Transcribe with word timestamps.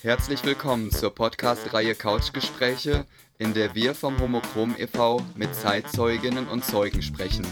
Herzlich 0.00 0.44
willkommen 0.44 0.90
zur 0.90 1.14
Podcast-Reihe 1.14 1.94
Couchgespräche, 1.94 3.06
in 3.38 3.54
der 3.54 3.74
wir 3.74 3.94
vom 3.94 4.18
Homochrom 4.18 4.74
e.V. 4.78 5.20
mit 5.36 5.54
Zeitzeuginnen 5.54 6.48
und 6.48 6.64
Zeugen 6.64 7.02
sprechen. 7.02 7.46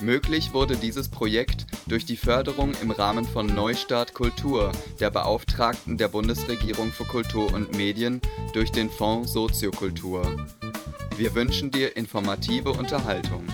Möglich 0.00 0.52
wurde 0.52 0.76
dieses 0.76 1.08
Projekt 1.08 1.66
durch 1.86 2.04
die 2.04 2.16
Förderung 2.16 2.72
im 2.82 2.90
Rahmen 2.90 3.24
von 3.24 3.46
Neustart 3.46 4.14
Kultur 4.14 4.72
der 5.00 5.10
Beauftragten 5.10 5.96
der 5.96 6.08
Bundesregierung 6.08 6.90
für 6.90 7.04
Kultur 7.04 7.52
und 7.52 7.76
Medien 7.76 8.20
durch 8.52 8.72
den 8.72 8.90
Fonds 8.90 9.32
Soziokultur. 9.32 10.46
Wir 11.16 11.34
wünschen 11.34 11.70
dir 11.70 11.96
informative 11.96 12.70
Unterhaltung. 12.70 13.46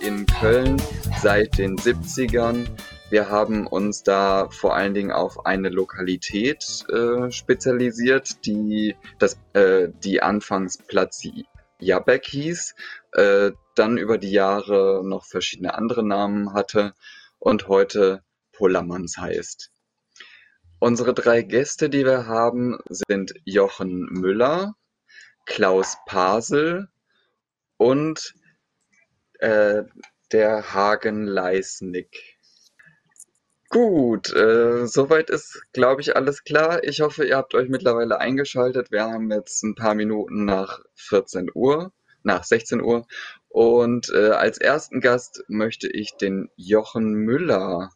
In 0.00 0.24
Köln 0.26 0.80
seit 1.20 1.58
den 1.58 1.76
70ern. 1.76 2.66
Wir 3.10 3.28
haben 3.28 3.66
uns 3.66 4.04
da 4.04 4.48
vor 4.50 4.76
allen 4.76 4.94
Dingen 4.94 5.10
auf 5.10 5.46
eine 5.46 5.68
Lokalität 5.68 6.84
äh, 6.90 7.30
spezialisiert, 7.32 8.46
die, 8.46 8.94
das, 9.18 9.36
äh, 9.52 9.88
die 10.04 10.22
anfangs 10.22 10.78
Platz 10.78 11.26
Jabek 11.80 12.24
hieß, 12.26 12.74
äh, 13.12 13.50
dann 13.74 13.98
über 13.98 14.18
die 14.18 14.30
Jahre 14.30 15.02
noch 15.04 15.24
verschiedene 15.24 15.74
andere 15.74 16.04
Namen 16.04 16.52
hatte 16.52 16.94
und 17.38 17.66
heute 17.66 18.22
Polamans 18.52 19.18
heißt. 19.18 19.72
Unsere 20.78 21.14
drei 21.14 21.42
Gäste, 21.42 21.90
die 21.90 22.04
wir 22.04 22.26
haben, 22.26 22.78
sind 22.88 23.34
Jochen 23.44 24.04
Müller, 24.10 24.74
Klaus 25.46 25.96
Pasel 26.06 26.88
und 27.76 28.34
äh, 29.40 29.82
der 30.32 30.74
Hagen 30.74 31.24
Leisnick. 31.24 32.38
Gut, 33.70 34.32
äh, 34.32 34.86
soweit 34.86 35.28
ist, 35.28 35.62
glaube 35.72 36.00
ich, 36.00 36.16
alles 36.16 36.42
klar. 36.42 36.82
Ich 36.84 37.02
hoffe, 37.02 37.26
ihr 37.26 37.36
habt 37.36 37.54
euch 37.54 37.68
mittlerweile 37.68 38.18
eingeschaltet. 38.18 38.90
Wir 38.90 39.04
haben 39.04 39.30
jetzt 39.30 39.62
ein 39.62 39.74
paar 39.74 39.94
Minuten 39.94 40.46
nach 40.46 40.80
14 40.94 41.50
Uhr, 41.54 41.92
nach 42.22 42.44
16 42.44 42.80
Uhr. 42.80 43.06
Und 43.48 44.10
äh, 44.10 44.30
als 44.30 44.58
ersten 44.58 45.00
Gast 45.00 45.44
möchte 45.48 45.88
ich 45.88 46.12
den 46.16 46.48
Jochen 46.56 47.12
Müller 47.12 47.90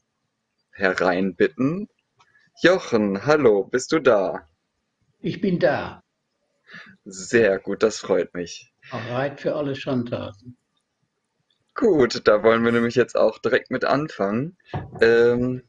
hereinbitten. 0.72 1.88
Jochen, 2.60 3.25
hallo, 3.25 3.64
bist 3.64 3.92
du 3.92 3.98
da? 3.98 4.47
Ich 5.20 5.41
bin 5.41 5.58
da. 5.58 6.03
Sehr 7.05 7.58
gut, 7.58 7.83
das 7.83 7.98
freut 7.98 8.34
mich. 8.34 8.75
Bereit 8.91 9.41
für 9.41 9.55
alle 9.55 9.75
Schandtaten. 9.75 10.58
Gut, 11.75 12.28
da 12.28 12.42
wollen 12.42 12.65
wir 12.65 12.73
nämlich 12.73 12.95
jetzt 12.97 13.17
auch 13.17 13.39
direkt 13.39 13.70
mit 13.70 13.84
anfangen. 13.84 14.59
Ähm, 15.01 15.62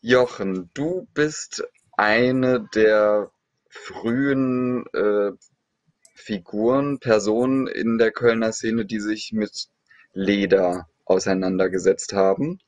Jochen, 0.00 0.70
du 0.74 1.06
bist 1.14 1.66
eine 1.96 2.68
der 2.74 3.30
frühen 3.70 4.86
äh, 4.92 5.30
Figuren, 6.14 6.98
Personen 6.98 7.68
in 7.68 7.98
der 7.98 8.10
Kölner 8.10 8.52
Szene, 8.52 8.84
die 8.84 9.00
sich 9.00 9.32
mit 9.32 9.68
Leder 10.12 10.88
auseinandergesetzt 11.04 12.12
haben. 12.12 12.58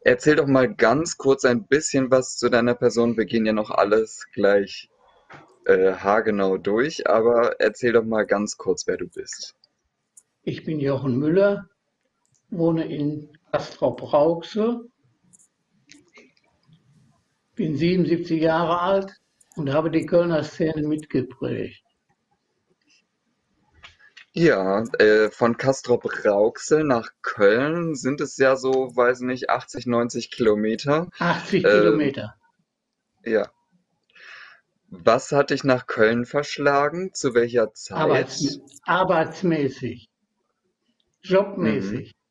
Erzähl 0.00 0.36
doch 0.36 0.46
mal 0.46 0.72
ganz 0.74 1.16
kurz 1.16 1.44
ein 1.44 1.66
bisschen 1.66 2.10
was 2.10 2.36
zu 2.36 2.50
deiner 2.50 2.74
Person. 2.74 3.16
Wir 3.16 3.24
gehen 3.24 3.46
ja 3.46 3.52
noch 3.52 3.70
alles 3.70 4.26
gleich 4.34 4.90
äh, 5.64 5.94
haargenau 5.94 6.58
durch, 6.58 7.08
aber 7.08 7.60
erzähl 7.60 7.92
doch 7.92 8.04
mal 8.04 8.26
ganz 8.26 8.58
kurz, 8.58 8.86
wer 8.86 8.98
du 8.98 9.08
bist. 9.08 9.56
Ich 10.44 10.64
bin 10.64 10.80
Jochen 10.80 11.18
Müller, 11.18 11.68
wohne 12.50 12.84
in 12.92 13.28
Castrop-Rauxel, 13.52 14.90
bin 17.54 17.76
77 17.76 18.42
Jahre 18.42 18.80
alt 18.80 19.20
und 19.54 19.72
habe 19.72 19.90
die 19.90 20.04
Kölner 20.04 20.42
Szene 20.42 20.86
mitgeprägt. 20.88 21.84
Ja, 24.32 24.82
äh, 24.98 25.30
von 25.30 25.58
Castrop-Rauxel 25.58 26.82
nach 26.84 27.10
Köln 27.20 27.94
sind 27.94 28.20
es 28.20 28.36
ja 28.38 28.56
so, 28.56 28.96
weiß 28.96 29.20
nicht, 29.20 29.48
80, 29.50 29.86
90 29.86 30.30
Kilometer. 30.30 31.08
80 31.18 31.64
ähm, 31.64 31.70
Kilometer. 31.70 32.34
Ja. 33.24 33.48
Was 34.88 35.30
hat 35.30 35.50
dich 35.50 35.62
nach 35.64 35.86
Köln 35.86 36.24
verschlagen? 36.24 37.14
Zu 37.14 37.34
welcher 37.34 37.74
Zeit? 37.74 37.98
Arbeits 37.98 38.58
arbeitsmäßig. 38.84 40.11
Jobmäßig. 41.22 42.14
Mhm. 42.14 42.22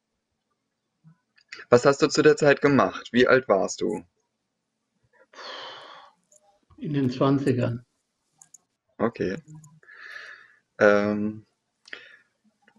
Was 1.70 1.86
hast 1.86 2.02
du 2.02 2.08
zu 2.08 2.22
der 2.22 2.36
Zeit 2.36 2.62
gemacht? 2.62 3.10
Wie 3.12 3.28
alt 3.28 3.48
warst 3.48 3.82
du? 3.82 4.04
In 6.78 6.94
den 6.94 7.10
20ern. 7.10 7.84
Okay. 8.98 9.38
Ähm, 10.80 11.46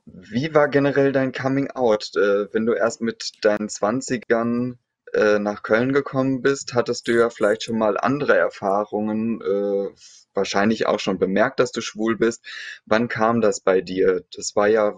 wie 0.05 0.55
war 0.55 0.69
generell 0.69 1.13
dein 1.13 1.33
Coming 1.33 1.71
Out? 1.71 2.11
Äh, 2.17 2.53
wenn 2.53 2.67
du 2.67 2.75
erst 2.75 3.01
mit 3.01 3.33
deinen 3.43 3.69
20ern 3.69 4.77
äh, 5.15 5.39
nach 5.39 5.63
Köln 5.63 5.93
gekommen 5.93 6.43
bist, 6.43 6.75
hattest 6.75 7.09
du 7.09 7.13
ja 7.13 7.31
vielleicht 7.31 7.63
schon 7.63 7.79
mal 7.79 7.97
andere 7.97 8.37
Erfahrungen, 8.37 9.41
äh, 9.41 9.91
wahrscheinlich 10.35 10.87
auch 10.87 11.01
schon 11.01 11.19
bemerkt, 11.19 11.61
dass 11.61 11.73
du 11.73 11.81
schwul 11.81 12.17
bist. 12.17 12.45
Wann 12.87 13.09
kam 13.09 13.41
das 13.41 13.61
bei 13.61 13.81
dir? 13.81 14.25
Das 14.35 14.57
war 14.57 14.69
ja 14.69 14.95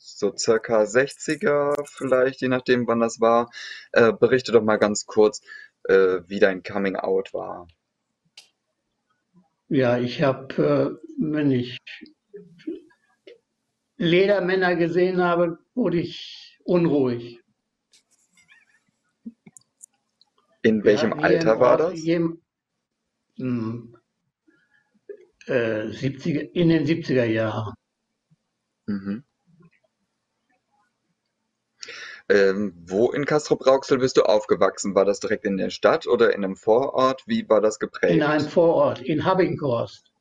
so 0.00 0.34
circa 0.34 0.82
60er 0.82 1.74
vielleicht, 1.84 2.40
je 2.40 2.48
nachdem 2.48 2.86
wann 2.86 3.00
das 3.00 3.20
war. 3.20 3.50
Äh, 3.92 4.12
berichte 4.12 4.50
doch 4.50 4.62
mal 4.62 4.78
ganz 4.78 5.06
kurz, 5.06 5.42
äh, 5.84 6.20
wie 6.26 6.40
dein 6.40 6.62
Coming 6.62 6.96
Out 6.96 7.34
war. 7.34 7.68
Ja, 9.68 9.98
ich 9.98 10.22
habe, 10.22 10.98
äh, 10.98 11.08
wenn 11.18 11.50
ich 11.52 11.78
Ledermänner 13.96 14.74
gesehen 14.76 15.22
habe, 15.22 15.58
wurde 15.74 15.98
ich 16.00 16.58
unruhig. 16.64 17.40
In 20.62 20.82
welchem 20.84 21.10
ja, 21.10 21.16
Alter 21.18 21.60
war 21.60 21.76
das? 21.76 22.02
Jedem, 22.02 22.40
hm, 23.36 23.96
äh, 25.46 25.88
70, 25.88 26.54
in 26.54 26.68
den 26.70 26.86
70er 26.86 27.24
Jahren. 27.24 27.74
Mhm. 28.86 29.24
Ähm, 32.30 32.72
wo 32.86 33.10
in 33.10 33.24
Castrop-Rauxel 33.24 33.98
bist 33.98 34.16
du 34.16 34.22
aufgewachsen? 34.22 34.94
War 34.94 35.04
das 35.04 35.18
direkt 35.18 35.44
in 35.44 35.56
der 35.56 35.70
Stadt 35.70 36.06
oder 36.06 36.32
in 36.32 36.44
einem 36.44 36.54
Vorort? 36.54 37.24
Wie 37.26 37.48
war 37.48 37.60
das 37.60 37.80
geprägt? 37.80 38.14
In 38.14 38.22
einem 38.22 38.48
Vorort, 38.48 39.00
in 39.00 39.24
Habbinghorst. 39.24 40.12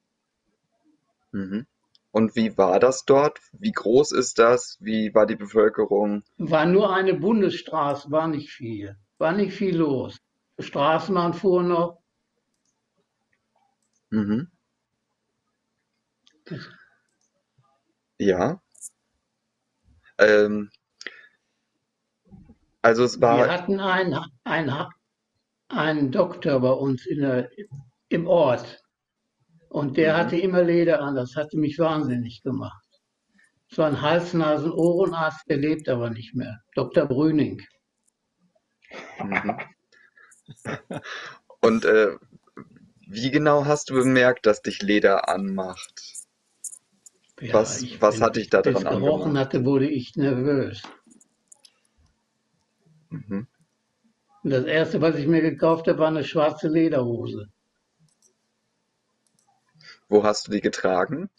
Mhm. 1.31 1.67
Und 2.09 2.35
wie 2.35 2.57
war 2.57 2.79
das 2.79 3.05
dort? 3.05 3.39
Wie 3.51 3.71
groß 3.71 4.11
ist 4.13 4.39
das? 4.39 4.77
Wie 4.79 5.13
war 5.13 5.27
die 5.27 5.35
Bevölkerung? 5.35 6.23
War 6.39 6.65
nur 6.65 6.91
eine 6.91 7.13
Bundesstraße, 7.13 8.09
war 8.09 8.27
nicht 8.27 8.49
viel. 8.49 8.97
War 9.19 9.33
nicht 9.33 9.53
viel 9.53 9.77
los. 9.77 10.17
Straßenbahn 10.57 11.35
fuhr 11.35 11.61
noch. 11.61 12.01
Mhm. 14.09 14.49
Ja. 18.17 18.59
Ähm, 20.17 20.71
also 22.81 23.03
es 23.03 23.19
war. 23.21 23.37
Wir 23.37 23.51
hatten 23.51 23.79
einen, 23.79 24.17
einen, 24.43 24.85
einen 25.69 26.11
Doktor 26.11 26.59
bei 26.59 26.71
uns 26.71 27.05
in 27.05 27.21
der, 27.21 27.49
im 28.09 28.27
Ort 28.27 28.81
und 29.69 29.97
der 29.97 30.13
mhm. 30.13 30.17
hatte 30.17 30.37
immer 30.37 30.63
Leder 30.63 31.01
an. 31.01 31.15
Das 31.15 31.35
hatte 31.35 31.57
mich 31.57 31.77
wahnsinnig 31.79 32.41
gemacht. 32.43 32.85
Es 33.71 33.77
war 33.77 33.87
ein 33.87 34.01
Hals-Nasen-Ohrenarzt, 34.01 35.47
der 35.47 35.57
lebt 35.57 35.89
aber 35.89 36.09
nicht 36.09 36.33
mehr. 36.33 36.59
Dr. 36.73 37.05
Brüning. 37.05 37.61
Mhm. 39.23 39.59
Und 41.61 41.85
äh, 41.85 42.15
wie 43.07 43.31
genau 43.31 43.65
hast 43.65 43.89
du 43.89 43.95
bemerkt, 43.95 44.45
dass 44.45 44.61
dich 44.61 44.81
Leder 44.81 45.29
anmacht? 45.29 46.01
Ja, 47.39 47.53
was 47.53 47.83
was 48.01 48.21
hat 48.21 48.35
dich 48.35 48.49
da 48.49 48.61
dran 48.61 48.75
angemacht? 48.75 48.93
Wenn 48.93 48.99
ich 48.99 49.05
gerochen 49.05 49.37
hatte, 49.37 49.65
wurde 49.65 49.89
ich 49.89 50.15
nervös. 50.15 50.81
Mhm. 53.09 53.47
Und 54.43 54.49
das 54.51 54.65
erste, 54.65 55.01
was 55.01 55.15
ich 55.15 55.27
mir 55.27 55.41
gekauft 55.41 55.87
habe, 55.87 55.99
war 55.99 56.07
eine 56.07 56.23
schwarze 56.23 56.69
Lederhose. 56.69 57.49
Wo 60.07 60.23
hast 60.23 60.47
du 60.47 60.51
die 60.51 60.61
getragen? 60.61 61.29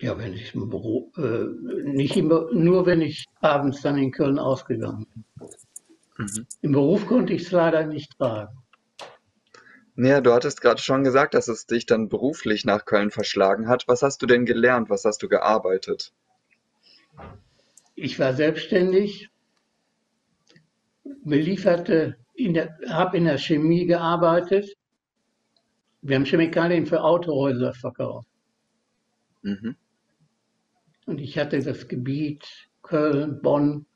Ja, 0.00 0.18
wenn 0.18 0.34
ich 0.34 0.54
im 0.54 0.68
Büro, 0.68 1.12
äh, 1.16 1.46
nicht 1.84 2.16
immer, 2.16 2.52
nur 2.52 2.84
wenn 2.84 3.00
ich 3.00 3.26
abends 3.40 3.80
dann 3.80 3.96
in 3.96 4.10
Köln 4.10 4.38
ausgegangen 4.38 5.06
bin. 5.14 5.24
Mhm. 6.18 6.46
Im 6.62 6.72
Beruf 6.72 7.06
konnte 7.06 7.32
ich 7.32 7.42
es 7.42 7.52
leider 7.52 7.86
nicht 7.86 8.18
tragen. 8.18 8.58
Naja, 9.94 10.20
du 10.20 10.32
hattest 10.32 10.60
gerade 10.60 10.82
schon 10.82 11.04
gesagt, 11.04 11.34
dass 11.34 11.46
es 11.46 11.66
dich 11.66 11.86
dann 11.86 12.08
beruflich 12.08 12.64
nach 12.64 12.84
Köln 12.84 13.12
verschlagen 13.12 13.68
hat. 13.68 13.84
Was 13.86 14.02
hast 14.02 14.20
du 14.20 14.26
denn 14.26 14.44
gelernt? 14.44 14.90
Was 14.90 15.04
hast 15.04 15.22
du 15.22 15.28
gearbeitet? 15.28 16.12
ich 17.94 18.18
war 18.18 18.34
selbstständig, 18.34 19.30
belieferte, 21.24 22.16
habe 22.88 23.16
in 23.16 23.24
der 23.24 23.38
Chemie 23.38 23.86
gearbeitet. 23.86 24.74
Wir 26.02 26.16
haben 26.16 26.26
Chemikalien 26.26 26.86
für 26.86 27.02
Autohäuser 27.02 27.72
verkauft. 27.72 28.28
Mhm. 29.42 29.76
Und 31.06 31.20
ich 31.20 31.38
hatte 31.38 31.60
das 31.60 31.88
Gebiet 31.88 32.44
Köln, 32.82 33.40
Bonn, 33.40 33.86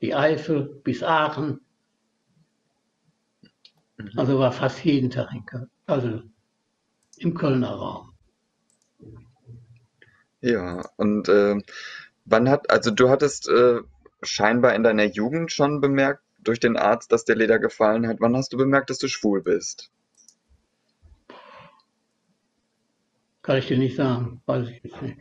die 0.00 0.14
Eifel 0.14 0.80
bis 0.84 1.02
Aachen. 1.02 1.60
Mhm. 3.96 4.10
Also 4.16 4.38
war 4.38 4.52
fast 4.52 4.84
jeden 4.84 5.10
Tag 5.10 5.32
in 5.32 5.46
Köln, 5.46 5.70
also 5.86 6.22
im 7.18 7.34
Kölner 7.34 7.70
Raum. 7.70 8.12
Ja, 10.40 10.82
und 10.96 11.28
äh, 11.28 11.56
wann 12.24 12.48
hat, 12.48 12.70
also 12.70 12.90
du 12.90 13.08
hattest 13.08 13.48
äh, 13.48 13.80
scheinbar 14.22 14.74
in 14.74 14.82
deiner 14.82 15.04
Jugend 15.04 15.52
schon 15.52 15.80
bemerkt 15.80 16.23
durch 16.44 16.60
den 16.60 16.76
Arzt, 16.76 17.12
dass 17.12 17.24
der 17.24 17.36
Leder 17.36 17.58
gefallen 17.58 18.06
hat. 18.06 18.18
Wann 18.20 18.36
hast 18.36 18.52
du 18.52 18.56
bemerkt, 18.56 18.90
dass 18.90 18.98
du 18.98 19.08
schwul 19.08 19.42
bist? 19.42 19.90
Kann 23.42 23.58
ich 23.58 23.68
dir 23.68 23.78
nicht 23.78 23.96
sagen, 23.96 24.40
weiß 24.46 24.68
ich 24.68 24.82
jetzt 24.82 25.02
nicht. 25.02 25.18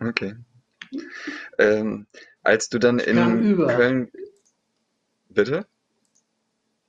Okay. 0.00 0.36
Ähm, 1.58 2.06
als 2.42 2.68
du 2.68 2.78
dann 2.78 2.98
es 3.00 3.06
in 3.06 3.56
Köln. 3.56 4.10
Bitte? 5.28 5.66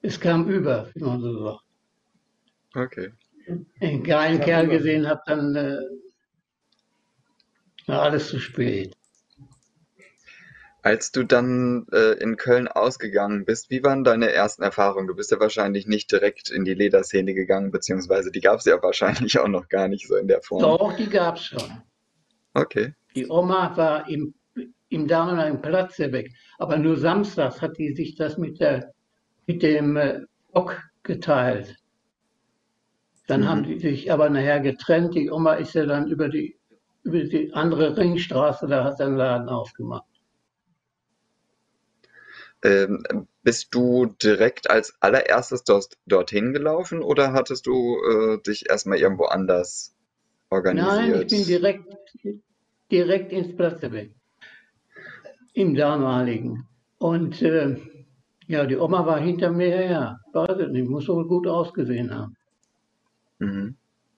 Es 0.02 0.20
kam 0.20 0.48
über, 0.50 0.90
wie 0.94 1.04
man 1.04 1.20
so 1.20 1.44
sagt. 1.44 1.64
Okay. 2.76 3.12
Einen 3.82 4.04
geilen 4.04 4.40
Kerl 4.40 4.66
über. 4.66 4.78
gesehen 4.78 5.08
habe, 5.08 5.22
dann 5.26 5.56
äh, 5.56 5.80
war 7.88 8.04
alles 8.04 8.30
zu 8.30 8.40
spät. 8.40 8.96
Als 10.82 11.12
du 11.12 11.24
dann 11.24 11.88
äh, 11.92 12.14
in 12.22 12.38
Köln 12.38 12.70
ausgegangen 12.70 13.44
bist, 13.44 13.70
wie 13.70 13.84
waren 13.84 14.06
deine 14.06 14.32
ersten 14.32 14.64
Erfahrungen? 14.64 15.08
Du 15.08 15.16
bist 15.16 15.30
ja 15.30 15.40
wahrscheinlich 15.40 15.88
nicht 15.88 16.10
direkt 16.12 16.50
in 16.50 16.64
die 16.64 16.74
Lederszene 16.74 17.34
gegangen, 17.34 17.72
beziehungsweise 17.72 18.32
die 18.32 18.40
gab 18.40 18.60
es 18.60 18.66
ja 18.66 18.78
wahrscheinlich 18.84 19.40
auch 19.40 19.50
noch 19.50 19.68
gar 19.68 19.88
nicht 19.90 20.08
so 20.08 20.16
in 20.16 20.28
der 20.28 20.42
Form. 20.42 20.62
Doch, 20.62 20.96
die 20.96 21.10
gab 21.10 21.36
es 21.36 21.46
schon. 21.46 21.82
Okay. 22.54 22.94
Die 23.16 23.28
Oma 23.30 23.76
war 23.76 24.10
im, 24.10 24.34
im 24.88 25.08
damaligen 25.08 25.62
Platzerbeck, 25.62 26.32
aber 26.58 26.78
nur 26.78 26.98
samstags 26.98 27.62
hat 27.62 27.78
die 27.78 27.94
sich 27.94 28.16
das 28.16 28.38
mit, 28.38 28.60
der, 28.62 28.94
mit 29.48 29.62
dem 29.62 29.98
äh, 29.98 30.22
Bock 30.54 30.82
geteilt. 31.04 31.76
Dann 33.28 33.42
mhm. 33.42 33.48
haben 33.50 33.64
die 33.64 33.80
sich 33.80 34.12
aber 34.12 34.30
nachher 34.30 34.60
getrennt. 34.60 35.14
Die 35.14 35.30
Oma 35.30 35.56
ist 35.56 35.74
ja 35.74 35.86
dann 35.86 36.08
über 36.08 36.30
die, 36.30 36.58
über 37.04 37.20
die 37.20 37.54
andere 37.54 37.98
Ringstraße, 37.98 38.68
da 38.68 38.86
hat 38.86 39.00
er 39.00 39.08
einen 39.08 39.18
Laden 39.18 39.50
aufgemacht. 39.50 40.09
Ähm, 42.62 43.04
bist 43.42 43.74
du 43.74 44.08
direkt 44.22 44.70
als 44.70 44.94
allererstes 45.00 45.64
dort, 45.64 45.98
dorthin 46.06 46.52
gelaufen 46.52 47.02
oder 47.02 47.32
hattest 47.32 47.68
du 47.68 47.98
äh, 48.04 48.42
dich 48.42 48.70
erstmal 48.70 48.98
irgendwo 48.98 49.26
anders 49.26 49.96
organisiert? 50.50 51.10
Nein, 51.10 51.22
ich 51.22 51.28
bin 51.28 51.46
direkt, 51.46 51.98
direkt 52.92 53.32
ins 53.32 53.56
Platzerbeck. 53.56 54.12
Im 55.54 55.74
damaligen. 55.74 56.68
Und 56.98 57.42
äh, 57.42 57.78
ja, 58.48 58.66
die 58.66 58.78
Oma 58.78 59.06
war 59.06 59.20
hinter 59.20 59.52
mir 59.52 59.70
her. 59.70 60.20
Weiß 60.34 60.60
ich 60.60 60.68
nicht, 60.68 60.90
muss 60.90 61.08
wohl 61.08 61.28
gut 61.28 61.48
ausgesehen 61.48 62.14
haben. 62.14 62.36
Mhm. 63.40 63.78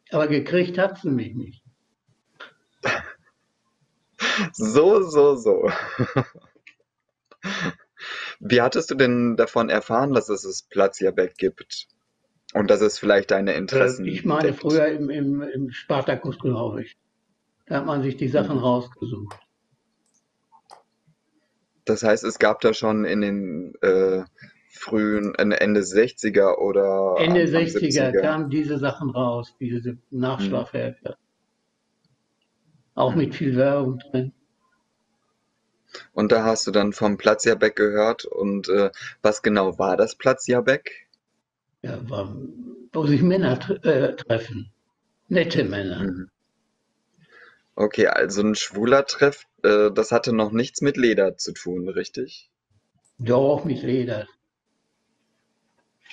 Aber 0.10 0.28
gekriegt 0.28 0.80
hat 0.80 0.98
sie 0.98 1.12
mich 1.12 1.36
nicht. 1.36 1.64
so, 4.54 5.04
so, 5.04 5.36
so. 5.36 5.70
Wie 8.44 8.60
hattest 8.60 8.90
du 8.90 8.96
denn 8.96 9.36
davon 9.38 9.70
erfahren, 9.70 10.14
dass 10.14 10.28
es 10.28 10.42
das 10.42 10.64
Platzierbett 10.64 11.38
gibt? 11.38 11.88
Und 12.54 12.70
dass 12.70 12.82
es 12.82 12.98
vielleicht 12.98 13.32
deine 13.32 13.54
Interessen 13.54 14.06
Ich 14.06 14.26
meine, 14.26 14.50
deckt? 14.50 14.60
früher 14.60 14.88
im, 14.88 15.10
im, 15.10 15.42
im 15.42 15.72
Spartakus, 15.72 16.40
glaube 16.40 16.82
ich. 16.82 16.98
Da 17.68 17.78
hat 17.78 17.86
man 17.86 18.02
sich 18.02 18.18
die 18.18 18.28
Sachen 18.28 18.58
mhm. 18.58 18.64
rausgesucht. 18.64 19.40
Das 21.86 22.04
heißt, 22.04 22.24
es 22.24 22.40
gab 22.40 22.62
da 22.62 22.74
schon 22.74 23.06
in 23.06 23.22
den 23.22 23.74
äh, 23.82 24.24
frühen, 24.70 25.36
Ende 25.36 25.82
60er 25.82 26.58
oder 26.58 27.16
Ende 27.20 27.44
60er 27.44 28.12
70er. 28.12 28.22
kamen 28.22 28.50
diese 28.50 28.80
Sachen 28.80 29.12
raus, 29.12 29.56
diese 29.60 29.98
Nachschlafhefte. 30.10 31.10
Mhm. 31.10 31.16
Auch 32.96 33.16
mit 33.16 33.36
viel 33.36 33.56
Werbung 33.56 34.00
drin. 34.00 34.34
Und 36.14 36.32
da 36.32 36.44
hast 36.44 36.68
du 36.68 36.72
dann 36.72 36.94
vom 36.94 37.18
Platzierbeck 37.18 37.76
gehört. 37.76 38.26
Und 38.26 38.70
äh, 38.70 38.92
was 39.22 39.42
genau 39.42 39.78
war 39.80 39.98
das 39.98 40.16
Platzierbeck? 40.16 41.08
Ja, 41.82 41.98
war, 42.10 42.36
wo 42.94 43.06
sich 43.06 43.22
Männer 43.22 43.60
äh, 43.84 44.16
treffen. 44.16 44.72
Nette 45.28 45.64
Männer. 45.64 46.04
Mhm. 46.04 46.30
Okay, 47.76 48.08
also 48.08 48.42
ein 48.42 48.56
schwuler 48.56 49.06
Treff, 49.06 49.46
äh, 49.64 49.92
das 49.92 50.12
hatte 50.12 50.34
noch 50.34 50.52
nichts 50.52 50.82
mit 50.82 50.98
Leder 50.98 51.38
zu 51.38 51.54
tun, 51.54 51.88
richtig? 51.88 52.52
Doch, 53.18 53.64
mit 53.66 53.82
Leder. 53.82 54.28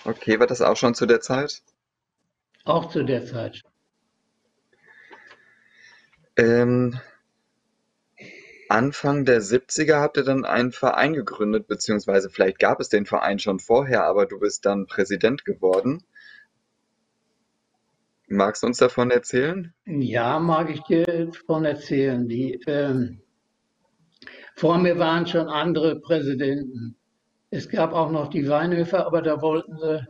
Okay, 0.04 0.38
war 0.38 0.46
das 0.46 0.62
auch 0.62 0.76
schon 0.76 0.94
zu 0.94 1.06
der 1.06 1.20
Zeit? 1.20 1.62
Auch 2.64 2.90
zu 2.90 3.02
der 3.02 3.26
Zeit. 3.26 3.62
Ähm, 6.36 6.98
Anfang 8.68 9.24
der 9.24 9.40
70er 9.40 10.00
habt 10.00 10.18
ihr 10.18 10.24
dann 10.24 10.44
einen 10.44 10.72
Verein 10.72 11.14
gegründet, 11.14 11.66
beziehungsweise 11.68 12.28
vielleicht 12.28 12.58
gab 12.58 12.80
es 12.80 12.88
den 12.88 13.06
Verein 13.06 13.38
schon 13.38 13.60
vorher, 13.60 14.04
aber 14.04 14.26
du 14.26 14.38
bist 14.38 14.66
dann 14.66 14.86
Präsident 14.86 15.44
geworden. 15.44 16.02
Magst 18.28 18.62
du 18.62 18.66
uns 18.66 18.76
davon 18.76 19.10
erzählen? 19.10 19.72
Ja, 19.86 20.38
mag 20.38 20.68
ich 20.70 20.82
dir 20.82 21.04
davon 21.06 21.64
erzählen. 21.64 22.28
Die, 22.28 22.60
ähm, 22.66 23.22
vor 24.54 24.76
mir 24.76 24.98
waren 24.98 25.26
schon 25.26 25.48
andere 25.48 25.98
Präsidenten. 26.00 26.96
Es 27.50 27.70
gab 27.70 27.94
auch 27.94 28.10
noch 28.10 28.28
die 28.28 28.48
Weinhöfer, 28.48 29.06
aber 29.06 29.22
da 29.22 29.40
wollten 29.40 29.78
sie, 29.78 30.06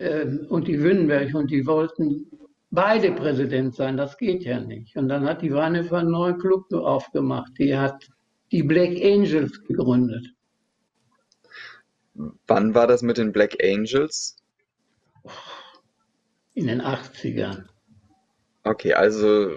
ähm, 0.00 0.46
und 0.50 0.68
die 0.68 0.82
Wünnenberg, 0.82 1.34
und 1.34 1.50
die 1.50 1.66
wollten 1.66 2.26
beide 2.76 3.10
Präsident 3.12 3.74
sein, 3.74 3.96
das 3.96 4.18
geht 4.18 4.44
ja 4.44 4.60
nicht. 4.60 4.96
Und 4.96 5.08
dann 5.08 5.26
hat 5.26 5.42
die 5.42 5.52
Weinhöfer 5.52 5.96
einen 5.96 6.10
neuen 6.10 6.38
Club 6.38 6.72
aufgemacht. 6.72 7.52
Die 7.58 7.76
hat 7.76 8.08
die 8.52 8.62
Black 8.62 9.02
Angels 9.02 9.64
gegründet. 9.64 10.26
Wann 12.46 12.74
war 12.74 12.86
das 12.86 13.02
mit 13.02 13.16
den 13.16 13.32
Black 13.32 13.56
Angels? 13.62 14.36
In 16.54 16.66
den 16.66 16.82
80ern. 16.82 17.64
Okay, 18.62 18.94
also 18.94 19.50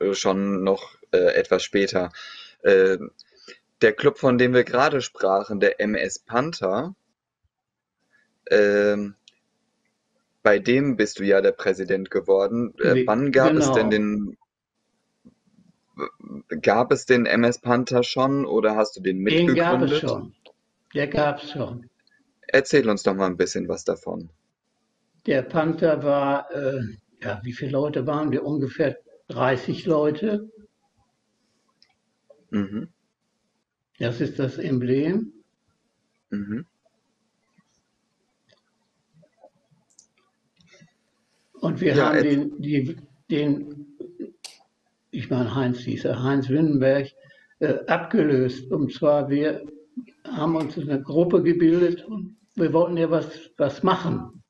äh, 0.00 0.14
schon 0.14 0.62
noch 0.62 0.96
äh, 1.12 1.34
etwas 1.34 1.62
später. 1.62 2.10
Äh, 2.62 2.98
der 3.80 3.92
Club, 3.94 4.18
von 4.18 4.38
dem 4.38 4.52
wir 4.52 4.64
gerade 4.64 5.00
sprachen, 5.00 5.60
der 5.60 5.80
MS 5.80 6.18
Panther, 6.18 6.94
äh, 8.46 8.96
bei 10.46 10.60
dem 10.60 10.94
bist 10.94 11.18
du 11.18 11.24
ja 11.24 11.40
der 11.40 11.50
Präsident 11.50 12.08
geworden. 12.08 12.72
Äh, 12.78 13.04
wann 13.04 13.32
gab 13.32 13.48
genau. 13.48 13.64
es 13.64 13.72
denn 13.72 13.90
genau. 13.90 14.36
den 16.46 16.62
gab 16.62 16.92
es 16.92 17.04
den 17.04 17.26
MS 17.26 17.58
Panther 17.58 18.04
schon 18.04 18.46
oder 18.46 18.76
hast 18.76 18.96
du 18.96 19.00
den 19.00 19.18
mitgegründet? 19.18 19.56
Den 19.56 19.64
gab 19.64 19.82
es 19.82 19.98
schon. 19.98 20.34
Der 20.94 21.08
gab 21.08 21.42
es 21.42 21.50
schon. 21.50 21.90
Erzähl 22.46 22.88
uns 22.88 23.02
doch 23.02 23.16
mal 23.16 23.26
ein 23.26 23.36
bisschen 23.36 23.66
was 23.68 23.82
davon. 23.82 24.30
Der 25.26 25.42
Panther 25.42 26.04
war, 26.04 26.48
äh, 26.54 26.80
ja, 27.20 27.40
wie 27.42 27.52
viele 27.52 27.72
Leute 27.72 28.06
waren 28.06 28.30
wir? 28.30 28.44
Ungefähr 28.44 28.98
30 29.26 29.84
Leute. 29.84 30.48
Mhm. 32.50 32.90
Das 33.98 34.20
ist 34.20 34.38
das 34.38 34.58
Emblem. 34.58 35.32
Mhm. 36.30 36.66
Und 41.66 41.80
wir 41.80 41.96
ja, 41.96 42.06
haben 42.06 42.22
den, 42.22 42.62
die, 42.62 42.96
den, 43.28 43.96
ich 45.10 45.28
meine 45.30 45.52
Heinz 45.52 45.78
hieß 45.78 46.04
er, 46.04 46.22
Heinz 46.22 46.48
Winnenberg, 46.48 47.08
äh, 47.58 47.84
abgelöst. 47.88 48.70
Und 48.70 48.92
zwar, 48.92 49.28
wir 49.28 49.64
haben 50.24 50.54
uns 50.54 50.78
eine 50.78 51.02
Gruppe 51.02 51.42
gebildet 51.42 52.04
und 52.04 52.36
wir 52.54 52.72
wollten 52.72 52.96
ja 52.96 53.10
was, 53.10 53.50
was 53.56 53.82
machen 53.82 54.44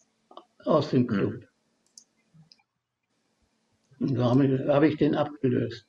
aus 0.67 0.91
dem 0.91 1.07
Club. 1.07 1.33
Mhm. 3.99 4.09
Und 4.09 4.15
da 4.17 4.25
habe 4.25 4.67
hab 4.69 4.83
ich 4.83 4.99
den 4.99 5.15
abgelöst. 5.15 5.87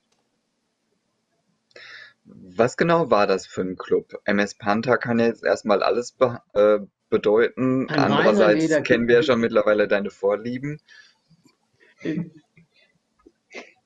Was 2.23 2.77
genau 2.77 3.11
war 3.11 3.27
das 3.27 3.47
für 3.47 3.61
ein 3.61 3.75
Club? 3.75 4.13
MS 4.23 4.55
Panther 4.55 4.97
kann 4.97 5.19
jetzt 5.19 5.43
erstmal 5.43 5.83
alles 5.83 6.13
be 6.13 6.39
äh, 6.53 6.79
bedeuten. 7.09 7.89
Ein 7.89 8.13
Andererseits 8.13 8.83
kennen 8.83 9.09
wir 9.09 9.15
ja 9.15 9.23
schon 9.23 9.41
mittlerweile 9.41 9.89
deine 9.89 10.09
Vorlieben. 10.09 10.79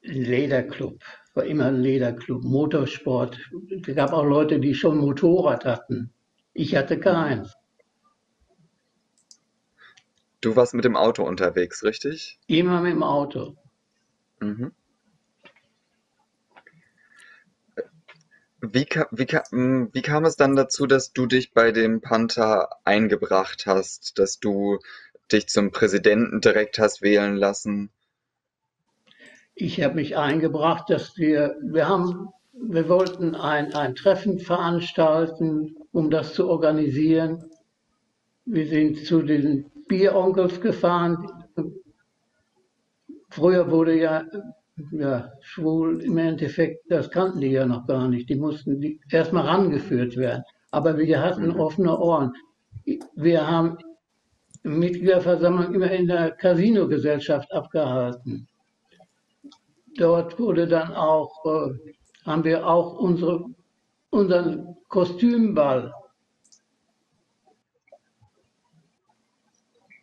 Lederclub 0.02 1.02
war 1.34 1.46
immer 1.46 1.68
ein 1.68 1.82
Lederclub, 1.82 2.44
Motorsport. 2.44 3.38
Es 3.86 3.96
gab 3.96 4.12
auch 4.14 4.26
Leute, 4.26 4.60
die 4.60 4.74
schon 4.74 4.98
Motorrad 4.98 5.66
hatten. 5.66 6.14
Ich 6.54 6.76
hatte 6.76 7.00
keins. 7.00 7.54
Du 10.42 10.56
warst 10.56 10.74
mit 10.74 10.86
dem 10.86 10.96
Auto 10.96 11.24
unterwegs, 11.24 11.84
richtig? 11.84 12.40
Immer 12.48 12.82
mit 12.82 12.94
dem 12.94 13.04
Auto. 13.04 13.56
Mhm. 14.40 14.74
Wie, 18.60 18.86
ka 18.86 19.08
wie, 19.12 19.26
ka 19.26 19.44
hm, 19.50 19.90
wie 19.94 20.02
kam 20.02 20.26
es 20.26 20.36
dann 20.36 20.56
dazu, 20.56 20.86
dass 20.86 21.14
du 21.14 21.26
dich 21.26 21.54
bei 21.54 21.72
dem 21.72 22.02
Panther 22.02 22.70
eingebracht 22.84 23.66
hast, 23.66 24.20
dass 24.20 24.40
du 24.40 24.80
dich 25.32 25.48
zum 25.48 25.72
Präsidenten 25.72 26.42
direkt 26.42 26.78
hast 26.80 27.02
wählen 27.02 27.36
lassen? 27.36 27.92
Ich 29.56 29.82
habe 29.82 29.96
mich 29.96 30.18
eingebracht, 30.18 30.90
dass 30.90 31.18
wir, 31.18 31.56
wir 31.62 31.88
haben, 31.88 32.30
wir 32.54 32.88
wollten 32.90 33.36
ein, 33.36 33.74
ein 33.74 33.96
Treffen 33.96 34.40
veranstalten, 34.40 35.76
um 35.92 36.10
das 36.10 36.34
zu 36.34 36.50
organisieren. 36.50 37.44
Wir 38.46 38.68
sind 38.68 39.06
zu 39.06 39.22
den 39.22 39.70
Bieronkels 39.88 40.62
gefahren. 40.62 41.28
Früher 43.30 43.70
wurde 43.70 44.00
ja, 44.00 44.26
ja 44.92 45.32
schwul 45.42 46.02
im 46.02 46.18
Endeffekt, 46.18 46.90
das 46.90 47.10
kannten 47.12 47.42
die 47.42 47.52
ja 47.52 47.66
noch 47.66 47.86
gar 47.88 48.08
nicht. 48.08 48.30
Die 48.30 48.36
mussten 48.36 49.00
erstmal 49.10 49.46
rangeführt 49.48 50.18
werden. 50.18 50.44
Aber 50.72 50.98
wir 50.98 51.22
hatten 51.22 51.50
mhm. 51.50 51.60
offene 51.60 51.98
Ohren. 51.98 52.34
Wir 53.16 53.46
haben 53.48 53.78
Mitgliederversammlung 54.64 55.74
immer 55.74 55.92
in 55.92 56.08
der 56.08 56.32
Casino-Gesellschaft 56.32 57.52
abgehalten. 57.52 58.48
Dort 59.98 60.40
wurde 60.40 60.68
dann 60.68 60.94
auch, 60.94 61.46
äh, 61.46 61.94
haben 62.26 62.44
wir 62.44 62.66
auch 62.66 62.98
unsere, 63.00 63.46
unseren 64.10 64.76
Kostümball 64.88 65.94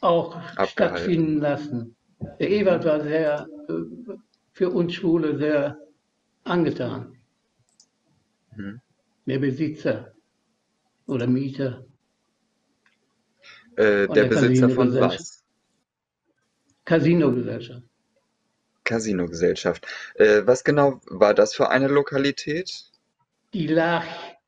auch 0.00 0.37
Abgehalten. 0.37 0.68
stattfinden 0.68 1.38
lassen. 1.40 1.97
Der 2.38 2.50
Ewald 2.50 2.85
war 2.85 3.02
sehr, 3.02 3.49
äh, 3.68 4.14
für 4.52 4.71
uns 4.71 4.95
Schwule 4.95 5.38
sehr 5.38 5.78
angetan. 6.45 7.16
Mhm. 8.57 8.80
Der 9.26 9.38
Besitzer 9.38 10.12
oder 11.07 11.26
Mieter. 11.26 11.85
Äh, 13.76 14.07
der, 14.09 14.09
der 14.09 14.25
Besitzer 14.25 14.71
von 14.71 14.92
was? 14.95 15.45
Casino-Gesellschaft. 16.85 17.88
Casino-Gesellschaft. 18.88 19.87
Äh, 20.14 20.42
was 20.45 20.64
genau 20.64 21.00
war 21.07 21.35
das 21.35 21.54
für 21.54 21.68
eine 21.71 21.88
Lokalität? 21.88 22.85
Die 23.52 23.66
lag 23.66 24.04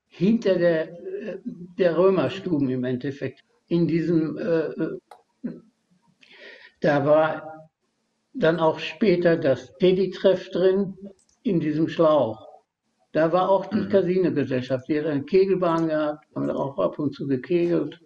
hinter 0.08 0.56
der, 0.56 0.90
äh, 0.90 1.38
der 1.78 1.96
Römerstuben 1.96 2.68
im 2.70 2.84
Endeffekt. 2.84 3.44
In 3.68 3.86
diesem, 3.86 4.36
äh, 4.38 4.66
äh, 5.46 5.52
da 6.80 7.04
war 7.06 7.70
dann 8.32 8.58
auch 8.58 8.78
später 8.78 9.36
das 9.36 9.76
Teddy-Treff 9.78 10.50
drin, 10.50 10.96
in 11.42 11.60
diesem 11.60 11.88
Schlauch. 11.88 12.46
Da 13.12 13.32
war 13.32 13.48
auch 13.48 13.66
die 13.66 13.80
mhm. 13.80 13.88
Casino-Gesellschaft. 13.88 14.88
Die 14.88 14.98
hat 14.98 15.06
eine 15.06 15.24
Kegelbahn 15.24 15.88
gehabt, 15.88 16.26
haben 16.34 16.46
da 16.46 16.54
auch 16.54 16.78
ab 16.78 16.98
und 16.98 17.14
zu 17.14 17.26
gekegelt. 17.26 18.00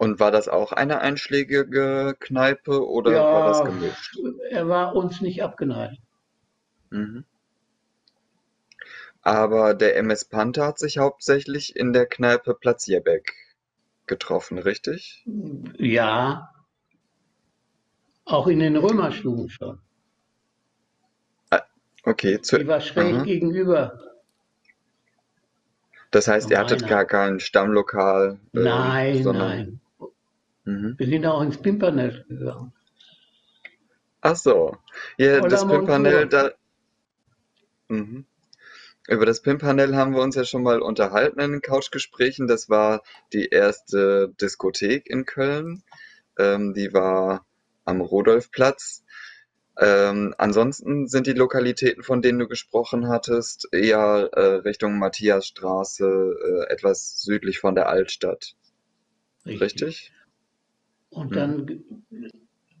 Und 0.00 0.18
war 0.18 0.30
das 0.30 0.48
auch 0.48 0.72
eine 0.72 1.02
einschlägige 1.02 2.16
Kneipe 2.18 2.88
oder 2.88 3.12
ja, 3.12 3.22
war 3.22 3.48
das 3.48 3.64
gemischt? 3.66 4.18
Er 4.48 4.66
war 4.66 4.96
uns 4.96 5.20
nicht 5.20 5.42
abgeneigt. 5.42 6.00
Mhm. 6.88 7.26
Aber 9.20 9.74
der 9.74 9.98
MS 9.98 10.24
Panther 10.24 10.64
hat 10.64 10.78
sich 10.78 10.96
hauptsächlich 10.96 11.76
in 11.76 11.92
der 11.92 12.06
Kneipe 12.06 12.54
Platzierbeck 12.54 13.34
getroffen, 14.06 14.56
richtig? 14.56 15.22
Ja. 15.76 16.50
Auch 18.24 18.46
in 18.46 18.60
den 18.60 18.76
Römerstuben 18.76 19.50
schon. 19.50 19.80
Ah, 21.50 21.60
okay. 22.04 22.40
Zu, 22.40 22.56
Die 22.56 22.66
war 22.66 22.80
schräg 22.80 23.16
aha. 23.16 23.24
gegenüber. 23.24 24.00
Das 26.10 26.26
heißt, 26.26 26.48
ihr 26.50 26.58
hattet 26.58 26.88
gar 26.88 27.04
kein 27.04 27.38
Stammlokal? 27.38 28.40
Äh, 28.54 28.60
nein, 28.60 29.22
nein. 29.24 29.80
Mhm. 30.64 30.94
Wir 30.98 31.06
sind 31.06 31.26
auch 31.26 31.42
ins 31.42 31.58
Pimpernel 31.58 32.24
gegangen. 32.28 32.72
Ach 34.20 34.36
so. 34.36 34.76
Ja, 35.16 35.40
das 35.40 35.66
Pimpernel, 35.66 36.28
da. 36.28 36.52
Mhm. 37.88 38.26
Über 39.08 39.26
das 39.26 39.42
Pimpernel 39.42 39.96
haben 39.96 40.14
wir 40.14 40.22
uns 40.22 40.36
ja 40.36 40.44
schon 40.44 40.62
mal 40.62 40.80
unterhalten 40.80 41.40
in 41.40 41.52
den 41.52 41.62
Couchgesprächen. 41.62 42.46
Das 42.46 42.68
war 42.68 43.02
die 43.32 43.46
erste 43.46 44.32
Diskothek 44.40 45.08
in 45.08 45.24
Köln. 45.24 45.82
Ähm, 46.38 46.74
die 46.74 46.92
war 46.92 47.44
am 47.84 48.00
Rudolfplatz. 48.00 49.02
Ähm, 49.78 50.34
ansonsten 50.36 51.08
sind 51.08 51.26
die 51.26 51.32
Lokalitäten, 51.32 52.02
von 52.02 52.20
denen 52.20 52.38
du 52.38 52.46
gesprochen 52.46 53.08
hattest, 53.08 53.68
eher 53.72 54.28
äh, 54.32 54.56
Richtung 54.56 54.98
Matthiasstraße, 54.98 56.66
äh, 56.68 56.72
etwas 56.72 57.22
südlich 57.22 57.58
von 57.58 57.74
der 57.74 57.88
Altstadt. 57.88 58.56
Richtig? 59.46 59.60
Richtig? 59.62 60.12
Und 61.10 61.34
dann 61.34 61.84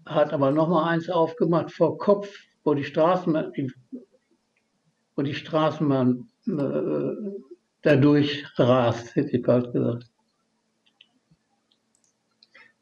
hat 0.06 0.32
aber 0.32 0.50
noch 0.50 0.68
mal 0.68 0.88
eins 0.88 1.10
aufgemacht 1.10 1.72
vor 1.72 1.98
Kopf, 1.98 2.32
wo 2.64 2.74
die 2.74 2.84
Straßenbahn, 2.84 3.52
wo 5.16 5.22
die 5.22 5.34
Straßenbahn 5.34 6.28
äh, 6.46 7.40
dadurch 7.82 8.46
rast, 8.58 9.14
hätte 9.16 9.36
ich 9.36 9.42
bald 9.42 9.72
gesagt. 9.72 10.06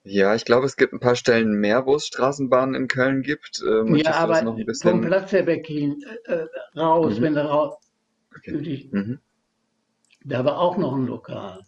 Ja, 0.04 0.34
ich 0.34 0.46
glaube, 0.46 0.64
es 0.64 0.76
gibt 0.76 0.94
ein 0.94 1.00
paar 1.00 1.16
Stellen 1.16 1.60
mehr, 1.60 1.84
wo 1.84 1.96
es 1.96 2.06
Straßenbahnen 2.06 2.74
in 2.74 2.88
Köln 2.88 3.22
gibt. 3.22 3.62
Ähm, 3.66 3.94
ja, 3.96 4.14
aber 4.14 4.40
noch 4.40 4.56
ein 4.56 4.64
bisschen... 4.64 4.90
vom 4.90 5.00
Platz 5.02 5.30
der 5.30 5.44
hin 5.44 6.02
äh, 6.24 6.46
raus, 6.74 7.18
mhm. 7.18 7.22
wenn 7.22 7.34
du 7.34 7.44
raus. 7.44 7.74
Okay. 8.34 8.62
Die, 8.62 8.88
mhm. 8.90 9.18
Da 10.24 10.44
war 10.44 10.58
auch 10.58 10.78
noch 10.78 10.94
ein 10.94 11.06
Lokal. 11.06 11.62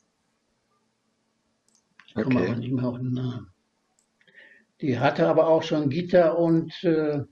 Ich 2.06 2.14
komme 2.14 2.40
okay. 2.40 2.48
aber 2.48 2.56
nicht 2.56 2.72
mehr 2.72 2.84
auf 2.84 2.98
den 2.98 3.12
Namen. 3.12 3.49
Die 4.80 4.98
hatte 4.98 5.28
aber 5.28 5.46
auch 5.46 5.62
schon 5.62 5.90
Gitter 5.90 6.38
und, 6.38 6.72
äh, 6.84 7.22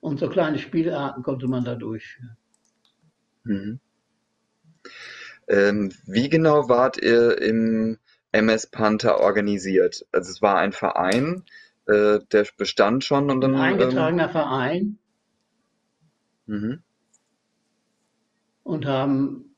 und 0.00 0.18
so 0.18 0.28
kleine 0.28 0.58
Spielarten 0.58 1.22
konnte 1.22 1.48
man 1.48 1.64
da 1.64 1.74
durchführen. 1.74 2.36
Mhm. 3.44 3.80
Ähm, 5.48 5.92
wie 6.06 6.28
genau 6.28 6.68
wart 6.68 7.02
ihr 7.02 7.40
im 7.40 7.98
MS 8.32 8.66
Panther 8.66 9.18
organisiert? 9.18 10.06
Also 10.12 10.30
es 10.30 10.42
war 10.42 10.56
ein 10.56 10.72
Verein, 10.72 11.44
äh, 11.86 12.20
der 12.30 12.46
bestand 12.56 13.04
schon 13.04 13.30
und 13.30 13.40
dann. 13.40 13.54
Ein 13.54 13.80
eingetragener 13.80 14.26
ähm, 14.26 14.30
Verein. 14.30 14.98
Mhm. 16.46 16.82
Und 18.62 18.86
haben 18.86 19.49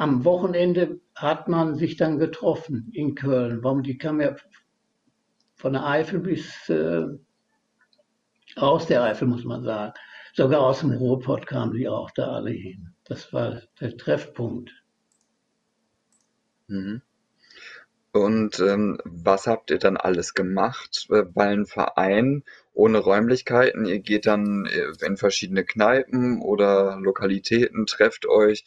am 0.00 0.24
Wochenende 0.24 0.98
hat 1.14 1.46
man 1.48 1.76
sich 1.76 1.98
dann 1.98 2.18
getroffen 2.18 2.90
in 2.94 3.14
Köln. 3.14 3.62
Warum? 3.62 3.82
Die 3.82 3.98
kam 3.98 4.18
ja 4.22 4.34
von 5.56 5.74
der 5.74 5.86
Eifel 5.86 6.20
bis 6.20 6.70
äh, 6.70 7.06
aus 8.56 8.86
der 8.86 9.02
Eifel, 9.02 9.28
muss 9.28 9.44
man 9.44 9.62
sagen. 9.62 9.92
Sogar 10.32 10.62
aus 10.62 10.80
dem 10.80 10.92
Ruhrpott 10.92 11.46
kamen 11.46 11.74
die 11.74 11.86
auch 11.86 12.10
da 12.12 12.32
alle 12.32 12.50
hin. 12.50 12.94
Das 13.04 13.30
war 13.34 13.60
der 13.78 13.94
Treffpunkt. 13.98 14.70
Mhm. 16.68 17.02
Und 18.12 18.58
ähm, 18.58 18.98
was 19.04 19.46
habt 19.46 19.70
ihr 19.70 19.78
dann 19.78 19.98
alles 19.98 20.32
gemacht? 20.32 21.08
Weil 21.10 21.52
ein 21.52 21.66
Verein 21.66 22.42
ohne 22.72 22.98
Räumlichkeiten, 22.98 23.84
ihr 23.84 24.00
geht 24.00 24.24
dann 24.24 24.64
äh, 24.64 24.92
in 25.04 25.18
verschiedene 25.18 25.64
Kneipen 25.64 26.40
oder 26.40 26.98
Lokalitäten, 27.00 27.84
trefft 27.84 28.26
euch. 28.26 28.64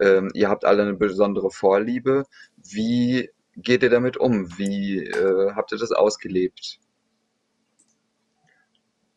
Ähm, 0.00 0.30
ihr 0.34 0.48
habt 0.48 0.64
alle 0.64 0.82
eine 0.82 0.94
besondere 0.94 1.50
Vorliebe. 1.50 2.24
Wie 2.56 3.30
geht 3.56 3.82
ihr 3.82 3.90
damit 3.90 4.16
um? 4.16 4.58
Wie 4.58 4.98
äh, 4.98 5.52
habt 5.54 5.72
ihr 5.72 5.78
das 5.78 5.92
ausgelebt? 5.92 6.78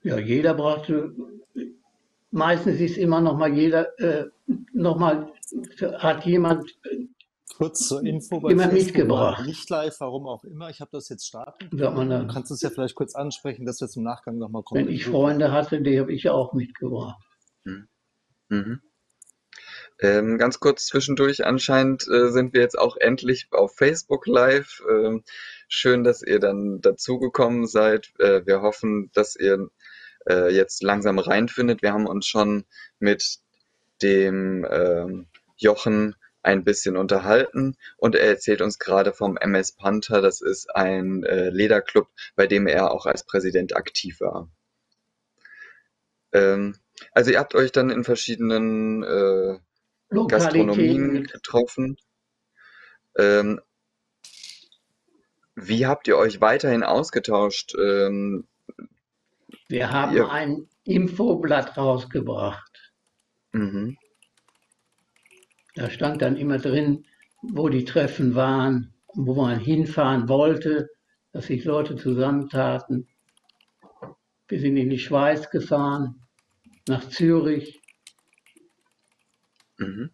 Ja, 0.04 0.18
jeder 0.18 0.54
brauchte, 0.54 1.14
meistens 2.32 2.80
ist 2.80 2.98
immer 2.98 3.20
noch 3.20 3.38
mal 3.38 3.54
jeder, 3.54 4.00
äh, 4.00 4.26
noch 4.74 4.98
mal, 4.98 5.34
hat 5.98 6.26
jemand 6.26 6.78
Kurz 7.58 7.88
zur 7.88 8.04
Info, 8.06 8.40
bei 8.40 8.50
jemand 8.50 8.74
mitgebracht. 8.74 9.44
Nicht 9.46 9.68
live, 9.70 10.00
warum 10.00 10.28
auch 10.28 10.44
immer. 10.44 10.70
Ich 10.70 10.80
habe 10.80 10.92
das 10.92 11.10
jetzt 11.10 11.26
starten. 11.26 11.76
Ja, 11.76 11.90
du 11.90 12.28
kannst 12.28 12.52
es 12.52 12.62
ja 12.62 12.70
vielleicht 12.70 12.94
kurz 12.94 13.16
ansprechen, 13.16 13.66
dass 13.66 13.82
wir 13.82 13.88
zum 13.88 14.04
Nachgang 14.04 14.38
nochmal 14.38 14.62
kommen. 14.62 14.86
Wenn 14.86 14.94
ich 14.94 15.06
Freunde 15.06 15.52
hatte, 15.52 15.82
die 15.82 16.00
habe 16.00 16.14
ich 16.14 16.30
auch 16.30 16.54
mitgebracht. 16.54 17.20
Mhm. 17.64 17.88
Mhm. 18.50 18.82
Ähm, 20.00 20.38
ganz 20.38 20.60
kurz 20.60 20.86
zwischendurch, 20.86 21.46
anscheinend 21.46 22.08
äh, 22.08 22.30
sind 22.30 22.54
wir 22.54 22.62
jetzt 22.62 22.78
auch 22.78 22.98
endlich 22.98 23.48
auf 23.52 23.76
Facebook 23.76 24.28
Live. 24.28 24.84
Ähm, 24.90 25.24
schön, 25.68 26.04
dass 26.04 26.22
ihr 26.22 26.40
dann 26.40 26.82
dazugekommen 26.82 27.66
seid. 27.66 28.12
Äh, 28.20 28.46
wir 28.46 28.62
hoffen, 28.62 29.10
dass 29.14 29.36
ihr 29.36 29.70
äh, 30.30 30.54
jetzt 30.54 30.84
langsam 30.84 31.18
reinfindet. 31.18 31.82
Wir 31.82 31.94
haben 31.94 32.06
uns 32.06 32.28
schon 32.28 32.66
mit 33.00 33.40
dem 34.04 34.68
ähm, 34.70 35.28
Jochen 35.56 36.16
ein 36.44 36.64
bisschen 36.64 36.96
unterhalten 36.96 37.76
und 37.98 38.16
er 38.16 38.28
erzählt 38.28 38.62
uns 38.62 38.80
gerade 38.80 39.14
vom 39.14 39.36
MS 39.38 39.74
Panther. 39.74 40.22
Das 40.22 40.42
ist 40.42 40.74
ein 40.76 41.24
äh, 41.24 41.50
Lederclub, 41.50 42.08
bei 42.36 42.48
dem 42.48 42.68
er 42.68 42.92
auch 42.92 43.06
als 43.06 43.26
Präsident 43.26 43.76
aktiv 43.76 44.22
war. 44.22 44.50
Ähm, 46.32 46.76
also 47.12 47.32
ihr 47.32 47.40
habt 47.40 47.56
euch 47.56 47.72
dann 47.72 47.90
in 47.90 48.04
verschiedenen 48.04 49.04
äh, 49.04 49.60
Gastronomien 50.10 51.24
getroffen. 51.24 51.98
Ähm, 53.18 53.60
wie 55.56 55.86
habt 55.88 56.08
ihr 56.08 56.18
euch 56.18 56.40
weiterhin 56.40 56.84
ausgetauscht? 56.84 57.74
Ähm, 57.76 58.48
Wir 59.68 59.92
haben 59.92 60.16
ihr... 60.16 60.30
ein 60.30 60.68
Infoblatt 60.84 61.78
rausgebracht. 61.78 62.94
Mhm. 63.52 63.98
Da 65.76 65.90
stand 65.90 66.22
dann 66.22 66.38
immer 66.38 66.60
drin, 66.60 67.06
wo 67.42 67.70
die 67.70 67.86
Treffen 67.86 68.36
waren, 68.36 68.94
wo 69.14 69.36
man 69.36 69.60
hinfahren 69.60 70.30
wollte, 70.30 70.90
dass 71.32 71.48
sich 71.48 71.66
Leute 71.66 71.96
zusammentaten. 71.96 73.08
Wir 74.48 74.60
sind 74.60 74.78
in 74.78 74.90
die 74.90 75.00
Schweiz 75.00 75.50
gefahren, 75.50 76.22
nach 76.88 77.10
Zürich, 77.10 77.82
Mhm. 79.78 80.12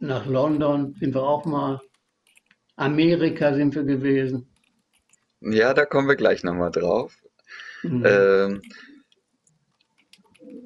Nach 0.00 0.26
London 0.26 0.94
sind 1.00 1.14
wir 1.14 1.22
auch 1.22 1.44
mal. 1.44 1.80
Amerika 2.76 3.54
sind 3.54 3.74
wir 3.74 3.82
gewesen. 3.82 4.48
Ja, 5.40 5.74
da 5.74 5.84
kommen 5.84 6.08
wir 6.08 6.16
gleich 6.16 6.44
nochmal 6.44 6.70
drauf. 6.70 7.16
Mhm. 7.82 8.04
Ähm, 8.06 8.62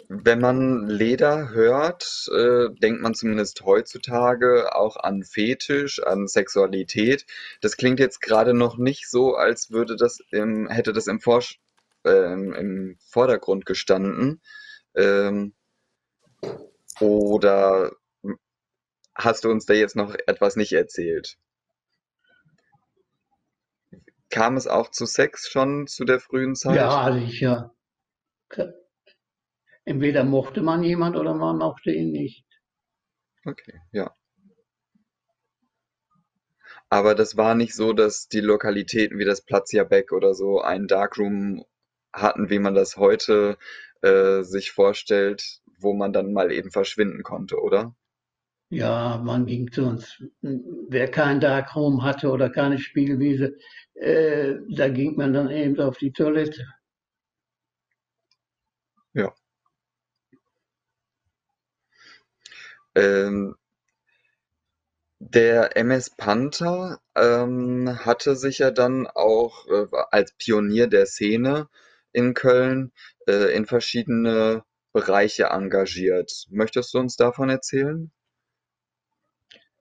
wenn 0.09 0.41
man 0.41 0.89
Leder 0.89 1.51
hört, 1.51 2.29
äh, 2.35 2.69
denkt 2.83 3.01
man 3.01 3.15
zumindest 3.15 3.62
heutzutage 3.62 4.75
auch 4.75 4.97
an 4.97 5.23
Fetisch, 5.23 6.03
an 6.03 6.29
Sexualität. 6.29 7.25
Das 7.62 7.79
klingt 7.79 7.99
jetzt 7.99 8.21
gerade 8.21 8.53
noch 8.53 8.77
nicht 8.77 9.09
so, 9.09 9.35
als 9.35 9.71
würde 9.71 9.97
das 9.97 10.21
im, 10.31 10.69
hätte 10.69 10.93
das 10.93 11.07
im, 11.07 11.21
Vorsch 11.21 11.61
äh, 12.05 12.33
im 12.35 12.97
Vordergrund 13.01 13.65
gestanden. 13.65 14.43
Ähm, 14.95 15.55
oder 17.02 17.92
hast 19.14 19.44
du 19.44 19.50
uns 19.50 19.66
da 19.66 19.75
jetzt 19.75 19.97
noch 19.97 20.14
etwas 20.26 20.56
nicht 20.56 20.73
erzählt? 20.73 21.37
Kam 24.30 24.56
es 24.56 24.66
auch 24.66 24.90
zu 24.90 25.04
Sex 25.04 25.49
schon 25.49 25.87
zu 25.87 26.04
der 26.04 26.21
frühen 26.21 26.54
Zeit? 26.54 26.76
Ja, 26.76 27.12
sicher. 27.12 27.75
Entweder 29.85 30.25
mochte 30.25 30.62
man 30.62 30.82
jemand 30.82 31.16
oder 31.16 31.35
man 31.35 31.59
mochte 31.59 31.90
ihn 31.90 32.12
nicht. 32.12 32.47
Okay, 33.44 33.80
ja. 33.90 34.14
Aber 36.88 37.14
das 37.14 37.37
war 37.37 37.54
nicht 37.54 37.75
so, 37.75 37.92
dass 37.92 38.28
die 38.28 38.40
Lokalitäten 38.40 39.18
wie 39.18 39.25
das 39.25 39.40
Platzia 39.40 39.85
Beck 39.85 40.12
oder 40.12 40.35
so 40.35 40.61
einen 40.61 40.87
Darkroom 40.87 41.64
hatten, 42.12 42.50
wie 42.50 42.59
man 42.59 42.75
das 42.75 42.97
heute 42.97 43.59
äh, 44.02 44.42
sich 44.42 44.73
vorstellt, 44.73 45.62
wo 45.83 45.93
man 45.95 46.12
dann 46.12 46.33
mal 46.33 46.53
eben 46.53 46.71
verschwinden 46.71 47.23
konnte, 47.23 47.61
oder? 47.61 47.95
Ja, 48.71 49.21
man 49.23 49.45
ging 49.47 49.71
zu 49.71 49.85
uns. 49.85 50.23
Wer 50.41 51.11
kein 51.11 51.41
Darkroom 51.41 52.03
hatte 52.03 52.31
oder 52.31 52.49
keine 52.49 52.79
Spielwiese, 52.79 53.57
äh, 53.95 54.55
da 54.71 54.89
ging 54.89 55.17
man 55.17 55.35
dann 55.35 55.51
eben 55.51 55.79
auf 55.81 55.99
die 55.99 56.12
Toilette. 56.12 56.67
Ja. 59.15 59.35
Ähm, 62.95 63.57
der 65.18 65.77
MS 65.77 66.11
Panther 66.16 67.01
ähm, 67.14 67.99
hatte 68.05 68.37
sich 68.37 68.59
ja 68.59 68.71
dann 68.71 69.07
auch 69.07 69.66
äh, 69.68 69.87
als 70.11 70.33
Pionier 70.33 70.88
der 70.88 71.07
Szene 71.07 71.68
in 72.12 72.35
Köln 72.35 72.92
äh, 73.29 73.55
in 73.55 73.66
verschiedene 73.66 74.64
Bereiche 74.92 75.44
engagiert. 75.44 76.46
Möchtest 76.50 76.94
du 76.94 76.98
uns 76.98 77.16
davon 77.16 77.48
erzählen? 77.48 78.11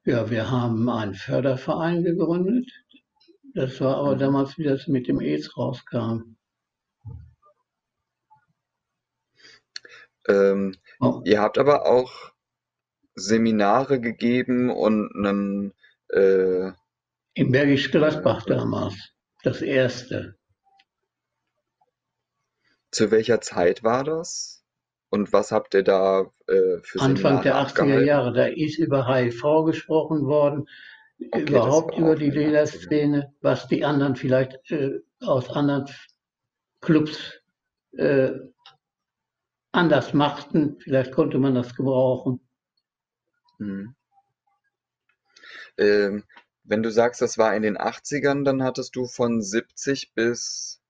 Ja, 0.03 0.29
wir 0.29 0.49
haben 0.49 0.89
einen 0.89 1.13
Förderverein 1.13 2.03
gegründet. 2.03 2.71
Das 3.53 3.79
war 3.81 3.97
aber 3.97 4.15
mhm. 4.15 4.19
damals, 4.19 4.57
wie 4.57 4.63
das 4.63 4.87
mit 4.87 5.07
dem 5.07 5.19
AIDS 5.19 5.55
rauskam. 5.57 6.37
Ähm, 10.27 10.75
oh. 10.99 11.21
Ihr 11.25 11.41
habt 11.41 11.57
aber 11.57 11.85
auch 11.85 12.31
Seminare 13.15 13.99
gegeben 13.99 14.69
und 14.69 15.11
einen. 15.15 15.73
Äh, 16.09 16.71
Im 17.33 17.51
Bergisch 17.51 17.91
Gladbach 17.91 18.45
damals, 18.45 18.95
das 19.43 19.61
erste. 19.61 20.37
Zu 22.91 23.11
welcher 23.11 23.41
Zeit 23.41 23.83
war 23.83 24.03
das? 24.03 24.60
Und 25.11 25.33
was 25.33 25.51
habt 25.51 25.73
ihr 25.73 25.83
da 25.83 26.31
äh, 26.47 26.77
für 26.83 27.01
Anfang 27.01 27.41
der 27.41 27.55
80er 27.55 27.99
Jahre, 27.99 28.31
da 28.31 28.45
ist 28.45 28.79
über 28.79 29.13
HIV 29.13 29.65
gesprochen 29.65 30.25
worden, 30.25 30.69
okay, 31.19 31.41
überhaupt 31.41 31.97
über 31.97 32.15
die 32.15 32.29
Lederszene, 32.29 33.33
was 33.41 33.67
die 33.67 33.83
anderen 33.83 34.15
vielleicht 34.15 34.71
äh, 34.71 35.01
aus 35.19 35.49
anderen 35.49 35.89
Clubs 36.79 37.41
äh, 37.97 38.31
anders 39.73 40.13
machten. 40.13 40.79
Vielleicht 40.79 41.11
konnte 41.11 41.39
man 41.39 41.55
das 41.55 41.75
gebrauchen. 41.75 42.39
Mhm. 43.57 43.93
Ähm, 45.77 46.23
wenn 46.63 46.83
du 46.83 46.89
sagst, 46.89 47.21
das 47.21 47.37
war 47.37 47.53
in 47.53 47.63
den 47.63 47.77
80ern, 47.77 48.45
dann 48.45 48.63
hattest 48.63 48.95
du 48.95 49.07
von 49.07 49.41
70 49.41 50.13
bis 50.13 50.80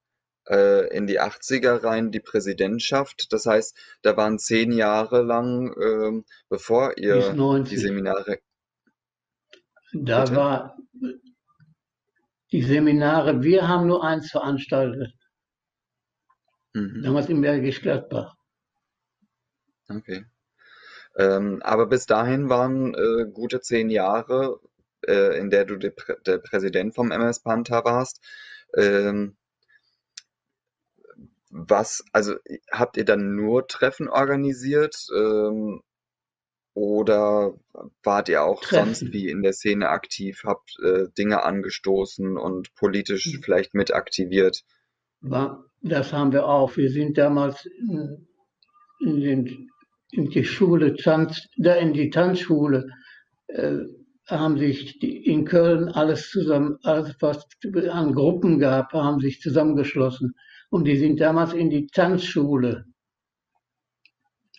in 0.47 1.05
die 1.05 1.21
80er 1.21 1.83
rein 1.83 2.11
die 2.11 2.19
Präsidentschaft. 2.19 3.31
Das 3.31 3.45
heißt, 3.45 3.77
da 4.01 4.17
waren 4.17 4.39
zehn 4.39 4.71
Jahre 4.71 5.21
lang, 5.21 5.73
ähm, 5.79 6.25
bevor 6.49 6.97
ihr 6.97 7.33
die 7.63 7.77
Seminare. 7.77 8.39
Da 9.93 10.23
Bitte? 10.23 10.35
war 10.35 10.77
die 12.51 12.61
Seminare, 12.61 13.41
wir 13.41 13.67
haben 13.67 13.87
nur 13.87 14.03
eins 14.03 14.29
veranstaltet. 14.31 15.13
Mhm. 16.73 17.01
Damals 17.03 17.29
im 17.29 17.41
Bergisch 17.41 17.81
Gladbach. 17.81 18.35
Okay. 19.89 20.25
Ähm, 21.17 21.61
aber 21.63 21.87
bis 21.87 22.05
dahin 22.05 22.49
waren 22.49 22.93
äh, 22.93 23.25
gute 23.31 23.59
zehn 23.59 23.89
Jahre, 23.89 24.59
äh, 25.05 25.37
in 25.37 25.49
der 25.49 25.65
du 25.65 25.75
der, 25.77 25.93
der, 26.25 26.37
Präsident 26.37 26.95
vom 26.95 27.11
MS 27.11 27.41
Panther 27.41 27.83
warst. 27.83 28.21
Ähm, 28.77 29.35
was, 31.51 32.03
also 32.13 32.35
habt 32.71 32.97
ihr 32.97 33.05
dann 33.05 33.35
nur 33.35 33.67
Treffen 33.67 34.07
organisiert 34.07 34.95
ähm, 35.15 35.81
oder 36.73 37.53
wart 38.03 38.29
ihr 38.29 38.43
auch 38.43 38.61
Treffen. 38.61 38.95
sonst 38.95 39.13
wie 39.13 39.29
in 39.29 39.43
der 39.43 39.53
Szene 39.53 39.89
aktiv, 39.89 40.43
habt 40.45 40.77
äh, 40.83 41.07
Dinge 41.17 41.43
angestoßen 41.43 42.37
und 42.37 42.73
politisch 42.75 43.25
mhm. 43.27 43.43
vielleicht 43.43 43.73
mit 43.73 43.93
aktiviert? 43.93 44.63
Das 45.81 46.13
haben 46.13 46.31
wir 46.31 46.47
auch. 46.47 46.77
Wir 46.77 46.89
sind 46.89 47.17
damals 47.17 47.65
in, 47.65 48.27
den, 49.01 49.69
in 50.11 50.29
die 50.29 50.45
Schule, 50.45 50.95
Tanz, 50.95 51.47
da 51.57 51.75
in 51.75 51.93
die 51.93 52.09
Tanzschule, 52.09 52.89
äh, 53.47 53.79
haben 54.27 54.57
sich 54.57 54.99
die, 54.99 55.25
in 55.25 55.43
Köln 55.43 55.89
alles 55.89 56.29
zusammen, 56.29 56.77
alles 56.83 57.15
was 57.19 57.45
an 57.89 58.13
Gruppen 58.13 58.59
gab, 58.59 58.93
haben 58.93 59.19
sich 59.19 59.41
zusammengeschlossen. 59.41 60.35
Und 60.71 60.85
die 60.85 60.97
sind 60.97 61.19
damals 61.19 61.51
in 61.53 61.69
die 61.69 61.87
Tanzschule. 61.87 62.85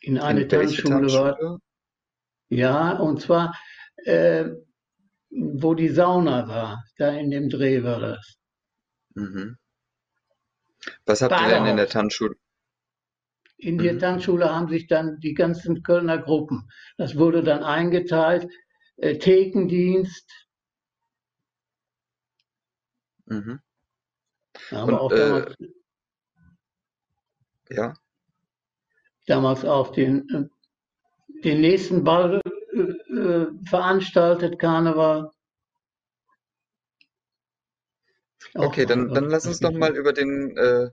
In 0.03 0.19
eine 0.19 0.43
in 0.43 0.49
Tanzschule, 0.49 1.11
war. 1.13 1.59
Ja, 2.51 2.99
und 2.99 3.23
zwar, 3.23 3.57
äh, 4.05 4.51
wo 5.31 5.75
die 5.75 5.89
Sauna 5.89 6.47
war. 6.49 6.85
Da 6.99 7.09
in 7.13 7.31
dem 7.31 7.49
Dreh 7.49 7.83
war 7.83 7.99
das. 7.99 8.37
Mhm. 9.15 9.57
Was 11.07 11.23
habt 11.23 11.41
ihr 11.41 11.49
denn 11.49 11.67
in 11.67 11.77
der 11.79 11.89
Tanzschule? 11.89 12.37
In 13.57 13.79
der 13.79 13.95
mhm. 13.95 13.99
Tanzschule 14.01 14.55
haben 14.55 14.69
sich 14.69 14.89
dann 14.89 15.19
die 15.21 15.33
ganzen 15.33 15.83
Kölner 15.83 16.19
Gruppen, 16.19 16.69
das 16.99 17.17
wurde 17.17 17.43
dann 17.43 17.63
eingeteilt, 17.63 18.53
äh, 18.97 19.17
Thekendienst. 19.17 20.31
Mhm. 23.25 23.61
Und, 24.73 24.95
auch 24.95 25.11
damals, 25.11 25.55
äh, 25.59 25.69
ja. 27.71 27.95
Damals 29.27 29.65
auch 29.65 29.93
den, 29.93 30.51
den 31.45 31.61
nächsten 31.61 32.05
Ball 32.05 32.41
äh, 32.73 32.79
äh, 32.79 33.47
veranstaltet, 33.69 34.59
Karneval. 34.59 35.31
Auch 38.55 38.65
Okay, 38.65 38.87
dann, 38.87 39.13
dann 39.15 39.29
lass 39.31 39.47
uns 39.47 39.61
doch 39.61 39.73
mal 39.73 39.97
über 39.97 40.13
den 40.13 40.57
äh, 40.57 40.91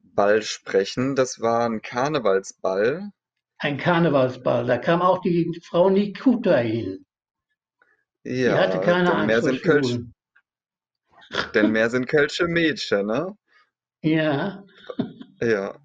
Ball 0.00 0.42
sprechen. 0.42 1.14
Das 1.14 1.40
war 1.40 1.68
ein 1.68 1.82
Karnevalsball. 1.82 3.10
Ein 3.58 3.78
Karnevalsball. 3.78 4.66
Da 4.66 4.78
kam 4.78 5.02
auch 5.02 5.20
die 5.20 5.60
Frau 5.64 5.90
Nikuta 5.90 6.56
hin. 6.58 7.04
Die 8.24 8.50
hatte 8.50 8.78
Ja, 8.78 8.78
keine 8.78 9.08
denn 9.08 9.16
Angst 9.18 9.26
mehr 9.26 9.42
sind 9.42 9.62
Kölsch, 9.62 9.98
denn 11.54 11.70
mehr 11.70 11.90
sind 11.90 12.06
Kölsche 12.06 12.48
Mädchen, 12.48 13.06
ne? 13.06 13.36
Ja, 14.02 14.64
Ja. 15.40 15.78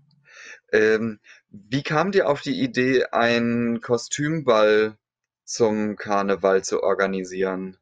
Ähm, 0.72 1.20
wie 1.50 1.84
kam 1.84 2.12
dir 2.12 2.30
auf 2.30 2.42
die 2.42 2.62
Idee, 2.62 3.06
einen 3.12 3.82
Kostümball 3.82 4.98
zum 5.46 5.96
Karneval 5.98 6.64
zu 6.64 6.84
organisieren? 6.84 7.78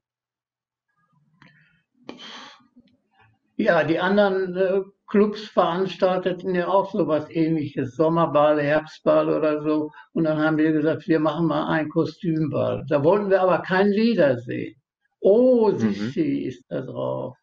ja, 3.57 3.83
die 3.83 3.99
anderen 3.99 4.55
äh, 4.55 4.81
Clubs 5.07 5.47
veranstalteten 5.49 6.55
ja 6.55 6.67
auch 6.67 6.91
so 6.91 7.07
was 7.07 7.29
ähnliches, 7.29 7.95
Sommerball, 7.95 8.61
Herbstball 8.61 9.29
oder 9.29 9.61
so. 9.61 9.91
Und 10.13 10.23
dann 10.23 10.37
haben 10.39 10.57
wir 10.57 10.71
gesagt, 10.71 11.07
wir 11.07 11.19
machen 11.19 11.47
mal 11.47 11.67
einen 11.67 11.89
Kostümball. 11.89 12.85
Da 12.87 13.03
wollten 13.03 13.29
wir 13.29 13.41
aber 13.41 13.59
kein 13.61 13.87
Leder 13.89 14.37
sehen. 14.37 14.75
Oh, 15.19 15.71
Mhm. 15.71 15.77
Sissi 15.77 16.43
ist 16.47 16.63
da 16.69 16.81
drauf. 16.81 17.35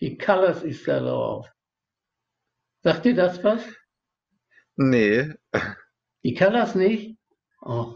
Die 0.00 0.16
Colors 0.18 0.62
ist 0.62 0.88
da 0.88 1.00
drauf. 1.00 1.48
Sagt 2.84 3.04
dir 3.04 3.14
das 3.16 3.42
was? 3.42 3.64
Nee, 4.76 5.34
Die 6.24 6.34
Colors 6.34 6.74
nicht? 6.74 7.16
Oh, 7.62 7.94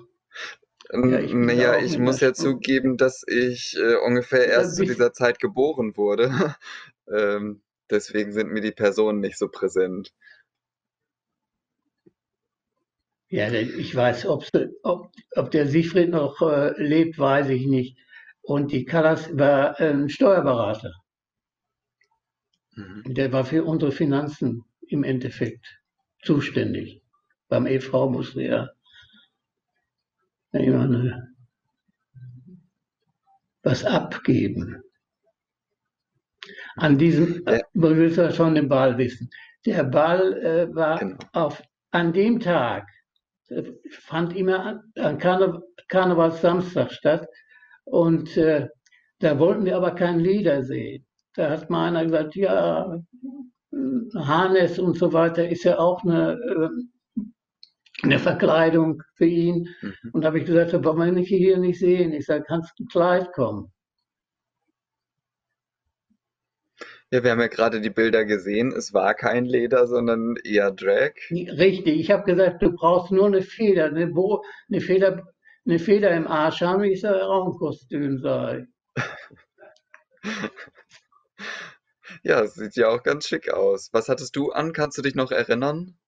Ja, 0.92 1.18
ich 1.20 1.32
naja, 1.34 1.78
ich 1.78 1.98
muss 1.98 2.20
ja 2.20 2.32
zugeben, 2.34 2.96
dass 2.96 3.22
ich 3.26 3.76
äh, 3.78 3.96
ungefähr 3.96 4.46
erst 4.48 4.76
zu 4.76 4.84
dieser 4.84 5.12
Zeit 5.12 5.38
geboren 5.40 5.96
wurde. 5.96 6.30
Ähm, 7.10 7.62
deswegen 7.90 8.32
sind 8.32 8.50
mir 8.52 8.60
die 8.60 8.70
Personen 8.70 9.20
nicht 9.20 9.38
so 9.38 9.48
präsent. 9.48 10.12
Ja, 13.30 13.50
ich 13.50 13.94
weiß, 13.94 14.26
ob, 14.26 14.44
ob 14.82 15.50
der 15.50 15.66
Siegfried 15.66 16.10
noch 16.10 16.42
äh, 16.42 16.72
lebt, 16.82 17.18
weiß 17.18 17.48
ich 17.48 17.66
nicht. 17.66 17.96
Und 18.42 18.70
die 18.72 18.84
Callas 18.84 19.30
war 19.38 19.78
ein 19.80 20.08
Steuerberater. 20.10 20.92
Mhm. 22.76 23.02
Der 23.12 23.30
war 23.30 23.44
für 23.44 23.62
unsere 23.64 23.92
Finanzen 23.92 24.64
im 24.86 25.04
Endeffekt 25.04 25.77
zuständig. 26.22 27.02
Beim 27.48 27.66
EV 27.66 28.10
musste 28.10 28.42
er 28.42 28.74
eine, 30.52 31.34
was 33.62 33.84
abgeben. 33.84 34.82
An 36.76 36.96
diesem, 36.98 37.44
Ja. 37.46 37.58
du 37.74 37.96
willst 37.96 38.16
ja 38.18 38.30
schon 38.32 38.54
den 38.54 38.68
Ball 38.68 38.96
wissen. 38.98 39.28
Der 39.66 39.84
Ball 39.84 40.32
äh, 40.42 40.74
war 40.74 40.98
Genau. 40.98 41.18
auf, 41.32 41.62
an 41.90 42.12
dem 42.12 42.40
Tag, 42.40 42.88
äh, 43.48 43.62
fand 43.90 44.36
immer 44.36 44.64
an, 44.64 44.92
an 44.96 45.18
Karne, 45.18 45.60
Karnevalssamstag 45.88 46.92
statt. 46.92 47.26
Und 47.84 48.36
äh, 48.36 48.68
da 49.18 49.38
wollten 49.38 49.64
wir 49.64 49.76
aber 49.76 49.94
kein 49.94 50.20
Lieder 50.20 50.62
sehen. 50.64 51.04
Da 51.34 51.50
hat 51.50 51.68
mal 51.70 51.88
einer 51.88 52.04
gesagt, 52.04 52.36
ja, 52.36 52.98
Harnes 54.14 54.78
und 54.78 54.96
so 54.96 55.12
weiter 55.12 55.48
ist 55.48 55.64
ja 55.64 55.78
auch 55.78 56.02
eine, 56.04 56.32
äh, 56.32 57.22
eine 58.02 58.18
Verkleidung 58.18 59.02
für 59.14 59.26
ihn. 59.26 59.68
Mhm. 59.80 59.94
Und 60.12 60.22
da 60.22 60.28
habe 60.28 60.38
ich 60.38 60.46
gesagt, 60.46 60.72
das 60.72 60.84
wollen 60.84 60.98
wir 60.98 61.12
nicht 61.12 61.28
hier 61.28 61.58
nicht 61.58 61.78
sehen. 61.78 62.12
Ich 62.12 62.26
sage, 62.26 62.44
kannst 62.46 62.78
du 62.78 62.84
ein 62.84 62.88
Kleid 62.88 63.32
kommen? 63.32 63.72
Ja, 67.10 67.24
wir 67.24 67.30
haben 67.30 67.40
ja 67.40 67.46
gerade 67.46 67.80
die 67.80 67.88
Bilder 67.88 68.26
gesehen. 68.26 68.70
Es 68.70 68.92
war 68.92 69.14
kein 69.14 69.46
Leder, 69.46 69.86
sondern 69.86 70.36
eher 70.44 70.70
Drag. 70.70 71.12
Richtig, 71.30 71.98
ich 72.00 72.10
habe 72.10 72.24
gesagt, 72.24 72.62
du 72.62 72.70
brauchst 72.72 73.10
nur 73.10 73.26
eine 73.26 73.40
Feder, 73.40 73.86
eine, 73.86 74.08
Bo 74.08 74.44
eine 74.68 74.82
Feder, 74.82 75.26
eine 75.66 75.78
Feder 75.78 76.10
im 76.10 76.26
Arsch 76.26 76.60
haben. 76.60 76.84
Ich 76.84 77.00
sage, 77.00 77.24
auch 77.24 77.46
ein 77.46 77.58
Kostüm 77.58 78.18
sei. 78.18 78.66
Ja, 82.22 82.46
sieht 82.46 82.76
ja 82.76 82.90
auch 82.90 83.02
ganz 83.02 83.26
schick 83.26 83.52
aus. 83.52 83.92
Was 83.92 84.08
hattest 84.08 84.36
du 84.36 84.52
an? 84.52 84.72
Kannst 84.72 84.96
du 84.98 85.02
dich 85.02 85.16
noch 85.16 85.32
erinnern? 85.32 85.98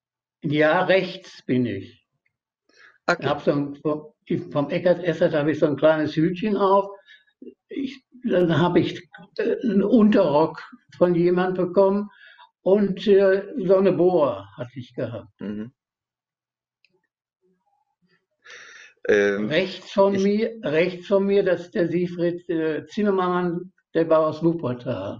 Ja, 0.42 0.84
rechts 0.84 1.40
bin 1.46 1.64
ich. 1.64 2.06
Ich 3.18 3.18
Okay. 3.18 3.26
habe 3.26 3.40
so 3.42 3.52
ein, 3.52 3.74
vom, 3.76 4.12
vom 4.50 4.70
Eckert 4.70 5.02
Essert 5.04 5.34
habe 5.34 5.52
ich 5.52 5.58
so 5.58 5.66
ein 5.66 5.76
kleines 5.76 6.14
Hütchen 6.16 6.56
auf. 6.56 6.90
Ich, 7.68 8.02
dann 8.24 8.58
habe 8.58 8.80
ich 8.80 9.08
äh, 9.38 9.56
einen 9.62 9.82
Unterrock 9.82 10.62
von 10.96 11.14
jemand 11.14 11.56
bekommen 11.56 12.08
und 12.62 13.06
äh, 13.06 13.44
so 13.58 13.76
eine 13.76 13.92
Boa 13.92 14.48
hatte 14.56 14.72
ich 14.78 14.94
gehabt. 14.94 15.28
Mhm. 15.40 15.72
Ähm, 19.08 19.48
Rechts 19.48 19.90
von 19.92 20.14
ich- 20.14 20.22
mir, 20.22 20.58
rechts 20.62 21.08
von 21.08 21.24
mir, 21.26 21.42
das 21.42 21.62
ist 21.62 21.74
der 21.74 21.88
Siegfried 21.88 22.48
äh, 22.48 22.86
Zimmermann, 22.86 23.72
der 23.92 24.08
war 24.08 24.20
aus 24.28 24.40
Wuppertal. 24.42 25.18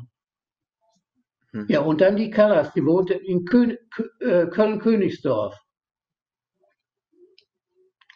Mhm. 1.53 1.67
Ja, 1.69 1.81
und 1.81 2.01
dann 2.01 2.17
die 2.17 2.31
Callas, 2.31 2.73
die 2.73 2.85
wohnte 2.85 3.15
in 3.15 3.45
Kön 3.45 3.79
äh, 4.21 4.47
Köln-Königsdorf. 4.47 5.57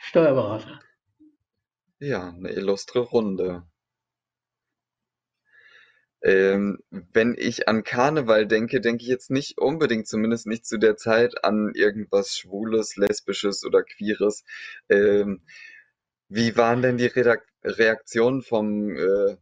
Steuerberater. 0.01 0.81
Ja, 1.99 2.29
eine 2.29 2.51
illustre 2.51 3.01
Runde. 3.01 3.67
Ähm, 6.25 6.79
wenn 6.91 7.35
ich 7.37 7.69
an 7.69 7.85
Karneval 7.85 8.47
denke, 8.47 8.81
denke 8.81 9.03
ich 9.03 9.09
jetzt 9.09 9.31
nicht 9.31 9.59
unbedingt, 9.59 10.09
zumindest 10.09 10.47
nicht 10.47 10.65
zu 10.67 10.79
der 10.79 10.97
Zeit, 10.97 11.45
an 11.45 11.73
irgendwas 11.75 12.39
Schwules, 12.39 12.97
Lesbisches 12.97 13.65
oder 13.65 13.83
Queeres. 13.83 14.45
Ähm, 14.89 15.43
wie 16.29 16.57
waren 16.57 16.81
denn 16.81 16.97
die 16.97 17.07
Redak 17.07 17.47
Reaktionen 17.63 18.43
vom 18.43 18.97
äh, 18.97 19.37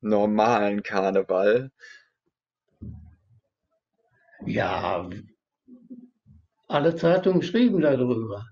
normalen 0.00 0.82
Karneval? 0.82 1.70
Ja, 4.46 5.08
alle 6.68 6.94
Zeitungen 6.94 7.42
schrieben 7.42 7.80
darüber. 7.80 8.44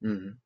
Mhm. 0.00 0.38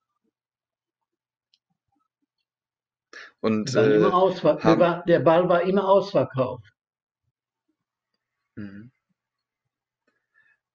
Und 3.40 3.74
äh, 3.74 4.00
haben- 4.02 5.02
der 5.06 5.20
Ball 5.20 5.48
war 5.48 5.62
immer 5.62 5.88
ausverkauft. 5.88 6.72
Mhm. 8.56 8.90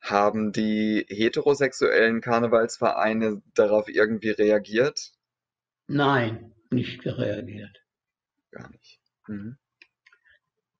Haben 0.01 0.51
die 0.51 1.05
heterosexuellen 1.09 2.21
Karnevalsvereine 2.21 3.41
darauf 3.55 3.87
irgendwie 3.87 4.29
reagiert? 4.29 5.13
Nein, 5.87 6.53
nicht 6.69 7.05
reagiert. 7.05 7.75
Gar 8.51 8.69
nicht. 8.69 8.99
Mhm. 9.27 9.57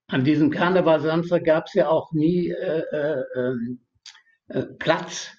An 0.08 0.24
diesem 0.24 0.52
Karnevalsamstag 0.52 1.46
gab 1.46 1.66
es 1.68 1.74
ja 1.74 1.90
auch 1.90 2.12
nie 2.12 2.50
äh, 2.50 2.84
äh, 2.92 3.24
ähm, 3.36 3.80
äh, 4.48 4.64
Platz. 4.64 5.32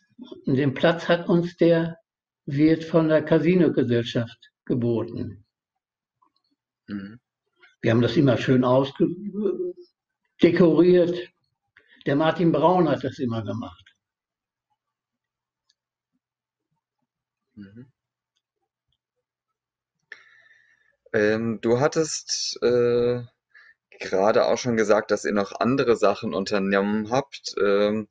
Und 0.46 0.56
den 0.56 0.74
Platz 0.74 1.08
hat 1.08 1.28
uns 1.28 1.56
der 1.56 1.98
Wirt 2.46 2.84
von 2.84 3.08
der 3.08 3.24
Casino-Gesellschaft 3.24 4.52
geboten. 4.64 5.44
Mhm. 6.86 7.20
Wir 7.80 7.90
haben 7.90 8.02
das 8.02 8.16
immer 8.16 8.36
schön 8.36 8.64
ausge 8.64 9.08
dekoriert. 10.42 11.30
Der 12.06 12.16
Martin 12.16 12.52
Braun 12.52 12.88
hat 12.88 13.04
das 13.04 13.18
immer 13.18 13.42
gemacht. 13.42 13.94
Mhm. 17.54 17.86
Ähm, 21.12 21.60
du 21.60 21.78
hattest 21.78 22.58
äh, 22.62 23.22
gerade 24.00 24.46
auch 24.46 24.58
schon 24.58 24.76
gesagt, 24.76 25.10
dass 25.10 25.24
ihr 25.24 25.32
noch 25.32 25.52
andere 25.60 25.96
Sachen 25.96 26.34
unternommen 26.34 27.10
habt. 27.10 27.54
Ähm, 27.60 28.08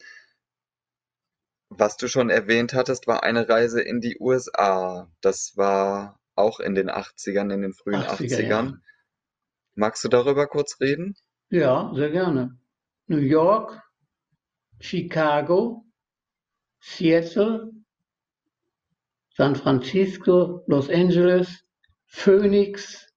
was 1.70 1.98
du 1.98 2.08
schon 2.08 2.30
erwähnt 2.30 2.74
hattest, 2.74 3.08
war 3.08 3.24
eine 3.24 3.50
Reise 3.50 3.82
in 3.82 4.00
die 4.00 4.18
USA. 4.20 5.12
Das 5.22 5.58
war 5.58 6.20
auch 6.36 6.60
in 6.60 6.76
den 6.76 6.90
80ern, 6.90 7.54
in 7.54 7.62
den 7.62 7.74
frühen 7.74 8.02
80er 8.02 8.38
80ern. 8.38 8.48
Jahren. 8.48 8.84
Magst 9.76 10.04
du 10.04 10.08
darüber 10.08 10.48
kurz 10.48 10.80
reden? 10.80 11.16
Ja, 11.50 11.92
sehr 11.96 12.12
gerne. 12.12 12.58
New 13.08 13.18
York, 13.18 13.82
Chicago, 14.80 15.86
Seattle, 16.80 17.72
San 19.36 19.56
Francisco, 19.56 20.64
Los 20.68 20.90
Angeles, 20.90 21.64
Phoenix. 22.06 23.08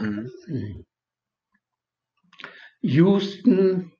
Mhm. 0.00 0.30
hm. 0.46 0.84
Houston. 2.80 3.92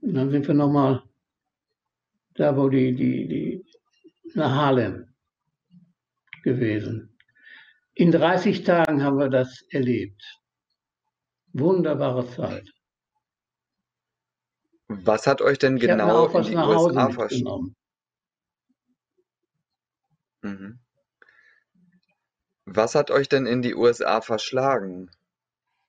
Und 0.00 0.14
dann 0.14 0.30
sind 0.30 0.46
wir 0.46 0.54
nochmal 0.54 1.02
da 2.36 2.56
wo 2.56 2.68
die, 2.68 2.94
die, 2.94 3.28
die, 3.28 3.66
nach 4.34 4.50
Harlem 4.50 5.14
gewesen. 6.42 7.16
In 7.94 8.12
30 8.12 8.62
Tagen 8.62 9.02
haben 9.02 9.18
wir 9.18 9.30
das 9.30 9.62
erlebt. 9.70 10.22
Wunderbare 11.52 12.28
Zeit. 12.28 12.70
Was 14.88 15.26
hat 15.26 15.40
euch 15.40 15.58
denn 15.58 15.78
genau 15.78 16.26
in 16.26 16.42
die 16.42 16.54
USA 16.54 17.10
versch... 17.10 17.32
mitgenommen. 17.32 17.74
Mhm. 20.42 20.85
Was 22.66 22.96
hat 22.96 23.12
euch 23.12 23.28
denn 23.28 23.46
in 23.46 23.62
die 23.62 23.74
USA 23.74 24.20
verschlagen? 24.20 25.08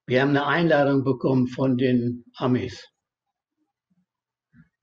Wir 0.05 0.21
haben 0.21 0.29
eine 0.29 0.45
Einladung 0.45 1.03
bekommen 1.03 1.47
von 1.47 1.77
den 1.77 2.23
Amis. 2.35 2.87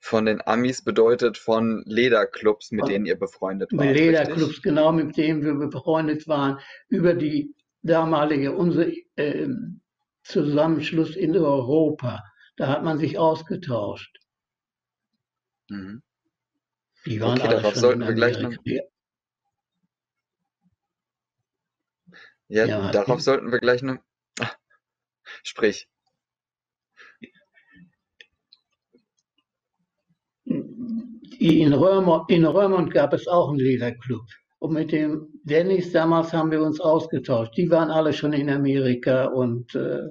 Von 0.01 0.27
den 0.27 0.47
Amis 0.47 0.83
bedeutet 0.83 1.39
von 1.39 1.83
Lederclubs, 1.87 2.73
mit 2.73 2.81
Von 2.81 2.91
denen 2.91 3.07
ihr 3.07 3.19
befreundet 3.19 3.73
mit 3.73 3.81
wart, 3.81 3.89
richtig? 3.91 4.07
Lederclubs, 4.07 4.61
genau 4.61 4.93
mit 4.93 5.17
denen 5.17 5.43
wir 5.43 5.55
befreundet 5.55 6.29
waren, 6.29 6.59
über 6.89 7.15
die 7.15 7.55
damalige, 7.83 8.55
unser 8.55 8.87
ähm, 9.17 9.81
Zusammenschluss 10.25 11.17
in 11.17 11.35
Europa. 11.37 12.23
Da 12.57 12.69
hat 12.69 12.85
man 12.85 12.99
sich 12.99 13.19
ausgetauscht. 13.19 14.19
Mhm. 15.71 16.03
Die 17.07 17.21
waren 17.21 17.39
Okay, 17.39 17.49
alle 17.49 17.57
darauf 17.57 17.75
sollten 17.77 18.01
wir 18.01 18.15
gleich 18.15 18.41
noch, 18.41 18.55
Ja, 22.49 22.67
ja, 22.67 22.91
darauf 22.91 23.17
die, 23.17 23.23
sollten 23.23 23.51
wir 23.51 23.59
gleich 23.59 23.83
noch, 23.83 23.99
ah, 24.41 24.51
sprich. 25.43 25.89
in, 31.39 31.73
Römer, 31.73 32.25
in 32.29 32.45
Römond 32.45 32.93
gab 32.93 33.13
es 33.13 33.27
auch 33.27 33.51
einen 33.51 33.59
Lederclub. 33.59 34.23
Und 34.59 34.73
mit 34.73 34.93
dem 34.93 35.29
Dennis 35.43 35.93
damals 35.93 36.33
haben 36.33 36.51
wir 36.51 36.63
uns 36.63 36.81
ausgetauscht. 36.81 37.57
Die 37.57 37.71
waren 37.71 37.91
alle 37.91 38.13
schon 38.13 38.33
in 38.33 38.49
Amerika 38.49 39.27
und 39.27 39.75
äh, 39.75 40.09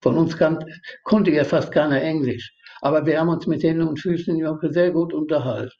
von 0.00 0.16
uns 0.16 0.36
kan 0.36 0.64
konnte 1.04 1.30
ja 1.30 1.44
fast 1.44 1.72
keiner 1.72 2.00
Englisch. 2.00 2.54
Aber 2.80 3.04
wir 3.04 3.20
haben 3.20 3.28
uns 3.28 3.46
mit 3.46 3.62
Händen 3.62 3.88
und 3.88 4.00
Füßen 4.00 4.38
sehr 4.72 4.90
gut 4.92 5.12
unterhalten. 5.12 5.72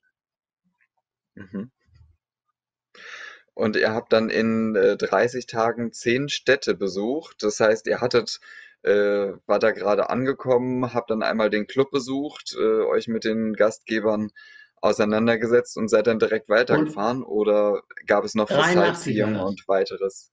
Mhm. 1.35 1.71
Und 3.57 3.75
ihr 3.75 3.95
habt 3.95 4.13
dann 4.13 4.29
in 4.29 4.77
äh, 4.77 4.99
30 4.99 5.47
Tagen 5.47 5.91
zehn 5.91 6.29
Städte 6.29 6.75
besucht. 6.75 7.43
Das 7.43 7.59
heißt, 7.59 7.87
ihr 7.87 8.03
hattet, 8.03 8.39
äh, 8.83 9.33
war 9.47 9.59
da 9.59 9.71
gerade 9.71 10.11
angekommen, 10.11 10.93
habt 10.93 11.11
dann 11.11 11.23
einmal 11.23 11.49
den 11.49 11.67
Club 11.67 11.91
besucht, 11.91 12.55
äh, 12.55 12.83
euch 12.83 13.09
mit 13.09 13.25
den 13.25 13.55
Gastgebern 13.55 14.31
auseinandergesetzt 14.83 15.79
und 15.79 15.89
seid 15.89 16.07
dann 16.07 16.19
direkt 16.19 16.51
Und 16.51 16.57
weitergefahren 16.57 17.23
oder 17.23 17.81
gab 18.07 18.25
es 18.25 18.35
noch 18.35 18.47
für 18.47 18.57
83 18.57 18.77
war 18.77 18.95
Sightseeing 18.95 19.37
und 19.37 19.67
weiteres? 19.69 20.31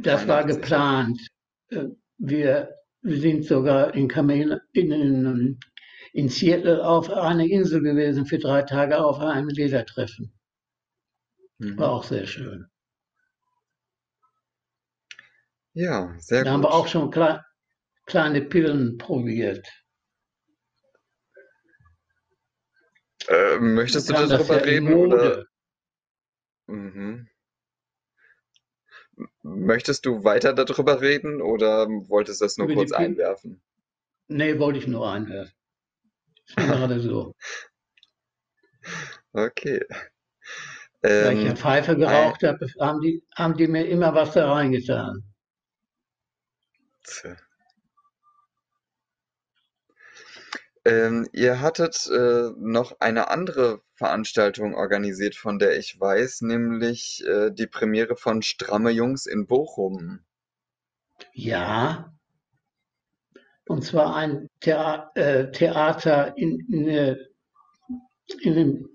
Das 0.00 0.26
war 0.26 0.42
83, 0.42 0.42
okay. 0.42 0.60
geplant. 0.60 1.28
Äh, 1.68 1.84
Wir 2.18 2.74
sind 3.02 3.44
sogar 3.44 3.94
in, 3.94 4.08
Kamen, 4.08 4.60
in, 4.72 4.90
in, 4.90 5.60
in 6.12 6.28
Seattle 6.28 6.84
auf 6.84 7.10
einer 7.10 7.44
Insel 7.44 7.80
gewesen 7.80 8.26
für 8.26 8.38
drei 8.38 8.62
Tage 8.62 8.98
auf 8.98 9.20
einem 9.20 9.50
Ledertreffen. 11.62 11.78
War 11.78 11.88
Mhm. 11.88 11.92
auch 11.92 12.04
sehr 12.04 12.26
schön. 12.26 12.66
Ja, 15.74 16.14
sehr 16.18 16.44
Da 16.44 16.52
haben 16.52 16.62
wir 16.62 16.72
auch 16.72 16.84
gut. 16.84 16.90
schon 16.90 17.10
klei 17.10 17.40
kleine 18.06 18.42
Pillen 18.42 18.98
probiert. 18.98 19.66
Äh, 23.26 23.58
Da 23.58 23.58
möchtest 23.58 24.08
du 24.08 24.12
darüber 24.12 24.54
ja 24.56 24.62
reden 24.64 24.94
oder? 24.94 25.44
Mhm. 26.68 27.26
Möchtest 29.44 30.04
du 30.04 30.24
weiter 30.24 30.52
darüber 30.52 31.00
reden 31.00 31.40
oder 31.42 31.86
wolltest 31.86 32.40
du 32.40 32.44
das 32.44 32.56
nur 32.56 32.66
Über 32.66 32.74
kurz 32.74 32.90
einwerfen? 32.90 33.62
Nee, 34.26 34.58
wollte 34.58 34.80
ich 34.80 34.88
nur 34.88 35.08
einwerfen. 35.08 35.54
Gerade 36.56 37.00
so. 37.00 37.34
Okay. 39.34 39.80
Da 41.02 41.30
ich 41.32 41.42
ja 41.42 41.50
Ähm, 41.50 41.56
Pfeife 41.56 41.96
geraucht 41.96 42.42
habe, 42.44 42.66
haben 42.80 43.00
die, 43.00 43.24
haben 43.34 43.56
die 43.56 43.68
mir 43.68 43.86
immer 43.88 44.14
was 44.14 44.32
da 44.34 44.52
reingetan. 44.52 45.22
Tja. 47.04 47.36
ähm, 50.84 51.28
ihr 51.32 51.60
hattet 51.60 52.08
äh, 52.08 52.50
noch 52.56 53.00
eine 53.00 53.28
andere 53.30 53.82
Veranstaltung 53.94 54.74
organisiert, 54.74 55.34
von 55.36 55.58
der 55.58 55.78
ich 55.78 55.98
weiß, 56.00 56.42
nämlich 56.42 57.24
äh, 57.26 57.50
die 57.50 57.66
Premiere 57.66 58.16
von 58.16 58.42
Stramme 58.42 58.90
Jungs 58.90 59.26
in 59.26 59.46
Bochum. 59.46 60.24
Ja, 61.32 62.12
und 63.66 63.82
zwar 63.84 64.16
ein 64.16 64.48
Thea 64.60 65.10
äh, 65.14 65.50
Theater 65.52 66.36
in, 66.36 66.60
in, 66.68 66.88
äh, 66.88 67.16
in, 68.40 68.54
dem, 68.54 68.88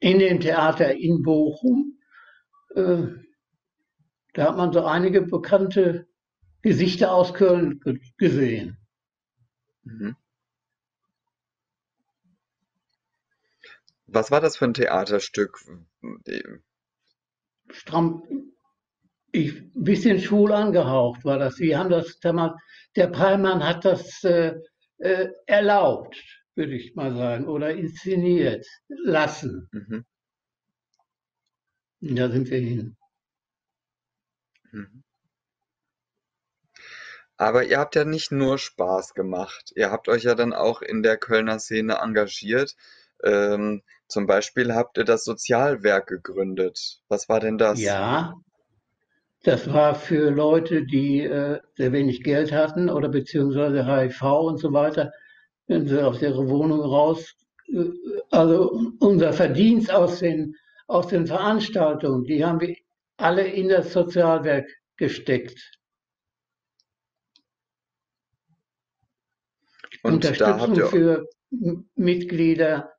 in 0.00 0.18
dem 0.18 0.40
Theater 0.40 0.94
in 0.94 1.22
Bochum. 1.22 1.98
Äh, 2.74 3.06
da 4.34 4.48
hat 4.48 4.56
man 4.56 4.72
so 4.72 4.84
einige 4.84 5.22
bekannte 5.22 6.06
Gesichter 6.62 7.12
aus 7.12 7.34
Köln 7.34 7.80
ge 7.80 7.98
gesehen. 8.16 8.78
Mhm. 9.84 10.16
Was 14.06 14.30
war 14.30 14.40
das 14.40 14.56
für 14.56 14.64
ein 14.64 14.74
Theaterstück? 14.74 15.58
Stramm, 17.70 18.52
ich, 19.32 19.62
bisschen 19.74 20.18
schwul 20.20 20.52
angehaucht 20.52 21.24
war 21.24 21.38
das. 21.38 21.54
Sie 21.54 21.76
haben 21.76 21.90
das 21.90 22.18
damals, 22.18 22.54
der 22.96 23.06
Pallmann 23.06 23.64
hat 23.64 23.84
das 23.84 24.24
äh, 24.24 24.54
äh, 24.98 25.28
erlaubt, 25.46 26.16
würde 26.60 26.74
ich 26.74 26.94
mal 26.94 27.14
sagen, 27.14 27.48
oder 27.48 27.70
inszeniert 27.70 28.66
lassen. 28.88 29.66
Mhm. 29.72 30.04
Da 32.00 32.30
sind 32.30 32.50
wir 32.50 32.58
hin. 32.58 32.96
Mhm. 34.72 35.02
Aber 37.38 37.64
ihr 37.64 37.78
habt 37.78 37.94
ja 37.94 38.04
nicht 38.04 38.30
nur 38.30 38.58
Spaß 38.58 39.14
gemacht. 39.14 39.72
Ihr 39.74 39.90
habt 39.90 40.10
euch 40.10 40.24
ja 40.24 40.34
dann 40.34 40.52
auch 40.52 40.82
in 40.82 41.02
der 41.02 41.16
Kölner 41.16 41.58
Szene 41.58 41.94
engagiert. 42.02 42.76
Ähm, 43.24 43.82
zum 44.06 44.26
Beispiel 44.26 44.74
habt 44.74 44.98
ihr 44.98 45.04
das 45.04 45.24
Sozialwerk 45.24 46.08
gegründet. 46.08 47.00
Was 47.08 47.30
war 47.30 47.40
denn 47.40 47.56
das? 47.56 47.80
Ja, 47.80 48.34
das 49.44 49.72
war 49.72 49.94
für 49.94 50.30
Leute, 50.30 50.84
die 50.84 51.22
äh, 51.22 51.60
sehr 51.74 51.92
wenig 51.92 52.22
Geld 52.22 52.52
hatten 52.52 52.90
oder 52.90 53.08
beziehungsweise 53.08 53.86
HIV 53.86 54.22
und 54.22 54.58
so 54.58 54.74
weiter, 54.74 55.12
wenn 55.70 55.86
sie 55.86 56.04
aus 56.04 56.20
ihrer 56.20 56.48
Wohnung 56.48 56.80
raus, 56.80 57.32
äh, 57.68 57.90
also 58.30 58.92
unser 58.98 59.32
Verdienst 59.32 59.90
aus 59.92 60.18
den, 60.18 60.56
aus 60.88 61.06
den 61.06 61.28
Veranstaltungen, 61.28 62.24
die 62.24 62.44
haben 62.44 62.60
wir 62.60 62.76
alle 63.16 63.46
in 63.46 63.68
das 63.68 63.92
Sozialwerk 63.92 64.68
gesteckt. 64.96 65.78
Und 70.02 70.14
Unterstützung 70.14 70.74
ihr, 70.74 70.86
für 70.86 71.28
Mitglieder, 71.94 72.92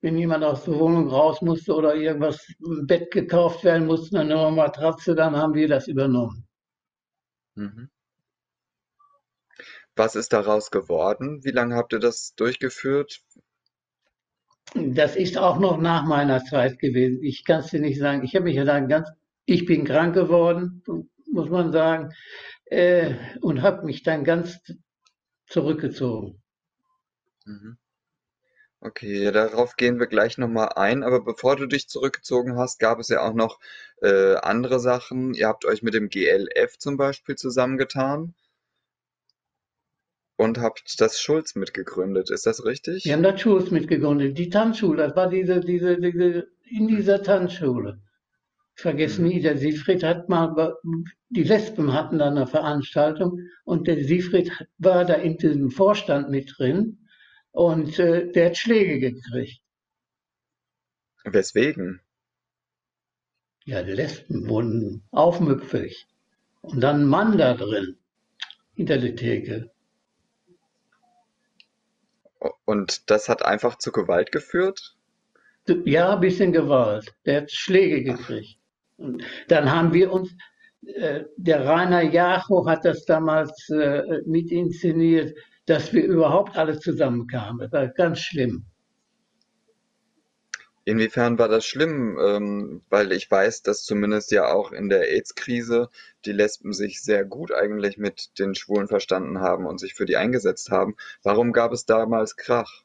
wenn 0.00 0.16
jemand 0.16 0.44
aus 0.44 0.64
der 0.64 0.78
Wohnung 0.78 1.08
raus 1.08 1.42
musste 1.42 1.74
oder 1.74 1.96
irgendwas, 1.96 2.46
ein 2.64 2.86
Bett 2.86 3.10
gekauft 3.10 3.64
werden 3.64 3.86
musste, 3.86 4.20
eine 4.20 4.34
neue 4.34 4.52
Matratze, 4.52 5.16
dann 5.16 5.34
haben 5.34 5.54
wir 5.54 5.66
das 5.66 5.88
übernommen. 5.88 6.46
mhm. 7.56 7.90
Was 10.00 10.14
ist 10.14 10.32
daraus 10.32 10.70
geworden? 10.70 11.44
Wie 11.44 11.50
lange 11.50 11.74
habt 11.76 11.92
ihr 11.92 11.98
das 11.98 12.34
durchgeführt? 12.34 13.20
Das 14.74 15.14
ist 15.14 15.36
auch 15.36 15.58
noch 15.58 15.76
nach 15.76 16.06
meiner 16.06 16.42
Zeit 16.42 16.78
gewesen. 16.78 17.22
Ich 17.22 17.44
kann 17.44 17.60
es 17.60 17.66
dir 17.66 17.80
nicht 17.80 17.98
sagen. 17.98 18.24
Ich 18.24 18.34
habe 18.34 18.44
mich 18.44 18.56
ja 18.56 18.64
dann 18.64 18.88
ganz, 18.88 19.10
ich 19.44 19.66
bin 19.66 19.84
krank 19.84 20.14
geworden, 20.14 20.82
muss 21.30 21.50
man 21.50 21.70
sagen, 21.70 22.14
äh, 22.64 23.14
und 23.42 23.60
habe 23.60 23.84
mich 23.84 24.02
dann 24.02 24.24
ganz 24.24 24.60
zurückgezogen. 25.46 26.40
Mhm. 27.44 27.76
Okay, 28.80 29.30
darauf 29.30 29.76
gehen 29.76 30.00
wir 30.00 30.06
gleich 30.06 30.38
nochmal 30.38 30.70
ein. 30.76 31.02
Aber 31.02 31.22
bevor 31.22 31.56
du 31.56 31.66
dich 31.66 31.90
zurückgezogen 31.90 32.56
hast, 32.56 32.78
gab 32.78 33.00
es 33.00 33.08
ja 33.08 33.20
auch 33.20 33.34
noch 33.34 33.60
äh, 34.00 34.36
andere 34.36 34.80
Sachen. 34.80 35.34
Ihr 35.34 35.46
habt 35.46 35.66
euch 35.66 35.82
mit 35.82 35.92
dem 35.92 36.08
GLF 36.08 36.78
zum 36.78 36.96
Beispiel 36.96 37.36
zusammengetan 37.36 38.34
und 40.40 40.58
habt 40.58 41.00
das 41.00 41.20
Schulz 41.20 41.54
mitgegründet. 41.54 42.30
Ist 42.30 42.46
das 42.46 42.64
Wir 43.02 43.12
richtig? 43.12 43.12
haben 43.14 43.22
das 43.22 43.40
Schulz 43.40 43.70
mitgegründet, 43.70 44.38
die 44.38 44.48
Tanzschule, 44.48 45.06
das 45.08 45.16
war 45.16 45.28
diese, 45.28 45.60
diese, 45.60 46.00
diese, 46.00 46.48
in 46.64 46.88
dieser 46.88 47.22
Tanzschule. 47.22 48.00
Ich 48.76 48.82
vergesse 48.82 49.22
Mhm. 49.22 49.28
nie, 49.28 49.40
der 49.42 49.58
Siegfried 49.58 50.02
hat 50.04 50.28
mal, 50.28 50.76
die 51.30 51.44
Lesben 51.44 51.92
hatten 51.92 52.18
da 52.18 52.28
eine 52.28 52.46
Veranstaltung 52.46 53.40
und 53.64 53.88
der 53.88 54.04
Siegfried 54.04 54.52
war 54.78 55.04
da 55.04 55.14
in 55.14 55.36
diesem 55.38 55.70
Vorstand 55.70 56.30
mit 56.30 56.54
drin 56.58 56.98
und 57.52 57.98
äh, 57.98 58.30
der 58.32 58.46
hat 58.46 58.56
Schläge 58.58 59.00
gekriegt. 59.00 59.62
Weswegen? 61.24 62.02
Ja, 63.64 63.82
die 63.82 63.92
Lesben 63.92 64.48
wurden 64.50 65.02
aufmüpfig. 65.12 66.06
Und 66.60 66.80
dann 66.82 67.02
ein 67.02 67.06
Mann 67.06 67.38
da 67.38 67.54
drin, 67.54 67.96
hinter 68.74 68.98
der 68.98 69.16
Theke. 69.16 69.70
Und 72.64 73.10
das 73.10 73.28
hat 73.28 73.44
einfach 73.44 73.78
zu 73.78 73.92
Gewalt 73.92 74.32
geführt? 74.32 74.96
Ja, 75.84 76.14
ein 76.14 76.20
bisschen 76.20 76.52
Gewalt. 76.52 77.12
Der 77.26 77.42
hat 77.42 77.50
Schläge 77.50 78.02
gekriegt. 78.02 78.58
Und 78.96 79.22
dann 79.48 79.70
haben 79.70 79.92
wir 79.92 80.12
uns, 80.12 80.34
äh, 80.84 81.24
der 81.36 81.66
Rainer 81.66 82.02
Jacho 82.02 82.66
hat 82.66 82.84
das 82.84 83.04
damals 83.04 83.68
äh, 83.70 84.02
mit 84.26 84.50
inszeniert, 84.50 85.36
dass 85.66 85.92
wir 85.92 86.04
überhaupt 86.04 86.56
alle 86.56 86.78
zusammenkamen. 86.78 87.60
Das 87.60 87.72
war 87.72 87.88
ganz 87.88 88.20
schlimm. 88.20 88.66
Inwiefern 90.84 91.38
war 91.38 91.48
das 91.48 91.66
schlimm? 91.66 92.18
Ähm, 92.18 92.82
weil 92.88 93.12
ich 93.12 93.30
weiß, 93.30 93.62
dass 93.62 93.84
zumindest 93.84 94.32
ja 94.32 94.52
auch 94.52 94.72
in 94.72 94.88
der 94.88 95.10
AIDS-Krise 95.10 95.90
die 96.24 96.32
Lesben 96.32 96.72
sich 96.72 97.02
sehr 97.02 97.24
gut 97.24 97.52
eigentlich 97.52 97.98
mit 97.98 98.38
den 98.38 98.54
Schwulen 98.54 98.88
verstanden 98.88 99.40
haben 99.40 99.66
und 99.66 99.78
sich 99.78 99.94
für 99.94 100.06
die 100.06 100.16
eingesetzt 100.16 100.70
haben. 100.70 100.96
Warum 101.22 101.52
gab 101.52 101.72
es 101.72 101.84
damals 101.84 102.36
Krach? 102.36 102.82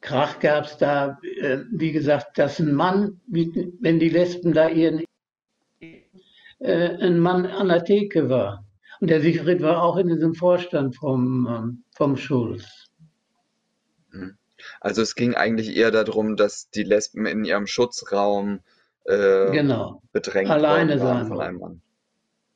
Krach 0.00 0.38
gab 0.38 0.66
es 0.66 0.76
da, 0.76 1.18
äh, 1.40 1.60
wie 1.70 1.92
gesagt, 1.92 2.38
dass 2.38 2.60
ein 2.60 2.74
Mann, 2.74 3.20
wie, 3.26 3.72
wenn 3.80 3.98
die 3.98 4.10
Lesben 4.10 4.52
da 4.52 4.68
ihren, 4.68 5.04
äh, 5.80 5.94
ein 6.60 7.18
Mann 7.18 7.46
an 7.46 7.68
der 7.68 7.84
Theke 7.84 8.28
war. 8.28 8.64
Und 9.00 9.10
der 9.10 9.20
Siegfried 9.20 9.62
war 9.62 9.82
auch 9.82 9.96
in 9.96 10.08
diesem 10.08 10.34
Vorstand 10.34 10.96
vom, 10.96 11.46
ähm, 11.50 11.84
vom 11.94 12.16
Schulz. 12.16 12.86
Also 14.80 15.02
es 15.02 15.14
ging 15.14 15.34
eigentlich 15.34 15.76
eher 15.76 15.90
darum, 15.90 16.36
dass 16.36 16.70
die 16.70 16.82
Lesben 16.82 17.26
in 17.26 17.44
ihrem 17.44 17.66
Schutzraum 17.66 18.60
äh, 19.04 19.50
genau. 19.52 20.02
bedrängt 20.12 20.50
Alleine 20.50 21.00
waren 21.00 21.18
sein 21.18 21.28
von 21.28 21.40
einem 21.40 21.58
Mann. 21.58 21.82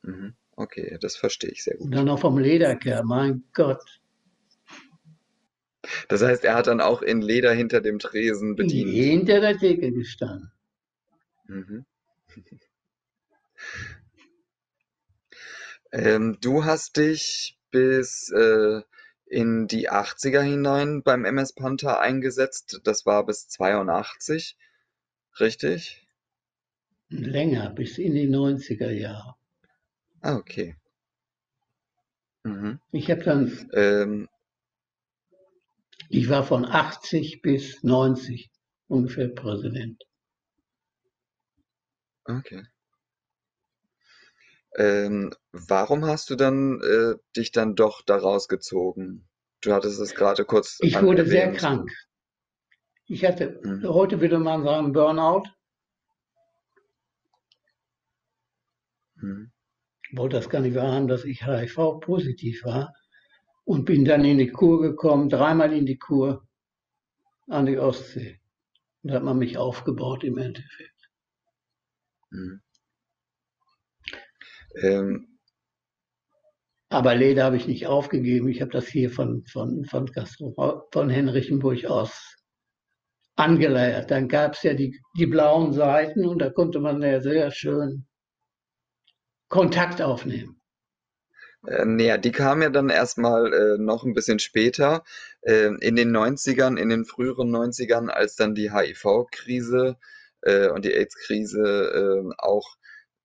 Mhm. 0.03 0.33
Okay, 0.55 0.97
das 1.01 1.15
verstehe 1.15 1.51
ich 1.51 1.63
sehr 1.63 1.79
Und 1.79 1.87
gut. 1.87 1.95
dann 1.95 2.05
noch 2.05 2.19
vom 2.19 2.37
Lederkerl, 2.37 3.03
mein 3.03 3.43
Gott. 3.53 4.01
Das 6.07 6.21
heißt, 6.21 6.43
er 6.45 6.55
hat 6.55 6.67
dann 6.67 6.81
auch 6.81 7.01
in 7.01 7.21
Leder 7.21 7.53
hinter 7.53 7.81
dem 7.81 7.99
Tresen 7.99 8.55
bedient. 8.55 8.91
Hinter 8.91 9.39
der 9.39 9.57
Theke 9.57 9.91
gestanden. 9.91 10.51
Mhm. 11.47 11.85
Ähm, 15.93 16.37
du 16.39 16.63
hast 16.63 16.95
dich 16.95 17.59
bis 17.69 18.31
äh, 18.31 18.81
in 19.31 19.67
die 19.67 19.89
80er 19.89 20.41
hinein 20.41 21.03
beim 21.03 21.25
MS 21.25 21.53
Panther 21.53 21.99
eingesetzt. 22.01 22.81
Das 22.83 23.05
war 23.05 23.25
bis 23.25 23.47
82, 23.49 24.57
richtig? 25.39 26.07
Länger, 27.11 27.69
bis 27.69 27.99
in 27.99 28.15
die 28.15 28.27
90er 28.27 28.89
Jahre. 28.89 29.35
Ah, 30.23 30.33
okay. 30.35 30.75
Mhm. 32.45 32.79
Ich 32.91 33.09
habe 33.09 33.23
dann, 33.23 33.71
Ähm, 33.73 34.27
ich 36.09 36.29
war 36.29 36.43
von 36.43 36.63
80 36.63 37.41
bis 37.41 37.81
90 37.81 38.51
ungefähr 38.87 39.29
Präsident. 39.29 40.03
okay. 42.29 42.61
Ähm, 44.75 45.33
warum 45.51 46.05
hast 46.05 46.29
du 46.29 46.35
dann 46.35 46.79
äh, 46.81 47.15
dich 47.35 47.51
dann 47.51 47.75
doch 47.75 48.01
da 48.03 48.17
rausgezogen? 48.17 49.27
Du 49.61 49.73
hattest 49.73 49.99
es 49.99 50.15
gerade 50.15 50.45
kurz 50.45 50.77
Ich 50.81 51.01
wurde 51.01 51.25
sehr 51.25 51.51
krank. 51.51 51.91
Ich 53.05 53.25
hatte, 53.25 53.59
Mhm. 53.63 53.87
heute 53.89 54.21
würde 54.21 54.39
man 54.39 54.63
sagen, 54.63 54.93
Burnout. 54.93 55.43
Mhm. 59.15 59.51
Ich 60.09 60.17
wollte 60.17 60.37
das 60.37 60.49
gar 60.49 60.61
nicht 60.61 60.75
wahrhaben, 60.75 61.07
dass 61.07 61.25
ich 61.25 61.45
HIV-positiv 61.45 62.63
war. 62.63 62.93
Und 63.63 63.85
bin 63.85 64.05
dann 64.05 64.25
in 64.25 64.37
die 64.37 64.49
Kur 64.49 64.81
gekommen, 64.81 65.29
dreimal 65.29 65.71
in 65.73 65.85
die 65.85 65.97
Kur 65.97 66.47
an 67.47 67.65
die 67.65 67.77
Ostsee. 67.77 68.39
Und 69.03 69.11
da 69.11 69.17
hat 69.17 69.23
man 69.23 69.37
mich 69.37 69.57
aufgebaut 69.57 70.23
im 70.23 70.37
Endeffekt. 70.37 71.09
Mhm. 72.31 72.61
Ähm, 74.75 75.37
Aber 76.89 77.15
Leder 77.15 77.45
habe 77.45 77.57
ich 77.57 77.67
nicht 77.67 77.87
aufgegeben. 77.87 78.49
Ich 78.49 78.61
habe 78.61 78.71
das 78.71 78.87
hier 78.87 79.09
von, 79.09 79.43
von, 79.45 79.85
von, 79.85 80.11
Castro, 80.11 80.87
von 80.91 81.09
Henrichenburg 81.09 81.85
aus 81.85 82.35
angeleiert. 83.35 84.11
Dann 84.11 84.27
gab 84.27 84.53
es 84.53 84.63
ja 84.63 84.73
die, 84.73 84.99
die 85.17 85.25
blauen 85.25 85.73
Seiten 85.73 86.25
und 86.25 86.39
da 86.39 86.49
konnte 86.49 86.79
man 86.79 87.01
ja 87.01 87.21
sehr 87.21 87.51
schön 87.51 88.05
Kontakt 89.49 90.01
aufnehmen. 90.01 90.61
äh, 91.67 91.85
naja, 91.85 92.17
die 92.17 92.31
kam 92.31 92.61
ja 92.61 92.69
dann 92.69 92.89
erstmal 92.89 93.53
äh, 93.53 93.77
noch 93.77 94.03
ein 94.03 94.13
bisschen 94.13 94.39
später, 94.39 95.03
äh, 95.41 95.67
in 95.81 95.95
den 95.95 96.15
90ern, 96.15 96.77
in 96.77 96.89
den 96.89 97.05
früheren 97.05 97.49
90ern, 97.51 98.09
als 98.09 98.35
dann 98.35 98.55
die 98.55 98.71
HIV-Krise 98.71 99.97
äh, 100.41 100.69
und 100.69 100.85
die 100.85 100.93
AIDS-Krise 100.93 102.23
äh, 102.29 102.33
auch, 102.37 102.77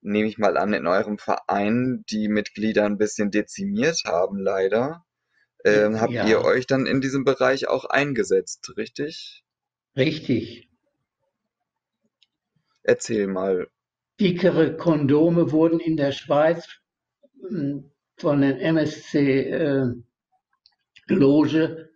nehme 0.07 0.29
ich 0.29 0.39
mal 0.39 0.57
an, 0.57 0.73
in 0.73 0.87
eurem 0.87 1.19
Verein 1.19 2.05
die 2.11 2.29
Mitglieder 2.29 2.85
ein 2.87 2.99
bisschen 2.99 3.31
dezimiert 3.31 4.03
haben, 4.07 4.39
leider. 4.39 5.05
Ähm, 5.65 6.01
habt 6.01 6.13
Ja. 6.13 6.27
ihr 6.29 6.43
euch 6.43 6.67
dann 6.67 6.87
in 6.87 7.01
diesem 7.01 7.25
Bereich 7.25 7.69
auch 7.69 7.85
eingesetzt, 7.87 8.73
richtig? 8.77 9.45
Richtig. 9.97 10.69
Erzähl 12.85 13.27
mal. 13.27 13.69
Dickere 14.21 14.77
Kondome 14.77 15.53
wurden 15.53 15.81
in 15.81 15.97
der 15.97 16.13
Schweiz 16.13 16.69
mh, 17.51 17.83
von 18.19 18.41
den 18.41 18.59
MSC 18.59 19.41
äh, 19.51 19.87
Loge, 21.09 21.91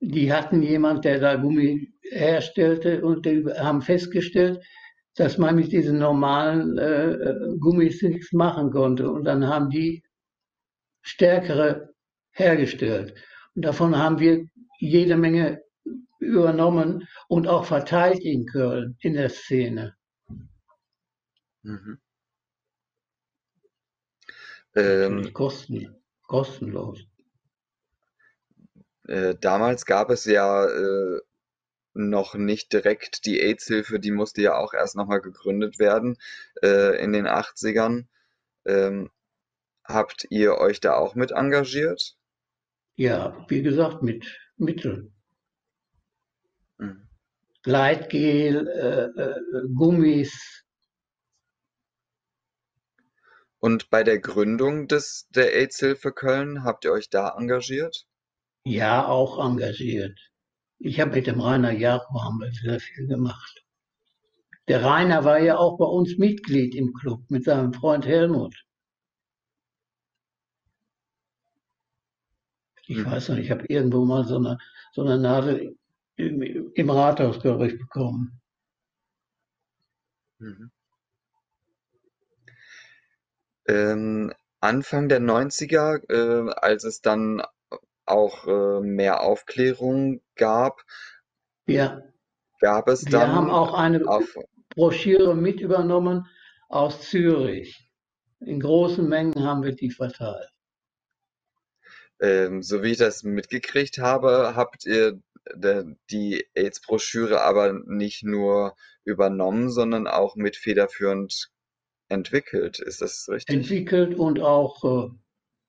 die 0.00 0.32
hatten 0.32 0.62
jemand, 0.62 1.04
der 1.04 1.18
da 1.20 1.36
Gummi 1.36 1.92
herstellte 2.10 3.02
und 3.04 3.26
die 3.26 3.44
haben 3.46 3.82
festgestellt, 3.82 4.62
dass 5.16 5.38
man 5.38 5.56
mit 5.56 5.72
diesen 5.72 5.98
normalen 5.98 6.78
äh, 6.78 7.12
äh, 7.12 7.56
Gummis 7.58 8.02
nichts 8.02 8.32
machen 8.32 8.70
konnte. 8.70 9.10
Und 9.10 9.24
dann 9.24 9.46
haben 9.46 9.70
die 9.70 10.02
stärkere 11.02 11.94
hergestellt. 12.32 13.14
Und 13.54 13.64
davon 13.64 13.96
haben 13.96 14.18
wir 14.18 14.46
jede 14.78 15.16
Menge 15.16 15.62
übernommen 16.18 17.08
und 17.28 17.48
auch 17.48 17.64
verteilt 17.64 18.20
in 18.20 18.46
Köln 18.46 18.96
in 19.00 19.14
der 19.14 19.30
Szene. 19.30 19.96
Mhm. 21.62 21.98
Ähm, 24.74 25.32
kosten, 25.32 25.96
kostenlos. 26.22 27.00
Äh, 29.04 29.34
damals 29.40 29.86
gab 29.86 30.10
es 30.10 30.26
ja 30.26 30.66
äh, 30.66 31.20
noch 31.96 32.34
nicht 32.34 32.72
direkt 32.72 33.24
die 33.26 33.40
AIDS-Hilfe, 33.40 33.98
die 33.98 34.10
musste 34.10 34.42
ja 34.42 34.56
auch 34.56 34.74
erst 34.74 34.96
nochmal 34.96 35.20
gegründet 35.20 35.78
werden 35.78 36.18
äh, 36.62 37.02
in 37.02 37.12
den 37.12 37.26
80ern. 37.26 38.06
Ähm, 38.64 39.10
habt 39.84 40.26
ihr 40.30 40.58
euch 40.58 40.80
da 40.80 40.94
auch 40.94 41.14
mit 41.14 41.32
engagiert? 41.32 42.16
Ja, 42.96 43.44
wie 43.48 43.62
gesagt, 43.62 44.02
mit 44.02 44.38
Mitteln. 44.56 45.14
Mhm. 46.78 47.08
Gleitgel, 47.62 48.68
äh, 48.68 49.20
äh, 49.20 49.68
Gummis. 49.74 50.64
Und 53.58 53.90
bei 53.90 54.04
der 54.04 54.18
Gründung 54.18 54.86
des, 54.86 55.26
der 55.30 55.54
AIDS-Hilfe 55.54 56.12
Köln, 56.12 56.62
habt 56.62 56.84
ihr 56.84 56.92
euch 56.92 57.10
da 57.10 57.34
engagiert? 57.36 58.06
Ja, 58.64 59.06
auch 59.06 59.44
engagiert. 59.44 60.18
Ich 60.78 61.00
habe 61.00 61.10
mit 61.10 61.26
dem 61.26 61.38
Rainer 61.40 61.70
wir 62.40 62.50
sehr 62.50 62.80
viel 62.80 63.06
gemacht. 63.06 63.62
Der 64.68 64.84
Rainer 64.84 65.24
war 65.24 65.40
ja 65.40 65.56
auch 65.58 65.76
bei 65.76 65.86
uns 65.86 66.18
Mitglied 66.18 66.76
im 66.76 66.92
Club 66.92 67.22
mit 67.30 67.42
seinem 67.42 67.72
Freund 67.72 68.06
Helmut. 68.06 68.54
Ich 72.88 72.96
Mhm. 72.98 73.04
weiß 73.04 73.28
noch, 73.28 73.36
ich 73.36 73.50
habe 73.50 73.66
irgendwo 73.66 74.04
mal 74.04 74.24
so 74.24 74.36
eine, 74.38 74.58
so 74.92 75.02
eine 75.02 75.18
Nadel 75.18 75.76
im, 76.16 76.72
im 76.74 76.90
Rathaus, 76.90 77.38
glaube 77.40 77.66
ich, 77.68 77.78
bekommen. 77.78 78.40
Mhm. 80.40 80.68
Ähm, 83.68 84.32
Anfang 84.60 85.08
der 85.08 85.20
90er, 85.20 86.00
äh, 86.08 86.50
als 86.56 86.82
es 86.82 87.00
dann 87.00 87.42
auch 88.06 88.46
äh, 88.46 88.80
mehr 88.80 89.20
Aufklärung 89.22 90.22
gab, 90.36 90.82
Ja, 91.66 92.02
gab 92.60 92.88
es 92.88 93.04
wir 93.04 93.10
dann 93.10 93.32
haben 93.32 93.50
auch 93.50 93.74
eine 93.74 94.06
auf, 94.06 94.36
Broschüre 94.70 95.34
mit 95.36 95.60
übernommen 95.60 96.26
aus 96.68 97.00
Zürich. 97.10 97.90
In 98.40 98.60
großen 98.60 99.08
Mengen 99.08 99.42
haben 99.44 99.62
wir 99.62 99.74
die 99.74 99.90
verteilt. 99.90 100.50
ähm, 102.20 102.62
so 102.62 102.82
wie 102.82 102.92
ich 102.92 102.98
das 102.98 103.22
mitgekriegt 103.22 103.98
habe, 103.98 104.54
habt 104.56 104.84
ihr 104.86 105.20
die 106.10 106.44
AIDS-Broschüre 106.54 107.40
aber 107.42 107.72
nicht 107.86 108.24
nur 108.24 108.74
übernommen, 109.04 109.70
sondern 109.70 110.08
auch 110.08 110.34
mit 110.34 110.56
federführend 110.56 111.50
entwickelt. 112.08 112.80
Ist 112.80 113.00
das 113.00 113.28
richtig? 113.28 113.56
Entwickelt 113.56 114.18
und 114.18 114.40
auch 114.40 114.84
äh, 114.84 115.10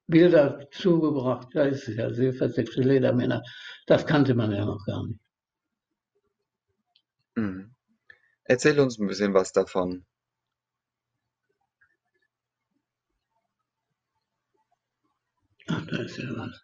Bilder 0.07 0.67
zugebracht. 0.71 1.49
Da 1.53 1.63
ist 1.65 1.87
es 1.87 1.97
ja 1.97 2.11
Silversexuelle 2.11 2.93
Ledermänner. 2.93 3.43
Das 3.85 4.05
kannte 4.05 4.33
man 4.33 4.51
ja 4.51 4.65
noch 4.65 4.83
gar 4.85 5.05
nicht. 5.05 5.19
Mhm. 7.35 7.75
Erzähl 8.45 8.79
uns 8.79 8.97
ein 8.97 9.07
bisschen 9.07 9.33
was 9.33 9.51
davon. 9.51 10.05
Ach, 15.67 15.85
da 15.87 15.97
ist 15.97 16.17
ja 16.17 16.29
was. 16.37 16.63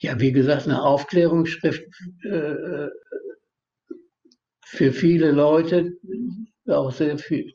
Ja, 0.00 0.18
wie 0.20 0.32
gesagt, 0.32 0.64
eine 0.64 0.82
Aufklärungsschrift 0.82 1.84
äh, 2.24 2.88
für 4.64 4.92
viele 4.92 5.32
Leute, 5.32 5.92
auch 6.68 6.92
sehr 6.92 7.18
viel. 7.18 7.52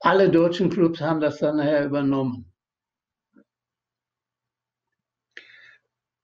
Alle 0.00 0.30
deutschen 0.30 0.70
Clubs 0.70 1.00
haben 1.00 1.20
das 1.20 1.38
dann 1.38 1.56
nachher 1.56 1.86
übernommen. 1.86 2.49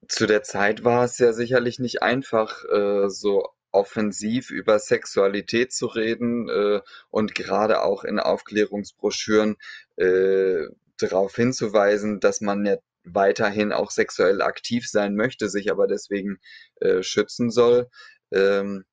Zu 0.09 0.27
der 0.27 0.43
Zeit 0.43 0.85
war 0.85 1.05
es 1.05 1.19
ja 1.19 1.33
sicherlich 1.33 1.79
nicht 1.79 2.03
einfach, 2.03 2.65
äh, 2.65 3.09
so 3.09 3.49
offensiv 3.73 4.51
über 4.51 4.79
Sexualität 4.79 5.73
zu 5.73 5.87
reden 5.87 6.49
äh, 6.49 6.81
und 7.11 7.35
gerade 7.35 7.83
auch 7.83 8.05
in 8.05 8.19
Aufklärungsbroschüren 8.19 9.57
äh, 9.97 10.67
darauf 10.99 11.37
hinzuweisen, 11.37 12.21
dass 12.21 12.41
man 12.41 12.65
ja 12.65 12.77
weiterhin 13.05 13.73
auch 13.73 13.91
sexuell 13.91 14.43
aktiv 14.43 14.89
sein 14.89 15.15
möchte, 15.15 15.49
sich 15.49 15.71
aber 15.71 15.87
deswegen 15.87 16.39
äh, 16.81 17.03
schützen 17.03 17.51
soll. 17.51 17.89
Ähm, 18.33 18.85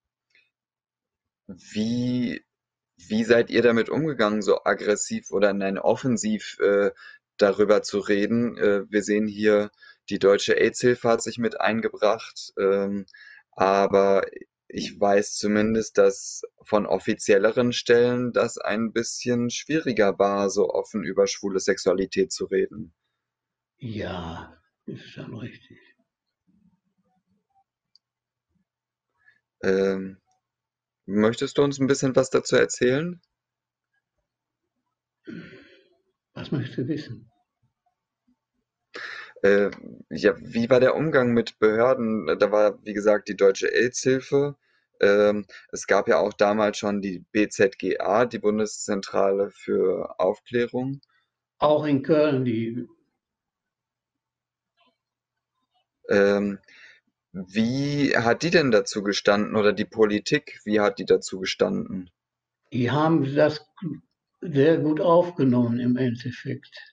wie, 1.47 2.43
wie 2.97 3.23
seid 3.23 3.49
ihr 3.49 3.61
damit 3.61 3.89
umgegangen, 3.89 4.41
so 4.41 4.63
aggressiv 4.63 5.31
oder 5.31 5.53
nein, 5.53 5.77
offensiv 5.77 6.57
äh, 6.59 6.91
darüber 7.37 7.81
zu 7.83 7.99
reden? 7.99 8.57
Äh, 8.57 8.83
wir 8.89 9.03
sehen 9.03 9.27
hier, 9.27 9.71
die 10.09 10.19
Deutsche 10.19 10.59
AIDS-Hilfe 10.59 11.09
hat 11.09 11.21
sich 11.21 11.37
mit 11.37 11.59
eingebracht, 11.59 12.53
ähm, 12.59 13.05
aber 13.51 14.23
ich 14.67 14.99
weiß 14.99 15.35
zumindest, 15.35 15.97
dass 15.97 16.41
von 16.63 16.85
offizielleren 16.87 17.73
Stellen 17.73 18.33
das 18.33 18.57
ein 18.57 18.91
bisschen 18.91 19.49
schwieriger 19.49 20.17
war, 20.17 20.49
so 20.49 20.69
offen 20.69 21.03
über 21.03 21.27
schwule 21.27 21.59
Sexualität 21.59 22.31
zu 22.31 22.45
reden. 22.45 22.93
Ja, 23.77 24.59
ist 24.85 25.09
schon 25.09 25.35
richtig. 25.35 25.79
Ähm, 29.61 30.17
möchtest 31.05 31.57
du 31.57 31.63
uns 31.63 31.79
ein 31.79 31.87
bisschen 31.87 32.15
was 32.15 32.29
dazu 32.29 32.55
erzählen? 32.55 33.21
Was 36.33 36.51
möchtest 36.51 36.79
du 36.79 36.87
wissen? 36.87 37.32
Äh, 39.43 39.71
ja, 40.09 40.33
wie 40.39 40.69
war 40.69 40.79
der 40.79 40.95
Umgang 40.95 41.33
mit 41.33 41.59
Behörden? 41.59 42.27
Da 42.39 42.51
war, 42.51 42.79
wie 42.85 42.93
gesagt, 42.93 43.27
die 43.27 43.35
Deutsche 43.35 43.67
AIDS-Hilfe. 43.67 44.55
Ähm, 45.01 45.45
es 45.71 45.85
gab 45.85 46.07
ja 46.07 46.17
auch 46.19 46.33
damals 46.33 46.77
schon 46.77 47.01
die 47.01 47.25
BZGA, 47.33 48.25
die 48.25 48.39
Bundeszentrale 48.39 49.51
für 49.51 50.17
Aufklärung. 50.17 51.01
Auch 51.59 51.85
in 51.85 52.03
Köln, 52.03 52.45
die 52.45 52.87
Ähm, 56.09 56.59
wie 57.33 58.15
hat 58.15 58.43
die 58.43 58.51
denn 58.51 58.71
dazu 58.71 59.03
gestanden 59.03 59.55
oder 59.55 59.73
die 59.73 59.85
Politik, 59.85 60.59
wie 60.63 60.79
hat 60.79 60.99
die 60.99 61.05
dazu 61.05 61.39
gestanden? 61.39 62.09
Die 62.71 62.91
haben 62.91 63.35
das 63.35 63.65
sehr 64.41 64.77
gut 64.77 65.01
aufgenommen 65.01 65.79
im 65.79 65.97
Endeffekt. 65.97 66.92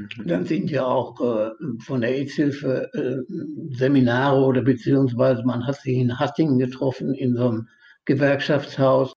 Mhm. 0.00 0.26
Dann 0.26 0.44
sind 0.46 0.70
ja 0.70 0.84
auch 0.84 1.20
äh, 1.20 1.50
von 1.84 2.00
der 2.00 2.10
AIDS-Hilfe 2.10 2.90
äh, 2.94 3.74
Seminare 3.76 4.40
oder 4.40 4.62
beziehungsweise 4.62 5.42
man 5.44 5.66
hat 5.66 5.80
sich 5.80 5.96
in 5.96 6.18
Hattingen 6.18 6.58
getroffen 6.58 7.14
in 7.14 7.36
so 7.36 7.48
einem 7.48 7.68
Gewerkschaftshaus, 8.06 9.12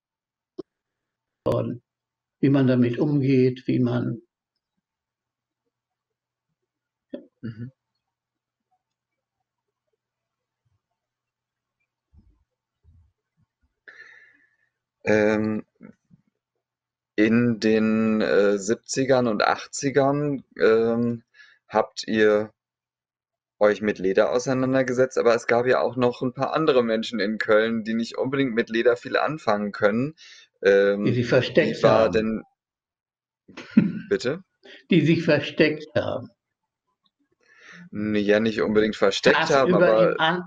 wie 2.40 2.50
man 2.50 2.68
damit 2.68 3.00
umgeht, 3.00 3.64
wie 3.68 3.80
man 3.80 4.22
Mhm. 7.44 7.72
Ähm, 15.06 15.66
in 17.26 17.59
den 17.59 18.21
äh, 18.21 18.57
70ern 18.57 19.30
und 19.30 19.43
80ern 19.43 20.43
ähm, 20.59 21.24
habt 21.67 22.07
ihr 22.07 22.51
euch 23.59 23.82
mit 23.82 23.99
Leder 23.99 24.32
auseinandergesetzt, 24.32 25.17
aber 25.17 25.34
es 25.36 25.47
gab 25.47 25.65
ja 25.65 25.80
auch 25.80 25.95
noch 25.95 26.21
ein 26.21 26.34
paar 26.34 26.53
andere 26.53 26.84
Menschen 26.84 27.19
in 27.19 27.38
Köln, 27.38 27.84
die 27.84 27.93
nicht 27.93 28.17
unbedingt 28.17 28.53
mit 28.53 28.69
Leder 28.69 28.97
viel 28.97 29.17
anfangen 29.17 29.71
können. 29.71 30.15
Ähm, 30.61 31.05
die 31.05 31.13
sich 31.13 31.28
versteckt 31.28 31.78
wie 31.78 31.84
war 31.84 32.05
haben. 32.05 32.13
denn 32.13 32.43
bitte? 34.09 34.43
Die 34.89 35.05
sich 35.05 35.24
versteckt 35.24 35.88
haben 35.95 36.30
ja 37.93 38.39
nicht 38.39 38.61
unbedingt 38.61 38.95
versteckt 38.95 39.49
haben, 39.49 39.76
aber. 39.76 40.13
Im 40.13 40.19
An 40.19 40.43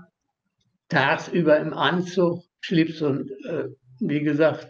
tagsüber 0.89 1.57
im 1.59 1.73
Anzug, 1.73 2.43
Schlips 2.61 3.01
und 3.01 3.31
äh, 3.45 3.65
wie 3.99 4.21
gesagt, 4.21 4.69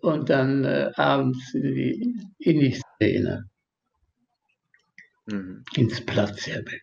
und 0.00 0.30
dann 0.30 0.64
äh, 0.64 0.92
abends 0.94 1.54
in 1.54 1.62
die, 1.62 2.16
in 2.38 2.60
die 2.60 2.72
Szene. 2.72 3.48
Mhm. 5.26 5.64
Ins 5.74 6.04
Platzherberg. 6.04 6.82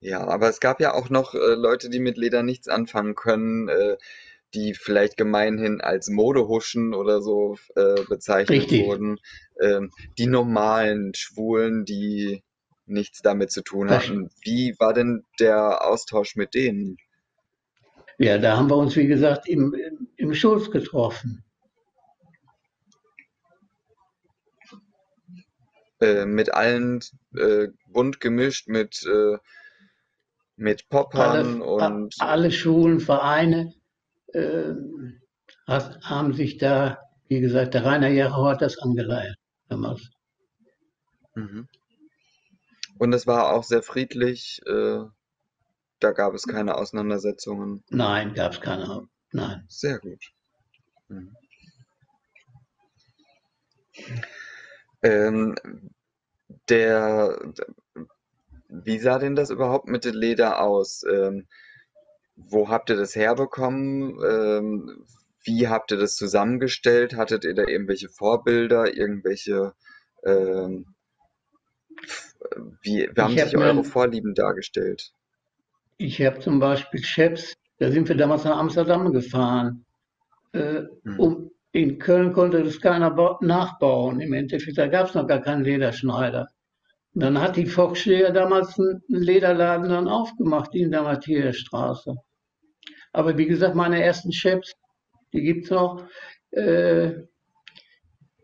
Ja, 0.00 0.26
aber 0.26 0.50
es 0.50 0.60
gab 0.60 0.80
ja 0.80 0.92
auch 0.92 1.08
noch 1.08 1.34
äh, 1.34 1.54
Leute, 1.54 1.88
die 1.88 2.00
mit 2.00 2.18
Leder 2.18 2.42
nichts 2.42 2.68
anfangen 2.68 3.14
können. 3.14 3.68
Äh, 3.68 3.96
die 4.54 4.74
vielleicht 4.74 5.16
gemeinhin 5.16 5.80
als 5.80 6.08
Modehuschen 6.08 6.94
oder 6.94 7.20
so 7.20 7.58
äh, 7.74 8.02
bezeichnet 8.08 8.62
Richtig. 8.62 8.86
wurden. 8.86 9.18
Ähm, 9.60 9.90
die 10.16 10.26
normalen 10.26 11.12
Schwulen, 11.14 11.84
die 11.84 12.42
nichts 12.86 13.20
damit 13.22 13.50
zu 13.50 13.62
tun 13.62 13.90
hatten. 13.90 14.30
Wie 14.42 14.74
war 14.78 14.92
denn 14.92 15.24
der 15.40 15.84
Austausch 15.86 16.36
mit 16.36 16.54
denen? 16.54 16.98
Ja, 18.18 18.38
da 18.38 18.56
haben 18.56 18.70
wir 18.70 18.76
uns, 18.76 18.94
wie 18.96 19.06
gesagt, 19.06 19.48
im, 19.48 19.74
im 20.16 20.34
Schulz 20.34 20.70
getroffen. 20.70 21.44
Äh, 26.00 26.26
mit 26.26 26.52
allen 26.52 27.00
äh, 27.36 27.68
bunt 27.88 28.20
gemischt, 28.20 28.68
mit, 28.68 29.04
äh, 29.06 29.38
mit 30.56 30.88
Poppern 30.88 31.62
alle, 31.62 31.94
und. 31.94 32.14
Alle 32.20 32.50
Schulen, 32.50 33.00
Vereine, 33.00 33.72
äh, 34.32 34.74
haben 35.66 36.34
sich 36.34 36.58
da, 36.58 36.98
wie 37.28 37.40
gesagt, 37.40 37.74
der 37.74 37.84
Rainer 37.84 38.08
Jero 38.08 38.46
hat 38.46 38.62
das 38.62 38.78
angeleiert 38.78 39.36
damals. 39.68 40.10
Mhm. 41.34 41.68
Und 42.98 43.12
es 43.12 43.26
war 43.26 43.52
auch 43.52 43.64
sehr 43.64 43.82
friedlich. 43.82 44.60
Da 46.04 46.12
gab 46.12 46.34
es 46.34 46.46
keine 46.46 46.74
Auseinandersetzungen. 46.74 47.82
Nein, 47.88 48.34
gab 48.34 48.52
es 48.52 48.60
keine. 48.60 49.08
Nein. 49.32 49.64
Sehr 49.68 49.98
gut. 49.98 50.22
Mhm. 51.08 51.34
Ähm, 55.02 55.54
der, 56.68 57.38
wie 58.68 58.98
sah 58.98 59.18
denn 59.18 59.34
das 59.34 59.48
überhaupt 59.48 59.88
mit 59.88 60.04
dem 60.04 60.14
Leder 60.14 60.60
aus? 60.60 61.04
Ähm, 61.10 61.48
wo 62.36 62.68
habt 62.68 62.90
ihr 62.90 62.96
das 62.96 63.16
herbekommen? 63.16 64.20
Ähm, 64.22 65.06
wie 65.42 65.68
habt 65.68 65.90
ihr 65.90 65.96
das 65.96 66.16
zusammengestellt? 66.16 67.16
Hattet 67.16 67.46
ihr 67.46 67.54
da 67.54 67.62
irgendwelche 67.66 68.10
Vorbilder, 68.10 68.94
irgendwelche, 68.94 69.72
ähm, 70.22 70.84
wie, 72.82 73.08
wie 73.10 73.22
haben 73.22 73.38
sich 73.38 73.56
eure 73.56 73.84
Vorlieben 73.84 74.34
dargestellt? 74.34 75.14
Ich 75.96 76.20
habe 76.20 76.40
zum 76.40 76.58
Beispiel 76.58 77.02
Chefs, 77.02 77.54
da 77.78 77.90
sind 77.90 78.08
wir 78.08 78.16
damals 78.16 78.44
nach 78.44 78.58
Amsterdam 78.58 79.12
gefahren. 79.12 79.84
Äh, 80.52 80.82
hm. 81.04 81.18
um, 81.18 81.50
in 81.72 81.98
Köln 81.98 82.32
konnte 82.32 82.62
das 82.62 82.80
keiner 82.80 83.10
nachbauen. 83.40 84.20
Im 84.20 84.32
Endeffekt, 84.32 84.78
da 84.78 84.86
gab 84.86 85.08
es 85.08 85.14
noch 85.14 85.26
gar 85.26 85.40
keinen 85.40 85.64
Lederschneider. 85.64 86.48
Und 87.14 87.22
dann 87.22 87.40
hat 87.40 87.56
die 87.56 87.66
Foxschläger 87.66 88.30
damals 88.30 88.78
einen 88.78 89.02
Lederladen 89.08 89.88
dann 89.88 90.08
aufgemacht 90.08 90.74
in 90.74 90.90
der 90.90 91.02
Matthiasstraße. 91.02 92.14
Aber 93.12 93.38
wie 93.38 93.46
gesagt, 93.46 93.74
meine 93.74 94.02
ersten 94.02 94.32
Chefs, 94.32 94.74
die 95.32 95.42
gibt 95.42 95.64
es 95.64 95.70
noch, 95.70 96.04
äh, 96.50 97.12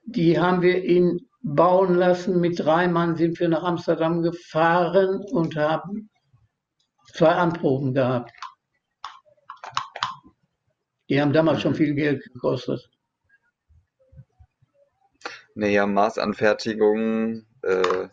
die 0.05 0.39
haben 0.39 0.63
wir 0.63 0.85
in 0.85 1.21
bauen 1.43 1.95
lassen. 1.95 2.41
Mit 2.41 2.61
drei 2.61 2.87
Mann 2.89 3.17
sind 3.17 3.41
wir 3.41 3.49
nach 3.49 3.63
Amsterdam 3.63 4.23
gefahren 4.23 5.25
und 5.33 5.57
haben 5.57 6.11
zwei 7.13 7.31
Anproben 7.31 7.95
gehabt. 7.95 8.31
Die 11.09 11.21
haben 11.21 11.33
damals 11.33 11.61
schon 11.61 11.75
viel 11.75 11.95
Geld 11.95 12.23
gekostet. 12.33 12.89
Naja, 15.55 15.87
Maßanfertigung. 15.87 17.45
Äh, 17.63 18.09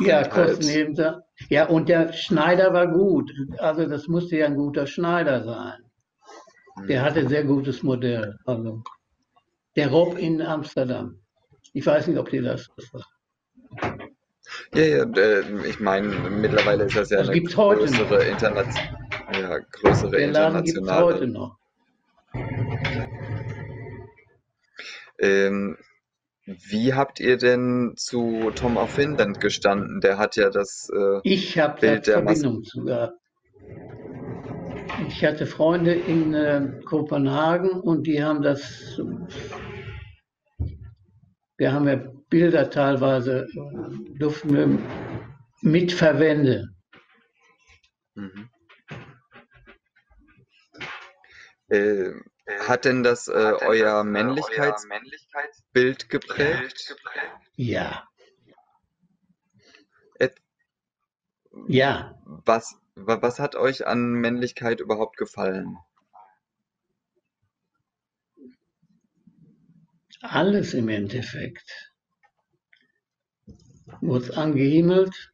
Ja, 0.00 0.16
halt- 0.18 0.30
Kosten 0.30 0.68
eben. 0.68 0.96
Ja, 1.48 1.66
und 1.68 1.88
der 1.88 2.12
Schneider 2.12 2.72
war 2.72 2.86
gut. 2.86 3.30
Also 3.58 3.86
das 3.86 4.06
musste 4.08 4.36
ja 4.36 4.46
ein 4.46 4.56
guter 4.56 4.86
Schneider 4.86 5.44
sein. 5.44 5.90
Der 6.88 7.02
hatte 7.02 7.28
sehr 7.28 7.44
gutes 7.44 7.82
Modell. 7.82 8.38
Also 8.46 8.82
der 9.76 9.90
Rob 9.90 10.16
in 10.18 10.40
Amsterdam. 10.40 11.20
Ich 11.74 11.84
weiß 11.84 12.06
nicht, 12.06 12.18
ob 12.18 12.30
dir 12.30 12.42
das 12.42 12.68
was 12.76 12.86
sagt. 13.80 14.11
Ja, 14.74 14.82
ja, 14.84 15.04
äh, 15.04 15.68
ich 15.68 15.80
meine, 15.80 16.08
mittlerweile 16.30 16.84
ist 16.84 16.96
das 16.96 17.10
ja 17.10 17.18
Das 17.18 17.28
eine 17.28 17.40
größere, 17.42 18.24
Interna 18.24 18.64
ja, 19.40 19.58
größere 19.58 20.10
Der 20.10 20.28
Laden 20.28 20.64
es 20.64 20.74
heute 20.74 21.24
internationale. 21.24 21.28
noch. 21.28 21.58
Ähm, 25.18 25.76
wie 26.46 26.94
habt 26.94 27.20
ihr 27.20 27.36
denn 27.36 27.92
zu 27.96 28.50
Tom 28.54 28.76
of 28.76 28.90
Finland 28.90 29.40
gestanden? 29.40 30.00
Der 30.00 30.18
hat 30.18 30.36
ja 30.36 30.50
das. 30.50 30.90
Äh, 30.92 31.20
Ich 31.22 31.58
habe 31.58 31.74
da 31.80 31.92
Bild 31.92 32.06
der 32.06 32.22
Mas- 32.22 32.40
Verbindung 32.40 32.64
zu 32.64 32.84
gehabt. 32.84 33.18
Ich 35.08 35.24
hatte 35.24 35.46
Freunde 35.46 35.94
in 35.94 36.34
äh, 36.34 36.68
Kopenhagen 36.84 37.70
und 37.70 38.06
die 38.06 38.22
haben 38.22 38.42
das. 38.42 39.00
Wir 41.56 41.72
haben 41.72 41.86
ja 41.88 42.00
Bilder 42.32 42.70
teilweise, 42.70 43.46
äh, 43.54 44.18
durften 44.18 44.56
wir 44.56 44.66
mitverwenden. 45.60 46.74
mhm. 48.14 48.48
äh, 51.68 52.12
hat 52.60 52.86
denn 52.86 53.02
das 53.02 53.28
äh, 53.28 53.52
euer 53.60 54.02
Männlichkeitsbild 54.04 56.08
geprägt? 56.08 56.96
Ja. 57.56 58.08
Et- 60.18 60.40
Ja. 61.68 62.18
Was, 62.24 62.76
wa- 62.94 63.20
was 63.20 63.40
hat 63.40 63.56
euch 63.56 63.86
an 63.86 64.14
Männlichkeit 64.14 64.80
überhaupt 64.80 65.18
gefallen? 65.18 65.76
Alles 70.22 70.72
im 70.72 70.88
Endeffekt. 70.88 71.91
Wurde 74.02 74.36
angehimmelt. 74.36 75.32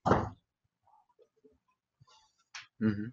Mhm. 2.78 3.12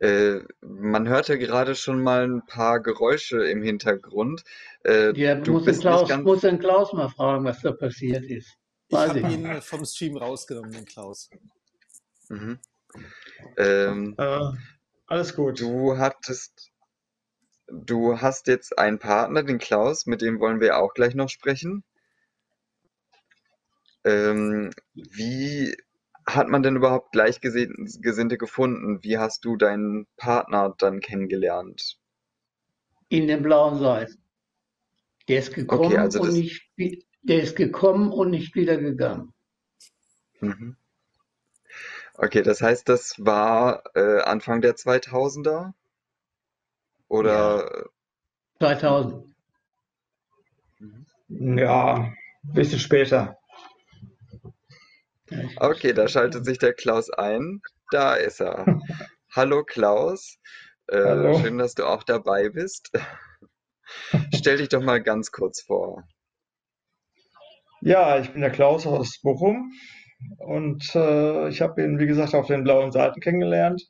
Äh, 0.00 0.40
man 0.62 1.08
hörte 1.08 1.38
gerade 1.38 1.74
schon 1.74 2.02
mal 2.02 2.24
ein 2.24 2.44
paar 2.46 2.80
Geräusche 2.80 3.44
im 3.44 3.62
Hintergrund. 3.62 4.42
Äh, 4.82 5.12
Ja, 5.18 5.34
du 5.36 5.52
muss, 5.52 5.60
den 5.64 5.66
bist 5.66 5.80
Klaus, 5.82 6.08
ganz. 6.08 6.24
muss 6.24 6.40
den 6.40 6.58
Klaus 6.58 6.92
mal 6.92 7.08
fragen, 7.08 7.44
was 7.44 7.60
da 7.60 7.72
passiert 7.72 8.24
ist. 8.24 8.56
Ich 8.88 8.96
Weiß 8.96 9.10
habe 9.10 9.20
ich 9.20 9.24
ihn 9.26 9.42
nicht. 9.42 9.52
äh, 9.58 9.60
vom 9.60 9.84
Stream 9.84 10.16
rausgenommen, 10.16 10.72
den 10.72 10.84
Klaus. 10.86 11.30
Mhm. 12.28 12.58
Ähm, 13.58 14.14
Äh, 14.18 14.40
alles 15.06 15.34
gut. 15.36 15.60
du 15.60 15.98
hattest, 15.98 16.69
du 17.72 18.20
hast 18.20 18.46
jetzt 18.46 18.78
einen 18.78 18.98
Partner, 18.98 19.42
den 19.42 19.58
Klaus, 19.58 20.06
mit 20.06 20.22
dem 20.22 20.40
wollen 20.40 20.60
wir 20.60 20.78
auch 20.78 20.94
gleich 20.94 21.14
noch 21.14 21.28
sprechen. 21.28 21.84
Ähm, 24.04 24.70
wie 24.94 25.76
hat 26.26 26.48
man 26.48 26.62
denn 26.62 26.76
überhaupt 26.76 27.12
Gleichgesinnte 27.12 28.38
gefunden? 28.38 29.02
Wie 29.02 29.18
hast 29.18 29.44
du 29.44 29.56
deinen 29.56 30.06
Partner 30.16 30.74
dann 30.78 31.00
kennengelernt? 31.00 31.98
In 33.08 33.26
den 33.26 33.42
blauen 33.42 33.78
Seiten. 33.78 34.22
Der 35.28 35.38
ist 35.40 35.54
gekommen 35.54 35.86
Okay, 35.86 35.96
also 35.98 36.20
und 36.20 36.32
nicht, 36.32 36.70
der 37.22 37.42
ist 37.42 37.56
gekommen 37.56 38.12
und 38.12 38.30
nicht 38.30 38.54
wieder 38.54 38.76
gegangen. 38.76 39.32
Mhm. 40.40 40.76
Okay, 42.14 42.42
das 42.42 42.60
heißt, 42.60 42.88
das 42.88 43.14
war 43.18 43.82
äh, 43.94 44.20
Anfang 44.20 44.60
der 44.60 44.76
2000er? 44.76 45.72
Oder? 47.10 47.88
2000. 48.60 49.26
Ja, 51.28 51.94
ein 51.96 52.14
bisschen 52.52 52.78
später. 52.78 53.36
Okay, 55.56 55.92
da 55.92 56.08
schaltet 56.08 56.44
sich 56.44 56.58
der 56.58 56.72
Klaus 56.72 57.10
ein. 57.10 57.60
Da 57.90 58.14
ist 58.14 58.40
er. 58.40 58.64
Hallo 59.34 59.64
Klaus, 59.64 60.38
äh, 60.88 60.98
Hallo. 60.98 61.38
schön, 61.38 61.58
dass 61.58 61.74
du 61.74 61.84
auch 61.84 62.04
dabei 62.04 62.48
bist. 62.48 62.90
Stell 64.34 64.58
dich 64.58 64.68
doch 64.68 64.82
mal 64.82 65.02
ganz 65.02 65.30
kurz 65.32 65.62
vor. 65.62 66.04
Ja, 67.80 68.18
ich 68.18 68.30
bin 68.32 68.40
der 68.40 68.50
Klaus 68.50 68.86
aus 68.86 69.20
Bochum 69.22 69.72
und 70.38 70.94
äh, 70.94 71.48
ich 71.48 71.60
habe 71.60 71.82
ihn, 71.82 71.98
wie 71.98 72.06
gesagt, 72.06 72.34
auf 72.34 72.46
den 72.46 72.62
blauen 72.64 72.92
Seiten 72.92 73.20
kennengelernt. 73.20 73.82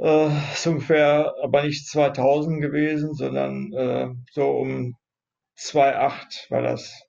Äh, 0.00 0.28
ist 0.52 0.66
ungefähr 0.66 1.34
aber 1.42 1.62
nicht 1.62 1.86
2000 1.86 2.62
gewesen, 2.62 3.14
sondern 3.14 3.72
äh, 3.74 4.08
so 4.32 4.50
um 4.50 4.96
2008 5.56 6.46
war 6.50 6.62
das. 6.62 7.02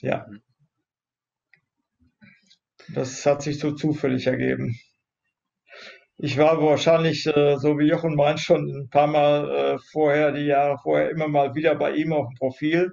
Ja. 0.00 0.26
Das 2.94 3.26
hat 3.26 3.42
sich 3.42 3.58
so 3.58 3.72
zufällig 3.72 4.26
ergeben. 4.28 4.78
Ich 6.18 6.38
war 6.38 6.62
wahrscheinlich, 6.62 7.26
äh, 7.26 7.56
so 7.58 7.78
wie 7.78 7.88
Jochen 7.88 8.14
meint, 8.14 8.38
schon 8.40 8.64
ein 8.68 8.88
paar 8.88 9.08
Mal 9.08 9.50
äh, 9.50 9.78
vorher, 9.90 10.30
die 10.32 10.46
Jahre 10.46 10.78
vorher, 10.78 11.10
immer 11.10 11.28
mal 11.28 11.54
wieder 11.56 11.74
bei 11.74 11.92
ihm 11.92 12.12
auf 12.12 12.28
dem 12.28 12.36
Profil. 12.38 12.92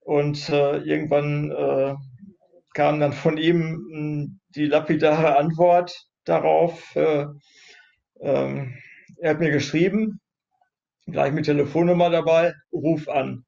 Und 0.00 0.48
äh, 0.48 0.78
irgendwann 0.78 1.52
äh, 1.52 1.94
kam 2.74 2.98
dann 2.98 3.12
von 3.12 3.38
ihm 3.38 3.86
mh, 3.90 4.26
die 4.56 4.66
lapidare 4.66 5.38
Antwort 5.38 5.94
darauf. 6.24 6.94
Äh, 6.96 7.26
ähm, 8.20 8.74
er 9.18 9.30
hat 9.30 9.40
mir 9.40 9.50
geschrieben, 9.50 10.20
gleich 11.06 11.32
mit 11.32 11.46
Telefonnummer 11.46 12.10
dabei, 12.10 12.54
ruf 12.72 13.08
an. 13.08 13.44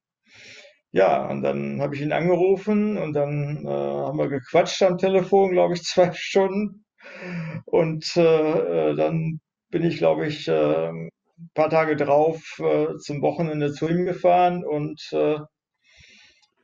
Ja, 0.91 1.27
und 1.29 1.43
dann 1.43 1.81
habe 1.81 1.95
ich 1.95 2.01
ihn 2.01 2.11
angerufen 2.13 2.97
und 2.97 3.13
dann 3.13 3.65
äh, 3.65 3.69
haben 3.69 4.17
wir 4.17 4.29
gequatscht 4.29 4.81
am 4.83 4.97
Telefon, 4.97 5.51
glaube 5.51 5.73
ich, 5.75 5.83
zwei 5.83 6.11
Stunden. 6.13 6.85
Und 7.65 8.15
äh, 8.17 8.91
äh, 8.91 8.95
dann 8.95 9.39
bin 9.69 9.83
ich, 9.83 9.97
glaube 9.97 10.27
ich, 10.27 10.47
äh, 10.47 10.89
ein 10.89 11.11
paar 11.53 11.69
Tage 11.69 11.95
drauf 11.95 12.41
äh, 12.59 12.97
zum 12.97 13.21
Wochenende 13.21 13.71
zu 13.73 13.87
ihm 13.89 14.05
gefahren 14.05 14.63
und 14.65 15.01
äh, 15.13 15.37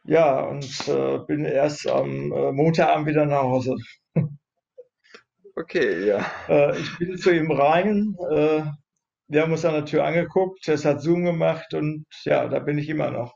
ja, 0.05 0.41
und 0.41 1.27
bin 1.27 1.45
erst 1.45 1.87
am 1.89 2.27
Montagabend 2.27 3.07
wieder 3.07 3.25
nach 3.25 3.43
Hause. 3.43 3.75
Okay, 5.55 6.05
ja. 6.05 6.25
Äh, 6.47 6.79
ich 6.79 6.97
bin 6.97 7.17
zu 7.17 7.31
ihm 7.31 7.51
rein, 7.51 8.15
äh, 8.31 8.63
wir 9.27 9.41
haben 9.41 9.51
uns 9.51 9.65
an 9.65 9.73
der 9.73 9.85
Tür 9.85 10.05
angeguckt, 10.05 10.67
es 10.67 10.85
hat 10.85 11.01
Zoom 11.01 11.25
gemacht 11.25 11.73
und 11.73 12.05
ja, 12.23 12.47
da 12.47 12.59
bin 12.59 12.77
ich 12.77 12.89
immer 12.89 13.11
noch. 13.11 13.35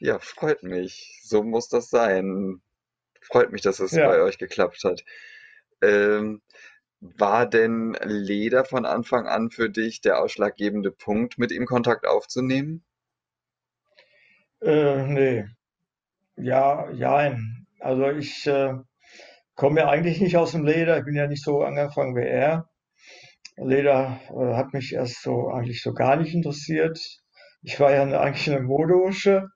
Ja, 0.00 0.18
freut 0.20 0.62
mich. 0.62 1.20
So 1.24 1.42
muss 1.42 1.68
das 1.68 1.90
sein. 1.90 2.62
Freut 3.20 3.52
mich, 3.52 3.62
dass 3.62 3.80
es 3.80 3.92
Ja. 3.92 4.08
bei 4.08 4.20
euch 4.22 4.38
geklappt 4.38 4.82
hat. 4.84 5.04
Ähm, 5.82 6.42
war 7.00 7.46
denn 7.48 7.96
Leder 8.04 8.64
von 8.64 8.86
Anfang 8.86 9.26
an 9.28 9.50
für 9.50 9.70
dich 9.70 10.00
der 10.00 10.20
ausschlaggebende 10.20 10.90
Punkt, 10.92 11.38
mit 11.38 11.52
ihm 11.52 11.66
Kontakt 11.66 12.06
aufzunehmen? 12.06 12.84
Äh, 14.62 15.06
nee. 15.06 15.44
Ja, 16.36 16.90
jein. 16.92 17.66
Also 17.80 18.10
ich 18.10 18.46
äh, 18.46 18.74
komme 19.58 19.80
ja 19.80 19.88
eigentlich 19.90 20.22
nicht 20.22 20.38
aus 20.38 20.52
dem 20.52 20.64
Leder. 20.64 20.98
Ich 20.98 21.04
bin 21.04 21.16
ja 21.16 21.26
nicht 21.26 21.44
so 21.44 21.62
angefangen 21.62 22.16
wie 22.16 22.26
er. 22.26 22.70
Leder 23.58 24.20
äh, 24.30 24.54
hat 24.54 24.72
mich 24.72 24.94
erst 24.94 25.22
so 25.22 25.48
eigentlich 25.48 25.82
so 25.82 25.92
gar 25.92 26.16
nicht 26.16 26.34
interessiert. 26.34 26.98
Ich 27.62 27.78
war 27.78 27.92
ja 27.92 28.02
eine, 28.02 28.20
eigentlich 28.20 28.50
eine 28.50 28.62
Modeusche 28.62 29.48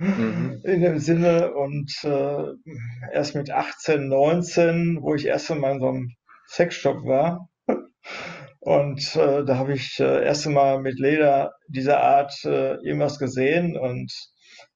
Mhm. 0.00 0.62
in 0.64 0.80
dem 0.80 0.98
Sinne 0.98 1.52
und 1.52 1.92
äh, 2.04 2.44
erst 3.12 3.34
mit 3.34 3.50
18, 3.50 4.08
19, 4.08 5.02
wo 5.02 5.14
ich 5.14 5.26
erst 5.26 5.50
einmal 5.50 5.72
in 5.72 5.80
so 5.80 5.88
einem 5.88 6.08
Sexshop 6.46 7.04
war. 7.04 7.50
Und 8.60 9.14
äh, 9.16 9.44
da 9.44 9.56
habe 9.58 9.74
ich 9.74 10.00
äh, 10.00 10.24
erst 10.24 10.46
einmal 10.46 10.80
mit 10.80 10.98
Leder 10.98 11.52
dieser 11.68 12.00
Art 12.02 12.32
äh, 12.44 12.76
irgendwas 12.76 13.18
gesehen 13.18 13.76
und 13.76 14.10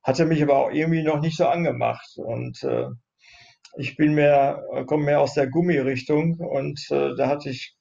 hatte 0.03 0.27
mich 0.27 0.43
aber 0.43 0.57
auch 0.59 0.71
irgendwie 0.71 1.03
noch 1.03 1.21
nicht 1.21 1.39
so 1.39 1.47
angemacht. 1.47 2.07
Und 2.17 2.63
äh, 2.63 2.89
ich 3.77 3.97
bin 3.97 4.15
mehr, 4.15 4.65
komme 4.87 5.05
mehr 5.05 5.21
aus 5.21 5.35
der 5.35 5.49
Gummirichtung 5.49 6.39
und 6.39 6.81
äh, 6.91 7.15
da 7.17 7.29
hatte 7.29 7.51
ich 7.51 7.77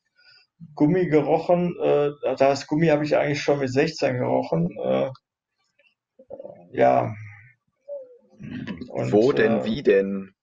Gummi 0.76 1.08
gerochen. 1.08 1.76
Äh, 1.80 2.12
das 2.38 2.68
Gummi 2.68 2.88
habe 2.88 3.04
ich 3.04 3.16
eigentlich 3.16 3.42
schon 3.42 3.60
mit 3.60 3.72
16 3.72 4.18
gerochen. 4.18 4.70
Äh, 4.84 5.10
ja. 6.72 7.14
Und, 8.90 9.12
Wo 9.12 9.32
denn, 9.32 9.60
äh, 9.60 9.66
wie 9.66 9.84
denn? 9.84 10.34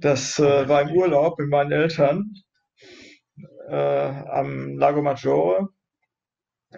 Das 0.00 0.38
äh, 0.38 0.68
war 0.68 0.82
im 0.82 0.96
Urlaub 0.96 1.38
mit 1.38 1.48
meinen 1.48 1.72
Eltern 1.72 2.32
äh, 3.68 3.74
am 3.74 4.76
Lago 4.76 5.02
Maggiore. 5.02 5.68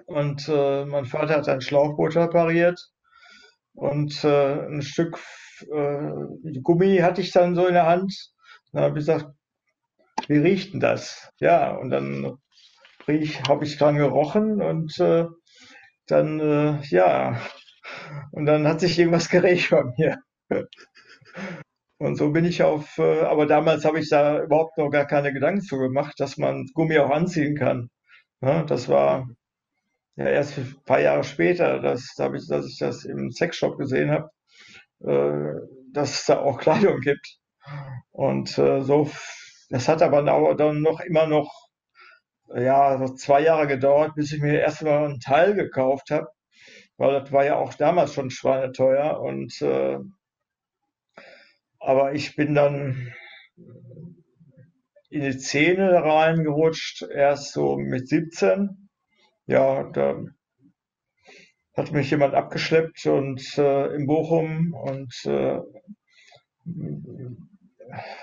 Und 0.06 0.46
mein 0.46 1.04
Vater 1.04 1.34
hat 1.34 1.48
ein 1.48 1.60
Schlauchboot 1.60 2.14
repariert. 2.14 2.80
Und 3.74 4.24
ein 4.24 4.82
Stück 4.82 5.18
äh, 5.62 6.60
Gummi 6.62 6.98
hatte 6.98 7.20
ich 7.20 7.32
dann 7.32 7.54
so 7.54 7.66
in 7.66 7.74
der 7.74 7.86
Hand. 7.86 8.14
Dann 8.72 8.82
habe 8.84 8.98
ich 8.98 9.06
gesagt, 9.06 9.26
wie 10.28 10.38
riecht 10.38 10.72
denn 10.72 10.80
das? 10.80 11.30
Ja, 11.40 11.74
und 11.74 11.90
dann 11.90 12.38
habe 13.48 13.64
ich 13.64 13.78
dran 13.78 13.96
gerochen 13.96 14.62
und 14.62 14.98
äh, 15.00 15.26
dann, 16.06 16.40
äh, 16.40 16.80
ja, 16.88 17.40
und 18.32 18.46
dann 18.46 18.66
hat 18.66 18.80
sich 18.80 18.98
irgendwas 18.98 19.28
geregt 19.28 19.70
bei 19.70 19.84
mir. 19.96 20.18
Und 21.98 22.16
so 22.16 22.30
bin 22.32 22.46
ich 22.46 22.62
auf, 22.62 22.96
äh, 22.98 23.20
aber 23.22 23.46
damals 23.46 23.84
habe 23.84 24.00
ich 24.00 24.08
da 24.08 24.42
überhaupt 24.42 24.78
noch 24.78 24.88
gar 24.90 25.06
keine 25.06 25.34
Gedanken 25.34 25.60
zu 25.60 25.76
gemacht, 25.78 26.14
dass 26.18 26.38
man 26.38 26.66
Gummi 26.72 26.98
auch 26.98 27.10
anziehen 27.10 27.54
kann. 27.56 27.90
Ja, 28.40 28.62
das 28.64 28.88
war 28.88 29.28
ja 30.16 30.26
erst 30.26 30.58
ein 30.58 30.76
paar 30.86 31.00
Jahre 31.00 31.24
später, 31.24 31.80
dass, 31.80 32.14
dass 32.16 32.66
ich 32.66 32.78
das 32.78 33.04
im 33.04 33.30
Sexshop 33.30 33.78
gesehen 33.78 34.10
habe, 34.10 34.30
dass 35.00 36.20
es 36.20 36.26
da 36.26 36.40
auch 36.40 36.58
Kleidung 36.60 37.00
gibt. 37.00 37.38
Und 38.10 38.56
äh, 38.58 38.82
so, 38.82 39.10
das 39.70 39.88
hat 39.88 40.02
aber 40.02 40.22
dann 40.54 40.82
noch 40.82 41.00
immer 41.00 41.26
noch 41.26 41.52
ja, 42.54 42.98
so 42.98 43.14
zwei 43.14 43.42
Jahre 43.42 43.66
gedauert, 43.66 44.14
bis 44.16 44.32
ich 44.32 44.40
mir 44.40 44.60
erstmal 44.60 45.04
einen 45.04 45.20
Teil 45.20 45.54
gekauft 45.54 46.10
habe, 46.10 46.28
weil 46.96 47.20
das 47.20 47.32
war 47.32 47.44
ja 47.44 47.56
auch 47.56 47.74
damals 47.74 48.14
schon 48.14 48.30
schweineteuer 48.30 49.20
und 49.20 49.60
äh, 49.62 49.98
aber 51.78 52.12
ich 52.12 52.36
bin 52.36 52.54
dann 52.54 53.14
in 55.08 55.22
die 55.22 55.32
Szene 55.32 55.92
reingerutscht, 56.04 57.02
erst 57.02 57.52
so 57.52 57.76
mit 57.76 58.08
17. 58.08 58.88
Ja, 59.46 59.84
da 59.84 60.22
hat 61.80 61.92
mich 61.92 62.10
jemand 62.10 62.34
abgeschleppt 62.34 63.06
und 63.06 63.56
äh, 63.56 63.86
in 63.94 64.06
Bochum 64.06 64.74
und 64.74 65.14
äh, 65.24 65.60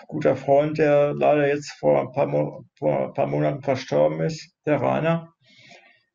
guter 0.07 0.35
Freund, 0.35 0.77
der 0.77 1.15
leider 1.15 1.47
jetzt 1.47 1.71
vor 1.71 2.01
ein 2.01 2.11
paar, 2.11 2.27
Mo 2.27 2.65
vor 2.77 3.07
ein 3.07 3.13
paar 3.13 3.25
Monaten 3.25 3.63
verstorben 3.63 4.21
ist, 4.21 4.53
der 4.67 4.79
Rainer. 4.79 5.33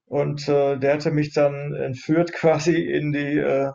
Und 0.06 0.48
äh, 0.48 0.78
der 0.78 0.94
hatte 0.94 1.10
mich 1.10 1.32
dann 1.32 1.74
entführt 1.74 2.32
quasi 2.34 2.76
in 2.76 3.12
die 3.12 3.38
äh, 3.38 3.72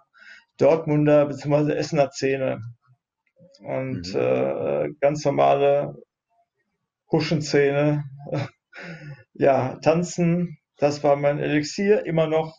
Dortmunder 0.57 1.25
bzw. 1.25 1.73
Essener 1.73 2.09
Szene 2.11 2.61
und 3.59 4.13
mhm. 4.13 4.19
äh, 4.19 4.89
ganz 5.01 5.25
normale 5.25 5.93
Huschenszene. 7.11 8.05
ja, 9.33 9.75
tanzen, 9.81 10.57
das 10.77 11.03
war 11.03 11.17
mein 11.17 11.39
Elixier, 11.39 12.05
immer 12.05 12.27
noch. 12.27 12.55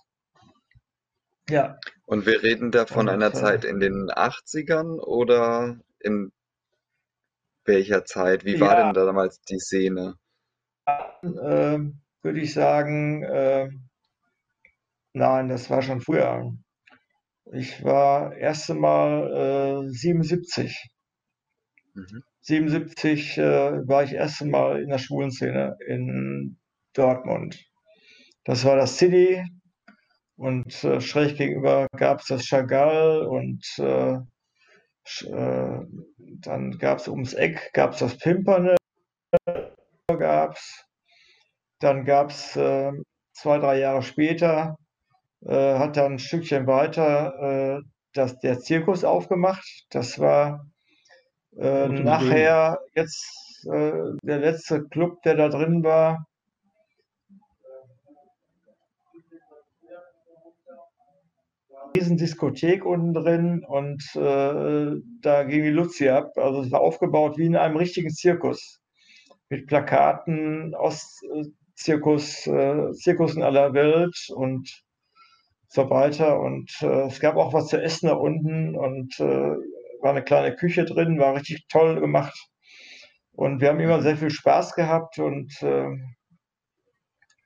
Ja. 1.49 1.78
Und 2.05 2.26
wir 2.26 2.42
reden 2.42 2.70
da 2.70 2.86
von 2.86 3.09
einer 3.09 3.32
Zeit 3.32 3.64
in 3.64 3.80
den 3.80 4.11
80ern 4.11 4.99
oder 4.99 5.78
in 6.01 6.32
welcher 7.64 8.05
Zeit? 8.05 8.44
Wie 8.44 8.61
war 8.61 8.78
ja, 8.78 8.84
denn 8.84 8.94
da 8.94 9.05
damals 9.05 9.40
die 9.42 9.59
Szene? 9.59 10.14
Äh, 10.86 11.78
Würde 12.22 12.40
ich 12.40 12.53
sagen, 12.53 13.22
äh, 13.22 13.68
nein, 15.12 15.49
das 15.49 15.70
war 15.70 15.82
schon 15.82 16.01
früher. 16.01 16.53
Ich 17.53 17.84
war 17.84 18.34
erste 18.34 18.74
Mal 18.74 19.84
äh, 19.86 19.90
77. 19.90 20.88
Mhm. 21.94 22.22
77 22.40 23.38
äh, 23.38 23.42
war 23.88 24.03
ich 24.05 24.12
erste 24.12 24.46
Mal 24.46 24.82
in 24.82 24.88
der 24.88 24.99
Schwulenszene 24.99 25.76
in 25.86 26.59
Dortmund. 26.94 27.62
Das 28.44 28.64
war 28.64 28.76
das 28.76 28.96
City 28.96 29.44
und 30.39 30.84
äh, 30.84 31.01
schräg 31.01 31.36
gegenüber 31.36 31.89
gab 31.97 32.20
es 32.20 32.26
das 32.26 32.45
Chagall 32.45 33.22
und 33.22 33.64
äh, 33.78 34.18
äh, 35.26 35.80
dann 36.41 36.78
gab 36.78 36.99
es 36.99 37.09
ums 37.09 37.34
Eck 37.34 37.70
gab's 37.74 37.99
das 37.99 38.16
Pimperne, 38.18 38.76
gab's. 40.07 40.84
dann 41.80 42.05
gab 42.05 42.30
es 42.30 42.57
äh, 42.57 42.93
zwei, 43.32 43.59
drei 43.59 43.80
Jahre 43.80 44.03
später 44.03 44.76
äh, 45.45 45.78
hat 45.78 45.97
dann 45.97 46.14
ein 46.14 46.18
Stückchen 46.18 46.66
weiter 46.66 47.78
äh, 47.78 47.82
das, 48.14 48.39
der 48.39 48.61
Zirkus 48.61 49.05
aufgemacht. 49.05 49.86
Das 49.91 50.18
war 50.18 50.66
nachher 51.53 52.78
jetzt 52.95 53.66
der 53.66 54.39
letzte 54.39 54.86
Club, 54.89 55.20
der 55.22 55.34
da 55.34 55.49
drin 55.49 55.82
war. 55.82 56.27
Riesendiskothek 61.97 62.84
unten 62.84 63.14
drin 63.14 63.64
und 63.66 64.03
äh, 64.14 65.01
da 65.20 65.43
ging 65.45 65.62
die 65.62 65.70
Luzi 65.70 66.09
ab. 66.09 66.32
Also 66.36 66.62
es 66.62 66.70
war 66.70 66.80
aufgebaut 66.80 67.39
wie 67.39 67.47
in 67.47 67.57
einem 67.57 67.76
richtigen 67.76 68.11
Zirkus. 68.11 68.80
Mit 69.49 69.66
Plakaten 69.66 70.74
aus 70.74 71.20
äh, 71.34 71.45
Zirkus, 71.74 72.47
aller 72.49 73.72
Welt 73.72 74.16
und 74.34 74.82
so 75.68 75.91
weiter. 75.91 76.41
Und 76.41 76.70
äh, 76.82 77.07
es 77.07 77.20
gab 77.20 77.36
auch 77.36 77.53
was 77.53 77.68
zu 77.68 77.80
essen 77.80 78.09
da 78.09 78.14
unten 78.14 78.74
und 78.74 79.18
äh, 79.20 79.57
war 80.01 80.11
eine 80.11 80.24
kleine 80.24 80.55
Küche 80.55 80.84
drin, 80.84 81.18
war 81.18 81.34
richtig 81.34 81.66
toll 81.68 82.01
gemacht. 82.01 82.36
Und 83.32 83.61
wir 83.61 83.68
haben 83.68 83.80
immer 83.80 84.03
sehr 84.03 84.16
viel 84.16 84.30
Spaß 84.30 84.74
gehabt 84.74 85.18
und 85.18 85.62
äh, 85.62 85.86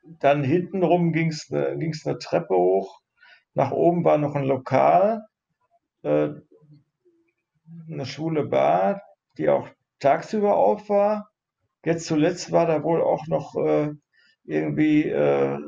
dann 0.04 0.42
hintenrum 0.42 1.12
ging 1.12 1.28
es 1.28 1.50
eine, 1.50 1.76
ging's 1.78 2.06
eine 2.06 2.18
Treppe 2.18 2.54
hoch. 2.54 3.01
Nach 3.54 3.70
oben 3.70 4.04
war 4.04 4.18
noch 4.18 4.34
ein 4.34 4.44
Lokal, 4.44 5.26
äh, 6.02 6.30
eine 7.90 8.06
schwule 8.06 8.44
Bar, 8.46 9.02
die 9.38 9.48
auch 9.48 9.68
tagsüber 9.98 10.56
auf 10.56 10.88
war. 10.88 11.30
Jetzt 11.84 12.06
zuletzt 12.06 12.52
war 12.52 12.66
da 12.66 12.82
wohl 12.82 13.02
auch 13.02 13.26
noch 13.26 13.54
äh, 13.56 13.90
irgendwie 14.44 15.04
äh, 15.04 15.58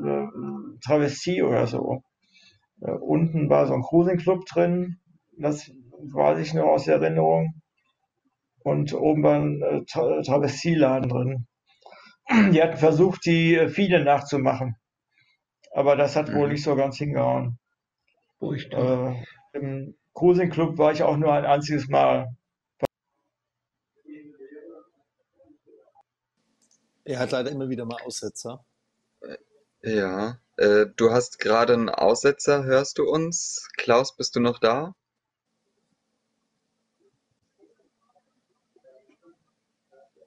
Travestie 0.85 1.43
oder 1.43 1.67
so. 1.67 2.03
Äh, 2.81 2.93
unten 2.93 3.49
war 3.49 3.67
so 3.67 3.75
ein 3.75 3.83
Cruising 3.83 4.19
Club 4.19 4.45
drin, 4.47 4.99
das 5.39 5.71
weiß 6.13 6.39
ich 6.39 6.55
noch 6.55 6.67
aus 6.67 6.87
Erinnerung. 6.87 7.61
Und 8.63 8.95
oben 8.95 9.23
war 9.23 9.37
ein 9.37 9.63
äh, 9.63 9.85
Tra 9.85 10.23
Travestieladen 10.23 11.09
drin. 11.09 11.47
Die 12.53 12.63
hatten 12.63 12.79
versucht, 12.79 13.27
die 13.27 13.55
äh, 13.55 13.69
Fiene 13.69 14.03
nachzumachen. 14.03 14.77
Aber 15.73 15.97
das 15.97 16.17
hat 16.17 16.29
mhm. 16.29 16.35
wohl 16.37 16.49
nicht 16.49 16.63
so 16.63 16.75
ganz 16.77 16.97
hingehauen. 16.97 17.59
Äh, 18.41 19.25
Im 19.53 19.97
Cruising 20.15 20.51
Club 20.51 20.79
war 20.79 20.93
ich 20.93 21.03
auch 21.03 21.17
nur 21.17 21.33
ein 21.33 21.45
einziges 21.45 21.89
Mal. 21.89 22.37
Er 27.05 27.19
hat 27.19 27.33
leider 27.33 27.51
immer 27.51 27.69
wieder 27.69 27.85
mal 27.85 28.01
Aussetzer. 28.03 28.65
Ja. 29.83 30.39
Äh, 30.57 30.87
du 30.97 31.11
hast 31.11 31.39
gerade 31.39 31.75
einen 31.75 31.89
Aussetzer, 31.89 32.65
hörst 32.65 32.99
du 32.99 33.05
uns? 33.05 33.69
Klaus, 33.77 34.17
bist 34.17 34.37
du 34.37 34.41
noch 34.41 34.59
da? 34.59 34.95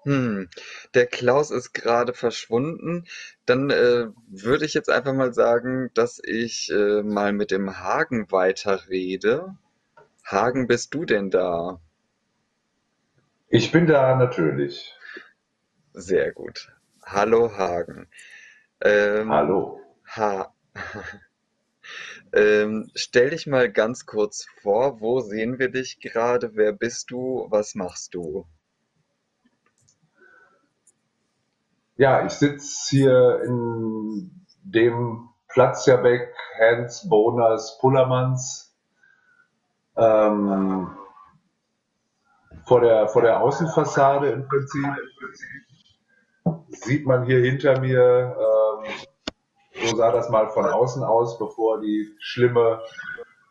Hm, 0.08 0.47
der 0.93 1.05
Klaus 1.05 1.51
ist 1.51 1.74
gerade 1.74 2.14
verschwunden. 2.14 3.05
Dann 3.45 3.70
äh, 3.70 4.08
würde 4.30 4.64
ich 4.64 4.74
jetzt 4.74 4.89
einfach 4.89 5.12
mal 5.12 5.34
sagen, 5.34 5.91
dass 5.95 6.22
ich 6.24 6.72
äh, 6.72 7.03
mal 7.03 7.34
mit 7.34 7.51
dem 7.51 7.78
Hagen 7.80 8.32
weiterrede. 8.32 9.58
Hagen, 10.24 10.66
bist 10.66 10.93
du 10.93 11.03
denn 11.03 11.30
da? 11.30 11.82
Ich 13.49 13.74
bin 13.74 13.86
da 13.86 14.16
natürlich. 14.16 14.95
Sehr 15.91 16.32
gut. 16.32 16.72
Hallo 17.05 17.58
Hagen. 17.58 18.08
Ähm, 18.80 19.30
Hallo. 19.30 19.82
Ha. 20.16 20.55
ähm, 22.32 22.89
stell 22.95 23.32
dich 23.32 23.45
mal 23.45 23.70
ganz 23.70 24.05
kurz 24.05 24.45
vor, 24.62 25.01
wo 25.01 25.20
sehen 25.20 25.60
wir 25.60 25.68
dich 25.68 25.99
gerade? 25.99 26.55
Wer 26.55 26.72
bist 26.72 27.12
du? 27.12 27.47
Was 27.49 27.76
machst 27.76 28.14
du? 28.14 28.47
Ja, 31.98 32.24
ich 32.26 32.34
sitze 32.34 32.89
hier 32.89 33.41
in 33.43 34.45
dem 34.64 35.30
Platzjabeck 35.48 36.32
Hans 36.60 37.10
Boners 37.10 37.80
Pullermanns 37.80 38.78
ähm, 39.98 40.95
vor, 42.66 42.82
der, 42.82 43.08
vor 43.08 43.24
der 43.24 43.41
Außenfassade 43.41 44.30
im 44.30 44.48
Prinzip. 44.48 44.86
sieht 46.70 47.08
man 47.08 47.26
hier 47.26 47.39
hinter 47.39 47.80
mir, 47.80 48.36
ähm, 48.38 48.93
so 49.82 49.95
sah 49.95 50.12
das 50.12 50.30
mal 50.30 50.50
von 50.50 50.66
außen 50.66 51.04
aus, 51.04 51.39
bevor 51.39 51.82
die 51.82 52.16
schlimme 52.20 52.80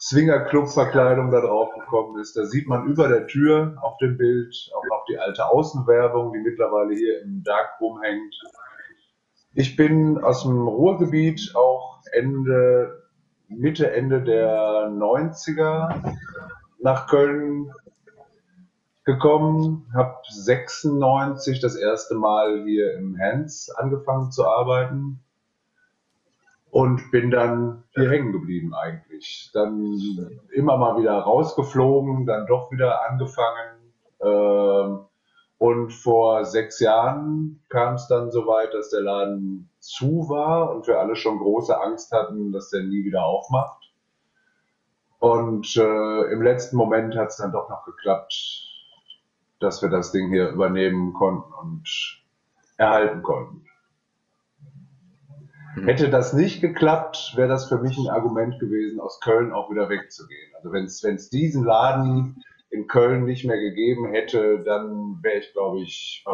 Swingerclub-Verkleidung 0.08 1.32
da 1.32 1.40
drauf 1.40 1.74
gekommen 1.74 2.20
ist. 2.20 2.36
Da 2.36 2.44
sieht 2.44 2.68
man 2.68 2.86
über 2.86 3.08
der 3.08 3.26
Tür 3.26 3.76
auf 3.80 3.96
dem 3.96 4.16
Bild 4.16 4.54
auch 4.76 4.84
noch 4.88 5.04
die 5.06 5.18
alte 5.18 5.46
Außenwerbung, 5.46 6.32
die 6.32 6.38
mittlerweile 6.38 6.94
hier 6.94 7.22
im 7.22 7.42
Darkroom 7.42 8.00
hängt. 8.00 8.36
Ich 9.52 9.74
bin 9.74 10.18
aus 10.18 10.44
dem 10.44 10.68
Ruhrgebiet 10.68 11.56
auch 11.56 12.02
Ende, 12.12 13.02
Mitte, 13.48 13.90
Ende 13.90 14.22
der 14.22 14.88
90er 14.90 16.14
nach 16.78 17.08
Köln 17.08 17.72
gekommen, 19.02 19.90
habe 19.92 20.18
96 20.30 21.58
das 21.58 21.74
erste 21.74 22.14
Mal 22.14 22.62
hier 22.64 22.94
im 22.94 23.18
Hans 23.18 23.70
angefangen 23.70 24.30
zu 24.30 24.46
arbeiten 24.46 25.20
und 26.76 27.10
bin 27.10 27.30
dann 27.30 27.84
hier 27.94 28.10
hängen 28.10 28.32
geblieben 28.32 28.74
eigentlich. 28.74 29.50
Dann 29.54 29.98
immer 30.52 30.76
mal 30.76 31.00
wieder 31.00 31.18
rausgeflogen, 31.18 32.26
dann 32.26 32.46
doch 32.46 32.70
wieder 32.70 33.08
angefangen. 33.08 33.94
Ähm, 34.20 35.06
und 35.56 35.90
vor 35.90 36.44
sechs 36.44 36.78
Jahren 36.78 37.64
kam 37.70 37.94
es 37.94 38.08
dann 38.08 38.30
so 38.30 38.46
weit, 38.46 38.74
dass 38.74 38.90
der 38.90 39.00
Laden 39.00 39.70
zu 39.78 40.28
war 40.28 40.70
und 40.70 40.86
wir 40.86 41.00
alle 41.00 41.16
schon 41.16 41.38
große 41.38 41.80
Angst 41.80 42.12
hatten, 42.12 42.52
dass 42.52 42.68
der 42.68 42.82
nie 42.82 43.06
wieder 43.06 43.24
aufmacht. 43.24 43.90
Und 45.18 45.78
äh, 45.78 46.30
im 46.30 46.42
letzten 46.42 46.76
Moment 46.76 47.16
hat 47.16 47.28
es 47.28 47.38
dann 47.38 47.52
doch 47.52 47.70
noch 47.70 47.86
geklappt, 47.86 48.34
dass 49.60 49.80
wir 49.80 49.88
das 49.88 50.12
Ding 50.12 50.28
hier 50.28 50.50
übernehmen 50.50 51.14
konnten 51.14 51.54
und 51.54 51.88
erhalten 52.76 53.22
konnten. 53.22 53.66
Mhm. 55.76 55.84
Hätte 55.84 56.08
das 56.08 56.32
nicht 56.32 56.62
geklappt, 56.62 57.34
wäre 57.36 57.48
das 57.48 57.68
für 57.68 57.78
mich 57.78 57.96
ein 57.98 58.08
Argument 58.08 58.58
gewesen, 58.58 58.98
aus 58.98 59.20
Köln 59.20 59.52
auch 59.52 59.70
wieder 59.70 59.88
wegzugehen. 59.90 60.54
Also 60.56 60.72
wenn 60.72 60.84
es 60.84 61.30
diesen 61.30 61.64
Laden 61.64 62.42
in 62.70 62.86
Köln 62.88 63.24
nicht 63.24 63.44
mehr 63.44 63.60
gegeben 63.60 64.10
hätte, 64.10 64.60
dann 64.64 65.22
wäre 65.22 65.38
ich, 65.38 65.52
glaube 65.52 65.82
ich, 65.82 66.24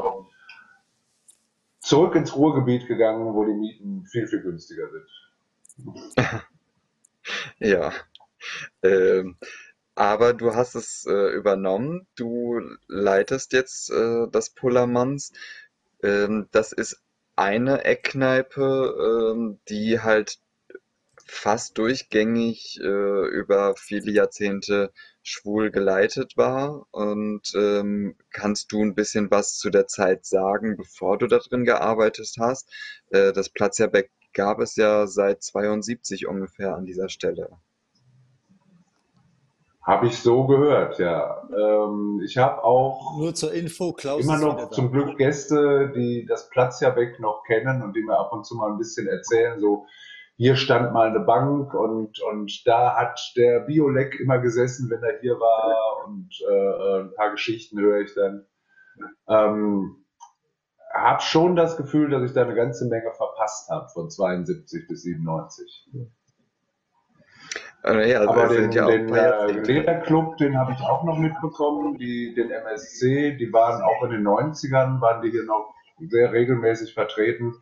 zurück 1.81 2.15
ins 2.15 2.37
Ruhrgebiet 2.37 2.87
gegangen, 2.87 3.35
wo 3.35 3.45
die 3.45 3.53
Mieten 3.53 4.07
viel, 4.07 4.29
viel 4.29 4.43
günstiger 4.43 4.89
sind. 4.89 6.07
ja. 7.59 7.93
Ähm, 8.83 9.37
aber 9.95 10.35
du 10.35 10.55
hast 10.55 10.77
es 10.77 11.05
äh, 11.07 11.35
übernommen. 11.35 12.07
Du 12.15 12.61
leitest 12.87 13.53
jetzt 13.53 13.91
äh, 13.91 14.27
das 14.31 14.51
Pullermanns. 14.51 15.33
Ähm, 16.03 16.49
das 16.53 16.73
ist 16.73 17.03
eine 17.43 17.85
Eckkneipe, 17.85 19.33
ähm, 19.35 19.59
die 19.69 20.01
halt 20.01 20.39
fast 21.27 21.77
durchgängig 21.79 22.79
äh, 22.81 23.27
über 23.29 23.75
viele 23.77 24.13
Jahrzehnte 24.13 24.93
schwul 25.23 25.71
geleitet 25.71 26.37
war. 26.37 26.87
Und 26.93 27.53
ähm, 27.57 28.17
kannst 28.31 28.71
du 28.71 28.83
ein 28.83 28.95
bisschen 28.95 29.31
was 29.31 29.57
zu 29.59 29.71
der 29.71 29.89
Zeit 29.89 30.25
sagen, 30.25 30.77
bevor 30.77 31.19
du 31.19 31.27
da 31.27 31.39
drin 31.39 31.65
gearbeitet 31.65 32.35
hast? 32.39 32.71
Äh, 33.11 33.33
das 33.33 33.49
Platzerbeck 33.49 34.11
gab 34.35 34.61
es 34.61 34.77
ja 34.77 35.07
seit 35.07 35.43
72 35.43 36.27
ungefähr 36.29 36.75
an 36.77 36.87
dieser 36.87 37.09
Stelle. 37.09 37.49
Habe 39.85 40.07
ich 40.07 40.19
so 40.19 40.47
gehört, 40.47 40.99
ja. 40.99 41.43
Ähm, 41.51 42.21
ich 42.25 42.39
habe 42.39 42.63
auch 42.63 43.19
Nur 43.19 43.35
zur 43.35 43.53
Info, 43.53 43.93
Klaus 43.93 44.23
immer 44.23 44.39
noch 44.39 44.71
zum 44.71 44.93
Glück 44.93 45.19
Gäste, 45.19 45.93
die 45.95 46.25
das 46.25 46.49
Platzjahrbeck 46.51 47.19
noch 47.19 47.43
kennen 47.45 47.83
und 47.83 47.97
die 47.97 48.03
mir 48.03 48.17
ab 48.17 48.33
und 48.33 48.47
zu 48.47 48.55
mal 48.55 48.71
ein 48.71 48.79
bisschen 48.79 49.09
erzählen, 49.09 49.59
so 49.61 49.87
hier 50.37 50.57
stand 50.57 50.93
mal 50.93 51.09
eine 51.09 51.21
Bank 51.21 51.75
und, 51.75 52.21
und 52.21 52.67
da 52.67 52.97
hat 52.97 53.33
der 53.37 53.61
Biolek 53.61 54.19
immer 54.21 54.39
gesessen, 54.39 54.89
wenn 54.91 55.03
er 55.03 55.21
hier 55.21 55.39
war 55.39 56.07
und 56.07 56.31
äh, 56.49 57.01
ein 57.03 57.15
paar 57.15 57.33
Geschichten 57.33 57.79
höre 57.81 58.01
ich 58.01 58.15
dann. 58.15 58.47
Ähm, 59.29 60.05
habe 60.95 61.23
schon 61.23 61.57
das 61.57 61.77
Gefühl, 61.77 62.11
dass 62.11 62.23
ich 62.23 62.33
da 62.33 62.43
eine 62.43 62.55
ganze 62.55 62.87
Menge 62.87 63.13
verpasst 63.15 63.69
habe 63.71 63.89
von 63.89 64.11
72 64.11 64.87
bis 64.89 65.03
97. 65.03 65.89
Also, 67.83 68.01
ja, 68.01 68.29
Aber 68.29 68.47
den, 68.47 68.71
ja 68.71 68.87
den 68.87 69.13
äh, 69.13 69.53
Lederclub, 69.53 70.37
den 70.37 70.57
habe 70.57 70.73
ich 70.73 70.81
auch 70.81 71.03
noch 71.03 71.19
mitbekommen, 71.19 71.99
die, 71.99 72.33
den 72.33 72.53
MSC, 72.53 73.37
die 73.37 73.53
waren 73.53 73.83
auch 73.83 74.05
in 74.05 74.13
den 74.13 74.23
90ern, 74.23 75.01
waren 75.01 75.21
die 75.21 75.31
hier 75.31 75.45
noch 75.45 75.75
sehr 75.99 76.33
regelmäßig 76.33 76.95
vertreten. 76.95 77.55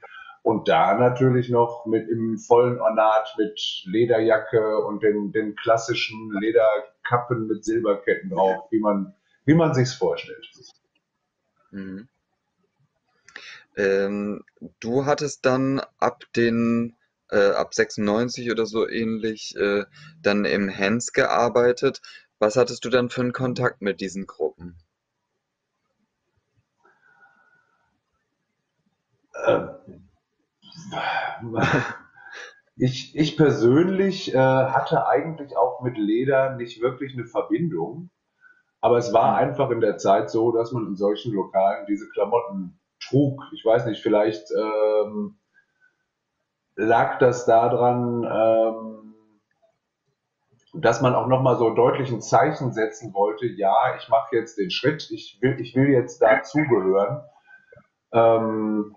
Und 0.42 0.68
da 0.68 0.94
natürlich 0.94 1.48
noch 1.48 1.86
mit 1.86 2.08
im 2.08 2.38
vollen 2.38 2.80
Ornat 2.80 3.34
mit 3.38 3.60
Lederjacke 3.84 4.84
und 4.84 5.02
den, 5.02 5.32
den 5.32 5.54
klassischen 5.56 6.30
Lederkappen 6.38 7.46
mit 7.46 7.64
Silberketten 7.64 8.30
drauf, 8.30 8.64
wie 8.70 8.80
man, 8.80 9.14
wie 9.44 9.54
man 9.54 9.74
sich's 9.74 9.94
vorstellt. 9.94 10.46
Mhm. 11.70 12.08
Ähm, 13.76 14.44
du 14.80 15.06
hattest 15.06 15.46
dann 15.46 15.80
ab 15.98 16.24
den 16.36 16.96
äh, 17.30 17.50
ab 17.50 17.74
96 17.74 18.50
oder 18.50 18.66
so 18.66 18.88
ähnlich 18.88 19.54
äh, 19.56 19.84
dann 20.22 20.44
im 20.44 20.70
Hans 20.70 21.12
gearbeitet. 21.12 22.00
Was 22.38 22.56
hattest 22.56 22.84
du 22.84 22.90
dann 22.90 23.10
für 23.10 23.20
einen 23.20 23.32
Kontakt 23.32 23.82
mit 23.82 24.00
diesen 24.00 24.26
Gruppen? 24.26 24.78
Äh, 29.34 29.66
ich, 32.76 33.16
ich 33.16 33.36
persönlich 33.36 34.34
äh, 34.34 34.38
hatte 34.38 35.06
eigentlich 35.06 35.56
auch 35.56 35.82
mit 35.82 35.98
Leder 35.98 36.56
nicht 36.56 36.80
wirklich 36.80 37.12
eine 37.14 37.26
Verbindung. 37.26 38.10
Aber 38.80 38.96
es 38.96 39.12
war 39.12 39.32
mhm. 39.32 39.38
einfach 39.38 39.70
in 39.70 39.80
der 39.80 39.98
Zeit 39.98 40.30
so, 40.30 40.52
dass 40.52 40.72
man 40.72 40.86
in 40.86 40.96
solchen 40.96 41.32
Lokalen 41.32 41.86
diese 41.86 42.08
Klamotten 42.08 42.80
trug. 43.00 43.42
Ich 43.52 43.64
weiß 43.64 43.86
nicht, 43.86 44.02
vielleicht 44.02 44.50
ähm, 44.52 45.36
lag 46.80 47.18
das 47.18 47.44
daran, 47.46 48.24
ähm, 48.24 49.14
dass 50.74 51.00
man 51.00 51.14
auch 51.14 51.26
nochmal 51.26 51.56
so 51.56 51.74
deutlich 51.74 52.10
ein 52.10 52.22
Zeichen 52.22 52.72
setzen 52.72 53.12
wollte, 53.12 53.46
ja, 53.46 53.74
ich 53.98 54.08
mache 54.08 54.36
jetzt 54.36 54.58
den 54.58 54.70
Schritt, 54.70 55.10
ich 55.10 55.38
will, 55.40 55.60
ich 55.60 55.74
will 55.74 55.88
jetzt 55.90 56.20
dazugehören. 56.22 57.22
Ähm, 58.12 58.96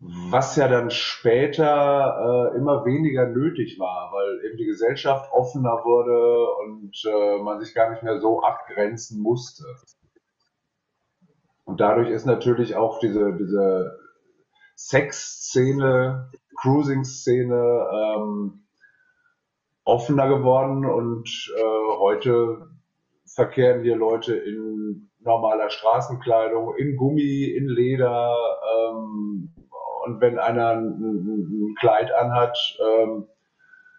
was 0.00 0.56
ja 0.56 0.66
dann 0.66 0.90
später 0.90 2.52
äh, 2.54 2.56
immer 2.56 2.86
weniger 2.86 3.26
nötig 3.26 3.78
war, 3.78 4.10
weil 4.12 4.46
eben 4.46 4.56
die 4.56 4.64
Gesellschaft 4.64 5.30
offener 5.30 5.84
wurde 5.84 6.46
und 6.64 6.96
äh, 7.04 7.42
man 7.42 7.60
sich 7.60 7.74
gar 7.74 7.90
nicht 7.90 8.02
mehr 8.02 8.18
so 8.18 8.42
abgrenzen 8.42 9.20
musste. 9.20 9.64
Und 11.64 11.80
dadurch 11.80 12.08
ist 12.08 12.24
natürlich 12.24 12.76
auch 12.76 12.98
diese, 12.98 13.34
diese 13.34 13.99
Sex-Szene, 14.80 16.30
Cruising-Szene 16.56 17.88
ähm, 17.92 18.64
offener 19.84 20.28
geworden 20.28 20.86
und 20.86 21.28
äh, 21.56 21.98
heute 21.98 22.70
verkehren 23.26 23.82
hier 23.82 23.96
Leute 23.96 24.34
in 24.34 25.10
normaler 25.20 25.70
Straßenkleidung, 25.70 26.74
in 26.76 26.96
Gummi, 26.96 27.44
in 27.44 27.68
Leder 27.68 28.34
ähm, 28.74 29.54
und 30.04 30.20
wenn 30.20 30.38
einer 30.38 30.70
ein, 30.70 30.88
ein 30.88 31.74
Kleid 31.78 32.10
anhat, 32.14 32.58
ähm, 32.80 33.28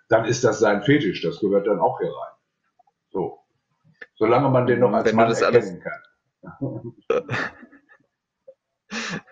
dann 0.10 0.26
ist 0.26 0.44
das 0.44 0.60
sein 0.60 0.82
Fetisch, 0.82 1.22
das 1.22 1.40
gehört 1.40 1.68
dann 1.68 1.80
auch 1.80 2.00
hier 2.00 2.10
rein. 2.10 2.34
So. 3.12 3.40
Solange 4.16 4.50
man 4.50 4.66
den 4.66 4.80
noch 4.80 4.92
als 4.92 5.06
wenn 5.06 5.16
Mann 5.16 5.32
erkennen 5.32 5.80
kann. 5.80 6.94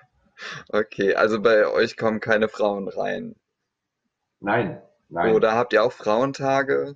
Okay, 0.70 1.16
also 1.16 1.42
bei 1.42 1.68
euch 1.68 1.98
kommen 1.98 2.20
keine 2.20 2.50
Frauen 2.50 2.88
rein. 2.88 3.36
Nein, 4.40 4.82
nein. 5.10 5.36
Oder 5.36 5.54
habt 5.54 5.74
ihr 5.74 5.84
auch 5.84 5.92
Frauentage? 5.92 6.96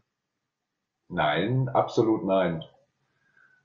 Nein, 1.09 1.69
absolut 1.69 2.25
nein. 2.25 2.63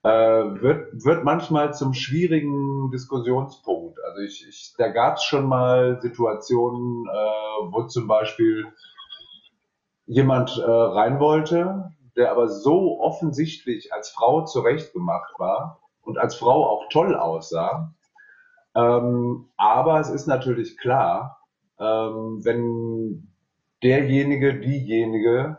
Äh, 0.02 0.10
wird, 0.10 1.04
wird 1.04 1.24
manchmal 1.24 1.74
zum 1.74 1.92
schwierigen 1.94 2.90
Diskussionspunkt. 2.90 3.98
Also 4.04 4.20
ich, 4.22 4.46
ich 4.48 4.74
da 4.78 4.88
gab 4.88 5.16
es 5.16 5.24
schon 5.24 5.46
mal 5.46 6.00
Situationen, 6.00 7.06
äh, 7.06 7.72
wo 7.72 7.84
zum 7.84 8.06
Beispiel 8.06 8.66
jemand 10.06 10.56
äh, 10.56 10.70
rein 10.70 11.20
wollte, 11.20 11.92
der 12.16 12.30
aber 12.30 12.48
so 12.48 13.00
offensichtlich 13.00 13.92
als 13.92 14.10
Frau 14.10 14.44
zurechtgemacht 14.44 15.38
war 15.38 15.80
und 16.02 16.18
als 16.18 16.36
Frau 16.36 16.66
auch 16.66 16.88
toll 16.90 17.14
aussah, 17.14 17.94
ähm, 18.78 19.48
aber 19.56 19.98
es 19.98 20.08
ist 20.08 20.28
natürlich 20.28 20.78
klar, 20.78 21.40
ähm, 21.80 22.44
wenn 22.44 23.32
derjenige, 23.82 24.60
diejenige 24.60 25.58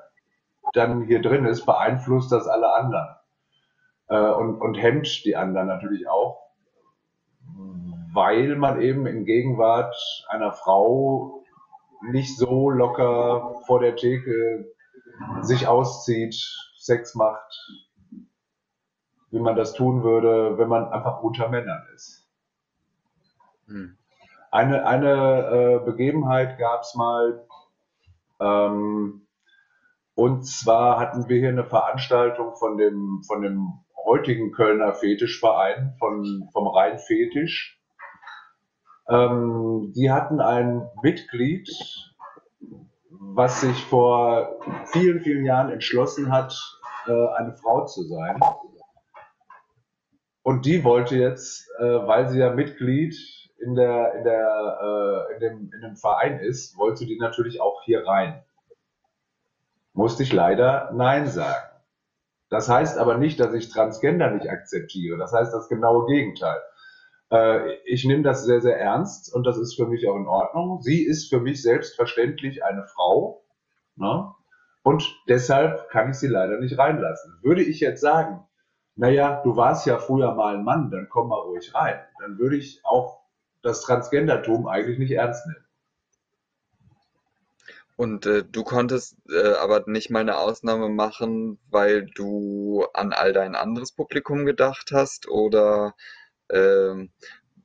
dann 0.74 1.04
hier 1.04 1.22
drin 1.22 1.46
ist, 1.46 1.66
beeinflusst 1.66 2.32
das 2.32 2.48
alle 2.48 2.74
anderen 2.74 3.16
äh, 4.08 4.32
und, 4.32 4.62
und 4.62 4.76
hemmt 4.76 5.26
die 5.26 5.36
anderen 5.36 5.68
natürlich 5.68 6.08
auch, 6.08 6.50
weil 8.14 8.56
man 8.56 8.82
eben 8.82 9.06
in 9.06 9.26
Gegenwart 9.26 9.96
einer 10.30 10.54
Frau 10.54 11.44
nicht 12.02 12.38
so 12.38 12.70
locker 12.70 13.56
vor 13.66 13.82
der 13.82 13.98
Theke 13.98 14.72
sich 15.42 15.68
auszieht, 15.68 16.36
Sex 16.78 17.16
macht, 17.16 17.54
wie 19.32 19.40
man 19.40 19.58
das 19.58 19.74
tun 19.74 20.04
würde, 20.04 20.58
wenn 20.58 20.70
man 20.70 20.88
einfach 20.94 21.22
unter 21.22 21.50
Männern 21.50 21.86
ist. 21.94 22.19
Hm. 23.70 23.98
Eine, 24.52 24.86
eine 24.86 25.82
äh, 25.82 25.86
Begebenheit 25.86 26.58
gab 26.58 26.82
es 26.82 26.96
mal, 26.96 27.46
ähm, 28.40 29.28
und 30.16 30.46
zwar 30.46 31.00
hatten 31.00 31.30
wir 31.30 31.40
hier 31.40 31.50
eine 31.50 31.66
Veranstaltung 31.66 32.56
von 32.56 32.78
dem, 32.78 33.22
von 33.28 33.42
dem 33.42 33.74
heutigen 34.06 34.52
Kölner 34.52 34.94
Fetischverein, 34.94 35.96
von, 36.00 36.50
vom 36.52 36.68
Rhein 36.68 36.98
Fetisch. 36.98 37.80
Ähm, 39.08 39.94
die 39.96 40.12
hatten 40.12 40.42
ein 40.42 40.90
Mitglied, 41.04 41.70
was 43.10 43.62
sich 43.62 43.84
vor 43.86 44.60
vielen, 44.86 45.22
vielen 45.22 45.46
Jahren 45.46 45.70
entschlossen 45.70 46.32
hat, 46.32 46.56
äh, 47.08 47.28
eine 47.36 47.54
Frau 47.54 47.86
zu 47.86 48.04
sein. 48.04 48.40
Und 50.42 50.66
die 50.66 50.84
wollte 50.84 51.16
jetzt, 51.18 51.70
äh, 51.80 51.84
weil 51.84 52.28
sie 52.30 52.40
ja 52.40 52.52
Mitglied 52.52 53.16
in, 53.62 53.76
der, 53.76 54.14
in, 54.16 54.24
der, 54.24 55.28
äh, 55.30 55.34
in, 55.34 55.40
dem, 55.40 55.72
in 55.74 55.82
dem 55.82 55.96
Verein 55.96 56.40
ist, 56.40 56.78
wollte 56.78 57.06
die 57.06 57.18
natürlich 57.18 57.62
auch 57.62 57.82
hier 57.84 58.06
rein. 58.06 58.44
Musste 59.94 60.24
ich 60.24 60.32
leider 60.32 60.92
Nein 60.94 61.28
sagen. 61.28 61.70
Das 62.50 62.70
heißt 62.70 62.98
aber 62.98 63.18
nicht, 63.18 63.40
dass 63.40 63.54
ich 63.54 63.70
Transgender 63.70 64.32
nicht 64.32 64.50
akzeptiere. 64.50 65.18
Das 65.18 65.34
heißt 65.34 65.54
das 65.54 65.70
genaue 65.70 66.06
Gegenteil. 66.08 66.60
Äh, 67.32 67.74
ich 67.86 68.06
nehme 68.06 68.24
das 68.24 68.46
sehr, 68.46 68.62
sehr 68.62 68.80
ernst 68.80 69.34
und 69.34 69.46
das 69.46 69.58
ist 69.58 69.76
für 69.76 69.88
mich 69.88 70.08
auch 70.08 70.16
in 70.16 70.28
Ordnung. 70.28 70.82
Sie 70.82 71.04
ist 71.04 71.30
für 71.30 71.40
mich 71.40 71.62
selbstverständlich 71.62 72.64
eine 72.64 72.86
Frau. 72.86 73.44
Ne? 73.96 74.34
Und 74.84 75.16
deshalb 75.28 75.90
kann 75.90 76.10
ich 76.10 76.16
sie 76.18 76.28
leider 76.28 76.60
nicht 76.60 76.78
reinlassen. 76.78 77.38
Würde 77.44 77.62
ich 77.62 77.80
jetzt 77.80 78.02
sagen, 78.02 78.48
naja, 78.96 79.42
du 79.44 79.56
warst 79.56 79.86
ja 79.86 79.98
früher 79.98 80.34
mal 80.34 80.56
ein 80.56 80.64
Mann, 80.64 80.90
dann 80.90 81.08
komm 81.10 81.30
mal 81.30 81.40
ruhig 81.40 81.74
rein. 81.76 82.00
Dann 82.20 82.38
würde 82.40 82.58
ich 82.58 82.82
auch 82.84 83.19
das 83.62 83.82
Transgendertum 83.82 84.68
eigentlich 84.68 85.00
nicht 85.00 85.12
ernst 85.12 85.46
nehmen. 85.48 85.66
Und 87.96 88.26
äh, 88.26 88.46
du 88.50 88.64
konntest 88.64 89.18
äh, 89.30 89.56
aber 89.56 89.84
nicht 89.86 90.10
mal 90.10 90.22
eine 90.22 90.38
Ausnahme 90.38 90.88
machen, 90.88 91.60
weil 91.70 92.06
du 92.06 92.86
an 92.94 93.12
all 93.12 93.34
dein 93.34 93.56
anderes 93.56 93.92
Publikum 93.92 94.46
gedacht 94.46 94.92
hast 94.94 95.28
oder 95.28 95.96
äh, 96.48 96.94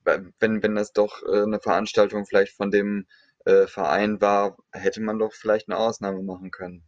wenn, 0.04 0.62
wenn 0.62 0.74
das 0.74 0.92
doch 0.92 1.22
äh, 1.22 1.42
eine 1.42 1.60
Veranstaltung 1.60 2.26
vielleicht 2.26 2.52
von 2.56 2.72
dem 2.72 3.06
äh, 3.44 3.68
Verein 3.68 4.20
war, 4.20 4.56
hätte 4.72 5.00
man 5.00 5.20
doch 5.20 5.32
vielleicht 5.32 5.68
eine 5.68 5.78
Ausnahme 5.78 6.22
machen 6.22 6.50
können. 6.50 6.82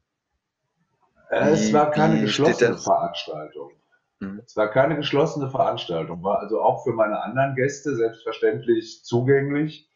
Es 1.30 1.72
war 1.72 1.90
keine 1.90 2.20
geschlossene 2.20 2.78
Veranstaltung. 2.78 3.72
Mhm. 4.20 4.42
Es 4.44 4.56
war 4.56 4.68
keine 4.68 4.96
geschlossene 4.96 5.50
Veranstaltung, 5.50 6.22
war 6.22 6.38
also 6.40 6.60
auch 6.60 6.84
für 6.84 6.92
meine 6.92 7.22
anderen 7.22 7.54
Gäste 7.54 7.94
selbstverständlich 7.94 9.04
zugänglich. 9.04 9.90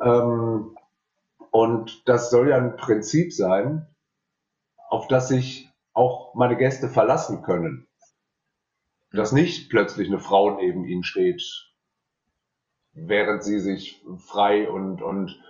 Ähm, 0.00 0.76
und 1.50 2.08
das 2.08 2.30
soll 2.30 2.50
ja 2.50 2.56
ein 2.56 2.76
Prinzip 2.76 3.32
sein, 3.32 3.86
auf 4.88 5.08
das 5.08 5.28
sich 5.28 5.70
auch 5.92 6.34
meine 6.34 6.56
Gäste 6.56 6.88
verlassen 6.88 7.42
können. 7.42 7.88
Dass 9.10 9.32
nicht 9.32 9.70
plötzlich 9.70 10.08
eine 10.08 10.20
Frau 10.20 10.56
neben 10.56 10.84
ihnen 10.84 11.02
steht, 11.02 11.42
während 12.92 13.42
sie 13.42 13.58
sich 13.58 14.04
frei 14.18 14.68
und, 14.68 15.00
und 15.00 15.40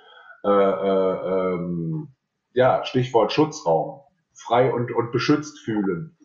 äh, 0.44 0.48
äh, 0.48 1.54
ähm, 1.54 2.14
ja, 2.52 2.84
Stichwort 2.84 3.32
Schutzraum, 3.32 4.00
frei 4.32 4.72
und, 4.72 4.92
und 4.92 5.10
beschützt 5.10 5.58
fühlen. 5.58 6.17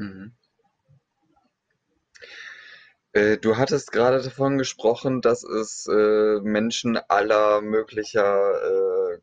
Mhm. 0.00 0.32
Äh, 3.12 3.38
du 3.38 3.56
hattest 3.56 3.92
gerade 3.92 4.22
davon 4.22 4.56
gesprochen, 4.56 5.20
dass 5.20 5.42
es 5.42 5.86
äh, 5.86 6.40
Menschen 6.40 6.96
aller 7.08 7.60
möglicher 7.60 8.52
äh, 8.62 9.18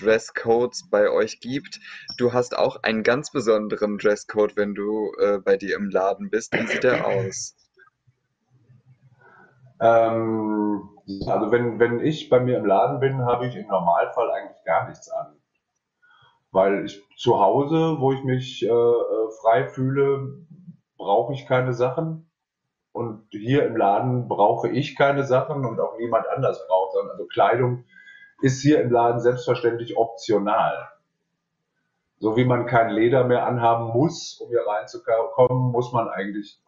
Dresscodes 0.00 0.90
bei 0.90 1.08
euch 1.10 1.40
gibt. 1.40 1.78
Du 2.18 2.32
hast 2.32 2.58
auch 2.58 2.82
einen 2.82 3.04
ganz 3.04 3.30
besonderen 3.30 3.96
Dresscode, 3.96 4.56
wenn 4.56 4.74
du 4.74 5.12
äh, 5.18 5.38
bei 5.38 5.56
dir 5.56 5.76
im 5.76 5.88
Laden 5.88 6.30
bist. 6.30 6.52
Wie 6.52 6.66
sieht 6.66 6.82
der 6.82 7.06
aus? 7.06 7.54
Ähm, 9.80 10.90
also 11.26 11.52
wenn, 11.52 11.78
wenn 11.78 12.00
ich 12.00 12.28
bei 12.28 12.40
mir 12.40 12.58
im 12.58 12.66
Laden 12.66 12.98
bin, 12.98 13.24
habe 13.24 13.46
ich 13.46 13.56
im 13.56 13.68
Normalfall 13.68 14.30
eigentlich 14.32 14.64
gar 14.64 14.88
nichts 14.88 15.08
an. 15.08 15.37
Weil 16.50 16.86
ich 16.86 17.02
zu 17.16 17.38
Hause, 17.38 17.96
wo 17.98 18.12
ich 18.12 18.24
mich 18.24 18.64
äh, 18.64 18.68
äh 18.68 19.30
frei 19.42 19.64
fühle, 19.64 20.46
brauche 20.96 21.32
ich 21.32 21.46
keine 21.46 21.72
Sachen. 21.72 22.30
Und 22.92 23.26
hier 23.30 23.66
im 23.66 23.76
Laden 23.76 24.28
brauche 24.28 24.68
ich 24.68 24.96
keine 24.96 25.24
Sachen 25.24 25.64
und 25.64 25.78
auch 25.78 25.98
niemand 25.98 26.26
anders 26.28 26.66
braucht, 26.66 26.94
sondern 26.94 27.12
also 27.12 27.26
Kleidung 27.26 27.84
ist 28.40 28.62
hier 28.62 28.80
im 28.80 28.90
Laden 28.90 29.20
selbstverständlich 29.20 29.96
optional. 29.96 30.88
So 32.18 32.36
wie 32.36 32.44
man 32.44 32.66
kein 32.66 32.90
Leder 32.90 33.24
mehr 33.24 33.46
anhaben 33.46 33.92
muss, 33.96 34.40
um 34.40 34.48
hier 34.48 34.66
reinzukommen, 34.66 35.70
muss 35.70 35.92
man 35.92 36.08
eigentlich 36.08 36.60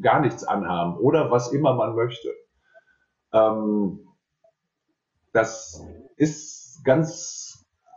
gar 0.00 0.20
nichts 0.20 0.44
anhaben 0.44 0.96
oder 0.98 1.30
was 1.30 1.52
immer 1.52 1.74
man 1.74 1.96
möchte. 1.96 2.32
Ähm, 3.32 4.06
das 5.32 5.84
ist 6.16 6.84
ganz 6.84 7.47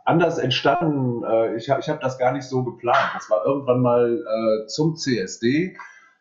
anders 0.04 0.38
entstanden. 0.38 1.24
Äh, 1.24 1.56
ich 1.56 1.70
habe 1.70 1.80
ich 1.80 1.88
hab 1.88 2.00
das 2.00 2.18
gar 2.18 2.32
nicht 2.32 2.44
so 2.44 2.62
geplant. 2.64 3.10
Das 3.14 3.30
war 3.30 3.44
irgendwann 3.44 3.80
mal 3.80 4.18
äh, 4.18 4.66
zum 4.66 4.96
CSD. 4.96 5.76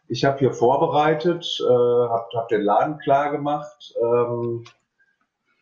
Ich 0.07 0.25
habe 0.25 0.39
hier 0.39 0.51
vorbereitet, 0.51 1.45
äh, 1.61 1.63
habe 1.63 2.27
hab 2.35 2.49
den 2.49 2.61
Laden 2.61 2.97
klar 2.99 3.31
gemacht, 3.31 3.93
ähm, 4.01 4.65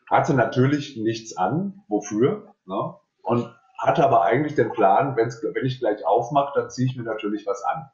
hatte 0.10 0.34
natürlich 0.34 0.98
nichts 0.98 1.38
an, 1.38 1.84
wofür, 1.88 2.54
ne? 2.66 2.96
und 3.22 3.54
hatte 3.78 4.04
aber 4.04 4.24
eigentlich 4.24 4.56
den 4.56 4.72
Plan, 4.72 5.16
wenn's, 5.16 5.42
wenn 5.44 5.66
ich 5.66 5.80
gleich 5.80 6.04
aufmache, 6.04 6.60
dann 6.60 6.70
ziehe 6.70 6.88
ich 6.88 6.98
mir 6.98 7.04
natürlich 7.04 7.46
was 7.46 7.64
an. 7.64 7.90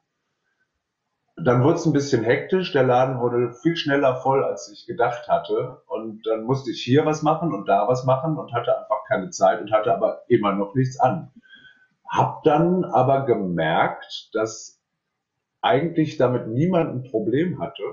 Dann 1.38 1.64
wurde 1.64 1.76
es 1.76 1.86
ein 1.86 1.94
bisschen 1.94 2.24
hektisch, 2.24 2.72
der 2.72 2.84
Laden 2.84 3.20
wurde 3.20 3.54
viel 3.62 3.76
schneller 3.76 4.16
voll, 4.18 4.44
als 4.44 4.72
ich 4.72 4.86
gedacht 4.86 5.28
hatte. 5.28 5.82
Und 5.88 6.26
dann 6.26 6.44
musste 6.44 6.72
ich 6.72 6.82
hier 6.82 7.06
was 7.06 7.24
machen 7.24 7.54
und 7.54 7.68
da 7.68 7.88
was 7.88 8.06
machen 8.06 8.38
und 8.38 8.54
hatte 8.54 8.78
einfach 8.78 9.04
keine 9.08 9.32
Zeit 9.32 9.60
und 9.62 9.72
hatte 9.72 9.94
aber 9.94 10.24
immer 10.30 10.54
noch 10.54 10.76
nichts 10.76 10.98
an. 11.00 11.32
Hab 12.08 12.44
dann 12.44 12.86
aber 12.86 13.26
gemerkt, 13.26 14.30
dass 14.34 14.82
eigentlich 15.62 16.18
damit 16.18 16.48
niemand 16.48 16.96
ein 16.96 17.10
Problem 17.10 17.60
hatte. 17.60 17.84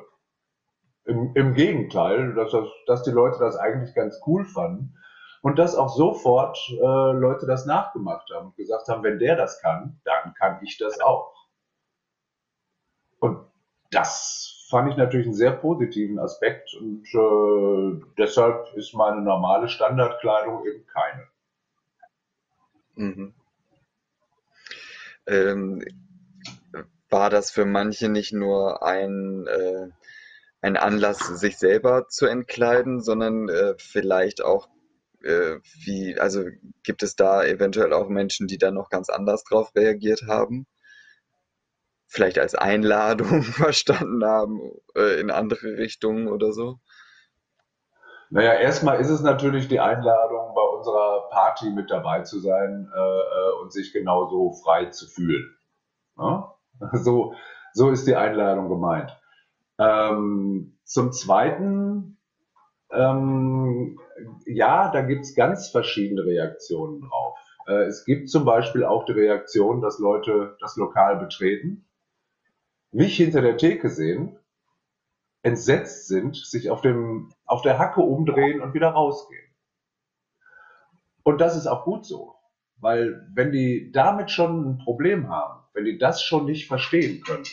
Im, 1.05 1.33
im 1.35 1.55
Gegenteil, 1.55 2.35
dass, 2.35 2.53
das, 2.53 2.69
dass 2.87 3.03
die 3.03 3.11
Leute 3.11 3.39
das 3.41 3.57
eigentlich 3.57 3.95
ganz 3.95 4.21
cool 4.27 4.45
fanden 4.45 4.95
und 5.41 5.59
dass 5.59 5.75
auch 5.75 5.89
sofort 5.89 6.59
äh, 6.71 7.13
Leute 7.13 7.47
das 7.47 7.67
nachgemacht 7.67 8.31
haben 8.33 8.49
und 8.49 8.57
gesagt 8.57 8.87
haben, 8.87 9.03
wenn 9.03 9.19
der 9.19 9.35
das 9.35 9.61
kann, 9.61 10.01
dann 10.05 10.35
kann 10.35 10.61
ich 10.63 10.79
das 10.79 11.01
auch. 11.01 11.42
Das 13.93 14.67
fand 14.69 14.91
ich 14.91 14.97
natürlich 14.97 15.27
einen 15.27 15.35
sehr 15.35 15.53
positiven 15.53 16.19
Aspekt 16.19 16.75
und 16.75 17.05
äh, 17.15 18.05
deshalb 18.19 18.75
ist 18.75 18.95
meine 18.95 19.21
normale 19.21 19.69
Standardkleidung 19.69 20.65
eben 20.67 20.87
keine. 20.87 21.29
Mhm. 22.95 23.35
Ähm, 25.27 25.85
war 27.11 27.29
das 27.29 27.51
für 27.51 27.67
manche 27.67 28.09
nicht 28.09 28.33
nur 28.33 28.83
ein, 28.83 29.47
äh, 29.47 29.89
ein 30.63 30.79
Anlass, 30.79 31.19
sich 31.19 31.59
selber 31.59 32.09
zu 32.09 32.27
entkleiden, 32.27 33.03
sondern 33.03 33.51
äh, 33.51 33.75
vielleicht 33.77 34.43
auch 34.43 34.69
äh, 35.23 35.59
wie, 35.85 36.19
also 36.19 36.45
gibt 36.83 37.03
es 37.03 37.15
da 37.15 37.45
eventuell 37.45 37.93
auch 37.93 38.09
Menschen, 38.09 38.47
die 38.47 38.59
da 38.59 38.71
noch 38.71 38.89
ganz 38.89 39.11
anders 39.11 39.45
drauf 39.45 39.71
reagiert 39.77 40.23
haben? 40.27 40.67
Vielleicht 42.13 42.39
als 42.39 42.55
Einladung 42.55 43.43
verstanden 43.43 44.25
haben 44.25 44.61
äh, 44.95 45.19
in 45.19 45.31
andere 45.31 45.79
Richtungen 45.79 46.29
oder 46.29 46.53
so? 46.53 46.79
Naja, 48.31 48.53
erstmal 48.55 49.01
ist 49.01 49.11
es 49.11 49.23
natürlich 49.23 49.69
die 49.69 49.81
Einladung, 49.81 50.55
bei 50.55 50.77
unserer 50.77 51.29
Party 51.31 51.71
mit 51.71 51.91
dabei 51.91 52.23
zu 52.23 52.41
sein 52.41 52.91
äh, 52.95 52.99
äh 52.99 53.63
und 53.63 53.73
sich 53.73 53.93
genauso 53.93 54.53
frei 54.63 54.87
zu 54.87 55.07
fühlen. 55.09 55.57
Ja? 56.19 56.55
So, 56.95 57.35
so 57.75 57.91
ist 57.91 58.09
die 58.09 58.17
Einladung 58.17 58.69
gemeint. 58.69 59.17
Ähm, 59.79 60.79
zum 60.85 61.13
Zweiten, 61.13 62.19
ähm, 62.91 64.01
ja, 64.47 64.91
da 64.91 65.03
gibt 65.03 65.23
es 65.23 65.37
ganz 65.37 65.69
verschiedene 65.69 66.25
Reaktionen 66.25 67.03
drauf. 67.03 67.39
Äh, 67.69 67.85
es 67.85 68.05
gibt 68.05 68.31
zum 68.31 68.45
Beispiel 68.45 68.85
auch 68.85 69.05
die 69.05 69.13
Reaktion, 69.13 69.81
dass 69.81 70.01
Leute 70.01 70.57
das 70.61 70.77
Lokal 70.77 71.17
betreten 71.17 71.87
mich 72.93 73.17
hinter 73.17 73.41
der 73.41 73.57
Theke 73.57 73.91
sehen 73.91 74.39
entsetzt 75.43 76.07
sind, 76.07 76.37
sich 76.37 76.71
auf, 76.71 76.81
dem, 76.83 77.33
auf 77.47 77.63
der 77.63 77.79
Hacke 77.79 78.01
umdrehen 78.01 78.61
und 78.61 78.75
wieder 78.75 78.91
rausgehen. 78.91 79.43
Und 81.25 81.41
das 81.41 81.57
ist 81.57 81.67
auch 81.67 81.85
gut 81.85 82.05
so, 82.07 82.35
weil 82.77 83.27
wenn 83.35 83.53
die 83.53 83.91
damit 83.93 84.31
schon 84.31 84.71
ein 84.71 84.79
Problem 84.79 85.29
haben, 85.29 85.65
wenn 85.75 85.85
die 85.85 85.99
das 85.99 86.23
schon 86.23 86.47
nicht 86.47 86.69
verstehen 86.69 87.23
können, 87.23 87.45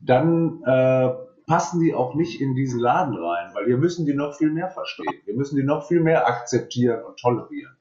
dann 0.00 0.62
äh, 0.64 1.14
passen 1.46 1.80
die 1.80 1.94
auch 1.94 2.14
nicht 2.14 2.40
in 2.40 2.54
diesen 2.54 2.80
Laden 2.80 3.14
rein, 3.14 3.54
weil 3.54 3.66
wir 3.66 3.76
müssen 3.76 4.06
die 4.06 4.14
noch 4.14 4.36
viel 4.36 4.50
mehr 4.50 4.70
verstehen. 4.70 5.20
Wir 5.24 5.34
müssen 5.34 5.56
die 5.56 5.64
noch 5.64 5.86
viel 5.86 6.00
mehr 6.00 6.26
akzeptieren 6.26 7.04
und 7.04 7.18
tolerieren. 7.18 7.76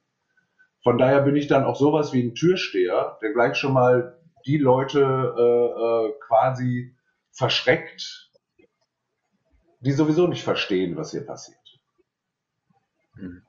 Von 0.84 0.98
daher 0.98 1.22
bin 1.22 1.36
ich 1.36 1.48
dann 1.48 1.66
auch 1.66 1.76
sowas 1.76 2.14
wie 2.14 2.24
ein 2.24 2.36
Türsteher, 2.36 3.18
der 3.22 3.34
gleich 3.34 3.58
schon 3.58 3.74
mal 3.74 4.19
die 4.46 4.58
Leute 4.58 5.00
äh, 5.00 6.12
äh, 6.12 6.14
quasi 6.28 6.96
verschreckt, 7.32 8.32
die 9.80 9.92
sowieso 9.92 10.28
nicht 10.28 10.44
verstehen, 10.44 10.98
was 10.98 11.12
hier 11.12 11.26
passiert. 11.26 11.58
Hm. 13.16 13.44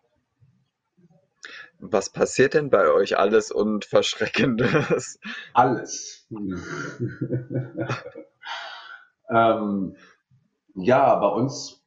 Was 1.83 2.11
passiert 2.11 2.55
denn 2.55 2.69
bei 2.69 2.91
euch 2.91 3.17
alles 3.19 3.51
und 3.51 3.87
Verschreckendes? 3.87 5.19
Alles. 5.55 6.29
ähm, 9.31 9.97
ja, 10.75 11.15
bei 11.17 11.29
uns 11.29 11.83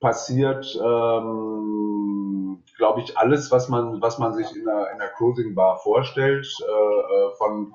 passiert, 0.00 0.66
ähm, 0.74 2.64
glaube 2.76 3.02
ich, 3.02 3.16
alles, 3.16 3.52
was 3.52 3.68
man, 3.68 4.02
was 4.02 4.18
man 4.18 4.34
sich 4.34 4.54
in 4.54 4.68
einer, 4.68 4.90
in 4.90 5.00
einer 5.00 5.10
Cruising 5.10 5.54
Bar 5.54 5.78
vorstellt, 5.78 6.46
äh, 6.60 6.64
äh 6.66 7.30
von 7.38 7.72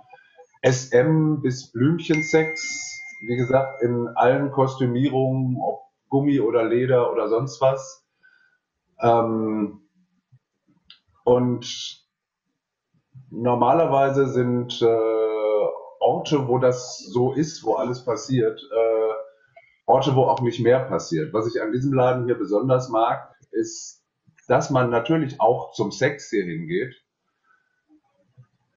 SM 0.64 1.42
bis 1.42 1.72
Blümchensex, 1.72 3.02
wie 3.22 3.36
gesagt, 3.36 3.82
in 3.82 4.08
allen 4.16 4.52
Kostümierungen, 4.52 5.58
ob 5.62 5.82
Gummi 6.10 6.40
oder 6.40 6.64
Leder 6.64 7.12
oder 7.12 7.30
sonst 7.30 7.60
was. 7.62 8.06
Ähm, 9.02 9.82
und 11.24 12.06
normalerweise 13.30 14.28
sind 14.28 14.82
äh, 14.82 15.68
Orte, 16.00 16.48
wo 16.48 16.58
das 16.58 17.00
so 17.00 17.34
ist, 17.34 17.64
wo 17.64 17.76
alles 17.76 18.04
passiert, 18.06 18.60
äh, 18.60 19.14
Orte, 19.86 20.16
wo 20.16 20.24
auch 20.24 20.42
nicht 20.42 20.60
mehr 20.60 20.80
passiert. 20.80 21.34
Was 21.34 21.48
ich 21.48 21.62
an 21.62 21.72
diesem 21.72 21.94
Laden 21.94 22.26
hier 22.26 22.38
besonders 22.38 22.90
mag, 22.90 23.36
ist, 23.52 24.04
dass 24.48 24.70
man 24.70 24.90
natürlich 24.90 25.40
auch 25.40 25.72
zum 25.72 25.92
Sex 25.92 26.30
hier 26.30 26.44
hingeht, 26.44 26.96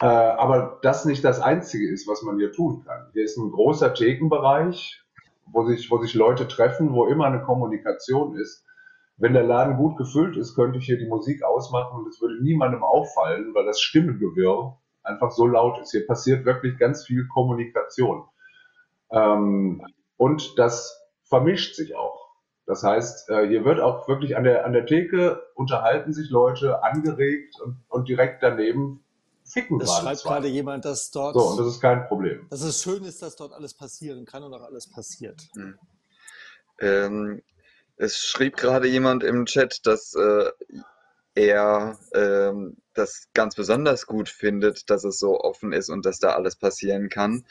äh, 0.05 0.07
aber 0.07 0.81
das 0.83 1.07
nicht 1.07 1.25
das 1.25 1.41
Einzige 1.41 1.91
ist, 1.91 2.07
was 2.07 2.23
man 2.23 2.37
hier 2.37 2.53
tun 2.53 2.85
kann. 2.85 3.09
Hier 3.15 3.25
ist 3.25 3.39
ein 3.39 3.51
großer 3.51 3.95
Thekenbereich, 3.95 5.03
wo 5.47 5.65
sich, 5.65 5.91
wo 5.91 5.97
sich 5.97 6.13
Leute 6.13 6.47
treffen, 6.47 6.93
wo 6.93 7.07
immer 7.07 7.25
eine 7.25 7.41
Kommunikation 7.41 8.37
ist. 8.37 8.67
Wenn 9.17 9.33
der 9.33 9.45
Laden 9.45 9.79
gut 9.79 9.97
gefüllt 9.97 10.37
ist, 10.37 10.57
könnte 10.57 10.79
ich 10.79 10.85
hier 10.85 10.99
die 10.99 11.09
Musik 11.09 11.43
ausmachen 11.43 12.01
und 12.01 12.09
es 12.09 12.21
würde 12.21 12.43
niemandem 12.43 12.83
auffallen, 12.83 13.55
weil 13.55 13.65
das 13.65 13.81
Stimmengewirr 13.81 14.77
einfach 15.03 15.31
so 15.31 15.47
laut 15.47 15.81
ist. 15.81 15.93
Hier 15.93 16.07
passiert 16.07 16.45
wirklich 16.45 16.77
ganz 16.77 17.07
viel 17.07 17.27
Kommunikation. 17.29 18.25
Ähm, 19.11 19.87
und 20.19 20.59
das 20.59 21.01
vermischt 21.23 21.77
sich 21.77 21.97
auch. 21.97 22.29
Das 22.67 22.83
heißt, 22.83 23.31
äh, 23.31 23.49
hier 23.49 23.65
wird 23.65 23.81
auch 23.81 24.07
wirklich 24.07 24.37
an 24.37 24.45
der, 24.45 24.67
an 24.67 24.75
der 24.75 24.85
Theke 24.85 25.43
unterhalten 25.55 26.13
sich 26.13 26.29
Leute 26.29 26.83
angeregt 26.83 27.59
und, 27.65 27.83
und 27.89 28.07
direkt 28.07 28.43
daneben 28.43 29.04
ficken 29.45 29.79
Das 29.79 29.89
gerade 29.89 30.03
schreibt 30.03 30.19
zwei. 30.21 30.29
gerade 30.31 30.49
jemand, 30.49 30.85
dass 30.85 31.11
dort, 31.11 31.35
So, 31.35 31.41
und 31.51 31.59
das 31.59 31.67
ist 31.69 31.81
kein 31.81 32.07
Problem. 32.09 32.47
dass 32.51 32.63
es 32.63 32.83
schön 32.83 33.05
ist, 33.05 33.23
dass 33.23 33.37
dort 33.37 33.53
alles 33.53 33.75
passieren 33.75 34.25
kann 34.25 34.43
und 34.43 34.55
auch 34.55 34.63
alles 34.63 34.89
passiert. 34.91 35.41
Ähm, 36.81 37.43
es 37.97 38.19
schrieb 38.19 38.57
gerade 38.57 38.89
jemand 38.89 39.23
im 39.23 39.47
Chat, 39.47 39.87
dass 39.87 40.15
äh, 40.15 40.51
er 41.37 41.99
ähm, 42.15 42.77
das 42.95 43.29
ganz 43.35 43.55
besonders 43.55 44.07
gut 44.07 44.29
findet, 44.29 44.89
dass 44.91 45.05
es 45.05 45.19
so 45.19 45.41
offen 45.41 45.73
ist 45.73 45.89
und 45.89 46.05
dass 46.07 46.19
da 46.19 46.31
alles 46.35 46.57
passieren 46.57 47.09
kann. 47.09 47.45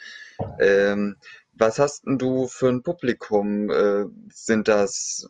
Ähm, 0.58 1.16
was 1.52 1.78
hast 1.78 2.06
denn 2.06 2.18
du 2.18 2.48
für 2.48 2.68
ein 2.68 2.82
Publikum? 2.82 3.70
Äh, 3.70 4.06
sind 4.32 4.68
das 4.68 5.28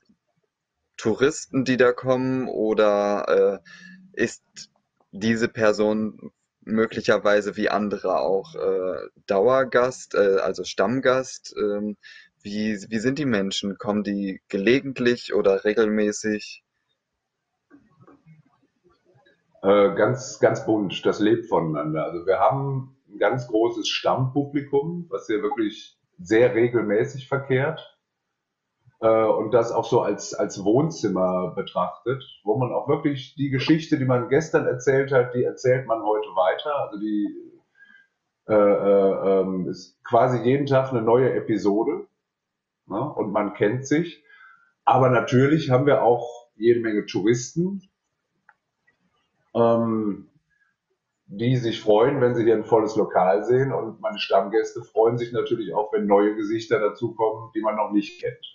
Touristen, 0.97 1.65
die 1.65 1.77
da 1.77 1.93
kommen 1.93 2.49
oder 2.49 3.61
äh, 4.15 4.23
ist 4.23 4.43
diese 5.11 5.49
Person 5.49 6.33
möglicherweise 6.65 7.57
wie 7.57 7.69
andere 7.69 8.21
auch 8.21 8.55
äh, 8.55 9.09
Dauergast, 9.27 10.15
äh, 10.15 10.39
also 10.41 10.65
Stammgast? 10.65 11.55
Ähm, 11.59 11.97
wie, 12.43 12.79
wie 12.89 12.99
sind 12.99 13.19
die 13.19 13.27
Menschen? 13.27 13.79
Kommen 13.79 14.03
die 14.03 14.41
gelegentlich 14.49 15.35
oder 15.35 15.65
regelmäßig? 15.65 16.63
Äh, 19.63 19.95
ganz, 19.95 20.41
ganz 20.41 20.67
bunt, 20.67 21.07
das 21.07 21.21
lebt 21.21 21.47
voneinander. 21.47 22.05
Also 22.05 22.27
wir 22.27 22.39
haben 22.39 22.97
ein 23.09 23.19
ganz 23.19 23.47
großes 23.49 23.89
Stammpublikum, 23.89 25.07
was 25.09 25.27
hier 25.27 25.43
wirklich 25.43 25.97
sehr 26.19 26.55
regelmäßig 26.55 27.29
verkehrt 27.29 27.94
äh, 29.01 29.25
und 29.25 29.53
das 29.53 29.73
auch 29.73 29.85
so 29.85 30.01
als, 30.01 30.35
als 30.35 30.65
Wohnzimmer 30.65 31.53
betrachtet, 31.55 32.25
wo 32.45 32.57
man 32.57 32.73
auch 32.73 32.89
wirklich 32.89 33.35
die 33.37 33.51
Geschichte, 33.51 33.99
die 33.99 34.05
man 34.05 34.29
gestern 34.29 34.67
erzählt 34.67 35.13
hat, 35.13 35.35
die 35.35 35.45
erzählt 35.45 35.87
man 35.87 36.03
heute 36.03 36.29
weiter. 36.29 36.75
Also 36.77 36.99
die 36.99 37.45
äh, 38.47 38.55
äh, 38.55 39.41
ähm, 39.41 39.69
ist 39.69 40.03
quasi 40.05 40.39
jeden 40.43 40.67
Tag 40.67 40.91
eine 40.91 41.01
neue 41.01 41.33
Episode 41.33 42.07
ne? 42.87 43.01
und 43.15 43.33
man 43.33 43.55
kennt 43.55 43.87
sich. 43.87 44.23
Aber 44.85 45.09
natürlich 45.09 45.71
haben 45.71 45.87
wir 45.87 46.03
auch 46.03 46.51
jede 46.57 46.81
Menge 46.81 47.07
Touristen, 47.07 47.83
ähm, 49.55 50.29
die 51.27 51.57
sich 51.57 51.81
freuen, 51.81 52.21
wenn 52.21 52.35
sie 52.35 52.45
hier 52.45 52.55
ein 52.55 52.65
volles 52.65 52.97
Lokal 52.97 53.45
sehen. 53.45 53.73
Und 53.73 54.01
meine 54.01 54.19
Stammgäste 54.19 54.83
freuen 54.83 55.17
sich 55.17 55.33
natürlich 55.33 55.75
auch, 55.75 55.93
wenn 55.93 56.07
neue 56.07 56.35
Gesichter 56.37 56.79
dazukommen, 56.79 57.51
die 57.55 57.63
man 57.63 57.77
noch 57.77 57.93
nicht 57.93 58.21
kennt. 58.21 58.54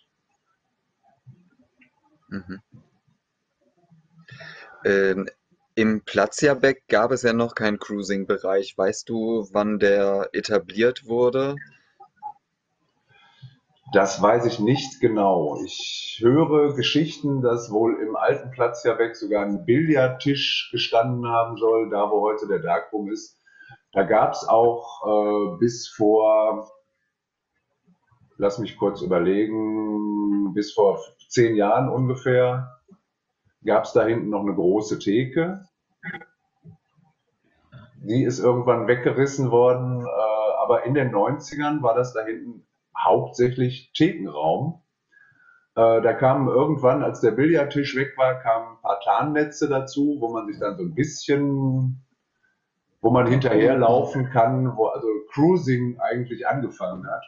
Mhm. 2.30 2.62
Ähm, 4.86 5.30
Im 5.76 6.04
Platzierbeck 6.04 6.88
gab 6.88 7.12
es 7.12 7.24
ja 7.24 7.34
noch 7.34 7.56
keinen 7.56 7.80
Cruising-Bereich. 7.80 8.78
Weißt 8.78 9.10
du, 9.10 9.48
wann 9.52 9.80
der 9.80 10.30
etabliert 10.34 11.06
wurde? 11.08 11.56
Das 13.92 14.22
weiß 14.22 14.46
ich 14.46 14.60
nicht 14.60 15.02
genau. 15.02 15.60
Ich 15.66 16.20
höre 16.22 16.76
Geschichten, 16.76 17.42
dass 17.42 17.72
wohl 17.72 18.00
im 18.02 18.16
alten 18.16 18.52
Platzjahrbeck 18.52 19.16
sogar 19.16 19.44
ein 19.44 19.66
Billardtisch 19.66 20.70
gestanden 20.72 21.28
haben 21.28 21.58
soll, 21.58 21.90
da 21.90 22.12
wo 22.12 22.22
heute 22.22 22.48
der 22.48 22.60
Darkroom 22.60 23.12
ist. 23.12 23.38
Da 23.92 24.04
gab 24.04 24.34
es 24.34 24.48
auch 24.48 25.02
äh, 25.08 25.58
bis 25.58 25.88
vor, 25.88 26.72
lass 28.38 28.60
mich 28.60 28.78
kurz 28.78 29.02
überlegen, 29.02 30.19
bis 30.54 30.74
vor 30.74 31.00
zehn 31.28 31.56
Jahren 31.56 31.90
ungefähr, 31.90 32.80
gab 33.66 33.86
es 33.86 33.94
da 33.94 34.06
hinten 34.06 34.30
noch 34.30 34.42
eine 34.42 34.56
große 34.56 35.00
Theke. 35.00 35.66
Die 38.02 38.24
ist 38.24 38.40
irgendwann 38.40 38.88
weggerissen 38.88 39.52
worden, 39.52 40.06
äh, 40.06 40.54
aber 40.62 40.84
in 40.86 40.94
den 40.94 41.12
90ern 41.12 41.82
war 41.82 41.96
das 41.96 42.14
da 42.14 42.24
hinten 42.24 42.66
hauptsächlich 42.98 43.92
Thekenraum. 43.94 44.82
Äh, 45.76 46.02
da 46.02 46.14
kamen 46.14 46.48
irgendwann, 46.48 47.04
als 47.04 47.22
der 47.22 47.32
Billardtisch 47.32 47.96
weg 47.96 48.18
war, 48.18 48.36
kamen 48.36 48.78
ein 48.78 48.82
paar 48.82 49.00
Tarnnetze 49.02 49.70
dazu, 49.70 50.18
wo 50.20 50.32
man 50.32 50.48
sich 50.48 50.60
dann 50.60 50.78
so 50.78 50.84
ein 50.84 50.96
bisschen, 50.96 52.06
wo 53.02 53.12
man 53.12 53.28
hinterherlaufen 53.28 54.30
kann, 54.30 54.76
wo 54.78 54.88
also 54.88 55.08
Cruising 55.32 56.00
eigentlich 56.00 56.48
angefangen 56.48 57.06
hat. 57.08 57.24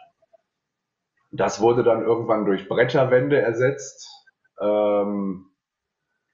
Das 1.32 1.62
wurde 1.62 1.84
dann 1.84 2.04
irgendwann 2.04 2.46
durch 2.46 2.68
Bretterwände 2.68 3.42
ersetzt. 3.42 4.08
Ähm, 4.60 5.48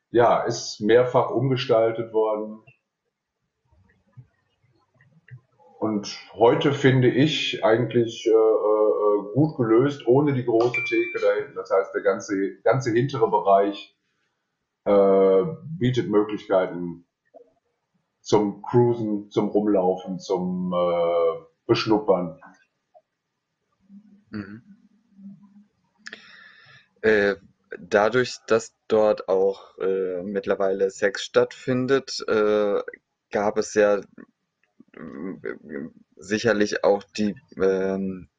ja, 0.10 0.44
ist 0.44 0.82
mehrfach 0.82 1.30
umgestaltet 1.30 2.12
worden. 2.14 2.64
Und 5.80 6.08
heute 6.34 6.74
finde 6.74 7.10
ich 7.10 7.64
eigentlich 7.64 8.26
äh, 8.26 8.32
äh, 8.32 9.34
gut 9.36 9.56
gelöst, 9.58 10.08
ohne 10.08 10.34
die 10.34 10.44
große 10.44 10.84
Theke 10.84 11.20
da 11.20 11.34
hinten. 11.36 11.56
Das 11.56 11.70
heißt, 11.70 11.94
der 11.94 12.02
ganze, 12.02 12.60
ganze 12.64 12.92
hintere 12.92 13.30
Bereich 13.30 13.96
äh, 14.86 15.44
bietet 15.78 16.10
Möglichkeiten 16.10 17.06
zum 18.22 18.64
Cruisen, 18.64 19.30
zum 19.30 19.50
Rumlaufen, 19.50 20.20
zum 20.20 20.74
äh, 20.74 21.44
Beschnuppern. 21.68 22.42
Mhm. 24.32 24.67
Äh, 27.02 27.36
dadurch, 27.80 28.38
dass 28.48 28.74
dort 28.88 29.28
auch 29.28 29.78
äh, 29.80 30.24
mittlerweile 30.24 30.90
Sex 30.90 31.24
stattfindet, 31.24 32.24
äh, 32.28 32.82
gab 33.32 33.58
es 33.58 33.74
ja 33.74 33.98
äh, 33.98 34.04
sicherlich 36.16 36.84
auch 36.84 37.04
die 37.04 37.36
ähm, 37.62 38.30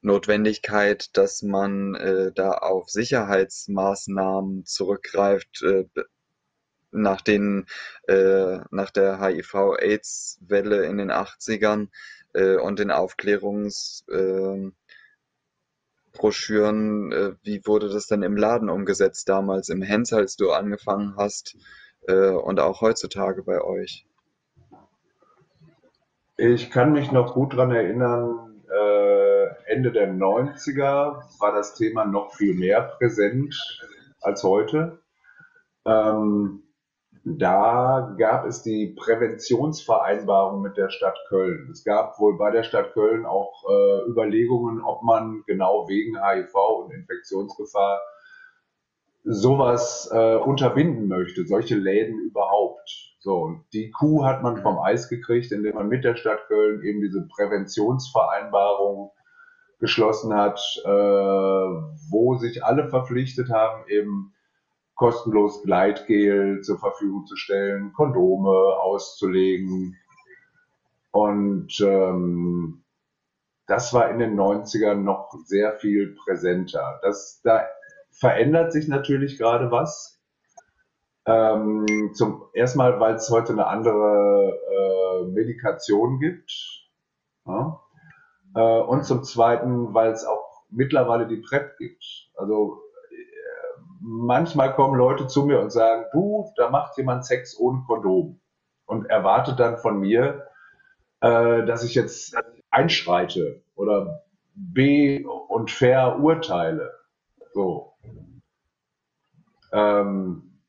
Notwendigkeit, 0.00 1.16
dass 1.16 1.42
man 1.42 1.94
äh, 1.96 2.32
da 2.32 2.52
auf 2.52 2.88
Sicherheitsmaßnahmen 2.88 4.64
zurückgreift, 4.64 5.62
äh, 5.62 5.84
nach 6.92 7.20
den, 7.20 7.66
äh, 8.08 8.58
nach 8.70 8.90
der 8.90 9.20
HIV-AIDS-Welle 9.20 10.84
in 10.86 10.98
den 10.98 11.10
80ern 11.10 11.88
äh, 12.32 12.56
und 12.56 12.78
den 12.78 12.90
Aufklärungsbroschüren, 16.16 17.12
äh, 17.12 17.32
wie 17.42 17.60
wurde 17.64 17.88
das 17.88 18.06
denn 18.06 18.22
im 18.22 18.36
Laden 18.36 18.68
umgesetzt 18.68 19.28
damals 19.28 19.68
im 19.68 19.82
Hens, 19.82 20.12
als 20.12 20.36
du 20.36 20.50
angefangen 20.50 21.14
hast 21.16 21.56
äh, 22.08 22.30
und 22.30 22.60
auch 22.60 22.80
heutzutage 22.80 23.42
bei 23.42 23.62
euch? 23.62 24.06
Ich 26.36 26.70
kann 26.70 26.92
mich 26.92 27.12
noch 27.12 27.34
gut 27.34 27.54
daran 27.54 27.70
erinnern, 27.70 28.62
äh, 28.70 29.72
Ende 29.72 29.92
der 29.92 30.12
90er 30.12 31.22
war 31.38 31.52
das 31.54 31.74
Thema 31.74 32.04
noch 32.04 32.34
viel 32.34 32.54
mehr 32.54 32.82
präsent 32.98 33.54
als 34.20 34.42
heute. 34.42 34.98
Ähm, 35.84 36.62
da 37.28 38.14
gab 38.18 38.46
es 38.46 38.62
die 38.62 38.94
Präventionsvereinbarung 38.96 40.62
mit 40.62 40.76
der 40.76 40.90
Stadt 40.90 41.18
Köln. 41.28 41.68
Es 41.72 41.82
gab 41.82 42.20
wohl 42.20 42.38
bei 42.38 42.52
der 42.52 42.62
Stadt 42.62 42.92
Köln 42.92 43.26
auch 43.26 43.64
äh, 43.68 44.08
Überlegungen, 44.08 44.80
ob 44.80 45.02
man 45.02 45.42
genau 45.44 45.88
wegen 45.88 46.22
HIV 46.22 46.54
und 46.54 46.92
Infektionsgefahr 46.92 48.00
sowas 49.24 50.08
äh, 50.12 50.36
unterbinden 50.36 51.08
möchte, 51.08 51.44
solche 51.46 51.74
Läden 51.74 52.20
überhaupt. 52.20 53.16
So, 53.18 53.38
und 53.38 53.64
die 53.72 53.90
Kuh 53.90 54.24
hat 54.24 54.44
man 54.44 54.62
vom 54.62 54.78
Eis 54.78 55.08
gekriegt, 55.08 55.50
indem 55.50 55.74
man 55.74 55.88
mit 55.88 56.04
der 56.04 56.14
Stadt 56.14 56.46
Köln 56.46 56.84
eben 56.84 57.00
diese 57.00 57.26
Präventionsvereinbarung 57.26 59.10
geschlossen 59.80 60.32
hat, 60.32 60.60
äh, 60.84 60.88
wo 60.88 62.36
sich 62.36 62.64
alle 62.64 62.88
verpflichtet 62.88 63.50
haben, 63.50 63.82
eben 63.88 64.32
kostenlos 64.96 65.62
Gleitgel 65.62 66.62
zur 66.62 66.78
Verfügung 66.78 67.26
zu 67.26 67.36
stellen, 67.36 67.92
Kondome 67.92 68.50
auszulegen. 68.50 69.96
Und 71.12 71.78
ähm, 71.80 72.82
das 73.66 73.92
war 73.92 74.10
in 74.10 74.18
den 74.18 74.38
90ern 74.38 74.96
noch 74.96 75.32
sehr 75.44 75.74
viel 75.74 76.16
präsenter. 76.24 76.98
Das, 77.02 77.40
da 77.44 77.66
verändert 78.10 78.72
sich 78.72 78.88
natürlich 78.88 79.38
gerade 79.38 79.70
was. 79.70 80.20
Ähm, 81.26 82.12
zum 82.14 82.44
erstmal, 82.54 82.98
weil 83.00 83.16
es 83.16 83.30
heute 83.30 83.52
eine 83.52 83.66
andere 83.66 84.58
äh, 84.70 85.24
Medikation 85.26 86.20
gibt. 86.20 86.52
Ja? 87.46 87.82
Äh, 88.54 88.80
und 88.80 89.04
zum 89.04 89.24
zweiten, 89.24 89.92
weil 89.92 90.12
es 90.12 90.24
auch 90.24 90.64
mittlerweile 90.70 91.26
die 91.26 91.42
PrEP 91.42 91.76
gibt. 91.78 92.30
Also 92.36 92.80
manchmal 94.00 94.74
kommen 94.74 94.96
Leute 94.96 95.26
zu 95.26 95.44
mir 95.44 95.60
und 95.60 95.70
sagen, 95.70 96.04
du, 96.12 96.52
da 96.56 96.70
macht 96.70 96.96
jemand 96.96 97.24
Sex 97.24 97.58
ohne 97.58 97.82
Kondom 97.86 98.40
und 98.86 99.06
erwartet 99.06 99.58
dann 99.60 99.78
von 99.78 100.00
mir, 100.00 100.46
äh, 101.20 101.64
dass 101.64 101.84
ich 101.84 101.94
jetzt 101.94 102.36
einschreite 102.70 103.62
oder 103.74 104.22
B 104.54 105.24
und 105.24 105.70
fair 105.70 106.18
urteile. 106.20 106.92
So. 107.52 107.94
Ähm, 109.72 110.60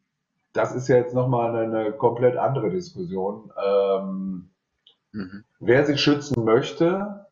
das 0.54 0.76
ist 0.76 0.88
ja 0.88 0.98
jetzt 0.98 1.14
nochmal 1.14 1.56
eine, 1.56 1.78
eine 1.80 1.92
komplett 1.94 2.38
andere 2.38 2.70
Diskussion. 2.70 3.52
Ähm, 3.64 4.50
mhm. 5.12 5.44
Wer 5.60 5.86
sich 5.86 6.02
schützen 6.02 6.44
möchte, 6.44 7.27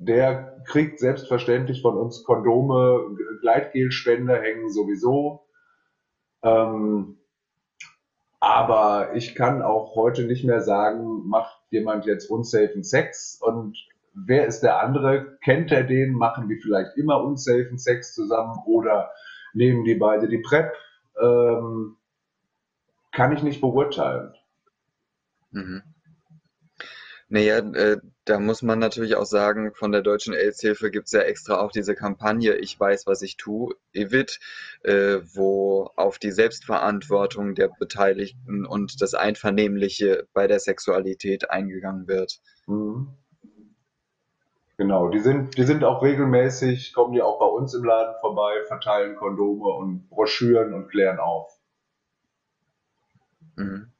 der 0.00 0.62
kriegt 0.64 0.98
selbstverständlich 0.98 1.82
von 1.82 1.96
uns 1.96 2.24
Kondome, 2.24 3.16
Gleitgelspender 3.42 4.40
hängen 4.40 4.70
sowieso. 4.70 5.46
Ähm, 6.42 7.18
aber 8.40 9.14
ich 9.14 9.34
kann 9.34 9.60
auch 9.60 9.94
heute 9.94 10.24
nicht 10.24 10.42
mehr 10.42 10.62
sagen, 10.62 11.28
macht 11.28 11.60
jemand 11.68 12.06
jetzt 12.06 12.30
unsafen 12.30 12.82
Sex 12.82 13.38
und 13.42 13.76
wer 14.14 14.46
ist 14.46 14.62
der 14.62 14.82
andere? 14.82 15.36
Kennt 15.44 15.70
er 15.70 15.84
den? 15.84 16.14
Machen 16.14 16.48
die 16.48 16.56
vielleicht 16.56 16.96
immer 16.96 17.22
unsafen 17.22 17.76
Sex 17.76 18.14
zusammen 18.14 18.58
oder 18.64 19.10
nehmen 19.52 19.84
die 19.84 19.96
beide 19.96 20.28
die 20.28 20.38
PrEP? 20.38 20.72
Ähm, 21.20 21.96
kann 23.12 23.32
ich 23.32 23.42
nicht 23.42 23.60
beurteilen. 23.60 24.32
Mhm. 25.50 25.82
Naja, 27.32 27.58
äh, 27.58 27.98
da 28.24 28.40
muss 28.40 28.60
man 28.60 28.80
natürlich 28.80 29.14
auch 29.14 29.24
sagen, 29.24 29.72
von 29.72 29.92
der 29.92 30.02
Deutschen 30.02 30.34
AIDS-Hilfe 30.34 30.90
gibt 30.90 31.06
es 31.06 31.12
ja 31.12 31.20
extra 31.20 31.60
auch 31.60 31.70
diese 31.70 31.94
Kampagne 31.94 32.56
Ich 32.56 32.78
weiß, 32.78 33.06
was 33.06 33.22
ich 33.22 33.36
tue, 33.36 33.76
EVIT, 33.92 34.40
äh, 34.82 35.18
wo 35.32 35.92
auf 35.94 36.18
die 36.18 36.32
Selbstverantwortung 36.32 37.54
der 37.54 37.68
Beteiligten 37.68 38.66
und 38.66 39.00
das 39.00 39.14
Einvernehmliche 39.14 40.26
bei 40.32 40.48
der 40.48 40.58
Sexualität 40.58 41.50
eingegangen 41.50 42.08
wird. 42.08 42.40
Mhm. 42.66 43.14
Genau, 44.76 45.08
die 45.08 45.20
sind, 45.20 45.56
die 45.56 45.64
sind 45.64 45.84
auch 45.84 46.02
regelmäßig, 46.02 46.92
kommen 46.94 47.12
die 47.12 47.22
auch 47.22 47.38
bei 47.38 47.46
uns 47.46 47.74
im 47.74 47.84
Laden 47.84 48.16
vorbei, 48.20 48.64
verteilen 48.66 49.14
Kondome 49.14 49.68
und 49.68 50.08
Broschüren 50.08 50.74
und 50.74 50.88
klären 50.88 51.20
auf. 51.20 51.60
Mhm. 53.54 53.92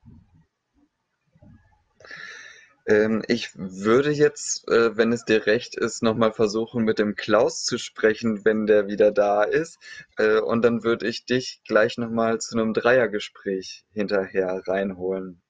Ähm, 2.91 3.23
ich 3.29 3.53
würde 3.55 4.11
jetzt, 4.11 4.69
äh, 4.69 4.97
wenn 4.97 5.13
es 5.13 5.25
dir 5.25 5.47
recht 5.47 5.77
ist, 5.77 6.03
nochmal 6.03 6.33
versuchen, 6.33 6.83
mit 6.83 6.99
dem 6.99 7.15
Klaus 7.15 7.63
zu 7.65 7.79
sprechen, 7.79 8.45
wenn 8.45 8.67
der 8.67 8.89
wieder 8.89 9.13
da 9.13 9.45
ist. 9.45 9.79
Äh, 10.17 10.41
und 10.41 10.63
dann 10.63 10.83
würde 10.83 11.07
ich 11.07 11.25
dich 11.25 11.63
gleich 11.65 11.99
nochmal 11.99 12.41
zu 12.41 12.59
einem 12.59 12.75
Dreiergespräch 12.75 13.85
hinterher 13.93 14.63
reinholen. 14.67 15.41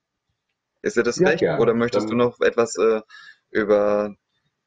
Ist 0.83 0.99
dir 0.99 1.03
das 1.03 1.19
ja, 1.19 1.29
recht? 1.29 1.41
Gerne. 1.41 1.63
Oder 1.63 1.73
möchtest 1.73 2.11
dann... 2.11 2.19
du 2.19 2.25
noch 2.25 2.41
etwas 2.41 2.77
äh, 2.77 3.01
über 3.51 4.15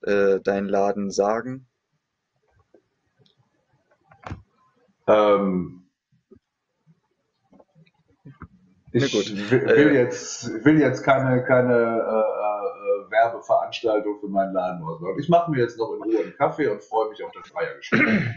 äh, 0.01 0.39
deinen 0.39 0.67
Laden 0.67 1.11
sagen? 1.11 1.67
Ähm, 5.05 5.91
ich 8.93 9.13
will, 9.13 9.51
will, 9.51 9.69
äh, 9.69 9.93
jetzt, 9.93 10.65
will 10.65 10.80
jetzt 10.80 11.03
keine, 11.03 11.43
keine 11.43 11.74
äh, 11.74 12.42
Werbeveranstaltung 13.14 14.20
für 14.20 14.28
meinen 14.28 14.53
Laden 14.53 14.84
ausmachen. 14.84 15.20
Ich 15.20 15.30
mache 15.30 15.51
mir 15.51 15.59
jetzt 15.59 15.78
noch 15.78 15.93
in 15.93 16.03
Ruhe 16.03 16.24
einen 16.24 16.36
Kaffee 16.36 16.68
und 16.68 16.84
freue 16.84 17.09
mich 17.09 17.24
auf 17.24 17.32
das 17.32 17.49
Feiergespräch. 17.49 18.30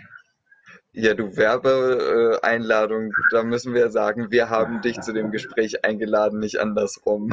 Ja, 0.92 1.14
du 1.14 1.36
Werbeeinladung, 1.36 3.12
da 3.30 3.42
müssen 3.42 3.74
wir 3.74 3.90
sagen, 3.90 4.30
wir 4.30 4.48
haben 4.48 4.80
dich 4.80 5.00
zu 5.00 5.12
dem 5.12 5.30
Gespräch 5.30 5.84
eingeladen, 5.84 6.38
nicht 6.38 6.58
andersrum. 6.58 7.32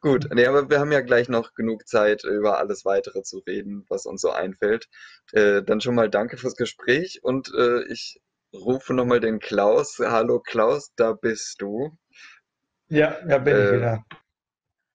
Gut, 0.00 0.28
nee, 0.32 0.46
aber 0.46 0.70
wir 0.70 0.80
haben 0.80 0.92
ja 0.92 1.00
gleich 1.00 1.28
noch 1.28 1.54
genug 1.54 1.86
Zeit, 1.86 2.24
über 2.24 2.58
alles 2.58 2.84
weitere 2.84 3.22
zu 3.22 3.38
reden, 3.38 3.84
was 3.88 4.06
uns 4.06 4.20
so 4.20 4.30
einfällt. 4.30 4.88
Äh, 5.32 5.62
dann 5.62 5.80
schon 5.80 5.94
mal 5.94 6.08
danke 6.08 6.36
fürs 6.36 6.56
Gespräch 6.56 7.20
und 7.22 7.52
äh, 7.54 7.84
ich 7.92 8.20
rufe 8.54 8.94
nochmal 8.94 9.20
den 9.20 9.38
Klaus. 9.38 9.98
Hallo 9.98 10.40
Klaus, 10.40 10.92
da 10.96 11.12
bist 11.12 11.60
du. 11.60 11.96
Ja, 12.88 13.18
da 13.26 13.38
bin 13.38 13.54
äh, 13.54 13.66
ich 13.66 13.72
wieder. 13.72 14.04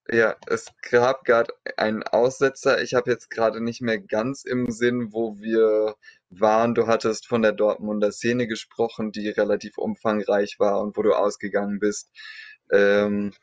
Ja, 0.10 0.36
es 0.48 0.68
gab 0.90 1.24
gerade 1.26 1.54
einen 1.78 2.04
Aussetzer. 2.04 2.82
Ich 2.82 2.94
habe 2.94 3.12
jetzt 3.12 3.30
gerade 3.30 3.62
nicht 3.62 3.82
mehr 3.82 4.00
ganz 4.00 4.44
im 4.46 4.70
Sinn, 4.72 5.12
wo 5.14 5.40
wir 5.40 5.96
waren. 6.30 6.74
Du 6.76 6.88
hattest 6.88 7.28
von 7.28 7.42
der 7.42 7.52
Dortmunder 7.54 8.12
Szene 8.12 8.48
gesprochen, 8.48 9.12
die 9.12 9.30
relativ 9.30 9.78
umfangreich 9.78 10.56
war 10.60 10.82
und 10.82 10.96
wo 10.98 11.02
du 11.04 11.14
ausgegangen 11.14 11.80
bist. 11.80 12.10
Ähm, 12.72 13.34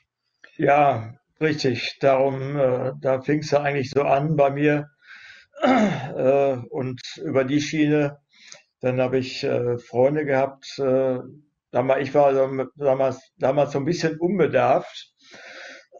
Ja, 0.59 1.15
richtig. 1.41 1.99
Darum, 2.01 2.57
äh, 2.57 2.93
da 3.01 3.20
fing 3.20 3.41
es 3.41 3.51
ja 3.51 3.62
eigentlich 3.62 3.91
so 3.91 4.03
an 4.03 4.37
bei 4.37 4.51
mir. 4.51 4.89
Äh, 5.62 6.57
und 6.70 7.01
über 7.24 7.45
die 7.45 7.61
Schiene, 7.61 8.19
dann 8.81 9.01
habe 9.01 9.19
ich 9.19 9.45
äh, 9.45 9.78
Freunde 9.78 10.24
gehabt. 10.27 10.78
Äh, 10.78 11.19
damals, 11.73 12.03
ich 12.03 12.15
war 12.15 12.32
damals, 12.77 13.20
damals 13.39 13.73
so 13.73 13.78
ein 13.78 13.85
bisschen 13.87 14.19
unbedarft 14.20 15.12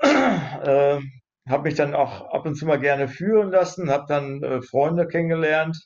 äh, 0.03 1.01
habe 1.49 1.63
mich 1.65 1.75
dann 1.75 1.95
auch 1.95 2.33
ab 2.33 2.47
und 2.47 2.55
zu 2.55 2.67
mal 2.67 2.79
gerne 2.79 3.09
führen 3.09 3.51
lassen, 3.51 3.91
habe 3.91 4.05
dann 4.09 4.43
äh, 4.43 4.63
Freunde 4.63 5.07
kennengelernt, 5.07 5.77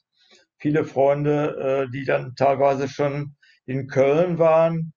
viele 0.58 0.84
Freunde, 0.84 1.86
äh, 1.86 1.90
die 1.90 2.04
dann 2.04 2.34
teilweise 2.36 2.88
schon 2.88 3.36
in 3.66 3.88
Köln 3.88 4.38
waren. 4.38 4.92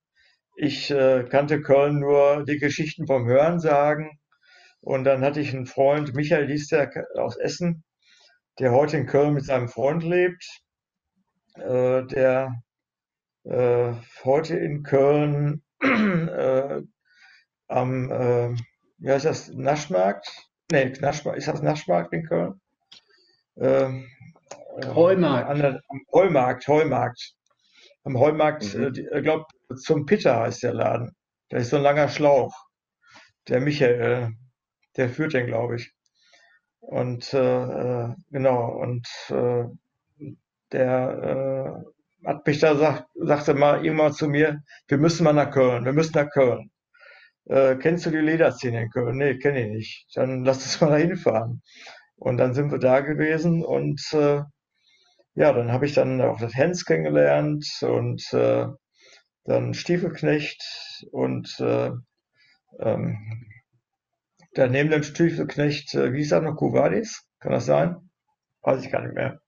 Ich 0.56 0.91
äh, 0.91 1.26
kannte 1.30 1.61
Köln 1.61 1.99
nur 1.99 2.44
die 2.45 2.60
Geschichten 2.60 3.07
vom 3.07 3.27
Hörensagen. 3.27 4.19
Und 4.81 5.03
dann 5.06 5.23
hatte 5.23 5.39
ich 5.41 5.53
einen 5.53 5.65
Freund, 5.65 6.14
Michael 6.15 6.48
hieß 6.48 6.68
der 6.68 6.91
aus 7.15 7.38
Essen, 7.38 7.84
der 8.60 8.72
heute 8.72 8.98
in 8.98 9.06
Köln 9.06 9.34
mit 9.34 9.45
seinem 9.45 9.68
Freund 9.68 10.03
lebt, 10.03 10.44
äh, 11.56 12.06
der 12.06 12.53
heute 13.45 14.57
in 14.57 14.84
Köln 14.84 15.64
am 17.69 18.57
wie 18.99 19.11
heißt 19.11 19.25
das, 19.25 19.49
Naschmarkt? 19.49 20.27
Nee, 20.71 20.93
Naschmarkt, 20.99 21.37
ist 21.39 21.47
das 21.47 21.61
Naschmarkt 21.61 22.13
in 22.13 22.25
Köln? 22.25 22.59
äh, 23.55 23.89
Heumarkt. 24.85 25.49
An 25.49 25.59
der, 25.59 25.81
am 25.89 26.01
Heumarkt, 26.13 26.67
Heumarkt. 26.67 27.33
Am 28.03 28.17
Heumarkt, 28.19 28.73
Mhm. 28.75 28.83
äh, 28.95 29.17
ich 29.17 29.23
glaube, 29.23 29.45
zum 29.75 30.05
Pitter 30.05 30.39
heißt 30.39 30.63
der 30.63 30.73
Laden. 30.73 31.15
Da 31.49 31.57
ist 31.57 31.69
so 31.69 31.77
ein 31.77 31.83
langer 31.83 32.09
Schlauch. 32.09 32.53
Der 33.47 33.61
Michael, 33.61 34.33
der 34.97 35.09
führt 35.09 35.33
den, 35.33 35.47
glaube 35.47 35.75
ich. 35.77 35.93
Und 36.79 37.33
äh, 37.33 37.63
äh, 37.63 38.15
genau, 38.31 38.71
und 38.81 39.07
äh, 39.29 39.65
der 40.71 41.83
äh, 42.23 42.27
hat 42.27 42.45
mich 42.45 42.59
da 42.59 42.75
sagt, 42.75 43.07
sagte 43.15 43.53
mal 43.53 43.85
immer 43.85 44.11
zu 44.11 44.27
mir, 44.27 44.61
wir 44.87 44.97
müssen 44.97 45.23
mal 45.23 45.33
nach 45.33 45.51
Köln, 45.51 45.85
wir 45.85 45.93
müssen 45.93 46.13
nach 46.15 46.29
Köln. 46.31 46.71
Äh, 47.49 47.75
kennst 47.77 48.05
du 48.05 48.11
die 48.11 48.17
Lederszene 48.17 48.83
in 48.83 48.89
Köln? 48.89 49.17
Nee, 49.17 49.37
kenne 49.37 49.61
ich 49.65 49.71
nicht. 49.71 50.07
Dann 50.15 50.43
lass 50.43 50.57
uns 50.63 50.81
mal 50.81 50.89
da 50.91 50.97
hinfahren. 50.97 51.61
Und 52.17 52.37
dann 52.37 52.53
sind 52.53 52.71
wir 52.71 52.79
da 52.79 53.01
gewesen 53.01 53.63
und 53.63 54.01
äh, 54.13 54.41
ja, 55.35 55.53
dann 55.53 55.71
habe 55.71 55.85
ich 55.85 55.93
dann 55.93 56.19
auch 56.21 56.39
das 56.39 56.55
Hens 56.55 56.83
kennengelernt 56.85 57.65
und 57.81 58.23
äh, 58.33 58.65
dann 59.45 59.73
Stiefelknecht 59.73 60.63
und 61.11 61.59
äh, 61.59 61.91
ähm, 62.79 63.17
dann 64.53 64.71
neben 64.71 64.89
dem 64.89 65.03
Stiefelknecht, 65.03 65.93
äh, 65.95 66.13
wie 66.13 66.19
hieß 66.19 66.31
er 66.33 66.41
noch, 66.41 66.55
Kuvadis? 66.55 67.23
Kann 67.39 67.51
das 67.51 67.65
sein? 67.65 68.09
Weiß 68.61 68.83
ich 68.83 68.91
gar 68.91 69.03
nicht 69.03 69.13
mehr. 69.13 69.39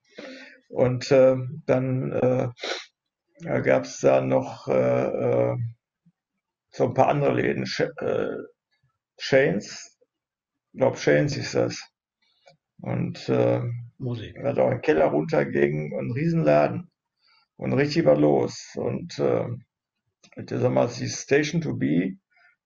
Und 0.70 1.12
äh, 1.12 1.36
dann 1.66 2.12
äh, 2.12 3.62
gab 3.62 3.86
es 3.86 4.00
da 4.00 4.22
noch 4.22 4.68
äh, 4.68 4.74
äh, 4.74 5.58
so 6.72 6.86
ein 6.86 6.94
paar 6.94 7.10
andere 7.10 7.34
Läden. 7.34 7.66
Sh 7.66 7.82
äh, 7.98 8.38
Shanes, 9.20 9.98
ich 10.74 10.80
glaube 10.80 10.98
Shanes 10.98 11.38
ist 11.38 11.56
das. 11.56 11.82
Und 12.82 13.30
äh, 13.30 13.62
Musik. 13.98 14.36
er 14.36 14.50
hat 14.52 14.60
auch 14.60 14.70
einen 14.70 14.82
Keller 14.82 15.08
runterging 15.08 15.94
und 15.94 16.00
einen 16.00 16.12
Riesenladen. 16.12 16.92
Und 17.58 17.74
richtig 17.74 18.06
war 18.06 18.18
los. 18.18 18.72
Und 18.76 19.20
äh, 19.20 19.48
damals 20.36 20.98
die 20.98 21.10
Station 21.10 21.62
to 21.62 21.76
Be, 21.76 22.16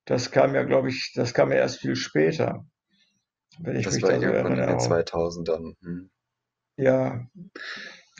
das 0.04 0.30
kam 0.30 0.54
ja, 0.54 0.62
glaube 0.64 0.88
ich, 0.90 1.12
das 1.14 1.34
kam 1.34 1.50
ja 1.50 1.58
erst 1.58 1.80
viel 1.80 1.96
später. 1.96 2.64
Wenn 3.58 3.76
ich 3.76 3.84
Das 3.84 3.94
mich 3.94 4.02
war 4.02 4.10
da 4.10 4.20
so 4.20 4.22
irgendwann 4.22 4.54
in 4.58 4.66
den 4.66 4.78
erinnere. 4.78 4.78
2000ern. 4.78 5.74
Hm. 5.82 6.10
Ja. 6.76 7.26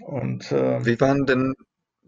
Und 0.02 0.52
äh, 0.52 0.84
Wie 0.84 1.00
waren 1.00 1.26
denn, 1.26 1.54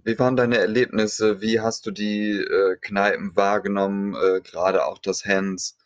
wie 0.07 0.19
waren 0.21 0.37
deine 0.37 0.59
Erlebnisse? 0.59 1.41
Wie 1.41 1.61
hast 1.61 1.85
du 1.85 1.91
die 1.91 2.31
äh, 2.31 2.77
Kneipen 2.81 3.35
wahrgenommen? 3.35 4.15
Äh, 4.15 4.41
gerade 4.41 4.87
auch 4.87 4.99
das 4.99 5.25
Hands. 5.25 5.77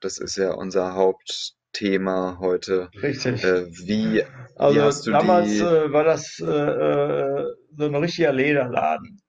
Das 0.00 0.18
ist 0.18 0.36
ja 0.36 0.52
unser 0.52 0.94
Hauptthema 0.94 2.36
heute. 2.38 2.90
richtig. 3.02 3.42
Äh, 3.42 3.66
wie, 3.86 4.24
Also 4.56 4.76
wie 4.76 4.82
hast 4.82 5.06
du 5.06 5.10
damals 5.10 5.48
die, 5.48 5.60
äh, 5.60 5.90
war 5.90 6.04
das 6.04 6.38
äh, 6.38 6.44
äh, 6.44 7.46
so 7.74 7.86
ein 7.86 7.94
richtiger 7.94 8.32
Lederladen. 8.34 9.22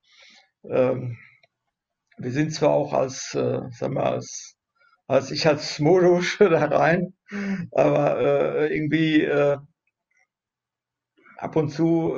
Ähm, 0.70 1.18
wir 2.18 2.32
sind 2.32 2.54
zwar 2.54 2.72
auch 2.72 2.92
als, 2.92 3.34
äh, 3.34 3.62
sag 3.72 3.92
mal, 3.92 4.12
als, 4.12 4.58
als 5.08 5.32
ich 5.32 5.48
als 5.48 5.80
Modusche 5.80 6.50
da 6.50 6.66
rein, 6.66 7.14
aber 7.72 8.70
irgendwie 8.70 9.26
ab 11.38 11.56
und 11.56 11.70
zu 11.70 12.16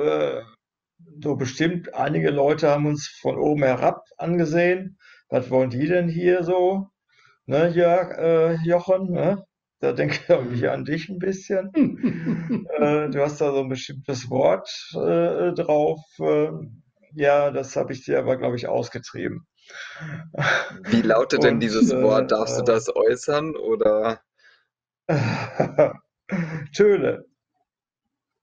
so 1.22 1.36
bestimmt 1.36 1.94
einige 1.94 2.30
Leute 2.30 2.68
haben 2.70 2.86
uns 2.86 3.08
von 3.08 3.36
oben 3.36 3.62
herab 3.62 4.04
angesehen. 4.18 4.98
Was 5.28 5.50
wollen 5.50 5.70
die 5.70 5.86
denn 5.86 6.08
hier 6.08 6.44
so? 6.44 6.88
Ne, 7.46 7.68
Jörg, 7.68 8.16
äh, 8.18 8.54
Jochen, 8.64 9.10
ne? 9.12 9.44
Da 9.80 9.92
denke 9.92 10.18
ich 10.52 10.68
an 10.68 10.84
dich 10.84 11.08
ein 11.08 11.18
bisschen. 11.18 11.70
Äh, 12.78 13.08
du 13.08 13.22
hast 13.22 13.40
da 13.40 13.52
so 13.52 13.60
ein 13.60 13.68
bestimmtes 13.68 14.28
Wort 14.28 14.68
äh, 14.94 15.52
drauf. 15.54 16.00
Äh, 16.18 16.50
ja, 17.14 17.50
das 17.50 17.74
habe 17.76 17.92
ich 17.92 18.04
dir 18.04 18.18
aber, 18.18 18.36
glaube 18.36 18.56
ich, 18.56 18.68
ausgetrieben. 18.68 19.46
wie 20.90 21.02
lautet 21.02 21.42
denn 21.42 21.54
Und, 21.54 21.60
dieses 21.60 21.90
äh, 21.90 22.02
Wort? 22.02 22.30
Darfst 22.32 22.58
du 22.58 22.62
äh, 22.62 22.64
das 22.66 22.94
äußern 22.94 23.56
oder? 23.56 24.20
Töle, 26.74 27.24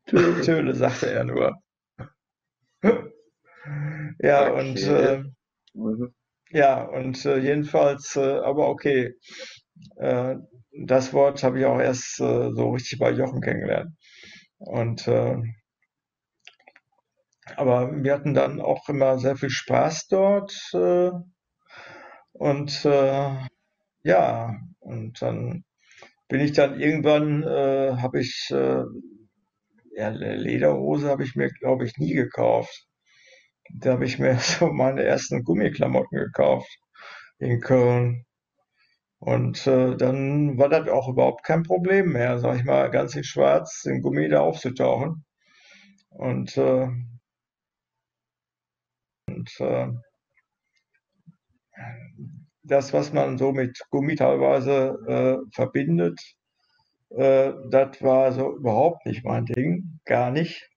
Töle. 0.07 0.41
Töle, 0.41 0.75
sagte 0.75 1.11
er 1.11 1.23
nur. 1.23 1.53
Ja, 4.19 4.51
und 4.53 4.85
Okay. 4.85 4.87
äh, 4.87 5.23
Mhm. 5.73 6.13
ja, 6.51 6.83
und 6.83 7.25
äh, 7.25 7.37
jedenfalls, 7.39 8.15
äh, 8.15 8.21
aber 8.39 8.69
okay. 8.69 9.15
Äh, 9.97 10.35
das 10.85 11.13
Wort 11.13 11.43
habe 11.43 11.59
ich 11.59 11.65
auch 11.65 11.79
erst 11.79 12.19
äh, 12.21 12.51
so 12.53 12.71
richtig 12.71 12.99
bei 12.99 13.11
Jochen 13.11 13.41
kennengelernt. 13.41 13.91
Und 14.59 15.07
äh, 15.07 15.37
aber 17.57 18.03
wir 18.03 18.13
hatten 18.13 18.33
dann 18.33 18.61
auch 18.61 18.87
immer 18.89 19.17
sehr 19.19 19.35
viel 19.35 19.49
Spaß 19.49 20.07
dort. 20.07 20.53
Und 22.33 22.83
ja, 24.03 24.55
und 24.79 25.21
dann 25.21 25.63
bin 26.29 26.41
ich 26.41 26.53
dann 26.53 26.79
irgendwann, 26.79 27.45
habe 27.45 28.19
ich, 28.19 28.53
ja, 29.95 30.09
Lederhose 30.09 31.09
habe 31.09 31.23
ich 31.23 31.35
mir, 31.35 31.49
glaube 31.49 31.85
ich, 31.85 31.97
nie 31.97 32.13
gekauft. 32.13 32.87
Da 33.73 33.93
habe 33.93 34.05
ich 34.05 34.19
mir 34.19 34.37
so 34.39 34.67
meine 34.67 35.03
ersten 35.03 35.43
Gummiklamotten 35.43 36.17
gekauft 36.17 36.69
in 37.39 37.61
Köln. 37.61 38.25
Und 39.19 39.65
äh, 39.67 39.95
dann 39.95 40.57
war 40.57 40.69
das 40.69 40.89
auch 40.89 41.07
überhaupt 41.09 41.45
kein 41.45 41.63
Problem 41.63 42.11
mehr, 42.11 42.39
sag 42.39 42.57
ich 42.57 42.65
mal, 42.65 42.91
ganz 42.91 43.15
in 43.15 43.23
Schwarz 43.23 43.83
den 43.83 44.01
Gummi 44.01 44.27
da 44.29 44.41
aufzutauchen. 44.41 45.25
Und, 46.09 46.57
äh, 46.57 46.87
und 49.27 49.59
äh, 49.59 49.87
das, 52.63 52.93
was 52.93 53.13
man 53.13 53.37
so 53.37 53.51
mit 53.51 53.79
Gummi 53.89 54.15
teilweise 54.15 54.97
äh, 55.07 55.51
verbindet, 55.53 56.19
äh, 57.15 57.53
das 57.69 58.01
war 58.01 58.31
so 58.33 58.55
überhaupt 58.55 59.05
nicht 59.05 59.25
mein 59.25 59.45
Ding, 59.45 59.99
gar 60.05 60.31
nicht. 60.31 60.69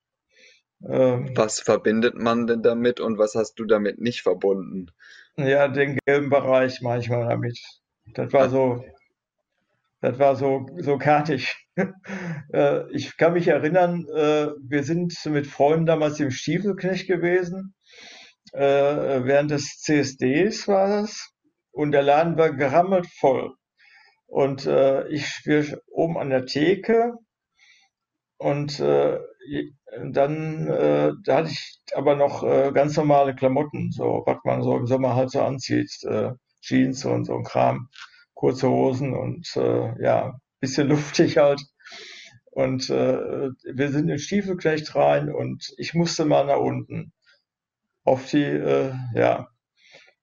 Ähm, 0.88 1.36
Was 1.36 1.60
verbindet 1.60 2.16
man 2.16 2.46
denn 2.46 2.62
damit 2.62 3.00
und 3.00 3.18
was 3.18 3.34
hast 3.34 3.54
du 3.58 3.64
damit 3.64 4.00
nicht 4.00 4.22
verbunden? 4.22 4.90
Ja, 5.36 5.68
den 5.68 5.98
gelben 6.06 6.30
Bereich 6.30 6.80
manchmal 6.82 7.28
damit. 7.28 7.58
Das 8.14 8.32
war 8.32 8.48
so, 8.50 8.84
das 10.00 10.18
war 10.18 10.36
so, 10.36 10.66
so 10.78 10.98
kartig. 10.98 11.56
Äh, 12.52 12.84
Ich 12.92 13.16
kann 13.18 13.34
mich 13.34 13.48
erinnern, 13.48 14.06
äh, 14.08 14.48
wir 14.60 14.84
sind 14.84 15.14
mit 15.26 15.46
Freunden 15.46 15.86
damals 15.86 16.20
im 16.20 16.30
Stiefelknecht 16.30 17.06
gewesen. 17.08 17.74
Äh, 18.52 18.60
Während 19.24 19.50
des 19.52 19.80
CSDs 19.82 20.68
war 20.68 20.88
das. 20.88 21.32
Und 21.72 21.92
der 21.92 22.02
Laden 22.02 22.38
war 22.38 22.52
gerammelt 22.52 23.06
voll. 23.20 23.54
Und 24.26 24.66
äh, 24.66 25.06
ich 25.08 25.42
wir 25.44 25.80
oben 25.88 26.18
an 26.18 26.30
der 26.30 26.46
Theke 26.46 27.14
und 28.38 28.80
äh, 28.80 29.18
dann 30.12 30.66
äh, 30.66 31.12
da 31.24 31.36
hatte 31.38 31.50
ich 31.50 31.80
aber 31.94 32.16
noch 32.16 32.42
äh, 32.42 32.72
ganz 32.72 32.96
normale 32.96 33.34
Klamotten, 33.34 33.92
so 33.92 34.22
was 34.26 34.38
man 34.44 34.62
so 34.62 34.76
im 34.76 34.86
Sommer 34.86 35.14
halt 35.14 35.30
so 35.30 35.42
anzieht, 35.42 35.90
äh, 36.04 36.32
Jeans 36.60 37.04
und 37.04 37.24
so 37.26 37.36
ein 37.36 37.44
Kram, 37.44 37.88
kurze 38.34 38.68
Hosen 38.68 39.14
und 39.14 39.48
äh, 39.56 40.02
ja, 40.02 40.38
bisschen 40.60 40.88
luftig 40.90 41.38
halt. 41.38 41.62
Und 42.50 42.88
äh, 42.90 43.50
wir 43.74 43.90
sind 43.90 44.08
in 44.08 44.18
Stiefelknecht 44.18 44.94
rein 44.94 45.30
und 45.30 45.74
ich 45.76 45.94
musste 45.94 46.24
mal 46.24 46.46
nach 46.46 46.58
unten 46.58 47.12
auf 48.04 48.30
die, 48.30 48.42
äh, 48.44 48.92
ja, 49.14 49.48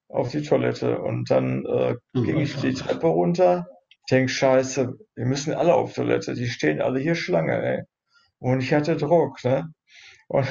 auf 0.10 0.32
die 0.32 0.42
Toilette 0.42 1.00
und 1.00 1.30
dann 1.30 1.66
äh, 1.66 1.96
ging 2.14 2.40
ich 2.40 2.56
die 2.58 2.74
Treppe 2.74 3.08
runter. 3.08 3.68
Ich 4.06 4.10
denk, 4.12 4.30
scheiße, 4.30 4.94
wir 5.16 5.26
müssen 5.26 5.54
alle 5.54 5.74
auf 5.74 5.94
Toilette, 5.94 6.34
die 6.34 6.48
stehen 6.48 6.82
alle 6.82 7.00
hier 7.00 7.16
Schlange, 7.16 7.62
ey. 7.64 7.84
Und 8.40 8.62
ich 8.62 8.74
hatte 8.74 8.98
Druck, 8.98 9.44
ne? 9.46 9.74
Und, 10.28 10.48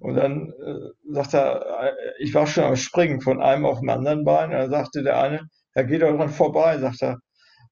und 0.00 0.14
dann 0.16 0.50
äh, 0.50 1.12
sagt 1.12 1.34
er, 1.34 1.84
äh, 1.84 1.92
ich 2.20 2.34
war 2.34 2.46
schon 2.46 2.64
am 2.64 2.76
Springen 2.76 3.20
von 3.20 3.42
einem 3.42 3.66
auf 3.66 3.80
dem 3.80 3.90
anderen 3.90 4.24
Bein. 4.24 4.50
Da 4.50 4.68
sagte 4.68 5.02
der 5.02 5.20
eine, 5.20 5.48
ja, 5.74 5.82
geh 5.82 5.98
doch 5.98 6.16
dran 6.16 6.30
vorbei, 6.30 6.78
sagt 6.78 7.02
er. 7.02 7.18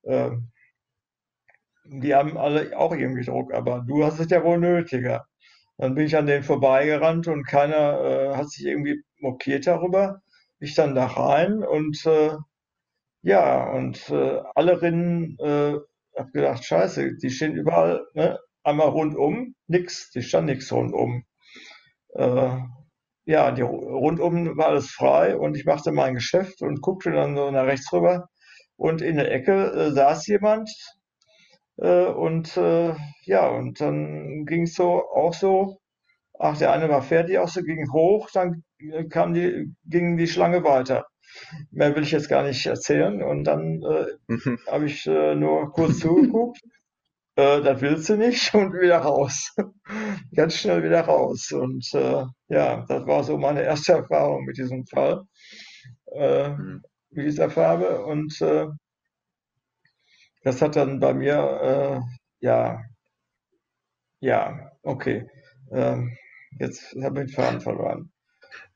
Äh, 0.02 0.30
die 1.84 2.14
haben 2.14 2.36
alle 2.36 2.76
auch 2.78 2.94
irgendwie 2.94 3.24
Druck, 3.24 3.52
aber 3.54 3.84
du 3.86 4.04
hast 4.04 4.20
es 4.20 4.30
ja 4.30 4.44
wohl 4.44 4.58
nötiger. 4.58 5.24
Dann 5.78 5.94
bin 5.94 6.06
ich 6.06 6.16
an 6.16 6.26
denen 6.26 6.44
vorbeigerannt 6.44 7.28
und 7.28 7.46
keiner 7.46 8.00
äh, 8.32 8.36
hat 8.36 8.50
sich 8.50 8.66
irgendwie 8.66 9.02
mokiert 9.20 9.66
darüber. 9.66 10.20
Ich 10.60 10.74
dann 10.74 10.94
da 10.94 11.06
rein 11.06 11.62
und 11.64 12.04
äh, 12.06 12.32
ja, 13.22 13.70
und 13.72 14.08
äh, 14.10 14.40
alle 14.54 14.80
Rinnen, 14.82 15.36
äh, 15.40 15.74
hab 16.16 16.32
gedacht, 16.32 16.64
scheiße, 16.64 17.16
die 17.16 17.30
stehen 17.30 17.54
überall, 17.54 18.06
ne? 18.14 18.38
Einmal 18.64 18.88
rundum, 18.88 19.54
nix, 19.68 20.10
die 20.10 20.22
stand 20.22 20.46
nix 20.46 20.70
rundum. 20.72 21.24
Äh, 22.14 22.58
ja, 23.26 23.52
die, 23.52 23.62
rundum 23.62 24.56
war 24.58 24.68
alles 24.68 24.90
frei 24.90 25.36
und 25.36 25.56
ich 25.56 25.64
machte 25.66 25.92
mein 25.92 26.14
Geschäft 26.14 26.62
und 26.62 26.82
guckte 26.82 27.12
dann 27.12 27.36
so 27.36 27.50
nach 27.50 27.66
rechts 27.66 27.92
rüber 27.92 28.28
und 28.76 29.02
in 29.02 29.16
der 29.16 29.32
Ecke 29.32 29.72
äh, 29.72 29.92
saß 29.92 30.26
jemand, 30.28 30.70
Äh, 31.78 32.06
und 32.06 32.56
äh, 32.56 32.94
ja, 33.24 33.48
und 33.48 33.80
dann 33.80 34.44
ging 34.46 34.62
es 34.64 34.74
so 34.74 35.02
auch 35.14 35.32
so. 35.34 35.78
Ach, 36.38 36.58
der 36.58 36.72
eine 36.72 36.88
war 36.88 37.02
fertig, 37.02 37.38
auch 37.38 37.48
so 37.48 37.62
ging 37.62 37.86
hoch, 37.92 38.30
dann 38.32 38.64
äh, 38.80 39.04
kam 39.06 39.34
die, 39.34 39.74
ging 39.86 40.16
die 40.18 40.28
Schlange 40.28 40.64
weiter. 40.64 41.06
Mehr 41.70 41.94
will 41.96 42.02
ich 42.02 42.12
jetzt 42.12 42.28
gar 42.28 42.42
nicht 42.44 42.66
erzählen. 42.66 43.22
Und 43.22 43.44
dann 43.44 43.82
äh, 43.82 44.06
Mhm. 44.28 44.58
habe 44.66 44.86
ich 44.86 45.06
äh, 45.06 45.34
nur 45.34 45.72
kurz 45.72 45.98
zugeguckt. 46.00 46.60
Äh, 47.36 47.62
das 47.62 47.80
willst 47.80 48.08
du 48.08 48.16
nicht 48.16 48.54
und 48.54 48.72
wieder 48.74 48.98
raus. 48.98 49.54
Ganz 50.34 50.56
schnell 50.56 50.82
wieder 50.84 51.02
raus. 51.02 51.50
Und 51.52 51.86
äh, 51.94 52.24
ja, 52.48 52.84
das 52.88 53.06
war 53.06 53.24
so 53.24 53.38
meine 53.38 53.62
erste 53.62 53.92
Erfahrung 53.94 54.44
mit 54.44 54.58
diesem 54.58 54.86
Fall, 54.86 55.24
Mhm. 56.56 56.82
mit 57.10 57.26
dieser 57.26 57.50
Farbe. 57.50 58.04
Und 58.04 58.40
äh, 58.40 58.66
das 60.42 60.60
hat 60.62 60.76
dann 60.76 60.98
bei 61.00 61.14
mir, 61.14 62.02
ja, 62.40 62.80
ja, 64.20 64.70
okay. 64.82 65.28
Ähm, 65.72 66.16
jetzt 66.58 66.94
habe 67.02 67.20
ich 67.22 67.26
den 67.26 67.34
Faden 67.34 67.60
verloren. 67.60 68.12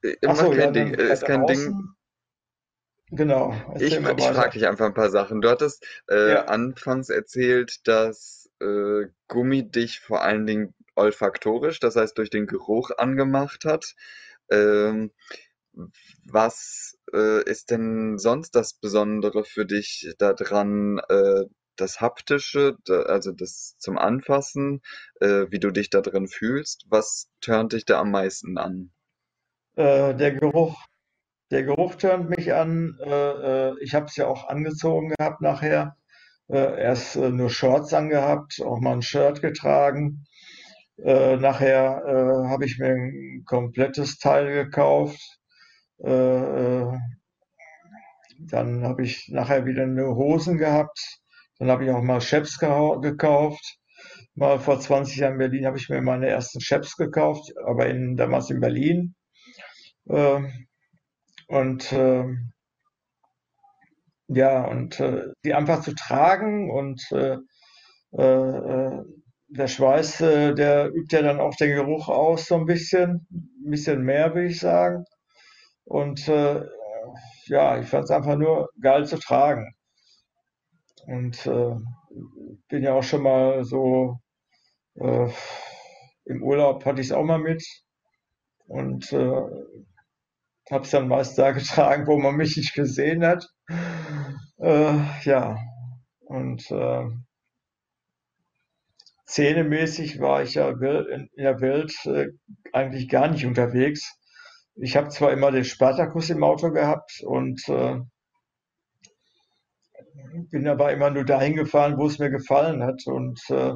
Äh, 0.03 0.17
Ach 0.25 0.37
Macht 0.37 0.37
so, 0.37 0.53
ja, 0.53 0.67
kein 0.67 0.73
Ding, 0.73 0.95
ist 0.95 1.25
weiter 1.25 1.27
kein 1.27 1.47
Ding. 1.47 1.75
Genau, 3.15 3.55
Ich, 3.79 3.93
ich 3.93 4.27
frage 4.29 4.53
dich 4.53 4.67
einfach 4.67 4.87
ein 4.87 4.95
paar 4.95 5.11
Sachen. 5.11 5.43
Du 5.43 5.51
hattest 5.51 5.87
äh, 6.09 6.33
Ja. 6.33 6.45
anfangs 6.47 7.11
erzählt, 7.11 7.87
dass 7.87 8.51
äh, 8.61 9.07
Gummi 9.29 9.71
dich 9.71 10.01
vor 10.01 10.23
allen 10.23 10.47
Dingen 10.47 10.75
olfaktorisch, 10.95 11.79
das 11.79 11.97
heißt 11.97 12.17
durch 12.17 12.31
den 12.31 12.47
Geruch 12.47 12.91
angemacht 12.97 13.65
hat. 13.67 13.95
Ähm, 14.51 15.11
was 16.25 16.99
äh, 17.13 17.43
ist 17.45 17.71
denn 17.71 18.19
sonst 18.19 18.53
das 18.55 18.75
Besondere 18.75 19.45
für 19.45 19.67
dich 19.67 20.15
daran, 20.19 20.99
äh, 21.09 21.45
das 21.77 22.01
Haptische, 22.01 22.77
also 22.89 23.33
das 23.33 23.77
zum 23.79 23.99
Anfassen, 23.99 24.83
äh, 25.21 25.47
wie 25.51 25.59
du 25.59 25.71
dich 25.71 25.91
da 25.91 26.01
drin 26.01 26.29
fühlst? 26.29 26.87
Was 26.89 27.29
turnt 27.41 27.73
dich 27.73 27.85
da 27.85 28.01
am 28.01 28.11
meisten 28.11 28.59
an? 28.59 28.93
Äh, 29.77 30.15
der 30.15 30.33
Geruch. 30.33 30.83
Der 31.53 31.65
Geruch 31.65 31.97
tönt 31.97 32.31
mich 32.31 32.55
an. 32.55 32.99
Äh, 33.05 33.11
äh, 33.11 33.75
ich 33.83 33.95
habe 33.95 34.07
es 34.07 34.17
ja 34.17 34.27
auch 34.27 34.49
angezogen 34.49 35.13
gehabt 35.19 35.43
nachher. 35.43 35.97
Äh, 36.49 36.81
erst 36.81 37.17
nur 37.17 37.51
Shorts 37.51 37.93
angehabt, 37.93 38.63
auch 38.65 38.81
mal 38.81 38.95
ein 38.95 39.03
Shirt 39.03 39.43
getragen. 39.43 40.25
Nachher 40.97 42.03
habe 42.49 42.65
ich 42.65 42.79
mir 42.79 42.91
ein 42.91 43.43
komplettes 43.47 44.19
Teil 44.19 44.53
gekauft. 44.65 45.21
Dann 45.99 47.01
habe 48.85 49.03
ich 49.03 49.29
nachher 49.29 49.67
wieder 49.67 49.87
nur 49.87 50.15
Hosen 50.17 50.59
gehabt. 50.59 51.01
Dann 51.59 51.71
habe 51.71 51.85
ich 51.85 51.91
auch 51.91 52.03
mal 52.03 52.19
gehau- 52.19 53.01
gekauft. 53.01 53.79
Mal 54.35 54.61
vor 54.61 54.79
20 54.79 55.17
Jahren 55.17 55.33
in 55.33 55.39
Berlin 55.39 55.67
habe 55.67 55.79
ich 55.79 55.89
mir 55.89 56.03
meine 56.03 56.29
ersten 56.29 56.61
Chaps 56.61 56.97
gekauft, 56.97 57.53
aber 57.67 57.87
in, 57.89 58.17
damals 58.17 58.51
in 58.51 58.61
Berlin. 58.61 59.15
Und 61.53 61.93
ähm, 61.93 62.51
ja, 64.29 64.65
und 64.65 64.99
äh, 65.01 65.27
die 65.45 65.53
einfach 65.53 65.83
zu 65.83 65.95
tragen 65.95 66.71
und 66.71 67.03
äh, 67.13 67.37
äh, 68.13 68.23
äh, 68.23 69.05
der 69.49 69.69
Schweiß, 69.69 70.23
äh, 70.23 70.55
der 70.55 70.89
übt 70.95 71.15
ja 71.15 71.21
dann 71.23 71.41
auch 71.41 71.55
den 71.57 71.77
Geruch 71.77 72.09
aus, 72.09 72.47
so 72.47 72.55
ein 72.57 72.65
bisschen, 72.65 73.27
ein 73.31 73.71
bisschen 73.71 74.03
mehr, 74.03 74.35
will 74.35 74.47
ich 74.47 74.61
sagen. 74.61 75.05
Und 75.85 76.27
äh, 76.29 76.63
ja, 77.49 77.79
ich 77.79 77.87
fand 77.89 78.05
es 78.05 78.11
einfach 78.11 78.37
nur 78.37 78.71
geil 78.81 79.07
zu 79.07 79.19
tragen. 79.19 79.75
Und 81.07 81.47
äh, 81.47 81.75
bin 82.69 82.83
ja 82.83 82.95
auch 82.95 83.03
schon 83.03 83.25
mal 83.25 83.63
so 83.65 84.17
äh, 84.95 85.29
im 86.25 86.43
Urlaub 86.43 86.87
hatte 86.87 87.03
ich 87.03 87.09
es 87.09 87.13
auch 87.13 87.25
mal 87.25 87.39
mit 87.39 87.63
und 88.69 89.13
äh, 89.13 89.43
habe 90.71 90.85
es 90.85 90.91
dann 90.91 91.09
meist 91.09 91.39
da 91.39 91.51
getragen, 91.53 92.07
wo 92.07 92.19
man 92.19 92.37
mich 92.37 92.57
nicht 92.57 92.75
gesehen 92.75 93.25
hat. 93.25 93.49
Äh, 94.59 94.99
ja, 95.25 95.59
und 96.21 96.71
äh, 96.71 97.05
zähnemäßig 99.27 100.21
war 100.21 100.43
ich 100.43 100.55
ja 100.55 100.69
in 100.69 101.29
der 101.37 101.61
Welt 101.61 101.95
äh, 102.05 102.29
eigentlich 102.73 103.09
gar 103.09 103.29
nicht 103.29 103.47
unterwegs. 103.47 104.19
Ich 104.77 104.97
habe 104.97 105.09
zwar 105.09 105.33
immer 105.33 105.51
den 105.51 105.65
Spartakus 105.65 106.31
im 106.31 106.45
Auto 106.45 106.71
gehabt 106.71 107.23
und 107.25 107.61
äh, 107.69 107.99
bin 110.51 110.69
aber 110.69 110.93
immer 110.93 111.11
nur 111.11 111.25
dahin 111.25 111.57
gefahren, 111.57 111.97
wo 111.99 112.07
es 112.07 112.19
mir 112.19 112.31
gefallen 112.31 112.83
hat. 112.83 113.03
Und 113.07 113.41
äh, 113.51 113.73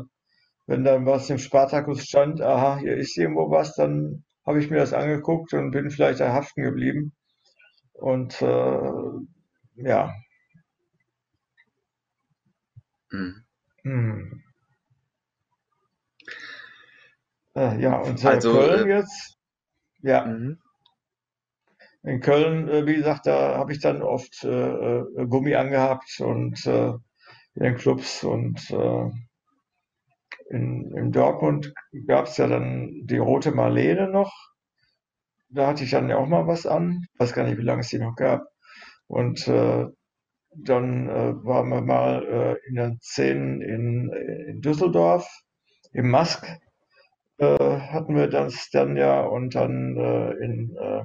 wenn 0.66 0.84
dann 0.84 1.06
was 1.06 1.30
im 1.30 1.38
Spartakus 1.38 2.04
stand, 2.04 2.40
aha, 2.40 2.78
hier 2.78 2.96
ist 2.96 3.16
irgendwo 3.16 3.50
was, 3.50 3.74
dann 3.74 4.24
habe 4.46 4.60
ich 4.60 4.70
mir 4.70 4.78
das 4.78 4.92
angeguckt 4.92 5.52
und 5.54 5.70
bin 5.72 5.90
vielleicht 5.90 6.20
da 6.20 6.32
haften 6.32 6.62
geblieben. 6.62 7.12
Und 7.94 8.42
äh, 8.42 8.90
ja, 9.76 10.12
Mhm. 13.12 13.44
hm. 13.84 14.42
Äh, 17.56 17.80
ja, 17.80 17.96
und 17.98 18.22
äh, 18.24 18.28
Also, 18.28 18.52
Köln 18.52 18.88
äh, 18.88 18.94
jetzt, 18.98 19.36
ja, 20.02 20.26
mhm. 20.26 20.58
in 22.02 22.20
Köln, 22.20 22.68
äh, 22.68 22.86
wie 22.86 22.94
gesagt, 22.96 23.26
da 23.26 23.56
habe 23.58 23.72
ich 23.72 23.80
dann 23.80 24.02
oft 24.02 24.44
äh, 24.44 25.02
Gummi 25.28 25.54
angehabt 25.54 26.20
und 26.20 26.64
in 26.66 27.62
den 27.62 27.76
Clubs 27.76 28.22
und 28.24 28.70
in, 30.50 30.92
in 30.96 31.12
Dortmund 31.12 31.72
gab 32.06 32.26
es 32.26 32.36
ja 32.36 32.46
dann 32.46 32.90
die 33.04 33.18
Rote 33.18 33.52
Marlene 33.52 34.08
noch. 34.08 34.32
Da 35.48 35.68
hatte 35.68 35.84
ich 35.84 35.90
dann 35.90 36.08
ja 36.08 36.16
auch 36.16 36.26
mal 36.28 36.46
was 36.46 36.66
an. 36.66 37.06
Ich 37.14 37.20
weiß 37.20 37.32
gar 37.32 37.44
nicht, 37.44 37.58
wie 37.58 37.62
lange 37.62 37.80
es 37.80 37.88
die 37.88 37.98
noch 37.98 38.16
gab. 38.16 38.46
Und 39.06 39.46
äh, 39.48 39.86
dann 40.56 41.08
äh, 41.08 41.44
waren 41.44 41.68
wir 41.68 41.82
mal 41.82 42.24
äh, 42.24 42.68
in 42.68 42.76
den 42.76 42.98
Szenen 43.00 43.60
in, 43.60 44.10
in 44.48 44.60
Düsseldorf, 44.60 45.28
im 45.92 46.10
Mask 46.10 46.46
äh, 47.38 47.78
hatten 47.80 48.16
wir 48.16 48.28
das 48.28 48.70
dann 48.70 48.96
ja 48.96 49.22
und 49.22 49.54
dann 49.54 49.96
äh, 49.96 50.30
in, 50.44 50.76
äh, 50.76 51.04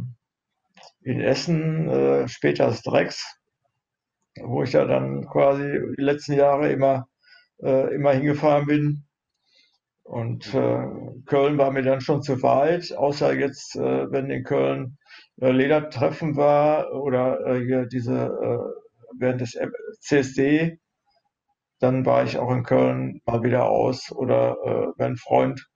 in 1.04 1.22
Essen 1.22 1.90
äh, 1.90 2.28
später 2.28 2.68
das 2.68 2.82
Drecks, 2.82 3.40
wo 4.42 4.64
ich 4.64 4.74
ja 4.74 4.86
dann 4.86 5.26
quasi 5.28 5.64
die 5.98 6.02
letzten 6.02 6.34
Jahre 6.34 6.72
immer, 6.72 7.08
äh, 7.62 7.94
immer 7.94 8.14
hingefahren 8.14 8.66
bin. 8.66 9.06
Und 10.12 10.54
äh, 10.54 10.84
Köln 11.26 11.58
war 11.58 11.72
mir 11.72 11.84
dann 11.84 12.02
schon 12.02 12.22
zu 12.22 12.42
weit, 12.44 12.92
außer 12.96 13.34
jetzt, 13.34 13.76
äh, 13.78 14.12
wenn 14.12 14.30
in 14.30 14.44
Köln 14.44 14.98
äh, 15.42 15.52
Ledertreffen 15.52 16.36
war 16.36 16.92
oder 16.94 17.46
äh, 17.48 17.66
hier 17.66 17.86
diese 17.88 18.14
äh, 18.26 18.60
während 19.18 19.42
des 19.42 19.56
M- 19.56 19.72
CSD, 20.02 20.80
dann 21.80 22.06
war 22.06 22.24
ich 22.26 22.38
auch 22.40 22.52
in 22.52 22.64
Köln 22.64 23.22
mal 23.26 23.44
wieder 23.44 23.70
aus. 23.70 24.12
Oder 24.12 24.58
äh, 24.66 24.88
wenn 24.98 25.14
ein 25.14 25.18
Freund 25.18 25.68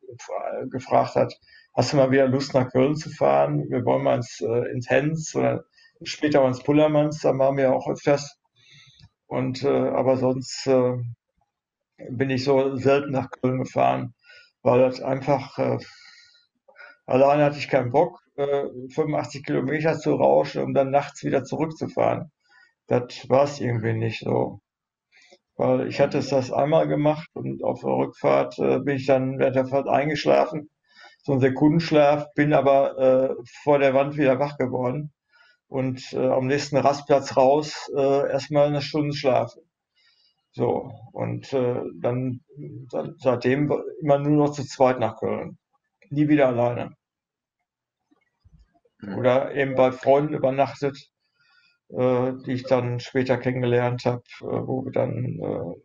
gefragt 0.72 1.16
hat, 1.16 1.34
hast 1.76 1.94
du 1.94 1.98
mal 1.98 2.12
wieder 2.12 2.28
Lust 2.28 2.54
nach 2.54 2.72
Köln 2.72 2.96
zu 2.96 3.10
fahren? 3.12 3.66
Wir 3.70 3.86
wollen 3.86 4.04
mal 4.04 4.18
ins, 4.18 4.42
äh, 4.42 4.72
ins 4.72 4.90
Hens 4.90 5.36
oder 5.36 5.64
später 6.04 6.42
mal 6.42 6.50
ins 6.50 6.64
Pullermanns, 6.64 7.22
da 7.22 7.38
waren 7.38 7.58
wir 7.58 7.74
auch 7.74 7.88
öfters. 7.90 8.38
Und 9.28 9.64
äh, 9.64 9.70
aber 9.70 10.18
sonst 10.18 10.68
äh, 10.68 10.94
bin 12.10 12.30
ich 12.30 12.44
so 12.44 12.76
selten 12.78 13.12
nach 13.12 13.30
Köln 13.32 13.60
gefahren, 13.60 14.14
weil 14.66 14.80
das 14.80 15.00
einfach, 15.00 15.58
äh, 15.60 15.78
alleine 17.06 17.46
hatte 17.46 17.60
ich 17.60 17.70
keinen 17.70 17.92
Bock, 17.92 18.20
äh, 18.36 18.66
85 18.90 19.44
Kilometer 19.46 19.98
zu 20.00 20.16
rauschen, 20.16 20.64
um 20.64 20.74
dann 20.74 20.90
nachts 20.90 21.24
wieder 21.24 21.44
zurückzufahren. 21.44 22.32
Das 22.88 23.30
war 23.30 23.44
es 23.44 23.60
irgendwie 23.60 23.94
nicht 23.94 24.22
so. 24.22 24.62
Weil 25.56 25.88
ich 25.88 26.02
hatte 26.02 26.18
es 26.18 26.30
das 26.30 26.52
einmal 26.52 26.88
gemacht 26.88 27.30
und 27.34 27.64
auf 27.64 27.82
der 27.82 27.92
Rückfahrt 27.92 28.58
äh, 28.60 28.80
bin 28.80 28.98
ich 28.98 29.06
dann 29.06 29.38
während 29.40 29.56
der 29.56 29.68
Fahrt 29.68 29.88
eingeschlafen, 29.88 30.70
so 31.24 31.34
ein 31.34 31.40
Sekundenschlaf, 31.40 32.34
bin 32.34 32.54
aber 32.54 32.98
äh, 32.98 33.36
vor 33.64 33.80
der 33.80 33.94
Wand 33.94 34.18
wieder 34.18 34.40
wach 34.40 34.58
geworden 34.58 35.14
und 35.68 36.12
äh, 36.14 36.28
am 36.28 36.48
nächsten 36.48 36.78
Rastplatz 36.78 37.38
raus 37.38 37.92
äh, 37.96 38.32
erstmal 38.32 38.68
eine 38.68 38.82
Stunde 38.82 39.16
schlafen. 39.16 39.62
So, 40.56 40.90
und 41.12 41.52
äh, 41.52 41.82
dann, 42.00 42.40
seitdem 43.18 43.70
immer 44.00 44.20
nur 44.20 44.48
noch 44.48 44.54
zu 44.54 44.64
zweit 44.64 45.00
nach 45.00 45.18
Köln. 45.18 45.58
Nie 46.10 46.30
wieder 46.30 46.48
alleine. 46.48 46.96
Mhm. 49.02 49.16
Oder 49.18 49.54
eben 49.54 49.76
bei 49.76 49.92
Freunden 49.92 50.34
übernachtet, 50.34 51.12
äh, 51.90 52.32
die 52.46 52.54
ich 52.54 52.64
dann 52.64 53.02
später 53.02 53.38
kennengelernt 53.38 54.06
habe, 54.06 54.24
äh, 54.40 54.46
wo 54.46 54.86
wir 54.86 54.94
dann 54.94 55.40
äh, 55.42 55.76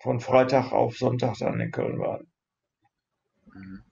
von 0.00 0.20
Freitag 0.20 0.70
auf 0.70 0.96
Sonntag 0.96 1.36
dann 1.38 1.58
in 1.58 1.72
Köln 1.72 1.98
waren. 1.98 2.30
Mhm. 3.52 3.82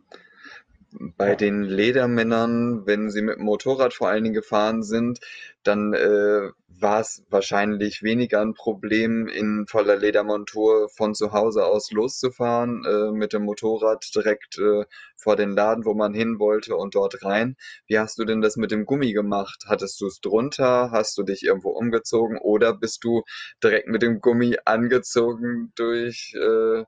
Bei 1.16 1.34
den 1.34 1.62
Ledermännern, 1.62 2.86
wenn 2.86 3.10
sie 3.10 3.22
mit 3.22 3.36
dem 3.36 3.44
Motorrad 3.44 3.94
vor 3.94 4.08
allen 4.08 4.24
Dingen 4.24 4.34
gefahren 4.34 4.82
sind, 4.82 5.20
dann 5.62 5.94
äh, 5.94 6.50
war 6.82 7.00
es 7.00 7.24
wahrscheinlich 7.30 8.02
weniger 8.02 8.40
ein 8.40 8.54
Problem, 8.54 9.28
in 9.28 9.66
voller 9.66 9.96
Ledermontur 9.96 10.88
von 10.88 11.14
zu 11.14 11.32
Hause 11.32 11.64
aus 11.64 11.92
loszufahren, 11.92 12.84
äh, 12.84 13.12
mit 13.12 13.32
dem 13.32 13.44
Motorrad 13.44 14.04
direkt 14.14 14.58
äh, 14.58 14.84
vor 15.16 15.36
den 15.36 15.52
Laden, 15.52 15.84
wo 15.84 15.94
man 15.94 16.12
hin 16.12 16.38
wollte 16.38 16.76
und 16.76 16.94
dort 16.94 17.24
rein. 17.24 17.56
Wie 17.86 17.98
hast 17.98 18.18
du 18.18 18.24
denn 18.24 18.40
das 18.40 18.56
mit 18.56 18.72
dem 18.72 18.84
Gummi 18.84 19.12
gemacht? 19.12 19.64
Hattest 19.68 20.00
du 20.00 20.06
es 20.06 20.20
drunter? 20.20 20.90
Hast 20.90 21.16
du 21.16 21.22
dich 21.22 21.44
irgendwo 21.44 21.70
umgezogen? 21.70 22.38
Oder 22.38 22.74
bist 22.74 23.04
du 23.04 23.22
direkt 23.62 23.88
mit 23.88 24.02
dem 24.02 24.20
Gummi 24.20 24.56
angezogen 24.64 25.72
durch 25.76 26.34
äh, 26.34 26.84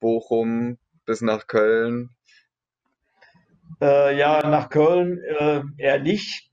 Bochum 0.00 0.78
bis 1.06 1.22
nach 1.22 1.46
Köln? 1.46 2.10
Äh, 3.80 4.18
ja, 4.18 4.46
nach 4.48 4.68
Köln 4.70 5.18
äh, 5.38 5.62
eher 5.78 6.00
nicht, 6.00 6.50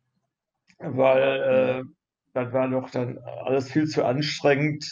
weil 0.80 1.84
äh, 1.84 1.84
das 2.34 2.54
war 2.54 2.70
doch 2.70 2.90
dann 2.92 3.18
alles 3.46 3.72
viel 3.72 3.88
zu 3.88 4.06
anstrengend. 4.06 4.86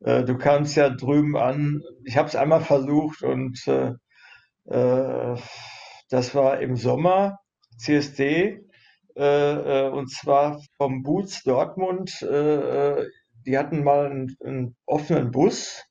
Äh, 0.00 0.24
du 0.24 0.36
kamst 0.36 0.76
ja 0.76 0.90
drüben 0.90 1.36
an. 1.36 1.82
Ich 2.04 2.16
habe 2.16 2.28
es 2.28 2.36
einmal 2.36 2.60
versucht 2.60 3.22
und 3.22 3.60
äh, 3.68 3.92
äh, 4.66 5.36
das 6.10 6.34
war 6.34 6.60
im 6.60 6.76
Sommer 6.76 7.38
CSD 7.78 8.60
äh, 9.14 9.88
und 9.88 10.10
zwar 10.10 10.60
vom 10.76 11.02
Boots 11.02 11.42
Dortmund. 11.44 12.20
Die 13.44 13.58
hatten 13.58 13.82
mal 13.82 14.06
einen, 14.06 14.36
einen 14.44 14.76
offenen 14.86 15.30
Bus 15.32 15.84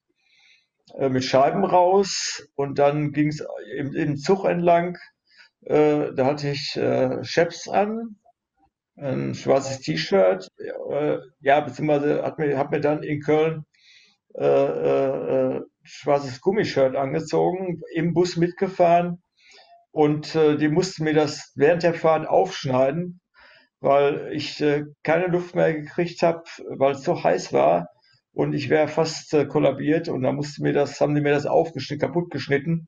mit 0.97 1.23
Scheiben 1.23 1.65
raus 1.65 2.47
und 2.55 2.79
dann 2.79 3.11
ging 3.11 3.27
es 3.27 3.45
im, 3.77 3.93
im 3.93 4.17
Zug 4.17 4.45
entlang. 4.45 4.97
Äh, 5.65 6.13
da 6.13 6.25
hatte 6.25 6.49
ich 6.49 6.75
äh, 6.77 7.21
Chaps 7.23 7.67
an, 7.69 8.17
ein 8.97 9.35
schwarzes 9.35 9.81
T-Shirt. 9.81 10.47
Äh, 10.89 11.17
ja, 11.41 11.59
beziehungsweise 11.61 12.23
hat 12.23 12.39
mir, 12.39 12.57
hab 12.57 12.71
mir 12.71 12.81
dann 12.81 13.03
in 13.03 13.21
Köln 13.21 13.65
äh, 14.35 14.45
äh, 14.45 15.57
äh, 15.57 15.61
schwarzes 15.83 16.41
Gummishirt 16.41 16.95
angezogen, 16.95 17.81
im 17.93 18.13
Bus 18.13 18.37
mitgefahren 18.37 19.21
und 19.91 20.35
äh, 20.35 20.57
die 20.57 20.69
mussten 20.69 21.03
mir 21.03 21.13
das 21.13 21.51
während 21.55 21.83
der 21.83 21.93
Fahrt 21.93 22.27
aufschneiden, 22.27 23.19
weil 23.81 24.31
ich 24.33 24.61
äh, 24.61 24.85
keine 25.03 25.27
Luft 25.27 25.55
mehr 25.55 25.73
gekriegt 25.73 26.21
habe, 26.23 26.43
weil 26.77 26.93
es 26.93 27.03
so 27.03 27.23
heiß 27.23 27.51
war 27.53 27.89
und 28.33 28.53
ich 28.53 28.69
wäre 28.69 28.87
fast 28.87 29.33
äh, 29.33 29.45
kollabiert 29.45 30.07
und 30.07 30.21
da 30.23 30.31
musste 30.31 30.63
mir 30.63 30.73
das, 30.73 31.01
haben 31.01 31.15
die 31.15 31.21
mir 31.21 31.33
das 31.33 31.45
aufgeschnitten, 31.45 32.07
kaputt 32.07 32.31
geschnitten. 32.31 32.87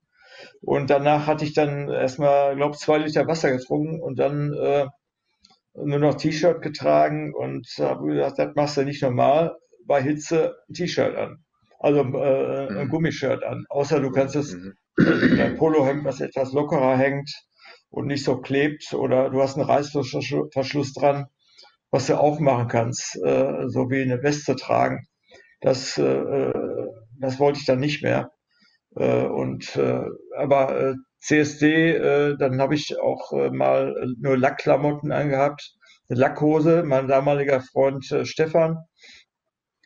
Und 0.64 0.90
danach 0.90 1.28
hatte 1.28 1.46
ich 1.46 1.54
dann 1.54 1.90
erstmal, 1.90 2.56
glaube 2.56 2.78
zwei 2.78 2.98
Liter 3.00 3.28
Wasser 3.28 3.52
getrunken 3.52 4.02
und 4.02 4.20
dann 4.20 4.54
äh, 4.54 4.88
nur 5.76 6.00
noch 6.00 6.16
T-Shirt 6.16 6.62
getragen 6.62 7.34
und 7.34 7.68
habe 7.80 8.08
gesagt, 8.08 8.40
das 8.40 8.56
machst 8.56 8.78
du 8.78 8.84
nicht 8.84 9.02
normal, 9.02 9.56
bei 9.86 10.02
Hitze 10.02 10.56
ein 10.70 10.74
T-Shirt 10.74 11.16
an. 11.16 11.44
Also 11.80 12.00
äh, 12.02 12.70
ein 12.80 12.88
Mhm. 12.88 12.90
Gummishirt 12.90 13.44
an. 13.44 13.66
Außer 13.70 14.00
du 14.00 14.12
kannst 14.12 14.36
es 14.36 14.54
Mhm. 14.54 14.74
äh, 15.04 15.36
dein 15.36 15.56
Polohemd, 15.56 16.06
was 16.06 16.22
etwas 16.22 16.54
lockerer 16.54 16.98
hängt 16.98 17.30
und 17.90 18.08
nicht 18.08 18.24
so 18.24 18.40
klebt, 18.42 18.94
oder 18.94 19.30
du 19.30 19.42
hast 19.42 19.58
einen 19.58 19.68
Reißverschluss 19.70 20.94
dran, 20.94 21.26
was 21.92 22.08
du 22.08 22.20
auch 22.20 22.40
machen 22.40 22.68
kannst, 22.70 23.18
äh, 23.24 23.68
so 23.70 23.90
wie 23.90 24.02
eine 24.04 24.24
Weste 24.24 24.56
tragen. 24.58 25.08
Das, 25.62 25.98
äh, 26.00 26.04
äh, 26.04 26.88
das 27.20 27.40
wollte 27.40 27.60
ich 27.62 27.68
dann 27.68 27.82
nicht 27.82 28.04
mehr. 28.04 28.33
Äh, 28.96 29.26
und 29.26 29.76
äh, 29.76 30.04
aber 30.38 30.80
äh, 30.92 30.96
CSD, 31.20 31.92
äh, 31.92 32.38
dann 32.38 32.62
habe 32.62 32.76
ich 32.76 33.00
auch 33.00 33.32
äh, 33.34 33.50
mal 33.50 33.96
äh, 33.98 34.08
nur 34.20 34.38
Lackklamotten 34.38 35.12
angehabt, 35.12 35.76
eine 36.10 36.20
Lackhose. 36.20 36.84
Mein 36.84 37.08
damaliger 37.08 37.62
Freund 37.62 38.12
äh, 38.12 38.26
Stefan, 38.26 38.78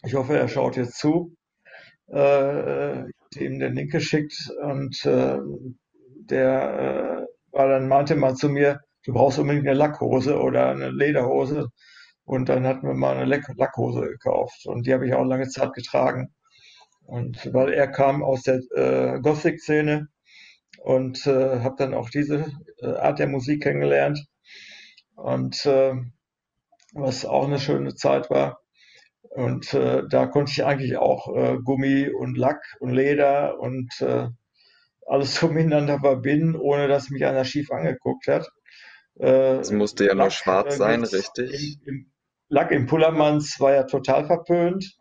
ich 0.03 0.15
hoffe, 0.15 0.37
er 0.37 0.47
schaut 0.47 0.77
jetzt 0.77 0.97
zu, 0.97 1.35
äh, 2.11 2.99
äh, 3.01 3.05
ihm 3.37 3.59
den 3.59 3.75
Link 3.75 3.91
geschickt 3.91 4.51
und 4.63 5.05
äh, 5.05 5.39
der 6.29 7.25
äh, 7.53 7.55
war 7.55 7.67
dann 7.69 7.87
meinte 7.87 8.15
mal 8.15 8.35
zu 8.35 8.49
mir, 8.49 8.81
du 9.05 9.13
brauchst 9.13 9.39
unbedingt 9.39 9.67
eine 9.67 9.77
Lackhose 9.77 10.39
oder 10.39 10.69
eine 10.69 10.91
Lederhose. 10.91 11.69
Und 12.25 12.49
dann 12.49 12.67
hatten 12.67 12.85
wir 12.87 12.93
mal 12.93 13.15
eine 13.15 13.25
Lack 13.25 13.47
Lackhose 13.55 14.01
gekauft 14.01 14.65
und 14.65 14.85
die 14.85 14.93
habe 14.93 15.07
ich 15.07 15.13
auch 15.13 15.23
lange 15.23 15.47
Zeit 15.47 15.73
getragen. 15.73 16.33
Und 17.07 17.53
weil 17.53 17.73
er 17.73 17.87
kam 17.87 18.21
aus 18.21 18.43
der 18.43 18.59
äh, 18.75 19.19
Gothic-Szene 19.21 20.09
und 20.83 21.25
äh, 21.25 21.61
habe 21.61 21.75
dann 21.77 21.93
auch 21.93 22.09
diese 22.09 22.51
äh, 22.81 22.87
Art 22.87 23.19
der 23.19 23.27
Musik 23.27 23.63
kennengelernt. 23.63 24.25
Und 25.15 25.65
äh, 25.65 25.93
was 26.93 27.25
auch 27.25 27.45
eine 27.45 27.59
schöne 27.59 27.95
Zeit 27.95 28.29
war. 28.29 28.59
Und 29.29 29.73
äh, 29.73 30.03
da 30.09 30.25
konnte 30.25 30.51
ich 30.51 30.65
eigentlich 30.65 30.97
auch 30.97 31.33
äh, 31.33 31.57
Gummi 31.63 32.09
und 32.09 32.37
Lack 32.37 32.61
und 32.79 32.91
Leder 32.91 33.57
und 33.59 33.89
äh, 34.01 34.27
alles 35.05 35.35
so 35.39 35.47
miteinander 35.47 35.99
verbinden, 35.99 36.55
ohne 36.55 36.89
dass 36.89 37.09
mich 37.09 37.25
einer 37.25 37.45
schief 37.45 37.71
angeguckt 37.71 38.27
hat. 38.27 38.49
Es 39.19 39.71
musste 39.71 40.05
ja 40.05 40.13
nur 40.13 40.25
Lack, 40.25 40.33
schwarz 40.33 40.75
äh, 40.75 40.77
sein, 40.77 41.03
richtig? 41.03 41.79
Im, 41.85 41.93
im, 41.93 42.11
Lack 42.49 42.71
im 42.71 42.85
Pullermanns 42.85 43.59
war 43.59 43.73
ja 43.73 43.83
total 43.83 44.25
verpönt. 44.25 44.96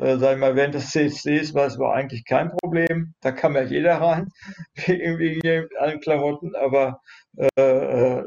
Äh, 0.00 0.18
sag 0.18 0.34
ich 0.34 0.40
mal, 0.40 0.56
während 0.56 0.74
des 0.74 0.90
CSDs 0.90 1.54
war 1.54 1.66
es 1.66 1.78
war 1.78 1.94
eigentlich 1.94 2.24
kein 2.24 2.50
Problem. 2.50 3.14
Da 3.20 3.32
kam 3.32 3.54
ja 3.54 3.62
jeder 3.62 4.00
rein, 4.00 4.28
irgendwie 4.86 5.40
mit 5.44 5.76
allen 5.78 6.00
Klamotten, 6.00 6.54
aber 6.56 7.00
äh, 7.36 7.46
äh, 7.60 8.24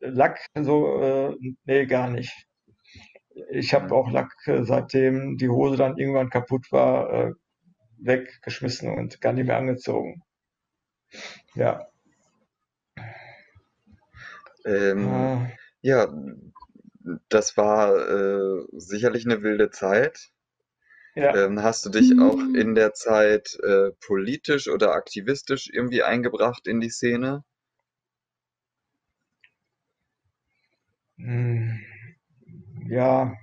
Lack 0.00 0.38
so, 0.54 1.00
äh, 1.02 1.36
nee, 1.64 1.86
gar 1.86 2.10
nicht. 2.10 2.32
Ich 3.50 3.74
habe 3.74 3.94
auch 3.94 4.10
Lack, 4.10 4.32
äh, 4.46 4.64
seitdem 4.64 5.36
die 5.38 5.48
Hose 5.48 5.76
dann 5.76 5.96
irgendwann 5.98 6.30
kaputt 6.30 6.66
war, 6.70 7.10
äh, 7.12 7.32
weggeschmissen 7.98 8.92
und 8.96 9.20
gar 9.20 9.32
nicht 9.32 9.46
mehr 9.46 9.56
angezogen. 9.58 10.22
Ja. 11.54 11.86
Ähm, 14.64 15.08
Äh, 15.08 15.56
ja, 15.82 16.08
das 17.28 17.56
war 17.56 18.66
sicherlich 18.72 19.24
eine 19.24 19.42
wilde 19.42 19.70
Zeit. 19.70 20.30
Ja. 21.16 21.34
Ähm, 21.34 21.62
hast 21.62 21.86
du 21.86 21.90
dich 21.90 22.18
auch 22.20 22.38
in 22.54 22.74
der 22.74 22.94
Zeit 22.94 23.58
äh, 23.62 23.92
politisch 24.06 24.68
oder 24.68 24.92
aktivistisch 24.94 25.68
irgendwie 25.72 26.02
eingebracht 26.02 26.66
in 26.66 26.80
die 26.80 26.90
Szene? 26.90 27.44
Hm, 31.18 31.76
Ja, 32.88 33.34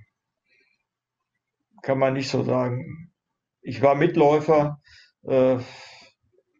kann 1.82 1.98
man 1.98 2.14
nicht 2.14 2.28
so 2.30 2.42
sagen. 2.42 3.12
Ich 3.62 3.82
war 3.82 3.94
Mitläufer, 3.94 4.80
äh, 5.24 5.58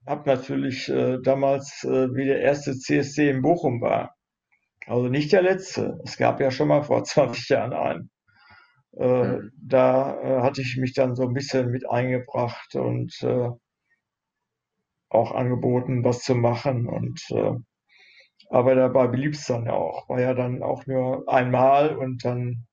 habe 0.06 0.28
natürlich 0.28 0.88
äh, 0.88 1.18
damals, 1.22 1.84
äh, 1.84 2.14
wie 2.14 2.24
der 2.26 2.40
erste 2.40 2.76
CSC 2.78 3.28
in 3.30 3.42
Bochum 3.42 3.80
war, 3.82 4.14
also 4.86 5.08
nicht 5.08 5.32
der 5.32 5.42
letzte. 5.42 6.00
Es 6.04 6.16
gab 6.18 6.40
ja 6.40 6.50
schon 6.52 6.68
mal 6.68 6.82
vor 6.84 7.04
20 7.06 7.48
Jahren 7.50 7.74
einen. 7.74 8.10
Äh, 8.96 9.38
Mhm. 9.38 9.50
da 9.62 10.20
äh, 10.22 10.42
hatte 10.42 10.62
ich 10.62 10.76
mich 10.78 10.94
dann 10.94 11.16
so 11.16 11.24
ein 11.24 11.34
bisschen 11.34 11.70
mit 11.70 11.88
eingebracht 11.88 12.74
und 12.76 13.14
äh, 13.22 13.50
auch 15.08 15.32
angeboten, 15.32 16.04
was 16.04 16.20
zu 16.24 16.34
machen. 16.34 16.86
Und 16.88 17.20
äh, 17.30 17.52
aber 18.50 18.74
dabei 18.74 19.08
blieb 19.08 19.34
es 19.34 19.46
dann 19.46 19.66
ja 19.66 19.74
auch. 19.74 20.08
War 20.08 20.20
ja 20.20 20.34
dann 20.34 20.62
auch 20.62 20.86
nur 20.86 21.28
einmal 21.28 21.96
und 21.96 22.24
dann 22.24 22.66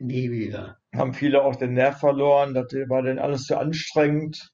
Nie 0.00 0.30
wieder. 0.30 0.80
haben 0.94 1.14
viele 1.14 1.44
auch 1.44 1.56
den 1.56 1.74
Nerv 1.74 1.98
verloren. 2.00 2.54
Das 2.54 2.66
war 2.88 3.02
dann 3.02 3.18
alles 3.18 3.44
zu 3.44 3.56
anstrengend, 3.58 4.50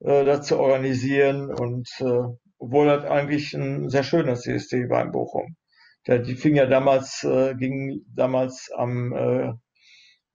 äh, 0.00 0.24
das 0.24 0.46
zu 0.46 0.58
organisieren. 0.58 1.52
Und 1.52 1.88
äh, 2.00 2.22
obwohl 2.58 2.86
das 2.86 3.04
eigentlich 3.06 3.54
ein 3.54 3.88
sehr 3.90 4.04
schöner 4.04 4.36
CSD 4.36 4.88
war 4.90 5.02
in 5.04 5.12
Bochum. 5.12 5.56
Der, 6.06 6.20
die 6.20 6.36
fing 6.36 6.54
ja 6.56 6.66
damals, 6.66 7.26
ging 7.58 8.02
damals 8.14 8.70
am, 8.76 9.12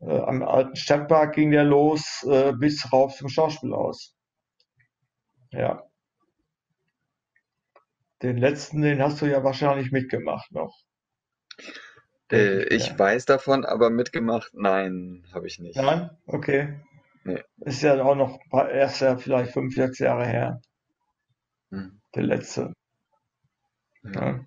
äh, 0.01 0.19
am 0.19 0.43
alten 0.43 0.75
Stadtpark 0.75 1.35
ging 1.35 1.51
der 1.51 1.63
los, 1.63 2.23
äh, 2.29 2.53
bis 2.53 2.91
rauf 2.91 3.15
zum 3.15 3.29
Schauspielhaus. 3.29 4.15
Ja. 5.51 5.83
Den 8.21 8.37
letzten, 8.37 8.81
den 8.81 9.01
hast 9.01 9.21
du 9.21 9.25
ja 9.25 9.43
wahrscheinlich 9.43 9.91
mitgemacht 9.91 10.51
noch. 10.51 10.77
Äh, 12.31 12.63
ich 12.75 12.91
mir. 12.93 12.99
weiß 12.99 13.25
davon, 13.25 13.65
aber 13.65 13.89
mitgemacht, 13.89 14.51
nein, 14.53 15.25
habe 15.33 15.47
ich 15.47 15.59
nicht. 15.59 15.75
Nein? 15.75 16.09
Okay. 16.27 16.79
Nee. 17.23 17.43
Ist 17.57 17.81
ja 17.81 18.01
auch 18.03 18.15
noch 18.15 18.39
paar- 18.49 18.69
erst 18.71 19.01
ja 19.01 19.17
vielleicht 19.17 19.51
fünf, 19.53 19.75
sechs 19.75 19.99
Jahre 19.99 20.25
her, 20.25 20.61
Hm. 21.71 22.01
der 22.15 22.23
letzte. 22.23 22.73
Ja. 24.03 24.45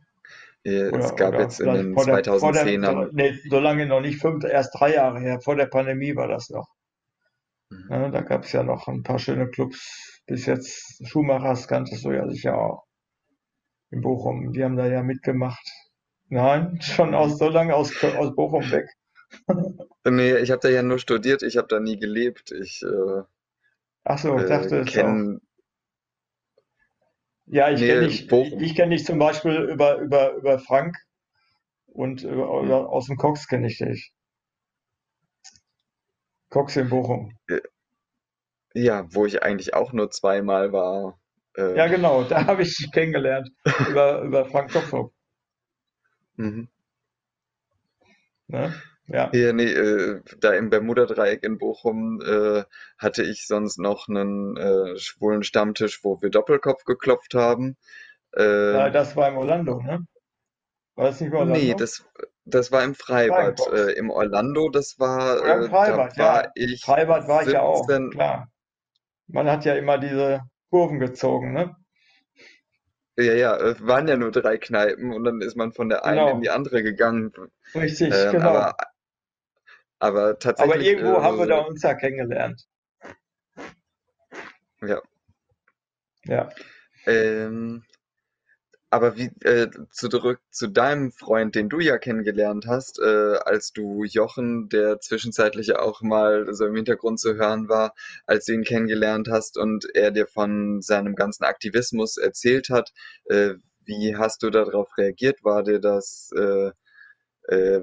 Äh, 0.64 0.90
Oder, 0.90 0.98
Es 0.98 1.14
gab 1.16 1.38
jetzt 1.38 1.60
in 1.60 1.72
den 1.72 1.94
vor 1.94 2.04
der, 2.06 2.24
vor 2.38 2.52
der, 2.52 2.66
2010ern. 2.66 3.10
nee, 3.12 3.38
so 3.48 3.60
lange 3.60 3.86
noch 3.86 4.00
nicht, 4.00 4.20
fünf, 4.20 4.44
erst 4.44 4.78
drei 4.78 4.94
Jahre 4.94 5.20
her, 5.20 5.40
vor 5.40 5.56
der 5.56 5.66
Pandemie 5.66 6.16
war 6.16 6.28
das 6.28 6.50
noch. 6.50 6.68
Mhm. 7.70 7.86
Ja, 7.90 8.08
da 8.10 8.20
gab 8.22 8.44
es 8.44 8.52
ja 8.52 8.62
noch 8.62 8.88
ein 8.88 9.02
paar 9.02 9.18
schöne 9.18 9.48
Clubs. 9.50 10.22
Bis 10.26 10.46
jetzt 10.46 11.06
Schumachers 11.06 11.68
kanntest 11.68 12.04
du 12.04 12.12
ja 12.12 12.28
sicher 12.28 12.56
auch. 12.58 12.84
in 13.90 14.00
Bochum. 14.02 14.52
Die 14.52 14.62
haben 14.64 14.76
da 14.76 14.86
ja 14.86 15.02
mitgemacht. 15.02 15.66
Nein, 16.28 16.80
schon 16.82 17.14
aus 17.14 17.38
so 17.38 17.48
lange 17.48 17.74
aus, 17.74 17.92
aus 18.02 18.34
Bochum 18.34 18.70
weg. 18.70 18.88
Nee, 20.06 20.36
ich 20.38 20.50
habe 20.50 20.60
da 20.60 20.68
ja 20.68 20.82
nur 20.82 20.98
studiert, 20.98 21.42
ich 21.42 21.56
habe 21.56 21.66
da 21.68 21.80
nie 21.80 21.98
gelebt. 21.98 22.52
Ich 22.52 22.82
äh, 22.82 23.22
Ach 24.04 24.18
so, 24.18 24.36
ich 24.36 24.44
äh, 24.44 24.48
dachte 24.48 24.80
es 24.80 24.96
auch. 24.98 25.24
kenne 25.24 25.40
Ja, 27.46 27.70
ich 27.70 27.80
kenne 27.80 28.08
dich, 28.08 28.30
ich 28.30 28.74
kenne 28.74 28.96
dich 28.96 29.04
zum 29.04 29.18
Beispiel 29.18 29.52
über, 29.70 29.98
über, 29.98 30.32
über 30.34 30.58
Frank 30.58 30.96
und 31.86 32.22
über, 32.22 32.60
Hm. 32.60 32.66
über, 32.66 32.88
aus 32.90 33.06
dem 33.06 33.16
Cox 33.16 33.46
kenne 33.46 33.66
ich 33.66 33.78
dich. 33.78 34.12
Cox 36.50 36.76
in 36.76 36.88
Bochum. 36.88 37.36
Ja, 38.74 39.06
wo 39.12 39.26
ich 39.26 39.42
eigentlich 39.42 39.74
auch 39.74 39.92
nur 39.92 40.10
zweimal 40.10 40.72
war. 40.72 41.18
Äh, 41.56 41.76
Ja, 41.76 41.86
genau, 41.86 42.24
da 42.24 42.46
habe 42.46 42.62
ich 42.62 42.76
dich 42.76 42.90
kennengelernt 42.90 43.48
über, 43.88 44.22
über 44.22 44.46
Frank 44.46 44.72
Kopfhoff. 44.72 45.12
mhm. 46.36 46.68
Ne? 48.48 48.74
Ja. 49.06 49.32
Hier, 49.32 49.52
nee, 49.52 49.64
äh, 49.64 50.20
da 50.38 50.52
im 50.54 50.70
Bermuda-Dreieck 50.70 51.42
in 51.42 51.58
Bochum 51.58 52.20
äh, 52.22 52.64
hatte 52.98 53.22
ich 53.24 53.46
sonst 53.46 53.78
noch 53.78 54.08
einen 54.08 54.56
äh, 54.56 54.96
schwulen 54.98 55.42
Stammtisch, 55.42 56.04
wo 56.04 56.22
wir 56.22 56.30
Doppelkopf 56.30 56.84
geklopft 56.84 57.34
haben. 57.34 57.76
Ja, 58.68 58.88
Äh, 58.88 58.90
das 58.90 59.16
war 59.16 59.28
im 59.30 59.38
Orlando, 59.38 59.80
ne? 59.80 60.06
War 60.96 61.06
das 61.06 61.20
nicht 61.20 61.32
im 61.32 61.36
nee, 61.50 61.74
Orlando? 61.74 61.74
das, 61.74 62.04
das 62.44 62.72
war 62.72 62.84
im 62.84 62.94
Freibad. 62.94 63.60
Äh, 63.72 63.92
im 63.92 64.10
Orlando, 64.10 64.68
das 64.70 64.98
war, 64.98 65.40
Oder 65.40 65.54
im 65.54 65.62
äh, 65.66 65.68
Freibad, 65.68 66.16
ja. 66.16 66.24
war 66.24 66.50
ich 66.54 66.82
Freibad 66.82 67.28
war 67.28 67.42
ich 67.44 67.52
ja 67.52 67.62
auch, 67.62 67.88
17, 67.88 68.10
klar. 68.10 68.48
Man 69.28 69.48
hat 69.50 69.64
ja 69.66 69.74
immer 69.76 69.98
diese 69.98 70.42
Kurven 70.70 71.00
gezogen, 71.00 71.52
ne? 71.54 71.76
ja, 73.16 73.32
ja, 73.34 73.56
es 73.56 73.84
waren 73.86 74.08
ja 74.08 74.16
nur 74.16 74.30
drei 74.32 74.58
Kneipen 74.58 75.12
und 75.12 75.24
dann 75.24 75.40
ist 75.40 75.56
man 75.56 75.72
von 75.72 75.88
der 75.88 76.04
einen 76.04 76.26
in 76.28 76.40
Genau, 76.40 76.40
die 76.40 76.50
andere 76.50 76.82
gegangen. 76.82 77.32
richtig, 77.74 78.10
Ähm, 78.10 78.30
genau. 78.30 78.46
aber, 78.48 78.76
aber 79.98 80.38
Aber 80.56 80.78
tatsächlich, 80.78 80.86
irgendwo 80.88 81.22
haben 81.22 81.38
wir 81.38 81.46
da 81.46 81.60
äh, 81.60 81.66
uns 81.66 81.82
ja 81.82 81.94
kennengelernt. 81.94 82.66
ja. 84.82 85.00
Ja. 86.24 86.48
Ähm, 87.06 87.84
aber 88.90 89.16
wie, 89.16 89.30
äh, 89.42 89.68
zurück 89.90 90.40
zu 90.50 90.68
deinem 90.68 91.10
Freund, 91.12 91.56
den 91.56 91.68
du 91.68 91.80
ja 91.80 91.98
kennengelernt 91.98 92.66
hast, 92.68 93.00
äh, 93.00 93.36
als 93.44 93.72
du 93.72 94.04
Jochen, 94.04 94.68
der 94.68 95.00
zwischenzeitlich 95.00 95.76
auch 95.76 96.00
mal 96.02 96.54
so 96.54 96.64
im 96.66 96.76
Hintergrund 96.76 97.18
zu 97.18 97.34
hören 97.34 97.68
war, 97.68 97.94
als 98.26 98.44
du 98.44 98.52
ihn 98.52 98.62
kennengelernt 98.62 99.28
hast 99.28 99.58
und 99.58 99.86
er 99.94 100.12
dir 100.12 100.26
von 100.28 100.80
seinem 100.80 101.16
ganzen 101.16 101.44
Aktivismus 101.44 102.16
erzählt 102.18 102.70
hat, 102.70 102.92
äh, 103.26 103.54
wie 103.84 104.16
hast 104.16 104.42
du 104.44 104.50
darauf 104.50 104.96
reagiert? 104.96 105.42
War 105.44 105.64
dir 105.64 105.80
das 105.80 106.30
äh, 106.36 106.70
äh, 107.48 107.82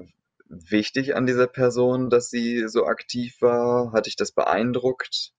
wichtig 0.52 1.16
an 1.16 1.26
dieser 1.26 1.46
Person, 1.48 2.10
dass 2.10 2.30
sie 2.30 2.68
so 2.68 2.86
aktiv 2.86 3.36
war? 3.40 3.92
Hat 3.92 4.06
dich 4.06 4.16
das 4.16 4.32
beeindruckt? 4.32 5.32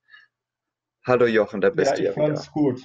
Hallo 1.06 1.28
Jochen, 1.28 1.62
da 1.62 1.70
Ja, 1.74 1.96
bist 1.96 2.00
du 2.00 2.04
ich 2.04 2.06
ja 2.06 2.18
wieder. 2.18 2.48
fand's 2.48 2.52
gut. 2.52 2.82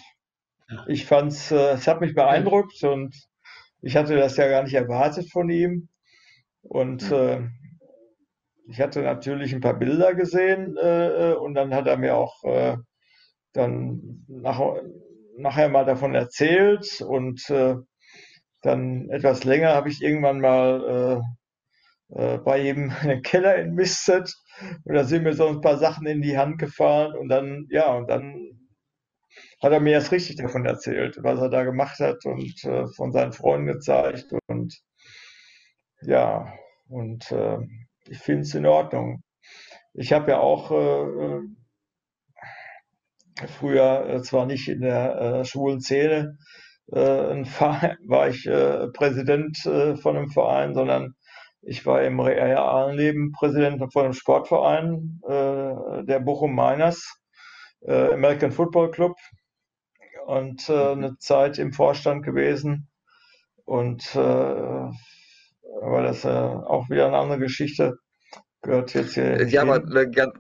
Ja. 0.70 0.86
Ich 0.86 1.06
fand's, 1.06 1.50
äh, 1.52 1.72
es 1.72 1.86
hat 1.88 2.00
mich 2.00 2.14
beeindruckt 2.14 2.82
und 2.84 3.14
ich 3.82 3.96
hatte 3.96 4.16
das 4.16 4.36
ja 4.38 4.48
gar 4.48 4.64
nicht 4.64 4.74
erwartet 4.74 5.30
von 5.30 5.50
ihm. 5.50 5.88
Und 6.62 7.10
Hm. 7.10 7.12
äh, 7.12 7.42
ich 8.68 8.80
hatte 8.80 9.02
natürlich 9.02 9.55
ein 9.55 9.60
paar 9.60 9.78
Bilder 9.78 10.14
gesehen 10.14 10.76
äh, 10.76 11.32
äh, 11.32 11.34
und 11.34 11.55
dann 11.55 11.74
hat 11.74 11.86
er 11.86 11.96
mir 11.96 12.16
auch 12.16 12.42
äh, 12.44 12.76
dann 13.55 14.24
nach, 14.28 14.60
nachher 15.38 15.68
mal 15.68 15.84
davon 15.84 16.14
erzählt 16.14 17.02
und 17.02 17.48
äh, 17.50 17.76
dann 18.62 19.10
etwas 19.10 19.44
länger 19.44 19.74
habe 19.74 19.88
ich 19.90 20.02
irgendwann 20.02 20.40
mal 20.40 21.22
äh, 22.10 22.39
bei 22.39 22.60
ihm 22.60 22.93
in 23.02 23.09
den 23.09 23.22
Keller 23.22 23.56
entmistet 23.56 24.35
und 24.85 24.94
da 24.94 25.05
sind 25.05 25.24
mir 25.24 25.35
so 25.35 25.48
ein 25.48 25.60
paar 25.60 25.78
Sachen 25.78 26.06
in 26.06 26.22
die 26.22 26.39
Hand 26.39 26.59
gefallen 26.59 27.16
und 27.16 27.28
dann, 27.28 27.66
ja, 27.70 27.94
und 27.94 28.09
dann 28.09 28.59
hat 29.62 29.72
er 29.72 29.80
mir 29.80 29.93
erst 29.93 30.12
richtig 30.12 30.36
davon 30.36 30.64
erzählt, 30.66 31.18
was 31.22 31.40
er 31.40 31.51
da 31.51 31.64
gemacht 31.64 31.98
hat 32.01 32.24
und 32.24 32.64
äh, 32.64 32.86
von 32.97 33.12
seinen 33.12 33.32
Freunden 33.32 33.66
gezeigt 33.66 34.26
und 34.47 34.78
ja, 36.02 36.52
und 36.89 37.30
äh, 37.32 37.59
ich 38.06 38.18
finde 38.18 38.43
es 38.43 38.55
in 38.55 38.66
Ordnung. 38.66 39.22
Ich 39.94 40.12
habe 40.12 40.30
ja 40.30 40.39
auch 40.40 40.70
äh, 40.70 41.36
äh, 43.44 43.48
früher 43.48 44.09
äh, 44.09 44.22
zwar 44.22 44.47
nicht 44.47 44.68
in 44.68 44.80
der 44.80 45.44
schwulen 45.44 45.80
Szene 45.80 46.36
ein 46.90 47.44
Verein, 47.44 47.98
war 48.06 48.30
ich 48.30 48.44
Präsident 48.44 49.59
von 49.59 50.16
einem 50.16 50.30
Verein, 50.30 50.74
sondern 50.74 51.12
ich 51.68 51.86
war 51.86 52.02
im 52.02 52.20
realen 52.20 52.96
Leben 52.96 53.32
Präsident 53.32 53.92
von 53.92 54.04
einem 54.04 54.14
Sportverein, 54.14 55.20
äh, 55.28 56.04
der 56.04 56.20
Bochum 56.20 56.54
Miners, 56.54 57.20
äh, 57.82 58.12
American 58.14 58.52
Football 58.52 58.90
Club 58.90 59.16
und 60.26 60.68
äh, 60.68 60.92
Mhm. 60.92 60.92
eine 60.92 61.18
Zeit 61.18 61.58
im 61.58 61.72
Vorstand 61.72 62.24
gewesen. 62.24 62.88
Und 63.64 64.14
äh, 64.16 64.18
aber 64.18 66.02
das 66.02 66.18
ist 66.18 66.24
äh, 66.24 66.28
auch 66.28 66.88
wieder 66.90 67.06
eine 67.06 67.18
andere 67.18 67.38
Geschichte. 67.40 67.98
Gehört 68.68 68.92
jetzt 68.92 69.14
hier 69.14 69.24
Äh, 69.32 69.44
nicht 69.44 69.52
Ja, 69.52 69.62
aber 69.62 69.76
hin. 69.76 69.96
äh, 69.96 70.06
ganz, 70.10 70.34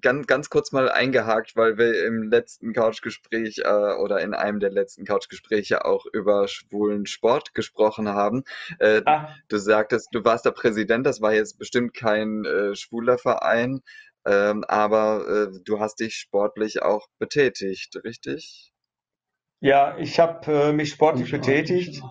ganz, 0.00 0.26
ganz 0.26 0.50
kurz 0.50 0.72
mal 0.72 0.88
eingehakt, 0.90 1.56
weil 1.56 1.78
wir 1.78 2.04
im 2.06 2.24
letzten 2.30 2.72
Couchgespräch 2.72 3.58
äh, 3.64 3.94
oder 3.94 4.20
in 4.20 4.34
einem 4.34 4.60
der 4.60 4.70
letzten 4.70 5.04
Couchgespräche 5.04 5.84
auch 5.84 6.06
über 6.12 6.48
schwulen 6.48 7.06
Sport 7.06 7.54
gesprochen 7.54 8.08
haben. 8.08 8.44
Äh, 8.78 9.02
Ah, 9.04 9.42
du 9.48 9.58
sagtest, 9.58 10.08
du 10.14 10.24
warst 10.24 10.44
der 10.44 10.52
Präsident, 10.52 11.06
das 11.06 11.20
war 11.20 11.34
jetzt 11.34 11.58
bestimmt 11.58 11.94
kein 11.94 12.44
äh, 12.44 12.74
schwuler 12.76 13.18
Verein, 13.18 13.82
ähm, 14.24 14.64
aber 14.64 15.48
äh, 15.54 15.60
du 15.64 15.80
hast 15.80 16.00
dich 16.00 16.14
sportlich 16.16 16.82
auch 16.82 17.08
betätigt, 17.18 17.96
richtig? 18.04 18.72
ja, 19.60 19.96
ich 19.98 20.18
habe 20.20 20.52
äh, 20.52 20.72
mich 20.72 20.90
sportlich 20.90 21.30
betätigt. 21.30 22.02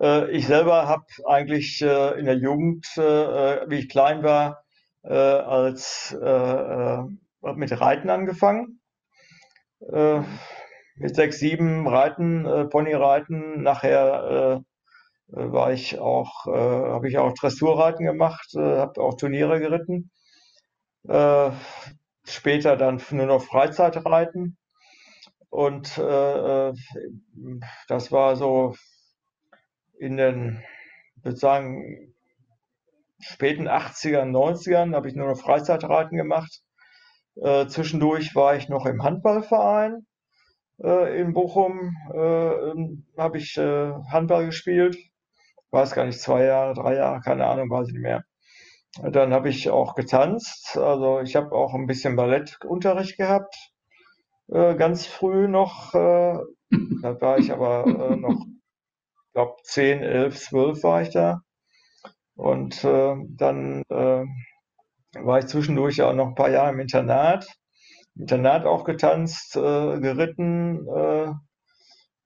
Äh, 0.00 0.30
ich 0.32 0.46
selber 0.46 0.88
habe 0.88 1.04
eigentlich 1.26 1.82
äh, 1.82 2.18
in 2.18 2.26
der 2.26 2.36
Jugend, 2.38 2.86
äh, 2.98 3.02
äh, 3.02 3.66
wie 3.70 3.76
ich 3.80 3.88
klein 3.90 4.22
war, 4.22 4.64
äh, 5.06 5.14
als 5.14 6.16
äh, 6.20 6.26
äh, 6.26 7.04
hab 7.42 7.56
mit 7.56 7.80
Reiten 7.80 8.10
angefangen. 8.10 8.80
Äh, 9.80 10.20
mit 10.96 11.14
sechs, 11.14 11.38
sieben 11.38 11.86
Reiten, 11.86 12.46
äh, 12.46 12.64
Ponyreiten. 12.64 13.62
Nachher 13.62 14.62
äh, 15.32 15.36
äh, 15.36 15.52
war 15.52 15.72
ich 15.72 15.98
auch, 15.98 16.46
äh, 16.46 16.50
habe 16.50 17.08
ich 17.08 17.18
auch 17.18 17.32
Dressurreiten 17.34 18.04
gemacht, 18.04 18.54
äh, 18.54 18.78
habe 18.78 19.00
auch 19.00 19.14
Turniere 19.14 19.60
geritten. 19.60 20.10
Äh, 21.08 21.50
später 22.24 22.76
dann 22.76 23.00
nur 23.10 23.26
noch 23.26 23.42
Freizeitreiten. 23.42 24.56
Und 25.50 25.96
äh, 25.98 26.68
äh, 26.68 26.74
das 27.88 28.12
war 28.12 28.36
so 28.36 28.74
in 29.98 30.16
den, 30.16 30.62
würde 31.22 31.38
sagen, 31.38 32.14
späten 33.32 33.68
80ern, 33.68 34.30
90ern 34.30 34.94
habe 34.94 35.08
ich 35.08 35.14
nur 35.14 35.28
noch 35.28 35.38
Freizeitreiten 35.38 36.16
gemacht. 36.16 36.62
Äh, 37.36 37.66
zwischendurch 37.66 38.34
war 38.34 38.56
ich 38.56 38.68
noch 38.68 38.86
im 38.86 39.02
Handballverein 39.02 40.06
äh, 40.82 41.20
in 41.20 41.32
Bochum, 41.32 41.96
äh, 42.12 43.18
habe 43.20 43.38
ich 43.38 43.56
äh, 43.56 43.92
Handball 44.10 44.46
gespielt. 44.46 44.96
Weiß 45.70 45.92
gar 45.92 46.06
nicht, 46.06 46.20
zwei 46.20 46.44
Jahre, 46.44 46.74
drei 46.74 46.94
Jahre, 46.94 47.20
keine 47.20 47.46
Ahnung, 47.46 47.70
weiß 47.70 47.88
ich 47.88 47.94
nicht 47.94 48.02
mehr. 48.02 48.24
Dann 49.02 49.34
habe 49.34 49.48
ich 49.50 49.68
auch 49.70 49.94
getanzt. 49.94 50.78
Also 50.78 51.20
ich 51.20 51.36
habe 51.36 51.52
auch 51.52 51.74
ein 51.74 51.86
bisschen 51.86 52.16
Ballettunterricht 52.16 53.18
gehabt, 53.18 53.54
äh, 54.48 54.74
ganz 54.76 55.06
früh 55.06 55.48
noch. 55.48 55.94
Äh, 55.94 56.38
da 57.02 57.20
war 57.20 57.38
ich 57.38 57.52
aber 57.52 58.16
noch, 58.16 58.44
glaube, 59.32 59.56
10, 59.64 60.02
11, 60.02 60.40
12 60.40 60.82
war 60.82 61.02
ich 61.02 61.10
da. 61.10 61.42
Und 62.36 62.84
äh, 62.84 63.16
dann 63.30 63.82
äh, 63.88 64.24
war 65.18 65.38
ich 65.38 65.46
zwischendurch 65.46 66.02
auch 66.02 66.12
noch 66.12 66.28
ein 66.28 66.34
paar 66.34 66.50
Jahre 66.50 66.72
im 66.72 66.80
Internat. 66.80 67.46
Im 68.14 68.22
Internat 68.22 68.66
auch 68.66 68.84
getanzt, 68.84 69.56
äh, 69.56 70.00
geritten, 70.00 70.86
äh, 70.88 71.32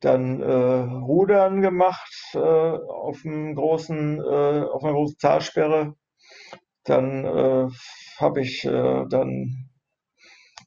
dann 0.01 0.41
äh, 0.41 0.53
Rudern 0.53 1.61
gemacht 1.62 2.12
äh, 2.35 2.39
auf 2.39 3.20
einem 3.24 3.55
großen, 3.55 4.19
äh, 4.19 4.65
auf 4.65 4.82
einer 4.82 4.95
großen 4.95 5.19
Talsperre. 5.19 5.95
Dann 6.85 7.24
äh, 7.24 7.69
habe 8.19 8.41
ich 8.41 8.65
äh, 8.65 9.05
dann 9.09 9.69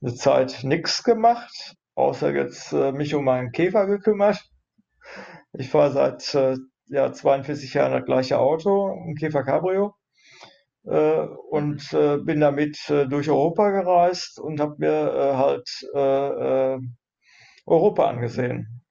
eine 0.02 0.14
Zeit 0.14 0.60
nichts 0.64 1.04
gemacht, 1.04 1.76
außer 1.96 2.34
jetzt 2.34 2.74
äh, 2.74 2.92
mich 2.92 3.16
um 3.16 3.26
meinen 3.26 3.52
Käfer 3.52 3.88
gekümmert. 3.88 4.44
Ich 5.54 5.70
fahre 5.70 5.92
seit 5.92 6.36
äh, 6.36 6.58
ja, 6.94 7.12
42 7.12 7.74
Jahren 7.74 7.94
das 7.94 8.06
gleiche 8.06 8.38
Auto, 8.40 8.94
ein 9.08 9.16
Käfer 9.16 9.44
Cabrio, 9.44 9.96
äh, 10.86 11.26
und 11.50 11.92
äh, 11.94 12.18
bin 12.18 12.40
damit 12.40 12.90
äh, 12.90 13.08
durch 13.08 13.30
Europa 13.30 13.72
gereist 13.72 14.40
und 14.40 14.60
habe 14.60 14.76
mir 14.78 15.38
halt 15.38 15.68
Europa 17.66 18.08
angesehen. 18.10 18.84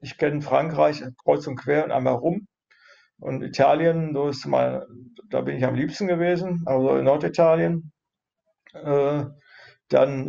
ich 0.00 0.16
kenne 0.18 0.40
Frankreich 0.40 1.02
kreuz 1.22 1.46
und 1.46 1.56
quer 1.56 1.84
und 1.84 1.92
einmal 1.92 2.14
rum. 2.14 2.48
Und 3.18 3.42
Italien, 3.42 4.12
so 4.14 4.28
ist 4.28 4.46
mal, 4.46 4.86
da 5.30 5.40
bin 5.42 5.56
ich 5.56 5.64
am 5.64 5.74
liebsten 5.74 6.06
gewesen, 6.06 6.62
also 6.66 6.96
in 6.96 7.04
Norditalien. 7.04 7.92
Dann 8.72 9.32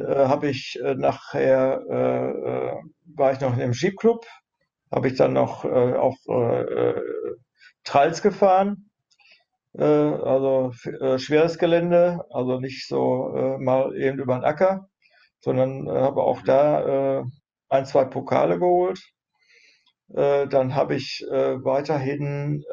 habe 0.08 0.50
ich 0.50 0.80
nachher 0.82 1.82
war 3.16 3.32
ich 3.34 3.42
noch 3.42 3.54
in 3.56 3.62
einem 3.62 3.74
Jeep-Club, 3.74 4.26
habe 4.92 5.08
ich 5.08 5.16
dann 5.16 5.34
noch 5.34 5.66
äh, 5.66 5.94
auch 5.96 6.16
Trails 7.84 8.22
gefahren, 8.22 8.90
also 9.74 10.72
schweres 11.18 11.58
Gelände, 11.58 12.26
also 12.32 12.60
nicht 12.60 12.88
so 12.88 13.58
mal 13.60 13.96
eben 13.96 14.20
über 14.20 14.36
den 14.36 14.44
Acker, 14.44 14.90
sondern 15.40 15.90
habe 15.90 16.24
auch 16.24 16.42
da 16.42 17.24
ein, 17.70 17.86
zwei 17.86 18.04
Pokale 18.06 18.60
geholt. 18.60 19.00
dann 20.10 20.76
habe 20.76 20.96
ich 20.96 21.24
weiterhin 21.30 22.66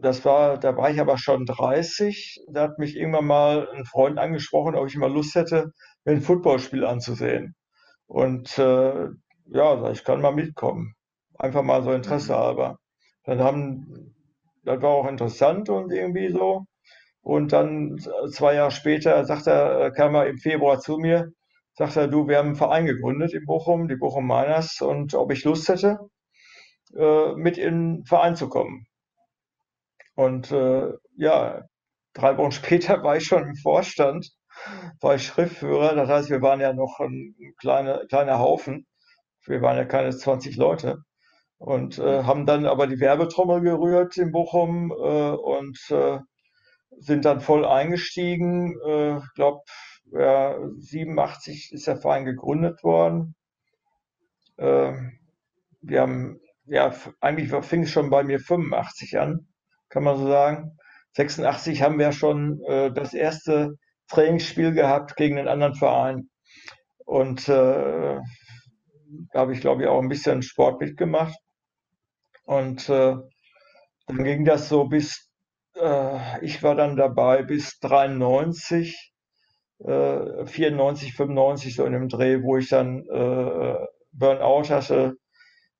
das 0.00 0.24
war, 0.24 0.58
da 0.58 0.76
war 0.76 0.90
ich 0.90 1.00
aber 1.00 1.18
schon 1.18 1.46
30. 1.46 2.44
Da 2.48 2.62
hat 2.62 2.78
mich 2.78 2.96
irgendwann 2.96 3.26
mal 3.26 3.68
ein 3.70 3.84
Freund 3.84 4.18
angesprochen, 4.18 4.74
ob 4.74 4.86
ich 4.88 4.96
mal 4.96 5.12
Lust 5.12 5.34
hätte, 5.34 5.72
mir 6.04 6.12
ein 6.12 6.22
Footballspiel 6.22 6.84
anzusehen. 6.84 7.54
Und 8.06 8.58
äh, 8.58 9.08
ja, 9.52 9.90
ich 9.90 10.04
kann 10.04 10.20
mal 10.20 10.32
mitkommen. 10.32 10.94
Einfach 11.38 11.62
mal 11.62 11.82
so 11.82 11.92
Interesse 11.92 12.32
mhm. 12.32 12.36
halber. 12.38 12.78
Dann 13.24 13.40
haben, 13.40 14.14
das 14.64 14.80
war 14.82 14.90
auch 14.90 15.08
interessant 15.08 15.68
und 15.68 15.92
irgendwie 15.92 16.30
so. 16.30 16.66
Und 17.22 17.52
dann 17.52 17.98
zwei 18.32 18.54
Jahre 18.54 18.70
später 18.70 19.24
sagt 19.24 19.46
er, 19.46 19.90
kam 19.92 20.14
er 20.14 20.26
im 20.26 20.38
Februar 20.38 20.80
zu 20.80 20.96
mir, 20.98 21.30
sagt 21.74 21.96
er, 21.96 22.08
du, 22.08 22.28
wir 22.28 22.38
haben 22.38 22.48
einen 22.48 22.56
Verein 22.56 22.86
gegründet 22.86 23.34
in 23.34 23.44
Bochum, 23.44 23.88
die 23.88 23.96
Bochum 23.96 24.26
Miners, 24.26 24.80
und 24.80 25.14
ob 25.14 25.30
ich 25.32 25.44
Lust 25.44 25.68
hätte, 25.68 25.98
äh, 26.96 27.34
mit 27.34 27.58
in 27.58 27.96
den 27.96 28.04
Verein 28.06 28.36
zu 28.36 28.48
kommen. 28.48 28.86
Und 30.14 30.50
äh, 30.52 30.92
ja, 31.16 31.62
drei 32.14 32.36
Wochen 32.38 32.52
später 32.60 33.02
war 33.02 33.16
ich 33.16 33.24
schon 33.24 33.44
im 33.44 33.54
Vorstand, 33.56 34.30
war 35.00 35.14
ich 35.14 35.26
Schriftführer. 35.26 35.94
Das 35.94 36.08
heißt, 36.08 36.30
wir 36.30 36.42
waren 36.42 36.60
ja 36.60 36.72
noch 36.72 37.00
ein 37.00 37.34
kleiner, 37.60 38.06
kleiner 38.06 38.38
Haufen. 38.38 38.86
Wir 39.46 39.62
waren 39.62 39.76
ja 39.76 39.84
keine 39.84 40.10
20 40.10 40.56
Leute. 40.56 40.98
Und 41.58 41.98
äh, 41.98 42.24
haben 42.24 42.46
dann 42.46 42.66
aber 42.66 42.86
die 42.86 43.00
Werbetrommel 43.00 43.60
gerührt 43.60 44.16
in 44.16 44.32
Bochum 44.32 44.90
äh, 44.92 45.30
und 45.30 45.78
äh, 45.90 46.18
sind 46.98 47.24
dann 47.24 47.40
voll 47.40 47.66
eingestiegen. 47.66 48.72
Ich 48.72 48.88
äh, 48.88 49.20
glaube, 49.34 49.60
ja, 50.12 50.56
87 50.78 51.72
ist 51.72 51.86
der 51.86 51.98
Verein 51.98 52.24
gegründet 52.24 52.82
worden. 52.82 53.34
Äh, 54.56 54.92
wir 55.82 56.00
haben, 56.00 56.40
ja, 56.66 56.94
eigentlich 57.20 57.52
fing 57.64 57.82
es 57.82 57.90
schon 57.90 58.10
bei 58.10 58.22
mir 58.22 58.40
85 58.40 59.18
an 59.18 59.46
kann 59.90 60.04
man 60.04 60.16
so 60.16 60.28
sagen. 60.28 60.78
86 61.12 61.82
haben 61.82 61.98
wir 61.98 62.12
schon 62.12 62.62
äh, 62.66 62.90
das 62.92 63.12
erste 63.12 63.76
Trainingsspiel 64.08 64.72
gehabt 64.72 65.16
gegen 65.16 65.38
einen 65.38 65.48
anderen 65.48 65.74
Verein. 65.74 66.30
Und 67.04 67.48
äh, 67.48 68.18
da 69.32 69.40
habe 69.40 69.52
ich, 69.52 69.60
glaube 69.60 69.82
ich, 69.82 69.88
auch 69.88 70.00
ein 70.00 70.08
bisschen 70.08 70.42
Sport 70.42 70.80
mitgemacht. 70.80 71.36
Und 72.44 72.88
äh, 72.88 73.16
dann 74.06 74.24
ging 74.24 74.44
das 74.44 74.68
so 74.68 74.84
bis, 74.84 75.30
äh, 75.76 76.44
ich 76.44 76.62
war 76.62 76.74
dann 76.74 76.96
dabei 76.96 77.42
bis 77.42 77.78
93, 77.80 79.12
äh, 79.80 80.46
94, 80.46 81.14
95, 81.14 81.76
so 81.76 81.84
in 81.84 81.92
dem 81.92 82.08
Dreh, 82.08 82.42
wo 82.42 82.56
ich 82.56 82.68
dann 82.68 83.04
äh, 83.08 83.86
Burnout 84.12 84.70
hatte. 84.70 85.14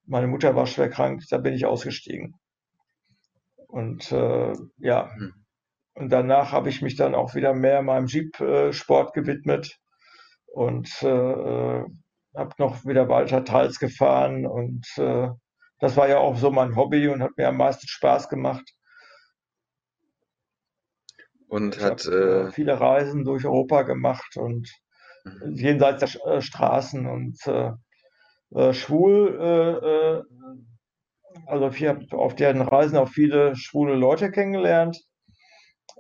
Meine 0.07 0.27
Mutter 0.27 0.55
war 0.55 0.67
schwer 0.67 0.91
krank, 0.91 1.23
da 1.31 1.39
bin 1.39 1.55
ich 1.55 1.67
ausgestiegen. 1.67 2.35
Und 3.69 4.11
äh, 4.11 4.53
ja, 4.79 5.11
mhm. 5.17 5.35
und 5.95 6.09
danach 6.11 6.53
habe 6.53 6.69
ich 6.69 6.83
mich 6.83 6.97
dann 6.97 7.15
auch 7.15 7.35
wieder 7.35 7.55
mehr 7.55 7.83
meinem 7.83 8.07
Jeep-Sport 8.07 9.13
gewidmet 9.13 9.79
und 10.47 10.89
äh, 11.03 11.09
äh 11.09 11.85
habe 12.35 12.55
noch 12.59 12.85
wieder 12.85 13.09
weiter 13.09 13.45
Teils 13.45 13.79
gefahren 13.79 14.47
und 14.47 14.87
äh, 14.99 15.29
das 15.79 15.97
war 15.97 16.09
ja 16.09 16.19
auch 16.19 16.37
so 16.37 16.51
mein 16.51 16.77
Hobby 16.77 17.09
und 17.09 17.23
hat 17.23 17.37
mir 17.37 17.49
am 17.49 17.57
meisten 17.57 17.89
Spaß 17.89 18.29
gemacht. 18.29 18.65
Und 21.49 21.77
ich 21.77 21.83
hat 21.83 22.07
äh, 22.07 22.43
äh, 22.43 22.51
viele 22.53 22.81
Reisen 22.81 23.25
durch 23.25 23.45
Europa 23.45 23.83
gemacht 23.83 24.37
und 24.37 24.71
mhm. 25.25 25.55
jenseits 25.55 26.01
der 26.01 26.37
äh, 26.37 26.43
Straßen 26.43 27.07
und 27.07 27.39
schwul 28.75 30.27
also 31.47 31.69
ich 31.69 31.87
habe 31.87 32.07
auf 32.13 32.35
deren 32.35 32.61
Reisen 32.61 32.97
auch 32.97 33.09
viele 33.09 33.55
schwule 33.57 33.95
Leute 33.95 34.31
kennengelernt. 34.31 35.01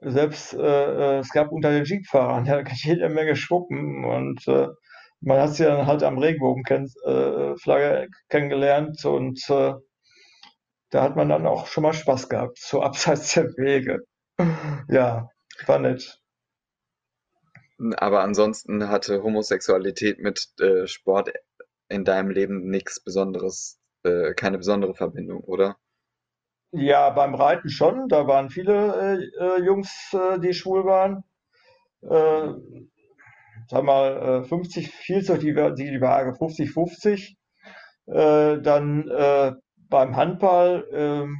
Selbst 0.01 0.55
äh, 0.55 0.59
äh 0.59 1.19
es 1.19 1.31
gab 1.31 1.52
unter 1.52 1.70
den 1.70 1.85
Jeepfahrern 1.85 2.47
ja 2.47 2.62
jede 2.73 3.09
Menge 3.09 3.36
Schwuppen 3.36 4.05
und 4.05 4.47
äh, 4.48 4.69
man 5.21 5.41
hat 5.41 5.55
sie 5.55 5.65
dann 5.65 5.87
halt 5.87 6.03
am 6.03 6.19
Regenbogenflagge 6.19 8.03
äh, 8.03 8.09
kennengelernt 8.29 9.05
und 9.05 9.49
äh, 9.51 9.75
da 10.91 11.03
hat 11.03 11.17
man 11.17 11.29
dann 11.29 11.47
auch 11.47 11.67
schon 11.67 11.83
mal 11.83 11.93
Spaß 11.93 12.29
gehabt, 12.29 12.59
so 12.59 12.83
abseits 12.83 13.35
der 13.35 13.45
Wege. 13.57 14.01
ja, 14.89 15.29
war 15.67 15.79
nett. 15.79 16.19
Aber 17.97 18.23
ansonsten 18.23 18.89
hatte 18.89 19.23
Homosexualität 19.23 20.19
mit 20.19 20.49
äh, 20.61 20.87
Sport 20.87 21.33
in 21.89 22.05
deinem 22.05 22.31
Leben 22.31 22.69
nichts 22.69 23.03
Besonderes 23.03 23.81
äh, 24.03 24.35
keine 24.35 24.59
besondere 24.59 24.95
Verbindung, 24.95 25.41
oder? 25.41 25.77
Ja, 26.73 27.11
beim 27.11 27.35
Reiten 27.35 27.69
schon. 27.69 28.09
Da 28.09 28.27
waren 28.27 28.49
viele 28.49 29.31
äh, 29.39 29.61
Jungs, 29.63 30.15
die 30.43 30.55
schwul 30.55 30.85
waren. 30.85 31.25
Äh, 33.71 33.75
sag 33.77 33.85
mal, 33.85 34.45
50, 34.45 34.87
äh, 34.87 34.89
viel 34.91 35.23
zu 35.25 35.37
die, 35.39 35.55
die, 35.55 36.01
Waage 36.01 36.33
50-50. 36.33 37.37
dann 38.07 39.05
beim 39.89 40.17
Handball, 40.17 40.87
ähm, 40.93 41.37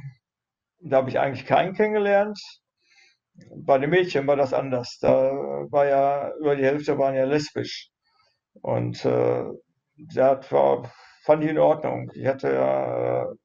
da 0.79 0.97
habe 0.97 1.09
ich 1.09 1.19
eigentlich 1.19 1.45
keinen 1.45 1.73
kennengelernt. 1.73 2.39
Bei 3.55 3.77
den 3.77 3.89
Mädchen 3.89 4.27
war 4.27 4.35
das 4.35 4.53
anders. 4.53 4.97
Da 5.01 5.31
war 5.71 5.87
ja 5.87 6.33
über 6.39 6.55
die 6.55 6.65
Hälfte 6.65 6.97
waren 6.97 7.15
ja 7.15 7.25
lesbisch. 7.25 7.89
Und 8.61 9.05
äh, 9.05 9.45
das 10.13 10.51
war 10.51 10.91
fand 11.23 11.43
ich 11.43 11.51
in 11.51 11.57
Ordnung. 11.59 12.11
Ich 12.13 12.25
hatte 12.25 12.51
ja 12.53 13.23
äh, 13.23 13.35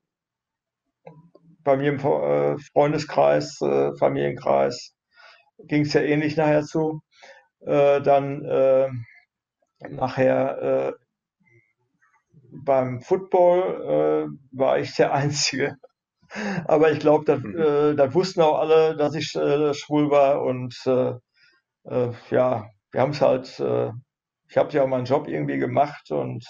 bei 1.62 1.76
mir 1.76 1.90
im 1.90 1.98
äh, 1.98 2.56
Freundeskreis, 2.72 3.60
äh, 3.60 3.92
Familienkreis, 3.98 4.94
ging 5.58 5.82
es 5.82 5.92
ja 5.92 6.02
ähnlich 6.02 6.36
nachher 6.36 6.62
zu. 6.64 7.00
Dann 7.66 8.42
nachher 9.90 10.94
beim 12.64 13.00
Football 13.00 14.30
war 14.52 14.78
ich 14.78 14.94
der 14.94 15.12
Einzige. 15.20 15.76
Aber 16.66 16.90
ich 16.90 17.00
glaube, 17.00 17.24
das, 17.24 17.40
mhm. 17.40 17.96
das, 17.96 18.14
wussten 18.14 18.40
auch 18.40 18.58
alle, 18.58 18.96
dass 18.96 19.14
ich 19.14 19.28
schwul 19.28 20.10
war. 20.10 20.42
Und 20.42 20.74
ja, 20.84 22.64
wir 22.92 23.00
haben 23.00 23.10
es 23.10 23.20
halt, 23.20 23.62
ich 24.48 24.56
habe 24.56 24.72
ja 24.72 24.82
auch 24.82 24.88
meinen 24.88 25.04
Job 25.04 25.28
irgendwie 25.28 25.58
gemacht 25.58 26.10
und 26.10 26.46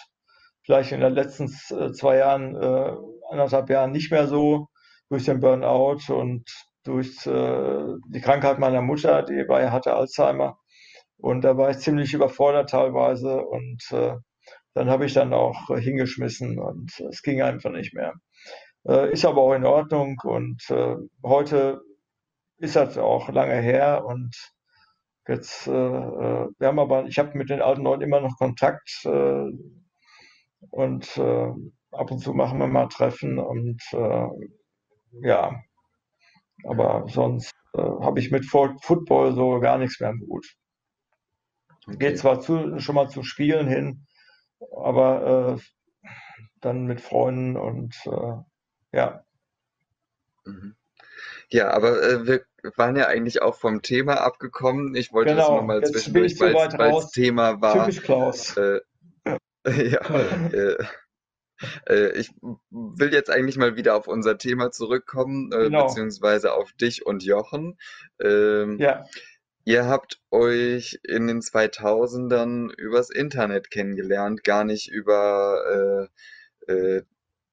vielleicht 0.67 0.93
in 0.93 1.01
den 1.01 1.15
letzten 1.15 1.45
äh, 1.45 1.93
zwei 1.93 2.19
Jahren, 2.19 2.57
äh, 2.57 2.93
anderthalb 3.31 3.71
Jahren 3.71 3.93
nicht 3.93 4.11
mehr 4.11 4.27
so 4.27 4.69
durch 5.09 5.25
den 5.25 5.41
Burnout 5.41 6.13
und 6.13 6.45
durch 6.85 7.27
äh, 7.27 7.85
die 8.09 8.21
Krankheit 8.21 8.59
meiner 8.59 8.83
Mutter, 8.83 9.23
die 9.23 9.45
bei 9.45 9.71
hatte 9.71 9.95
Alzheimer. 9.95 10.59
Und 11.19 11.43
da 11.43 11.57
war 11.57 11.71
ich 11.71 11.79
ziemlich 11.79 12.13
überfordert 12.15 12.71
teilweise 12.71 13.43
und 13.43 13.83
äh, 13.93 14.17
dann 14.75 14.91
habe 14.91 15.07
ich 15.07 15.15
dann 15.15 15.33
auch 15.33 15.69
hingeschmissen 15.77 16.59
und 16.59 16.93
es 17.11 17.23
ging 17.23 17.43
einfach 17.43 17.71
nicht 17.71 17.95
mehr. 17.95 18.15
Äh, 18.87 19.13
ist 19.13 19.25
aber 19.25 19.41
auch 19.43 19.55
in 19.55 19.65
Ordnung 19.65 20.19
und 20.25 20.63
äh, 20.71 20.97
heute 21.25 21.81
ist 22.59 22.77
das 22.77 22.99
auch 22.99 23.29
lange 23.31 23.61
her 23.61 24.05
und 24.05 24.35
jetzt, 25.29 25.67
äh, 25.67 25.71
äh 25.73 26.49
wir 26.59 26.69
haben 26.69 26.79
aber, 26.79 27.07
ich 27.07 27.19
habe 27.19 27.37
mit 27.39 27.51
den 27.51 27.63
alten 27.63 27.83
Leuten 27.83 28.03
immer 28.03 28.21
noch 28.21 28.37
Kontakt. 28.37 29.01
Äh, 29.05 29.51
und 30.71 31.17
äh, 31.17 31.53
ab 31.93 32.11
und 32.11 32.19
zu 32.19 32.33
machen 32.35 32.59
wir 32.59 32.67
mal 32.67 32.89
Treffen 32.89 33.39
und 33.39 33.81
äh, 33.93 34.27
ja, 35.23 35.63
aber 36.65 37.07
sonst 37.09 37.55
äh, 37.75 37.81
habe 37.81 38.21
ich 38.21 38.31
mit 38.31 38.45
Football 38.47 39.35
so 39.35 39.61
gar 39.61 39.79
nichts 39.79 40.01
mehr 40.01 40.11
im 40.11 40.21
Hut. 40.29 40.47
Okay. 41.87 41.99
Geht 41.99 42.19
zwar 42.19 42.41
zu, 42.41 42.79
schon 42.81 42.95
mal 42.95 43.09
zu 43.09 43.23
Spielen 43.23 43.69
hin, 43.69 44.07
aber 44.77 45.57
äh, 45.57 45.63
dann 46.61 46.87
mit 46.87 47.01
Freunden 47.01 47.57
und 47.57 47.95
äh, 48.07 48.97
ja. 48.97 49.23
Mhm. 50.45 50.75
Ja, 51.51 51.71
aber 51.71 52.03
äh, 52.03 52.27
wir 52.27 52.45
waren 52.77 52.97
ja 52.97 53.07
eigentlich 53.07 53.43
auch 53.43 53.57
vom 53.57 53.83
Thema 53.83 54.21
abgekommen. 54.21 54.95
Ich 54.97 55.13
wollte 55.13 55.35
genau, 55.35 55.49
das 55.49 55.57
nochmal 55.61 55.85
zwischendurch, 55.85 56.41
weil 56.41 56.57
es 56.97 57.11
Thema 57.11 57.61
war. 57.61 57.87
Typisch 57.87 58.03
Klaus. 58.03 58.57
Äh, 58.57 58.81
ja, 59.67 60.01
äh, 60.53 60.85
Äh, 61.89 62.19
ich 62.19 62.31
will 62.71 63.13
jetzt 63.13 63.31
eigentlich 63.31 63.57
mal 63.57 63.77
wieder 63.77 63.97
auf 63.97 64.09
unser 64.09 64.39
Thema 64.39 64.71
zurückkommen, 64.71 65.51
Genau. 65.51 65.87
beziehungsweise 65.87 66.53
auf 66.53 66.73
dich 66.75 67.07
und 67.07 67.23
Jochen. 67.23 67.79
Ähm, 68.21 68.79
Ja, 68.79 69.07
Ihr 69.69 69.87
habt 69.89 70.21
euch 70.31 71.01
in 71.03 71.27
den 71.27 71.41
2000ern 71.41 72.73
übers 72.77 73.11
Internet 73.11 73.69
kennengelernt, 73.69 74.45
gar 74.45 74.63
nicht 74.63 74.89
über 74.89 76.09
äh, 76.69 76.73
äh, 76.73 77.03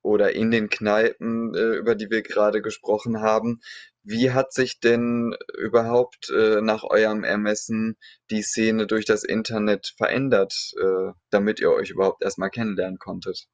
oder 0.03 0.35
in 0.35 0.51
den 0.51 0.69
Kneipen, 0.69 1.55
äh, 1.55 1.75
über 1.77 1.95
die 1.95 2.11
wir 2.11 2.21
gerade 2.21 2.61
gesprochen 2.61 3.21
haben. 3.21 3.61
Wie 4.03 4.29
hat 4.31 4.53
sich 4.53 4.79
denn 4.79 5.35
überhaupt 5.57 6.29
äh, 6.29 6.61
nach 6.61 6.83
eurem 6.83 7.23
Ermessen 7.23 7.97
die 8.29 8.43
Szene 8.43 8.85
durch 8.85 9.05
das 9.05 9.23
Internet 9.23 9.95
verändert, 9.97 10.53
äh, 10.79 11.13
damit 11.31 11.59
ihr 11.61 11.71
euch 11.71 11.89
überhaupt 11.89 12.23
erstmal 12.23 12.51
kennenlernen 12.51 12.99
konntet? 12.99 13.47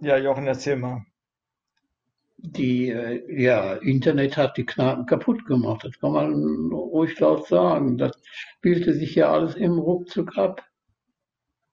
ja, 0.00 0.16
Jochen, 0.16 0.46
erzähl 0.46 0.76
mal. 0.76 1.04
Die, 2.38 2.90
äh, 2.90 3.42
ja, 3.42 3.74
Internet 3.74 4.36
hat 4.36 4.56
die 4.56 4.66
Kneipen 4.66 5.06
kaputt 5.06 5.46
gemacht. 5.46 5.84
Das 5.84 5.98
kann 5.98 6.12
man 6.12 6.70
ruhig 6.72 7.18
laut 7.18 7.46
sagen. 7.48 7.98
Das 7.98 8.12
spielte 8.58 8.92
sich 8.94 9.14
ja 9.14 9.32
alles 9.32 9.54
im 9.54 9.78
Ruckzuck 9.78 10.36
ab. 10.36 10.62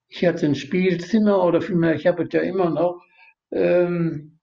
Ich 0.07 0.25
hatte 0.25 0.45
ein 0.45 0.55
Spielzimmer 0.55 1.43
oder 1.43 1.61
vielmehr, 1.61 1.95
ich 1.95 2.05
habe 2.07 2.23
es 2.23 2.33
ja 2.33 2.41
immer 2.41 2.69
noch, 2.69 3.03
ähm, 3.51 4.39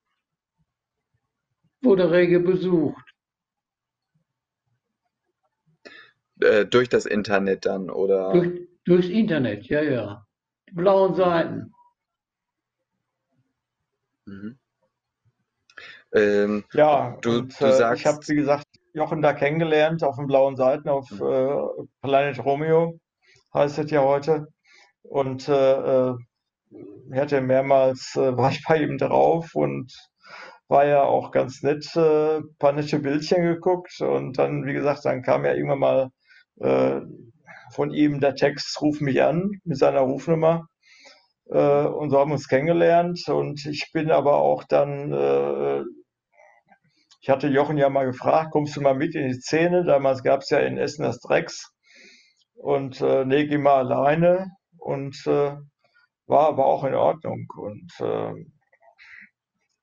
wurde 1.81 2.11
rege 2.11 2.41
besucht. 2.41 3.15
Äh, 6.41 6.67
durch 6.67 6.89
das 6.89 7.07
Internet 7.07 7.67
dann 7.67 7.89
oder? 7.89 8.33
Durch, 8.33 8.69
durchs 8.85 9.09
Internet, 9.09 9.67
ja, 9.67 9.83
ja. 9.83 10.27
Die 10.69 10.75
blauen 10.75 11.15
Seiten. 11.15 11.73
Mhm. 14.27 14.59
Ähm, 16.15 16.65
Ja, 16.73 17.17
Du- 17.23 17.39
und 17.39 17.61
du 17.61 17.67
äh, 17.67 17.73
sagst- 17.73 18.01
ich 18.01 18.07
habe, 18.07 18.19
wie 18.29 18.35
gesagt, 18.37 18.65
Jochen 18.93 19.23
da 19.23 19.33
kennengelernt 19.33 20.03
auf 20.03 20.17
den 20.17 20.27
blauen 20.27 20.57
Seiten 20.57 20.89
auf 20.89 21.09
äh, 21.21 21.85
Planet 22.03 22.45
Romeo, 22.45 22.99
heißt 23.55 23.79
es 23.79 23.91
ja 23.91 24.03
heute. 24.03 24.49
Und 25.03 25.49
äh, 25.49 26.11
äh, 26.11 26.15
hatte 27.15 27.41
mehrmals, 27.41 28.15
äh, 28.17 28.21
war 28.37 28.51
ich 28.51 28.65
bei 28.67 28.79
ihm 28.83 28.99
drauf 28.99 29.55
und 29.55 29.93
war 30.69 30.87
ja 30.87 31.03
auch 31.03 31.33
ganz 31.33 31.63
nett, 31.63 31.85
äh, 31.97 32.41
paar 32.59 32.73
nette 32.73 32.99
Bildchen 33.01 33.43
geguckt. 33.43 34.01
Und 34.01 34.39
dann, 34.39 34.67
wie 34.67 34.73
gesagt, 34.75 35.05
dann 35.05 35.23
kam 35.23 35.45
ja 35.45 35.55
irgendwann 35.55 35.79
mal 35.81 36.11
äh, 36.61 37.01
von 37.75 37.91
ihm 37.93 38.21
der 38.21 38.35
Text, 38.35 38.81
ruf 38.83 39.01
mich 39.01 39.23
an 39.23 39.51
mit 39.65 39.79
seiner 39.79 40.01
Rufnummer. 40.01 40.67
Äh, 41.51 41.87
und 41.87 42.11
so 42.11 42.19
haben 42.19 42.31
wir 42.31 42.35
uns 42.35 42.49
kennengelernt. 42.49 43.29
Und 43.29 43.67
ich 43.67 43.91
bin 43.93 44.11
aber 44.11 44.37
auch 44.37 44.65
dann 44.65 45.13
äh, 45.13 45.83
ich 47.21 47.29
hatte 47.29 47.49
Jochen 47.49 47.77
ja 47.77 47.91
mal 47.91 48.07
gefragt, 48.07 48.51
kommst 48.51 48.77
du 48.77 48.81
mal 48.81 48.95
mit 48.95 49.15
in 49.15 49.29
die 49.29 49.41
Szene? 49.41 49.85
Damals 49.85 50.23
gab 50.23 50.41
es 50.41 50.51
ja 50.51 50.59
in 50.59 50.79
Essen 50.79 51.03
das 51.03 51.21
Drecks. 51.21 51.71
Und 52.55 53.01
äh, 53.01 53.25
nee, 53.27 53.47
geh 53.47 53.59
mal 53.59 53.87
alleine. 53.87 54.49
Und 54.79 55.27
äh, 55.27 55.57
war 56.27 56.49
aber 56.49 56.65
auch 56.65 56.85
in 56.85 56.95
Ordnung. 56.95 57.47
Und, 57.57 57.93
äh, 58.01 58.33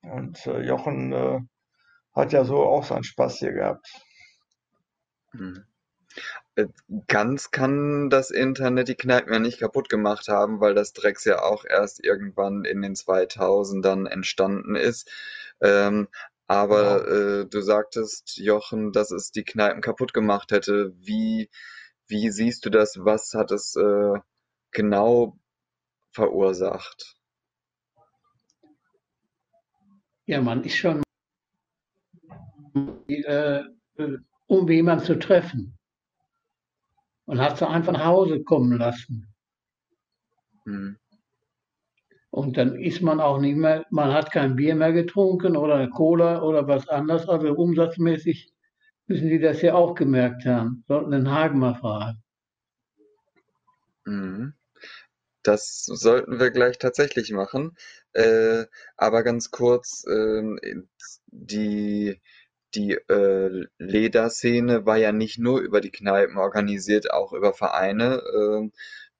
und 0.02 0.46
äh, 0.46 0.62
Jochen 0.62 1.12
äh, 1.12 1.40
hat 2.12 2.32
ja 2.32 2.44
so 2.44 2.64
auch 2.64 2.84
seinen 2.84 3.04
Spaß 3.04 3.38
hier 3.38 3.52
gehabt. 3.52 3.86
Mhm. 5.32 5.64
Äh, 6.56 6.66
Ganz 7.06 7.52
kann 7.52 8.10
das 8.10 8.30
Internet 8.30 8.88
die 8.88 8.96
Kneipen 8.96 9.32
ja 9.32 9.38
nicht 9.38 9.60
kaputt 9.60 9.88
gemacht 9.88 10.26
haben, 10.26 10.60
weil 10.60 10.74
das 10.74 10.92
Drecks 10.92 11.24
ja 11.24 11.42
auch 11.42 11.64
erst 11.64 12.04
irgendwann 12.04 12.64
in 12.64 12.82
den 12.82 12.94
2000ern 12.94 14.08
entstanden 14.08 14.74
ist. 14.74 15.08
Ähm, 15.60 16.08
aber 16.48 17.06
äh, 17.06 17.46
du 17.46 17.60
sagtest, 17.60 18.38
Jochen, 18.38 18.92
dass 18.92 19.10
es 19.10 19.30
die 19.30 19.44
Kneipen 19.44 19.82
kaputt 19.82 20.14
gemacht 20.14 20.50
hätte. 20.50 20.94
Wie, 20.96 21.50
wie 22.06 22.30
siehst 22.30 22.64
du 22.64 22.70
das? 22.70 22.96
Was 22.98 23.34
hat 23.34 23.52
es 23.52 23.76
äh, 23.76 24.18
genau 24.70 25.38
verursacht? 26.10 27.16
Ja, 30.24 30.40
man 30.40 30.64
ist 30.64 30.76
schon, 30.76 31.02
äh, 33.08 33.62
um 34.46 34.68
jemanden 34.70 35.04
zu 35.04 35.18
treffen. 35.18 35.78
Und 37.26 37.40
hat 37.40 37.58
sie 37.58 37.68
einfach 37.68 37.92
nach 37.92 38.06
Hause 38.06 38.42
kommen 38.42 38.78
lassen. 38.78 39.34
Hm. 40.64 40.98
Und 42.30 42.56
dann 42.56 42.76
ist 42.76 43.00
man 43.00 43.20
auch 43.20 43.40
nicht 43.40 43.56
mehr, 43.56 43.86
man 43.90 44.12
hat 44.12 44.30
kein 44.30 44.56
Bier 44.56 44.74
mehr 44.74 44.92
getrunken 44.92 45.56
oder 45.56 45.88
Cola 45.88 46.42
oder 46.42 46.66
was 46.68 46.88
anderes. 46.88 47.28
Also 47.28 47.52
umsatzmäßig 47.54 48.52
müssen 49.06 49.28
die 49.28 49.40
das 49.40 49.62
ja 49.62 49.74
auch 49.74 49.94
gemerkt 49.94 50.44
haben. 50.44 50.84
Sollten 50.86 51.10
den 51.10 51.30
Hagen 51.30 51.58
mal 51.58 51.74
fragen. 51.74 52.22
Mhm. 54.04 54.54
Das 55.42 55.84
sollten 55.86 56.38
wir 56.40 56.50
gleich 56.50 56.78
tatsächlich 56.78 57.32
machen. 57.32 57.76
Äh, 58.12 58.64
aber 58.96 59.22
ganz 59.22 59.50
kurz, 59.50 60.04
ähm, 60.08 60.58
die, 61.26 62.20
die 62.74 62.92
äh, 62.92 63.66
Lederszene 63.78 64.84
war 64.84 64.96
ja 64.96 65.12
nicht 65.12 65.38
nur 65.38 65.60
über 65.60 65.80
die 65.80 65.90
Kneipen 65.90 66.36
organisiert, 66.36 67.10
auch 67.10 67.32
über 67.32 67.54
Vereine, 67.54 68.22
ähm, 68.34 68.72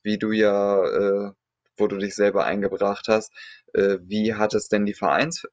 wie 0.03 0.19
du 0.19 0.33
ja, 0.33 0.85
äh, 0.85 1.33
wo 1.79 1.87
du 1.89 1.97
dich 1.99 2.15
selber 2.15 2.45
eingebracht 2.45 3.09
hast. 3.09 3.33
Äh, 3.75 3.99
wie 4.03 4.35
hat 4.35 4.55
es 4.55 4.69
denn 4.69 4.87
die 4.87 4.95
Vereins, 4.95 5.47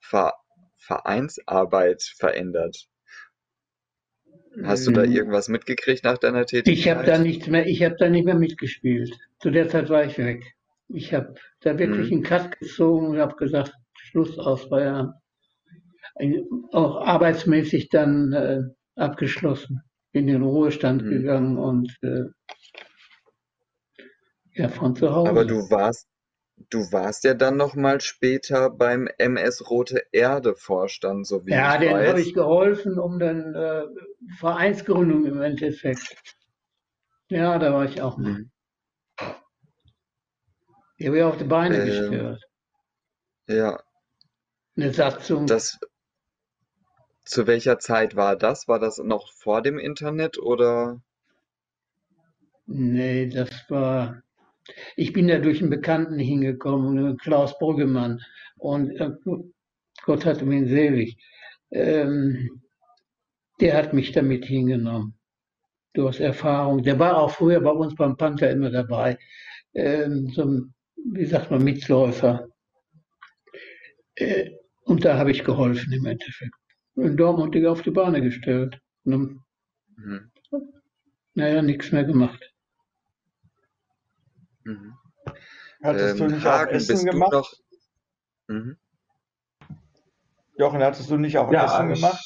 Ver, 0.00 0.34
Vereinsarbeit 0.78 2.02
verändert? 2.02 2.88
Hast 4.62 4.86
du 4.86 4.90
da 4.90 5.02
Ähm, 5.02 5.04
irgendwas 5.04 5.48
mitgekriegt 5.48 6.02
nach 6.04 6.16
deiner 6.16 6.46
Ich 6.64 6.88
habe 6.88 7.04
da 7.04 7.18
Tätigkeit? 7.18 7.18
nichts 7.18 7.46
mehr, 7.48 7.66
ich 7.66 7.82
habe 7.82 7.96
da 7.98 8.08
nicht 8.08 8.24
mehr 8.24 8.34
mitgespielt. 8.34 9.14
Zu 9.40 9.50
der 9.50 9.68
Zeit 9.68 9.90
war 9.90 10.04
ich 10.04 10.16
weg. 10.18 10.42
Ich 10.88 11.12
habe 11.14 11.34
da 11.60 11.78
wirklich 11.78 12.10
Mhm. 12.10 12.12
einen 12.12 12.22
Cut 12.22 12.58
gezogen 12.58 13.08
und 13.08 13.18
habe 13.18 13.36
gesagt, 13.36 13.72
Schluss 13.94 14.38
aus 14.38 14.68
Bayern. 14.70 15.12
Ein- 16.14 16.46
Auch 16.72 17.04
arbeitsmäßig 17.04 17.88
dann 17.88 18.32
äh, 18.32 18.60
abgeschlossen. 18.96 19.82
Bin 20.12 20.28
in 20.28 20.34
den 20.34 20.42
Ruhestand 20.42 21.02
Mhm. 21.02 21.10
gegangen 21.10 21.58
und 21.58 21.92
äh, 22.02 22.24
ja, 24.60 24.68
von 24.68 24.94
zu 24.96 25.10
Hause. 25.14 25.30
Aber 25.30 25.44
du 25.46 25.70
warst, 25.70 26.06
du 26.70 26.92
warst 26.92 27.24
ja 27.24 27.34
dann 27.34 27.56
noch 27.56 27.74
mal 27.74 28.00
später 28.02 28.70
beim 28.70 29.08
MS 29.18 29.70
Rote 29.70 30.02
Erde 30.12 30.54
Vorstand, 30.56 31.26
so 31.26 31.46
wie 31.46 31.52
ja, 31.52 31.74
ich 31.74 31.78
denen 31.78 32.06
habe 32.06 32.20
weiß. 32.20 32.20
ich 32.22 32.34
geholfen, 32.34 32.98
um 32.98 33.18
dann 33.18 33.54
äh, 33.54 33.82
Vereinsgründung 34.38 35.26
im 35.26 35.40
Endeffekt. 35.42 36.16
Ja, 37.30 37.58
da 37.58 37.72
war 37.72 37.86
ich 37.86 38.02
auch 38.02 38.18
mal. 38.18 38.30
Mhm. 38.32 38.50
Die 41.00 41.08
habe 41.08 41.16
ich 41.18 41.24
auf 41.24 41.36
die 41.36 41.42
Beine 41.44 41.78
Ähm, 41.78 41.84
gestellt. 41.84 42.40
Ja, 43.48 43.78
Eine 44.76 44.92
Satzung. 44.92 45.46
das, 45.46 45.78
zu 47.24 47.46
welcher 47.46 47.78
Zeit 47.78 48.14
war 48.14 48.36
das? 48.36 48.68
War 48.68 48.78
das 48.78 48.98
noch 48.98 49.32
vor 49.32 49.62
dem 49.62 49.78
Internet 49.78 50.36
oder? 50.38 51.00
Nee, 52.66 53.28
das 53.28 53.50
war. 53.68 54.22
Ich 54.96 55.12
bin 55.12 55.28
da 55.28 55.38
durch 55.38 55.60
einen 55.60 55.70
Bekannten 55.70 56.18
hingekommen, 56.18 57.16
Klaus 57.18 57.58
Brüggemann. 57.58 58.20
Und 58.56 58.90
äh, 59.00 59.10
Gott 60.04 60.24
hat 60.24 60.42
ihn 60.42 60.68
selig. 60.68 61.16
Ähm, 61.70 62.62
der 63.60 63.76
hat 63.76 63.92
mich 63.92 64.12
damit 64.12 64.46
hingenommen. 64.46 65.14
Du 65.92 66.08
hast 66.08 66.20
Erfahrung. 66.20 66.82
Der 66.82 66.98
war 66.98 67.18
auch 67.18 67.30
früher 67.30 67.60
bei 67.60 67.70
uns 67.70 67.94
beim 67.94 68.16
Panther 68.16 68.50
immer 68.50 68.70
dabei. 68.70 69.18
Ähm, 69.74 70.28
so 70.30 70.44
ein, 70.44 70.74
wie 71.12 71.24
sagt 71.26 71.50
man, 71.50 71.64
Mitläufer. 71.64 72.48
Äh, 74.14 74.50
und 74.84 75.04
da 75.04 75.18
habe 75.18 75.30
ich 75.30 75.44
geholfen 75.44 75.92
im 75.92 76.06
Endeffekt. 76.06 76.54
In 76.96 77.16
Dortmund 77.16 77.56
auf 77.66 77.82
die 77.82 77.90
Beine 77.90 78.20
gestellt. 78.20 78.80
Und 79.04 79.12
dann, 79.12 79.40
Mhm. 79.96 80.30
naja, 81.34 81.62
nichts 81.62 81.92
mehr 81.92 82.04
gemacht. 82.04 82.49
Mhm. 84.64 84.94
Hattest 85.82 86.18
du 86.20 86.24
Ähm, 86.24 86.30
nicht 86.32 86.46
auch 86.46 86.50
Hagen, 86.50 86.70
Essen 86.70 86.88
bist 86.88 87.02
du 87.06 87.10
gemacht? 87.10 87.32
noch? 87.32 87.52
Mhm. 88.48 88.78
Jochen, 90.56 90.82
hattest 90.82 91.10
du 91.10 91.16
nicht 91.16 91.38
auch 91.38 91.50
Ja, 91.50 91.64
Essen 91.64 91.90
ich, 91.90 92.00
gemacht? 92.00 92.24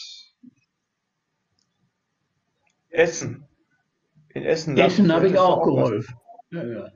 Essen. 2.89 3.49
In 4.31 4.45
Essen. 4.45 4.77
Essen 4.77 5.13
habe 5.13 5.29
ich 5.29 5.39
auch 5.39 5.63
geholfen. 5.65 6.17
Ja, 6.51 6.65
ja. 6.65 6.91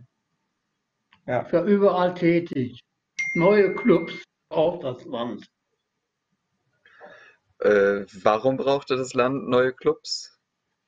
Ja. 1.27 1.47
Ich 1.47 1.53
war 1.53 1.65
überall 1.65 2.15
tätig. 2.15 2.81
Neue 3.35 3.75
Clubs 3.75 4.25
braucht 4.49 4.83
das 4.85 5.05
Land. 5.05 5.47
Äh, 7.61 8.07
warum 8.23 8.57
brauchte 8.57 8.97
das 8.97 9.15
Land 9.15 9.49
neue 9.49 9.73
Clubs? 9.73 10.39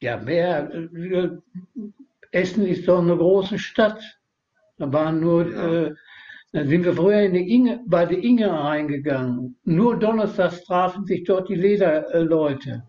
Ja, 0.01 0.17
mehr. 0.17 0.73
äh, 0.73 1.37
Essen 2.33 2.65
ist 2.67 2.89
doch 2.89 3.01
eine 3.01 3.17
große 3.17 3.59
Stadt. 3.59 4.01
Da 4.81 4.91
waren 4.95 5.21
nur, 5.21 5.47
Ja. 5.47 5.73
äh, 5.89 5.95
da 6.53 6.65
sind 6.65 6.85
wir 6.87 6.95
früher 6.95 7.21
in 7.21 7.35
die 7.35 7.55
Inge, 7.55 7.85
bei 7.87 8.07
der 8.07 8.19
Inge 8.19 8.51
reingegangen. 8.51 9.59
Nur 9.65 9.99
donnerstags 9.99 10.65
trafen 10.65 11.05
sich 11.05 11.23
dort 11.25 11.51
die 11.51 11.55
Lederleute. 11.55 12.83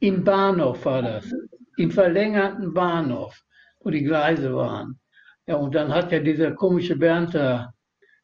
Im 0.00 0.24
Bahnhof 0.24 0.84
war 0.84 1.02
das. 1.02 1.32
Im 1.76 1.92
verlängerten 1.92 2.74
Bahnhof, 2.74 3.40
wo 3.80 3.90
die 3.90 4.02
Gleise 4.02 4.52
waren. 4.54 4.98
Ja, 5.46 5.54
und 5.54 5.72
dann 5.76 5.94
hat 5.94 6.10
ja 6.10 6.18
dieser 6.18 6.50
komische 6.52 6.96
Bernd 6.96 7.34
da 7.34 7.72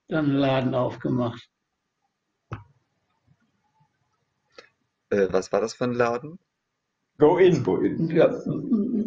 dann 0.09 0.24
einen 0.27 0.36
Laden 0.39 0.74
aufgemacht. 0.74 1.48
Äh, 5.11 5.28
was 5.31 5.52
war 5.52 5.61
das 5.61 5.74
für 5.74 5.85
ein 5.85 5.93
Laden? 5.93 6.40
Go 7.19 7.39
In. 7.39 7.62
Go 7.62 7.77
in. 7.77 8.11
Ja, 8.11 8.35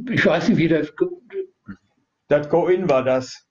ich 0.09 0.25
weiß 0.25 0.47
nicht, 0.49 0.57
wie 0.57 0.69
das. 0.69 0.93
Das 2.27 2.49
Go 2.49 2.67
In 2.67 2.89
war 2.89 3.03
das. 3.03 3.47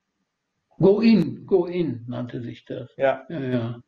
Go 0.79 1.01
in, 1.01 1.47
go 1.47 1.67
in 1.67 2.05
nannte 2.09 2.41
sich 2.41 2.65
das. 2.65 2.91
Ja. 2.97 3.25
Ja, 3.29 3.41
ja. 3.41 3.81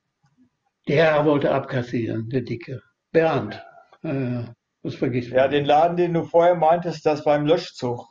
Der 0.86 0.97
Herr 0.97 1.24
wollte 1.24 1.51
abkassieren, 1.51 2.28
der 2.28 2.43
Dicke. 2.43 2.82
Bernd. 3.11 3.61
Ja. 4.02 4.55
Das 4.82 4.94
vergisst 4.97 5.31
Ja, 5.31 5.48
den 5.48 5.65
Laden, 5.65 5.97
den 5.97 6.12
du 6.12 6.24
vorher 6.24 6.55
meintest, 6.55 7.06
das 7.06 7.24
war 7.24 7.36
im 7.36 7.47
Löschzug. 7.47 8.06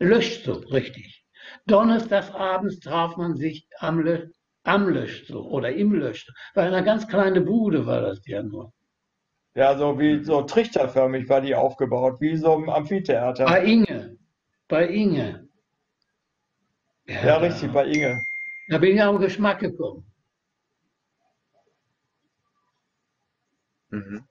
Löschzug, 0.00 0.72
richtig. 0.72 1.24
Donnerstags 1.66 2.30
abends 2.30 2.80
traf 2.80 3.16
man 3.16 3.36
sich 3.36 3.68
am, 3.78 4.00
Lö 4.00 4.26
am 4.64 4.88
Löschzug 4.88 5.44
oder 5.44 5.72
im 5.72 5.92
Löschzug. 5.92 6.34
War 6.54 6.64
eine 6.64 6.82
ganz 6.82 7.06
kleine 7.08 7.42
Bude, 7.42 7.84
war 7.86 8.00
das 8.00 8.20
ja 8.26 8.42
nur. 8.42 8.72
Ja, 9.54 9.76
so 9.76 9.98
wie 9.98 10.24
so 10.24 10.42
trichterförmig 10.42 11.28
war 11.28 11.40
die 11.40 11.54
aufgebaut, 11.54 12.20
wie 12.20 12.36
so 12.36 12.54
im 12.54 12.70
Amphitheater. 12.70 13.44
Bei 13.44 13.64
Inge. 13.64 14.16
Bei 14.66 14.88
Inge. 14.88 15.47
Ja, 17.08 17.38
richtig, 17.38 17.72
bei 17.72 17.86
Inge. 17.86 18.22
Da 18.68 18.78
bin 18.78 18.94
ich 18.94 19.02
auf 19.02 19.16
den 19.16 19.24
Geschmack 19.24 19.60
gekommen. 19.60 20.04
Mhm. 23.90 24.24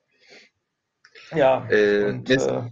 Ja. 1.31 1.67
Äh, 1.69 2.05
und, 2.05 2.29
äh, 2.29 2.69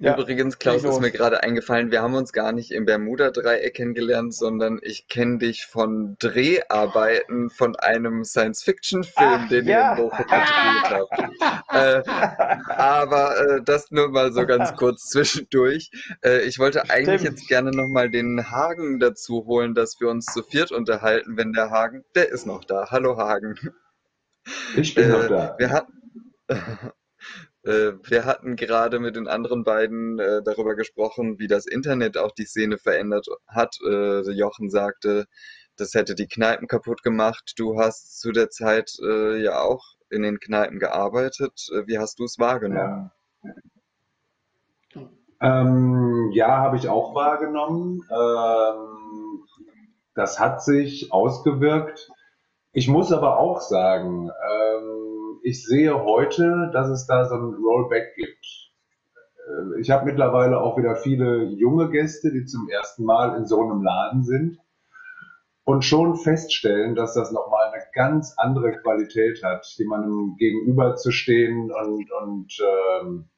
ja, 0.00 0.16
Übrigens, 0.16 0.58
Klaus, 0.58 0.82
ist 0.82 1.00
mir 1.00 1.10
gerade 1.10 1.42
eingefallen, 1.42 1.90
wir 1.90 2.00
haben 2.00 2.14
uns 2.14 2.32
gar 2.32 2.52
nicht 2.52 2.70
im 2.70 2.86
Bermuda-Dreieck 2.86 3.74
kennengelernt, 3.74 4.34
sondern 4.34 4.80
ich 4.82 5.08
kenne 5.08 5.38
dich 5.38 5.66
von 5.66 6.16
Dreharbeiten 6.18 7.50
von 7.50 7.76
einem 7.76 8.24
Science-Fiction-Film, 8.24 9.48
den 9.50 9.68
ja. 9.68 9.92
ihr 9.94 9.98
in 9.98 10.08
Bochum 10.08 10.26
gedreht 10.26 10.90
habt. 10.90 11.60
Äh, 11.72 12.02
aber 12.66 13.38
äh, 13.38 13.62
das 13.62 13.90
nur 13.90 14.08
mal 14.10 14.32
so 14.32 14.44
ganz 14.44 14.74
kurz 14.76 15.08
zwischendurch. 15.08 15.90
Äh, 16.24 16.40
ich 16.42 16.58
wollte 16.58 16.90
eigentlich 16.90 17.20
Stimmt. 17.20 17.38
jetzt 17.38 17.48
gerne 17.48 17.70
nochmal 17.70 18.10
den 18.10 18.50
Hagen 18.50 18.98
dazu 18.98 19.46
holen, 19.46 19.74
dass 19.74 20.00
wir 20.00 20.08
uns 20.08 20.26
zu 20.26 20.42
viert 20.42 20.72
unterhalten, 20.72 21.36
wenn 21.36 21.52
der 21.52 21.70
Hagen, 21.70 22.04
der 22.14 22.28
ist 22.30 22.46
noch 22.46 22.64
da. 22.64 22.90
Hallo 22.90 23.16
Hagen. 23.16 23.54
Ich 24.76 24.94
bin 24.94 25.10
noch 25.10 25.24
Äh, 25.24 25.28
da. 25.28 25.54
wir 25.58 25.70
hatten, 25.70 25.92
wir 27.62 28.24
hatten 28.24 28.56
gerade 28.56 29.00
mit 29.00 29.16
den 29.16 29.28
anderen 29.28 29.64
beiden 29.64 30.18
äh, 30.18 30.42
darüber 30.42 30.74
gesprochen, 30.76 31.38
wie 31.38 31.46
das 31.46 31.66
Internet 31.66 32.16
auch 32.16 32.32
die 32.32 32.46
Szene 32.46 32.78
verändert 32.78 33.26
hat. 33.46 33.76
Äh, 33.86 34.30
Jochen 34.30 34.70
sagte, 34.70 35.26
das 35.76 35.94
hätte 35.94 36.14
die 36.14 36.26
Kneipen 36.26 36.68
kaputt 36.68 37.02
gemacht. 37.02 37.54
Du 37.56 37.78
hast 37.78 38.18
zu 38.20 38.32
der 38.32 38.50
Zeit 38.50 38.92
äh, 39.02 39.42
ja 39.42 39.60
auch 39.60 39.84
in 40.10 40.22
den 40.22 40.40
Kneipen 40.40 40.78
gearbeitet. 40.78 41.68
Äh, 41.72 41.86
wie 41.86 41.98
hast 41.98 42.18
du 42.18 42.24
es 42.24 42.38
wahrgenommen? 42.38 43.10
Ähm, 45.40 46.30
ja, 46.32 46.58
habe 46.58 46.76
ich 46.76 46.88
auch 46.88 47.14
wahrgenommen. 47.14 48.02
Ähm, 48.10 49.46
das 50.14 50.38
hat 50.38 50.62
sich 50.62 51.12
ausgewirkt. 51.12 52.10
Ich 52.72 52.88
muss 52.88 53.12
aber 53.12 53.38
auch 53.38 53.60
sagen, 53.60 54.30
ähm, 54.30 55.09
ich 55.42 55.64
sehe 55.66 56.04
heute, 56.04 56.70
dass 56.72 56.88
es 56.88 57.06
da 57.06 57.28
so 57.28 57.34
ein 57.36 57.54
Rollback 57.54 58.14
gibt. 58.14 58.70
Äh, 59.46 59.80
Ich 59.80 59.90
habe 59.90 60.06
mittlerweile 60.06 60.60
auch 60.60 60.76
wieder 60.78 60.96
viele 60.96 61.44
junge 61.44 61.90
Gäste, 61.90 62.32
die 62.32 62.44
zum 62.44 62.68
ersten 62.68 63.04
Mal 63.04 63.36
in 63.36 63.46
so 63.46 63.62
einem 63.62 63.82
Laden 63.82 64.24
sind 64.24 64.58
und 65.64 65.84
schon 65.84 66.16
feststellen, 66.16 66.94
dass 66.94 67.14
das 67.14 67.32
nochmal 67.32 67.72
eine 67.72 67.84
ganz 67.92 68.34
andere 68.36 68.72
Qualität 68.72 69.42
hat, 69.44 69.66
jemandem 69.76 70.36
gegenüber 70.36 70.96
zu 70.96 71.12
stehen 71.12 71.70
und, 71.70 72.10
und 72.10 72.58
ähm, 72.60 73.28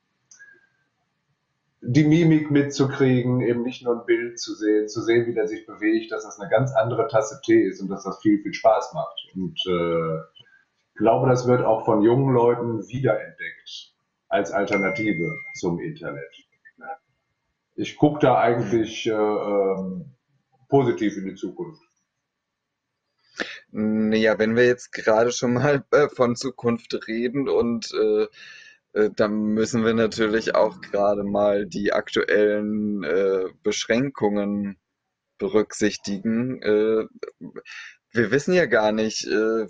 die 1.85 2.05
Mimik 2.05 2.51
mitzukriegen, 2.51 3.41
eben 3.41 3.63
nicht 3.63 3.85
nur 3.85 3.97
ein 4.01 4.07
Bild 4.07 4.39
zu 4.39 4.55
sehen, 4.55 4.89
zu 4.89 5.03
sehen, 5.03 5.27
wie 5.27 5.35
der 5.35 5.49
sich 5.49 5.67
bewegt, 5.67 6.13
dass 6.13 6.25
das 6.25 6.39
eine 6.39 6.49
ganz 6.49 6.73
andere 6.73 7.09
Tasse 7.09 7.41
Tee 7.45 7.61
ist 7.61 7.83
und 7.83 7.89
dass 7.89 8.05
das 8.05 8.21
viel, 8.21 8.41
viel 8.41 8.55
Spaß 8.55 8.95
macht. 8.95 9.29
Und 9.35 9.59
äh, 9.67 10.19
glaube, 10.95 11.29
das 11.29 11.47
wird 11.47 11.63
auch 11.63 11.85
von 11.85 12.03
jungen 12.03 12.35
Leuten 12.35 12.87
wiederentdeckt 12.89 13.95
als 14.29 14.51
Alternative 14.51 15.35
zum 15.55 15.81
Internet. 15.81 16.31
Ich 17.75 17.97
gucke 17.97 18.21
da 18.21 18.39
eigentlich 18.39 19.07
äh, 19.07 19.13
ähm, 19.13 20.15
positiv 20.69 21.17
in 21.17 21.25
die 21.25 21.35
Zukunft. 21.35 21.83
Naja, 23.71 24.39
wenn 24.39 24.57
wir 24.57 24.67
jetzt 24.67 24.93
gerade 24.93 25.33
schon 25.33 25.55
mal 25.55 25.83
äh, 25.91 26.09
von 26.09 26.37
Zukunft 26.37 27.09
reden 27.09 27.49
und 27.49 27.91
äh, 27.95 28.27
äh, 28.93 29.11
dann 29.17 29.55
müssen 29.55 29.85
wir 29.85 29.95
natürlich 29.95 30.55
auch 30.55 30.81
gerade 30.81 31.25
mal 31.25 31.67
die 31.67 31.93
aktuellen 31.93 33.03
äh, 33.05 33.45
Beschränkungen 33.63 34.79
berücksichtigen. 35.39 36.61
Äh, 36.63 37.07
wir 38.13 38.31
wissen 38.31 38.55
ja 38.55 38.67
gar 38.67 38.93
nicht, 38.93 39.27
äh, 39.27 39.67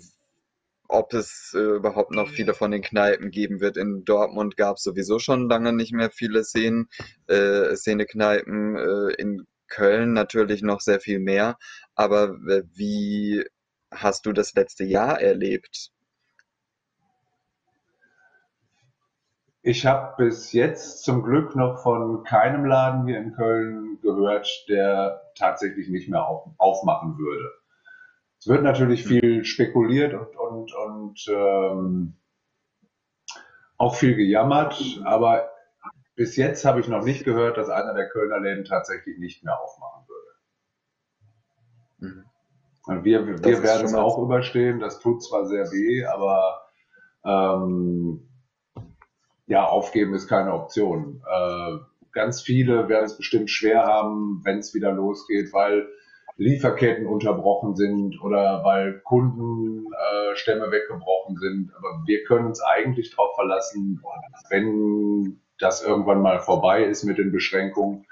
ob 0.93 1.13
es 1.13 1.53
äh, 1.55 1.59
überhaupt 1.59 2.11
noch 2.11 2.29
viele 2.29 2.53
von 2.53 2.69
den 2.69 2.83
Kneipen 2.83 3.31
geben 3.31 3.59
wird. 3.61 3.77
In 3.77 4.05
Dortmund 4.05 4.57
gab 4.57 4.77
es 4.77 4.83
sowieso 4.83 5.17
schon 5.17 5.49
lange 5.49 5.73
nicht 5.73 5.91
mehr 5.91 6.11
viele 6.11 6.43
Szenen, 6.43 6.87
äh, 7.27 7.75
Szene-Kneipen. 7.75 8.75
Äh, 8.75 9.13
in 9.15 9.47
Köln 9.67 10.13
natürlich 10.13 10.61
noch 10.61 10.81
sehr 10.81 10.99
viel 10.99 11.19
mehr. 11.19 11.57
Aber 11.95 12.35
äh, 12.47 12.61
wie 12.75 13.43
hast 13.91 14.27
du 14.27 14.33
das 14.33 14.53
letzte 14.53 14.83
Jahr 14.83 15.19
erlebt? 15.19 15.89
Ich 19.63 19.87
habe 19.87 20.13
bis 20.23 20.51
jetzt 20.53 21.03
zum 21.03 21.23
Glück 21.23 21.55
noch 21.55 21.81
von 21.81 22.23
keinem 22.23 22.65
Laden 22.65 23.07
hier 23.07 23.17
in 23.17 23.33
Köln 23.33 23.97
gehört, 24.01 24.47
der 24.69 25.31
tatsächlich 25.35 25.89
nicht 25.89 26.07
mehr 26.07 26.27
auf, 26.27 26.49
aufmachen 26.59 27.17
würde. 27.17 27.62
Es 28.43 28.49
wird 28.49 28.63
natürlich 28.63 29.05
viel 29.05 29.45
spekuliert 29.45 30.13
und, 30.13 30.35
und, 30.35 30.73
und 30.73 31.25
ähm, 31.29 32.17
auch 33.77 33.95
viel 33.95 34.15
gejammert, 34.15 34.99
aber 35.05 35.49
bis 36.15 36.35
jetzt 36.35 36.65
habe 36.65 36.81
ich 36.81 36.89
noch 36.89 37.05
nicht 37.05 37.23
gehört, 37.23 37.55
dass 37.55 37.69
einer 37.69 37.93
der 37.93 38.09
Kölner 38.09 38.41
Läden 38.41 38.65
tatsächlich 38.65 39.17
nicht 39.17 39.45
mehr 39.45 39.57
aufmachen 39.61 40.05
würde. 40.09 40.31
Mhm. 41.99 42.25
Und 42.85 43.05
wir 43.05 43.25
wir 43.25 43.63
werden 43.63 43.85
es 43.85 43.93
auch 43.93 44.17
überstehen. 44.17 44.81
Das 44.81 44.99
tut 44.99 45.23
zwar 45.23 45.45
sehr 45.45 45.71
weh, 45.71 46.03
aber 46.03 46.63
ähm, 47.23 48.27
ja, 49.47 49.65
aufgeben 49.65 50.15
ist 50.15 50.27
keine 50.27 50.51
Option. 50.51 51.23
Äh, 51.25 51.77
ganz 52.11 52.41
viele 52.41 52.89
werden 52.89 53.05
es 53.05 53.15
bestimmt 53.15 53.49
schwer 53.49 53.85
haben, 53.85 54.41
wenn 54.43 54.57
es 54.57 54.73
wieder 54.73 54.91
losgeht, 54.91 55.53
weil 55.53 55.87
Lieferketten 56.35 57.05
unterbrochen 57.05 57.75
sind 57.75 58.21
oder 58.21 58.63
weil 58.63 59.01
Kundenstämme 59.01 60.71
weggebrochen 60.71 61.37
sind. 61.37 61.71
Aber 61.75 62.03
wir 62.05 62.23
können 62.23 62.47
uns 62.47 62.61
eigentlich 62.61 63.11
darauf 63.11 63.35
verlassen, 63.35 64.01
wenn 64.49 65.41
das 65.59 65.83
irgendwann 65.83 66.21
mal 66.21 66.39
vorbei 66.39 66.83
ist 66.83 67.03
mit 67.03 67.17
den 67.17 67.31
Beschränkungen, 67.31 68.05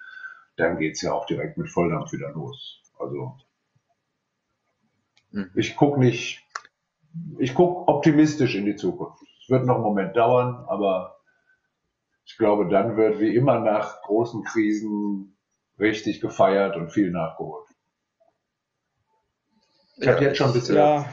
dann 0.57 0.77
geht 0.77 0.93
es 0.93 1.01
ja 1.01 1.13
auch 1.13 1.25
direkt 1.25 1.57
mit 1.57 1.69
Volldampf 1.69 2.11
wieder 2.13 2.31
los. 2.31 2.81
Also 2.99 3.37
Mhm. 5.31 5.51
ich 5.55 5.75
gucke 5.75 5.99
nicht, 5.99 6.45
ich 7.39 7.53
gucke 7.55 7.89
optimistisch 7.91 8.55
in 8.55 8.65
die 8.65 8.75
Zukunft. 8.75 9.21
Es 9.41 9.49
wird 9.49 9.65
noch 9.65 9.75
einen 9.75 9.83
Moment 9.83 10.15
dauern, 10.15 10.65
aber 10.67 11.17
ich 12.25 12.37
glaube, 12.37 12.67
dann 12.69 12.97
wird 12.97 13.19
wie 13.19 13.35
immer 13.35 13.59
nach 13.59 14.01
großen 14.03 14.43
Krisen 14.43 15.37
richtig 15.79 16.21
gefeiert 16.21 16.75
und 16.77 16.91
viel 16.91 17.11
nachgeholt. 17.11 17.67
Ich 20.01 20.07
habe 20.09 20.21
Ja, 20.21 20.25
jetzt 20.25 20.37
schon 20.37 20.47
ein 20.47 20.53
bisschen. 20.53 20.75
Ja. 20.75 21.09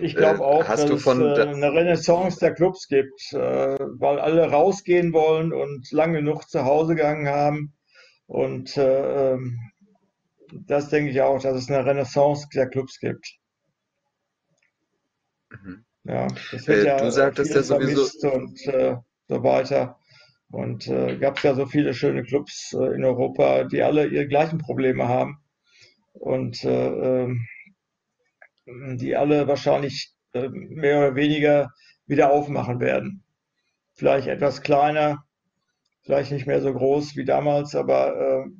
Ich 0.00 0.16
glaube 0.16 0.42
Äh, 0.42 0.44
auch, 0.44 0.68
hast 0.68 0.76
dass 0.76 0.90
es 0.90 1.18
äh, 1.18 1.22
eine 1.22 1.72
Renaissance 1.72 2.38
der 2.38 2.54
Clubs 2.54 2.88
gibt, 2.88 3.32
äh, 3.32 3.36
weil 3.98 4.18
alle 4.20 4.50
rausgehen 4.50 5.12
wollen 5.12 5.52
und 5.52 5.90
lang 5.92 6.12
genug 6.14 6.48
zu 6.48 6.64
Hause 6.64 6.94
gegangen 6.94 7.28
haben. 7.28 7.74
Und 8.26 8.76
äh, 8.76 9.32
ähm, 9.34 9.58
das 10.66 10.88
denke 10.90 11.10
ich 11.12 11.20
auch, 11.22 11.40
dass 11.40 11.56
es 11.56 11.70
eine 11.70 11.86
Renaissance 11.86 12.48
der 12.54 12.68
Clubs 12.68 12.98
gibt. 13.00 13.38
Mhm. 15.50 15.84
Ja, 16.04 16.28
das 16.52 16.66
wird 16.68 16.82
Äh, 16.82 16.84
ja 16.84 16.96
du 16.98 17.10
sagtest 17.10 17.54
ja 17.54 17.62
sowieso- 17.62 18.30
und 18.32 18.66
äh, 18.66 18.96
so 19.28 19.42
weiter. 19.42 19.98
Und 20.50 20.86
äh, 20.88 21.16
gab 21.18 21.36
es 21.38 21.42
ja 21.42 21.54
so 21.54 21.66
viele 21.66 21.92
schöne 21.94 22.22
Clubs 22.22 22.72
äh, 22.72 22.94
in 22.94 23.04
Europa, 23.04 23.64
die 23.64 23.82
alle 23.82 24.06
ihre 24.06 24.28
gleichen 24.28 24.58
Probleme 24.58 25.08
haben 25.08 25.38
und 26.18 26.64
äh, 26.64 27.24
ähm, 27.24 27.46
die 28.66 29.16
alle 29.16 29.46
wahrscheinlich 29.46 30.12
äh, 30.32 30.48
mehr 30.48 30.98
oder 30.98 31.14
weniger 31.14 31.72
wieder 32.06 32.30
aufmachen 32.30 32.80
werden. 32.80 33.22
Vielleicht 33.94 34.28
etwas 34.28 34.62
kleiner, 34.62 35.24
vielleicht 36.02 36.32
nicht 36.32 36.46
mehr 36.46 36.60
so 36.60 36.72
groß 36.72 37.16
wie 37.16 37.24
damals, 37.24 37.74
aber 37.74 38.16
äh, 38.16 38.50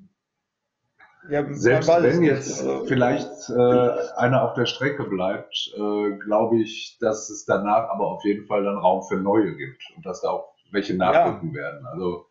ja, 1.29 1.45
selbst 1.53 1.89
wenn 1.89 2.23
jetzt 2.23 2.61
also, 2.61 2.85
vielleicht 2.87 3.51
äh, 3.51 3.91
einer 4.17 4.45
auf 4.45 4.55
der 4.55 4.67
Strecke 4.67 5.05
bleibt, 5.05 5.73
äh, 5.77 6.17
glaube 6.19 6.59
ich, 6.59 6.99
dass 7.01 7.31
es 7.31 7.45
danach 7.45 7.89
aber 7.91 8.07
auf 8.07 8.25
jeden 8.25 8.47
Fall 8.47 8.63
dann 8.63 8.79
Raum 8.79 9.03
für 9.03 9.17
neue 9.17 9.57
gibt 9.57 9.83
und 9.97 10.07
dass 10.07 10.21
da 10.21 10.31
auch 10.31 10.55
welche 10.71 10.97
nachrücken 10.97 11.49
ja. 11.51 11.63
werden. 11.63 11.87
Also 11.87 12.26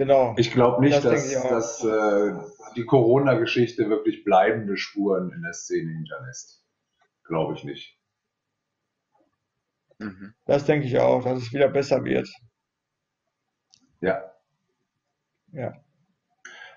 genau. 0.00 0.34
ich 0.36 0.52
glaube 0.52 0.80
nicht, 0.80 1.04
das 1.04 1.32
dass, 1.32 1.48
dass 1.48 1.84
äh, 1.84 2.32
die 2.76 2.84
Corona-Geschichte 2.84 3.88
wirklich 3.88 4.24
bleibende 4.24 4.76
Spuren 4.76 5.32
in 5.32 5.42
der 5.42 5.52
Szene 5.52 5.92
hinterlässt. 5.92 6.64
Glaube 7.24 7.54
ich 7.54 7.64
nicht. 7.64 7.98
Mhm. 9.98 10.34
Das 10.46 10.64
denke 10.64 10.86
ich 10.86 10.98
auch, 10.98 11.22
dass 11.22 11.42
es 11.42 11.52
wieder 11.52 11.68
besser 11.68 12.04
wird. 12.04 12.28
Ja. 14.00 14.32
Ja. 15.52 15.74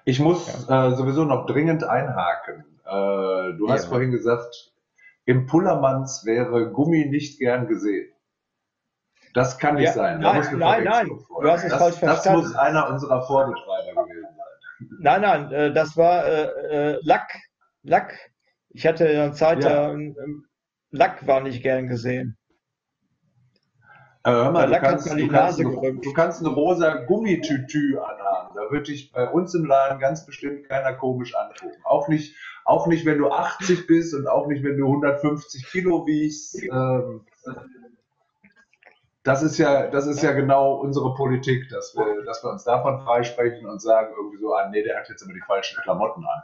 Ich 0.05 0.19
muss 0.19 0.67
ja. 0.67 0.87
äh, 0.87 0.95
sowieso 0.95 1.23
noch 1.23 1.45
dringend 1.45 1.83
einhaken. 1.83 2.65
Äh, 2.85 3.57
du 3.57 3.69
hast 3.69 3.85
vorhin 3.85 4.11
gesagt, 4.11 4.73
im 5.25 5.45
Pullermanns 5.45 6.25
wäre 6.25 6.71
Gummi 6.71 7.05
nicht 7.05 7.39
gern 7.39 7.67
gesehen. 7.67 8.12
Das 9.33 9.57
kann 9.57 9.75
nicht 9.75 9.85
ja, 9.85 9.93
sein. 9.93 10.21
Da 10.21 10.33
nein, 10.33 10.57
nein, 10.57 10.83
nein. 10.83 11.07
Du 11.07 11.49
hast 11.49 11.63
es 11.63 11.71
das, 11.71 11.79
falsch 11.79 11.95
verstanden. 11.97 12.41
Das 12.41 12.51
muss 12.51 12.55
einer 12.55 12.89
unserer 12.89 13.21
Vorbetreiber 13.25 14.05
gewesen 14.05 14.23
sein. 14.23 14.37
Nein, 14.99 15.21
nein, 15.21 15.51
äh, 15.53 15.73
das 15.73 15.95
war 15.95 16.25
äh, 16.25 16.91
äh, 16.93 16.99
Lack. 17.03 17.33
Lack. 17.83 18.31
Ich 18.69 18.85
hatte 18.85 19.07
eine 19.07 19.31
Zeit, 19.31 19.63
ja. 19.63 19.93
äh, 19.93 20.13
Lack 20.91 21.25
war 21.25 21.39
nicht 21.39 21.63
gern 21.63 21.87
gesehen. 21.87 22.37
Aber 24.23 24.43
hör 24.43 24.51
mal, 24.51 24.67
du 24.67 24.79
kannst, 24.79 25.09
du, 25.09 25.27
kannst 25.27 25.59
eine, 25.59 25.99
du 25.99 26.13
kannst, 26.13 26.39
eine, 26.39 26.49
rosa 26.49 26.95
Gummitütü 27.05 27.97
anhaben. 27.97 28.55
Da 28.55 28.71
würde 28.71 28.91
ich 28.91 29.11
bei 29.11 29.27
uns 29.29 29.53
im 29.53 29.65
Laden 29.65 29.99
ganz 29.99 30.25
bestimmt 30.25 30.67
keiner 30.67 30.93
komisch 30.93 31.35
angucken. 31.35 31.75
Auch 31.83 32.07
nicht, 32.07 32.35
auch 32.63 32.87
nicht, 32.87 33.05
wenn 33.05 33.17
du 33.17 33.29
80 33.29 33.85
bist 33.85 34.13
und 34.13 34.27
auch 34.27 34.47
nicht, 34.47 34.63
wenn 34.63 34.77
du 34.77 34.85
150 34.85 35.65
Kilo 35.67 36.05
wiegst. 36.07 36.61
Ähm, 36.63 37.25
das 39.23 39.41
ist 39.41 39.57
ja, 39.57 39.87
das 39.87 40.05
ist 40.05 40.21
ja 40.21 40.33
genau 40.33 40.73
unsere 40.75 41.13
Politik, 41.15 41.69
dass 41.69 41.95
wir, 41.95 42.23
dass 42.25 42.43
wir 42.43 42.51
uns 42.51 42.63
davon 42.63 42.99
freisprechen 42.99 43.65
und 43.67 43.81
sagen 43.81 44.13
irgendwie 44.17 44.37
so, 44.37 44.53
ah, 44.53 44.67
nee, 44.69 44.83
der 44.83 44.99
hat 44.99 45.09
jetzt 45.09 45.21
immer 45.21 45.33
die 45.33 45.41
falschen 45.41 45.81
Klamotten 45.81 46.25
an. 46.25 46.43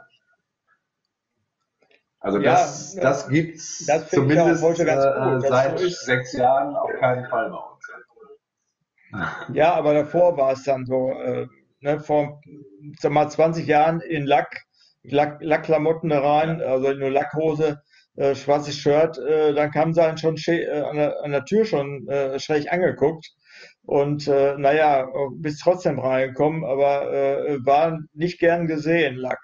Also 2.20 2.38
ja, 2.38 2.52
das, 2.52 2.94
das 2.96 3.28
gibt's 3.28 3.86
das 3.86 4.08
zumindest 4.10 4.62
äh, 4.62 5.40
seit 5.40 5.78
so 5.78 5.88
sechs 5.88 6.32
Jahren 6.34 6.76
auf 6.76 6.90
keinen 6.98 7.26
Fall 7.26 7.50
bei 7.50 7.56
uns. 7.56 7.70
Ja, 9.54 9.74
aber 9.74 9.94
davor 9.94 10.36
war 10.36 10.52
es 10.52 10.62
dann 10.62 10.86
so, 10.86 11.10
äh, 11.12 11.48
ne, 11.80 11.98
vor 11.98 12.40
sag 12.98 13.12
mal 13.12 13.28
20 13.28 13.66
Jahren 13.66 14.00
in 14.00 14.24
Lack, 14.24 14.64
Lack, 15.02 15.42
Lackklamotten 15.42 16.12
rein, 16.12 16.60
also 16.62 16.92
nur 16.92 17.10
Lackhose, 17.10 17.82
äh, 18.20 18.34
schwarzes 18.34 18.76
Shirt, 18.76 19.16
äh, 19.18 19.54
dann 19.54 19.70
kam 19.70 19.94
sie 19.94 20.18
schon 20.18 20.36
äh, 20.46 20.80
an, 20.80 20.96
der, 20.96 21.24
an, 21.24 21.30
der, 21.30 21.44
Tür 21.46 21.64
schon 21.64 22.06
äh, 22.08 22.38
schräg 22.38 22.70
angeguckt. 22.70 23.30
Und 23.82 24.28
äh, 24.28 24.56
naja, 24.58 25.08
bist 25.36 25.62
trotzdem 25.62 25.98
reingekommen, 25.98 26.64
aber 26.64 27.12
äh, 27.12 27.64
war 27.64 27.98
nicht 28.12 28.38
gern 28.38 28.66
gesehen, 28.66 29.16
Lack. 29.16 29.40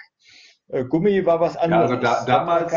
Gummi 0.89 1.25
war 1.25 1.39
was 1.41 1.57
anderes. 1.57 1.91
Ja, 1.91 1.97
also 1.97 2.03
da, 2.03 2.25
damals, 2.25 2.73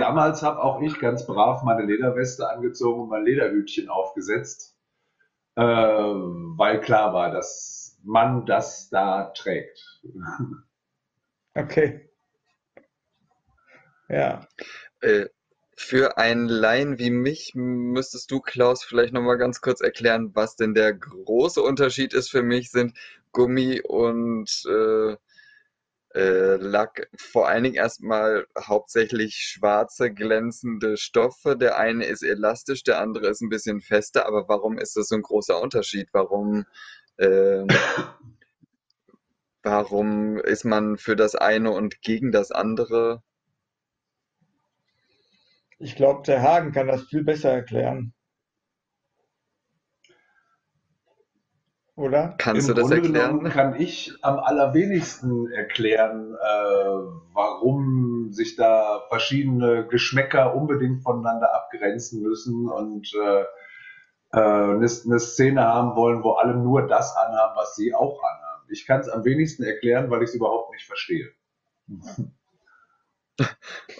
damals 0.00 0.42
habe 0.42 0.62
auch 0.62 0.80
ich 0.80 0.98
ganz 0.98 1.26
brav 1.26 1.62
meine 1.62 1.82
Lederweste 1.82 2.48
angezogen 2.48 3.02
und 3.02 3.10
mein 3.10 3.22
Lederhütchen 3.22 3.90
aufgesetzt, 3.90 4.78
äh, 5.54 5.62
weil 5.62 6.80
klar 6.80 7.12
war, 7.12 7.30
dass 7.30 8.00
man 8.02 8.46
das 8.46 8.88
da 8.90 9.32
trägt. 9.34 10.02
Okay. 11.56 12.10
Ja. 14.08 14.44
Äh, 15.02 15.26
für 15.76 16.18
einen 16.18 16.48
Laien 16.48 16.98
wie 16.98 17.10
mich 17.10 17.52
müsstest 17.54 18.30
du, 18.30 18.40
Klaus, 18.40 18.84
vielleicht 18.84 19.12
nochmal 19.12 19.38
ganz 19.38 19.60
kurz 19.60 19.80
erklären, 19.80 20.30
was 20.34 20.56
denn 20.56 20.74
der 20.74 20.92
große 20.94 21.62
Unterschied 21.62 22.14
ist. 22.14 22.30
Für 22.30 22.42
mich 22.42 22.70
sind 22.70 22.96
Gummi 23.32 23.80
und 23.82 24.62
äh, 24.68 25.16
äh, 26.14 26.56
Lack 26.56 27.08
vor 27.16 27.48
allen 27.48 27.64
Dingen 27.64 27.74
erstmal 27.74 28.46
hauptsächlich 28.58 29.34
schwarze, 29.34 30.12
glänzende 30.12 30.96
Stoffe. 30.96 31.56
Der 31.56 31.76
eine 31.76 32.06
ist 32.06 32.22
elastisch, 32.22 32.84
der 32.84 33.00
andere 33.00 33.28
ist 33.28 33.40
ein 33.42 33.48
bisschen 33.48 33.80
fester. 33.80 34.26
Aber 34.26 34.48
warum 34.48 34.78
ist 34.78 34.96
das 34.96 35.08
so 35.08 35.16
ein 35.16 35.22
großer 35.22 35.60
Unterschied? 35.60 36.08
Warum, 36.12 36.66
äh, 37.16 37.66
warum 39.62 40.38
ist 40.38 40.64
man 40.64 40.98
für 40.98 41.16
das 41.16 41.34
eine 41.34 41.72
und 41.72 42.00
gegen 42.00 42.30
das 42.30 42.52
andere? 42.52 43.22
Ich 45.78 45.96
glaube, 45.96 46.22
der 46.26 46.42
Hagen 46.42 46.72
kann 46.72 46.86
das 46.86 47.04
viel 47.04 47.24
besser 47.24 47.50
erklären. 47.50 48.14
Oder? 51.96 52.34
Kannst 52.38 52.68
Im 52.68 52.74
du 52.74 52.80
das 52.80 52.90
Grunde 52.90 53.20
erklären? 53.20 53.44
Kann 53.50 53.80
ich 53.80 54.12
am 54.22 54.38
allerwenigsten 54.40 55.50
erklären, 55.52 56.34
äh, 56.34 56.88
warum 57.32 58.32
sich 58.32 58.56
da 58.56 59.02
verschiedene 59.08 59.86
Geschmäcker 59.86 60.56
unbedingt 60.56 61.04
voneinander 61.04 61.54
abgrenzen 61.54 62.20
müssen 62.22 62.68
und 62.68 63.12
äh, 63.14 63.42
äh, 64.32 64.40
eine, 64.40 64.86
eine 64.86 65.20
Szene 65.20 65.62
haben 65.62 65.94
wollen, 65.94 66.24
wo 66.24 66.32
alle 66.32 66.56
nur 66.56 66.88
das 66.88 67.16
anhaben, 67.16 67.54
was 67.56 67.76
sie 67.76 67.94
auch 67.94 68.20
anhaben. 68.24 68.64
Ich 68.70 68.86
kann 68.86 69.00
es 69.00 69.08
am 69.08 69.24
wenigsten 69.24 69.62
erklären, 69.62 70.10
weil 70.10 70.22
ich 70.24 70.30
es 70.30 70.34
überhaupt 70.34 70.72
nicht 70.72 70.86
verstehe. 70.86 71.30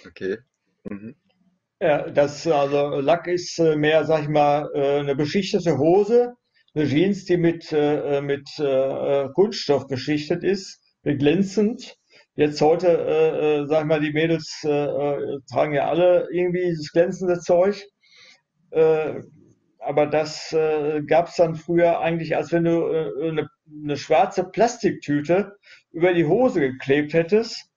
okay. 0.05 0.39
Mhm. 0.83 1.15
Ja, 1.81 2.09
das, 2.09 2.47
also 2.47 3.01
Lack 3.01 3.27
ist 3.27 3.59
äh, 3.59 3.75
mehr, 3.75 4.05
sag 4.05 4.23
ich 4.23 4.29
mal, 4.29 4.69
äh, 4.73 4.99
eine 4.99 5.15
beschichtete 5.15 5.77
Hose 5.77 6.33
eine 6.73 6.87
Jeans, 6.87 7.25
die 7.25 7.37
mit, 7.37 7.71
äh, 7.71 8.21
mit 8.21 8.49
Kunststoff 9.33 9.87
beschichtet 9.87 10.43
ist, 10.43 10.81
glänzend. 11.03 11.95
Jetzt 12.35 12.59
heute, 12.59 13.65
sag 13.69 13.81
ich 13.83 13.87
mal, 13.87 14.01
die 14.01 14.11
Mädels 14.11 14.59
tragen 14.61 15.73
ja 15.73 15.87
alle 15.87 16.27
irgendwie 16.33 16.65
dieses 16.65 16.91
glänzende 16.91 17.39
Zeug. 17.39 17.81
Aber 18.71 20.05
das 20.07 20.49
gab 21.07 21.27
es 21.29 21.35
dann 21.35 21.55
früher 21.55 22.01
eigentlich, 22.01 22.35
als 22.35 22.51
wenn 22.51 22.65
du 22.65 22.87
äh, 22.89 23.29
eine, 23.29 23.47
eine 23.83 23.95
schwarze 23.95 24.43
Plastiktüte 24.43 25.55
über 25.91 26.13
die 26.13 26.25
Hose 26.25 26.59
geklebt 26.59 27.13
hättest, 27.13 27.69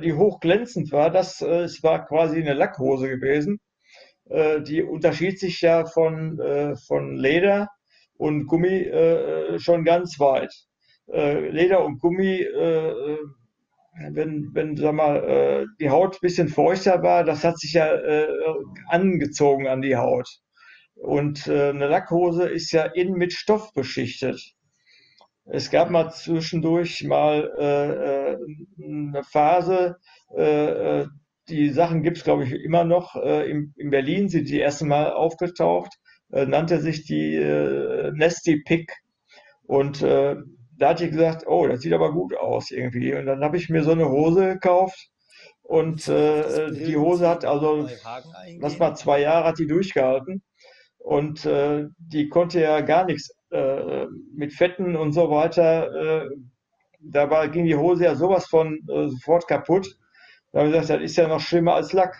die 0.00 0.14
hochglänzend 0.14 0.90
war. 0.92 1.10
Das 1.10 1.40
äh, 1.42 1.62
es 1.64 1.82
war 1.82 2.06
quasi 2.06 2.40
eine 2.40 2.54
Lackhose 2.54 3.08
gewesen. 3.08 3.60
Äh, 4.30 4.62
die 4.62 4.82
unterschied 4.82 5.38
sich 5.38 5.60
ja 5.60 5.84
von, 5.86 6.38
äh, 6.40 6.76
von 6.76 7.16
Leder 7.16 7.68
und 8.16 8.46
Gummi 8.46 8.82
äh, 8.82 9.58
schon 9.58 9.84
ganz 9.84 10.18
weit. 10.20 10.54
Äh, 11.12 11.48
Leder 11.50 11.84
und 11.84 11.98
Gummi, 12.00 12.42
äh, 12.42 13.16
wenn, 14.12 14.50
wenn 14.54 14.76
sag 14.76 14.94
mal, 14.94 15.16
äh, 15.24 15.66
die 15.80 15.90
Haut 15.90 16.14
ein 16.14 16.20
bisschen 16.22 16.48
feuchter 16.48 17.02
war, 17.02 17.24
das 17.24 17.44
hat 17.44 17.58
sich 17.58 17.72
ja 17.72 17.92
äh, 17.92 18.28
angezogen 18.88 19.66
an 19.66 19.82
die 19.82 19.96
Haut. 19.96 20.28
Und 20.94 21.48
äh, 21.48 21.70
eine 21.70 21.88
Lackhose 21.88 22.48
ist 22.48 22.70
ja 22.72 22.84
innen 22.84 23.14
mit 23.14 23.32
Stoff 23.32 23.72
beschichtet. 23.74 24.54
Es 25.52 25.70
gab 25.70 25.90
mal 25.90 26.10
zwischendurch 26.10 27.04
mal 27.04 27.50
äh, 27.58 28.84
eine 28.84 29.22
Phase, 29.24 29.96
äh, 30.36 31.04
die 31.48 31.70
Sachen 31.70 32.02
gibt 32.02 32.18
es, 32.18 32.24
glaube 32.24 32.44
ich, 32.44 32.52
immer 32.52 32.84
noch. 32.84 33.16
Äh, 33.16 33.50
in, 33.50 33.74
in 33.76 33.90
Berlin 33.90 34.28
sind 34.28 34.48
die 34.48 34.60
erste 34.60 34.84
Mal 34.84 35.12
aufgetaucht 35.12 35.92
äh, 36.32 36.46
nannte 36.46 36.80
sich 36.80 37.04
die 37.04 37.36
äh, 37.36 38.12
Nesty 38.12 38.62
Pick. 38.64 38.92
Und 39.64 40.02
äh, 40.02 40.36
da 40.76 40.90
hatte 40.90 41.04
ich 41.04 41.10
gesagt, 41.10 41.46
oh, 41.46 41.66
das 41.66 41.80
sieht 41.80 41.92
aber 41.92 42.12
gut 42.12 42.36
aus 42.36 42.70
irgendwie. 42.70 43.14
Und 43.14 43.26
dann 43.26 43.42
habe 43.42 43.56
ich 43.56 43.68
mir 43.68 43.84
so 43.84 43.92
eine 43.92 44.08
Hose 44.08 44.54
gekauft. 44.54 45.10
Und 45.62 46.08
äh, 46.08 46.72
die 46.72 46.96
Hose 46.96 47.28
hat 47.28 47.44
also, 47.44 47.88
lass 48.58 48.78
mal 48.78 48.94
zwei 48.96 49.20
Jahre 49.20 49.48
hat 49.48 49.58
die 49.58 49.68
durchgehalten. 49.68 50.42
Und 51.10 51.44
äh, 51.44 51.88
die 51.98 52.28
konnte 52.28 52.60
ja 52.60 52.82
gar 52.82 53.04
nichts 53.04 53.34
äh, 53.50 54.06
mit 54.32 54.52
Fetten 54.52 54.94
und 54.94 55.10
so 55.10 55.28
weiter. 55.28 56.22
Äh, 56.22 56.28
da 57.00 57.46
ging 57.46 57.64
die 57.64 57.74
Hose 57.74 58.04
ja 58.04 58.14
sowas 58.14 58.46
von 58.46 58.78
äh, 58.88 59.08
sofort 59.08 59.48
kaputt. 59.48 59.98
Da 60.52 60.60
habe 60.60 60.68
ich 60.68 60.74
gesagt, 60.76 61.02
das 61.02 61.10
ist 61.10 61.16
ja 61.16 61.26
noch 61.26 61.40
schlimmer 61.40 61.74
als 61.74 61.92
Lack. 61.92 62.14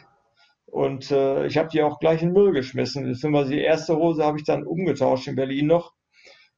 Und 0.67 1.13
äh, 1.13 1.47
ich 1.47 1.57
habe 1.57 1.69
die 1.69 1.85
auch 1.85 2.01
gleich 2.01 2.21
in 2.21 2.31
den 2.31 2.43
Müll 2.43 2.53
geschmissen. 2.53 3.05
Beziehungsweise 3.05 3.51
die 3.51 3.61
erste 3.61 3.95
Hose 3.95 4.25
habe 4.25 4.39
ich 4.39 4.45
dann 4.45 4.67
umgetauscht 4.67 5.29
in 5.29 5.37
Berlin 5.37 5.69
noch. 5.69 5.93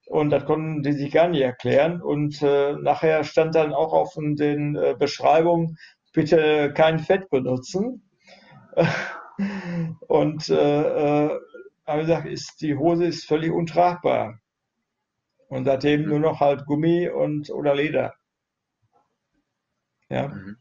Und 0.07 0.31
das 0.31 0.47
konnten 0.47 0.83
die 0.83 0.93
sich 0.93 1.13
gar 1.13 1.29
nicht 1.29 1.43
erklären. 1.43 2.01
Und 2.01 2.41
äh, 2.41 2.73
nachher 2.81 3.25
stand 3.25 3.57
dann 3.57 3.75
auch 3.75 3.93
auf 3.93 4.15
den 4.15 4.75
äh, 4.77 4.95
Beschreibungen, 4.99 5.77
bitte 6.15 6.73
kein 6.75 6.99
Fett 6.99 7.29
benutzen. 7.29 8.09
Und 10.09 10.49
äh, 10.49 11.29
habe 11.93 12.03
gesagt, 12.03 12.27
ist, 12.27 12.61
die 12.61 12.75
Hose 12.75 13.05
ist 13.05 13.27
völlig 13.27 13.53
untragbar. 13.53 14.41
Und 15.49 15.65
seitdem 15.67 16.05
nur 16.09 16.19
noch 16.19 16.41
halt 16.41 16.65
Gummi 16.65 17.09
und 17.09 17.51
oder 17.51 17.75
Leder. 17.75 18.15
Ja. 20.09 20.29
Mhm. 20.29 20.57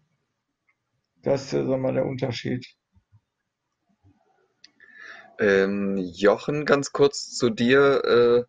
Das 1.23 1.43
ist, 1.43 1.51
sagen 1.51 1.81
wir, 1.81 1.93
der 1.93 2.05
Unterschied. 2.05 2.65
Ähm, 5.39 5.97
Jochen, 5.97 6.65
ganz 6.65 6.91
kurz 6.91 7.35
zu 7.35 7.49
dir. 7.49 8.03
Äh, 8.03 8.43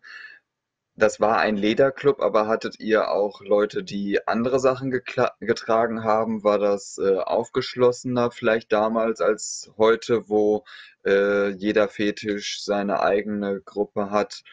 das 0.95 1.19
war 1.19 1.39
ein 1.39 1.55
Lederclub, 1.55 2.21
aber 2.21 2.47
hattet 2.47 2.79
ihr 2.79 3.09
auch 3.09 3.41
Leute, 3.41 3.83
die 3.83 4.27
andere 4.27 4.59
Sachen 4.59 4.91
getragen 4.91 6.03
haben? 6.03 6.43
War 6.43 6.59
das 6.59 6.99
äh, 6.99 7.17
aufgeschlossener 7.17 8.29
vielleicht 8.31 8.71
damals 8.71 9.21
als 9.21 9.71
heute, 9.77 10.29
wo 10.29 10.65
äh, 11.05 11.49
jeder 11.49 11.87
Fetisch 11.87 12.63
seine 12.63 13.01
eigene 13.01 13.61
Gruppe 13.61 14.09
hat? 14.09 14.43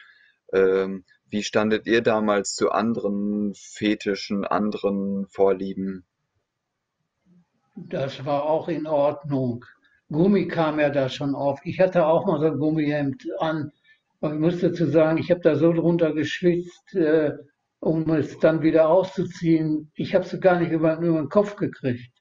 Ähm, 0.53 1.05
wie 1.29 1.43
standet 1.43 1.87
ihr 1.87 2.01
damals 2.01 2.55
zu 2.55 2.71
anderen 2.71 3.53
Fetischen, 3.55 4.43
anderen 4.45 5.27
Vorlieben? 5.27 6.05
Das 7.75 8.25
war 8.25 8.43
auch 8.43 8.67
in 8.67 8.85
Ordnung. 8.85 9.65
Gummi 10.09 10.47
kam 10.47 10.79
ja 10.79 10.89
da 10.89 11.07
schon 11.07 11.35
auf. 11.35 11.61
Ich 11.63 11.79
hatte 11.79 12.05
auch 12.05 12.25
mal 12.25 12.39
so 12.39 12.47
ein 12.47 12.59
Gummihemd 12.59 13.25
an. 13.39 13.71
Und 14.19 14.33
ich 14.33 14.39
muss 14.39 14.59
dazu 14.59 14.85
sagen, 14.85 15.17
ich 15.17 15.31
habe 15.31 15.39
da 15.39 15.55
so 15.55 15.71
drunter 15.71 16.13
geschwitzt, 16.13 16.93
äh, 16.95 17.31
um 17.79 18.09
es 18.11 18.37
dann 18.39 18.61
wieder 18.61 18.89
auszuziehen. 18.89 19.89
Ich 19.95 20.13
habe 20.13 20.25
es 20.25 20.39
gar 20.41 20.59
nicht 20.59 20.71
über, 20.71 20.97
über 20.97 21.17
den 21.17 21.29
Kopf 21.29 21.55
gekriegt. 21.55 22.11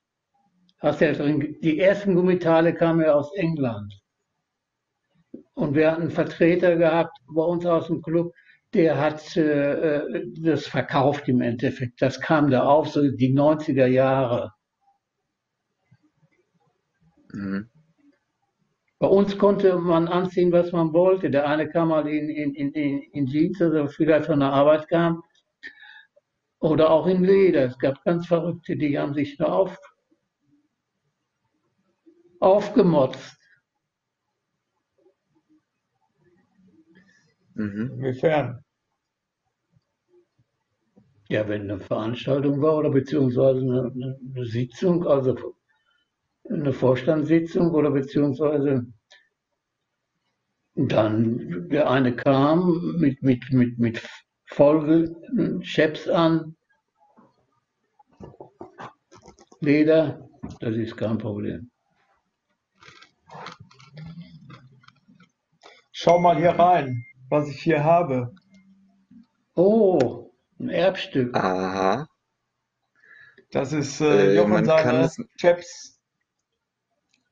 Hast 0.78 1.00
ja 1.00 1.12
drin, 1.12 1.56
die 1.62 1.78
ersten 1.78 2.14
Gummitale 2.14 2.72
kamen 2.72 3.02
ja 3.02 3.12
aus 3.12 3.34
England. 3.34 3.99
Und 5.54 5.74
wir 5.74 5.90
hatten 5.90 6.02
einen 6.02 6.10
Vertreter 6.10 6.76
gehabt 6.76 7.16
bei 7.28 7.42
uns 7.42 7.66
aus 7.66 7.88
dem 7.88 8.02
Club, 8.02 8.32
der 8.72 8.98
hat 8.98 9.36
äh, 9.36 10.24
das 10.40 10.66
verkauft 10.66 11.28
im 11.28 11.40
Endeffekt. 11.40 12.00
Das 12.00 12.20
kam 12.20 12.50
da 12.50 12.64
auf, 12.64 12.88
so 12.88 13.02
die 13.10 13.34
90er 13.34 13.86
Jahre. 13.86 14.52
Mhm. 17.32 17.68
Bei 19.00 19.08
uns 19.08 19.38
konnte 19.38 19.76
man 19.78 20.08
anziehen, 20.08 20.52
was 20.52 20.72
man 20.72 20.92
wollte. 20.92 21.30
Der 21.30 21.48
eine 21.48 21.68
kam 21.68 21.88
mal 21.88 22.06
in, 22.06 22.28
in, 22.28 22.54
in, 22.54 23.02
in 23.12 23.26
Jeans, 23.26 23.60
also 23.62 23.86
vielleicht 23.88 24.26
von 24.26 24.40
der 24.40 24.52
Arbeit 24.52 24.88
kam, 24.88 25.22
oder 26.60 26.90
auch 26.90 27.06
in 27.06 27.24
Leder. 27.24 27.64
Es 27.64 27.78
gab 27.78 28.04
ganz 28.04 28.26
Verrückte, 28.26 28.76
die 28.76 28.98
haben 28.98 29.14
sich 29.14 29.38
nur 29.38 29.50
auf, 29.50 29.78
aufgemotzt. 32.40 33.39
Mhm. 37.60 37.90
Inwiefern? 37.98 38.64
Ja, 41.28 41.46
wenn 41.46 41.70
eine 41.70 41.78
Veranstaltung 41.78 42.62
war 42.62 42.78
oder 42.78 42.90
beziehungsweise 42.90 43.60
eine, 43.60 44.16
eine, 44.34 44.46
Sitzung, 44.46 45.06
also 45.06 45.36
eine 46.48 46.72
Vorstandssitzung 46.72 47.70
oder 47.72 47.90
beziehungsweise 47.90 48.86
dann 50.74 51.68
der 51.68 51.90
eine 51.90 52.16
kam 52.16 52.96
mit, 52.98 53.22
mit, 53.22 53.52
mit, 53.52 53.78
mit 53.78 54.08
Folge-Chaps 54.46 56.08
an, 56.08 56.56
Leder, 59.60 60.26
das 60.60 60.74
ist 60.76 60.96
kein 60.96 61.18
Problem. 61.18 61.70
Schau 65.92 66.18
mal 66.18 66.38
hier 66.38 66.52
rein, 66.52 67.04
was 67.30 67.48
ich 67.48 67.62
hier 67.62 67.84
habe. 67.84 68.34
Oh, 69.54 70.32
ein 70.58 70.68
Erbstück. 70.68 71.34
Aha. 71.36 72.06
Das 73.50 73.72
ist 73.72 74.00
äh, 74.00 74.32
Äh, 74.32 74.36
Jochen. 74.36 74.64
Chaps. 75.36 75.98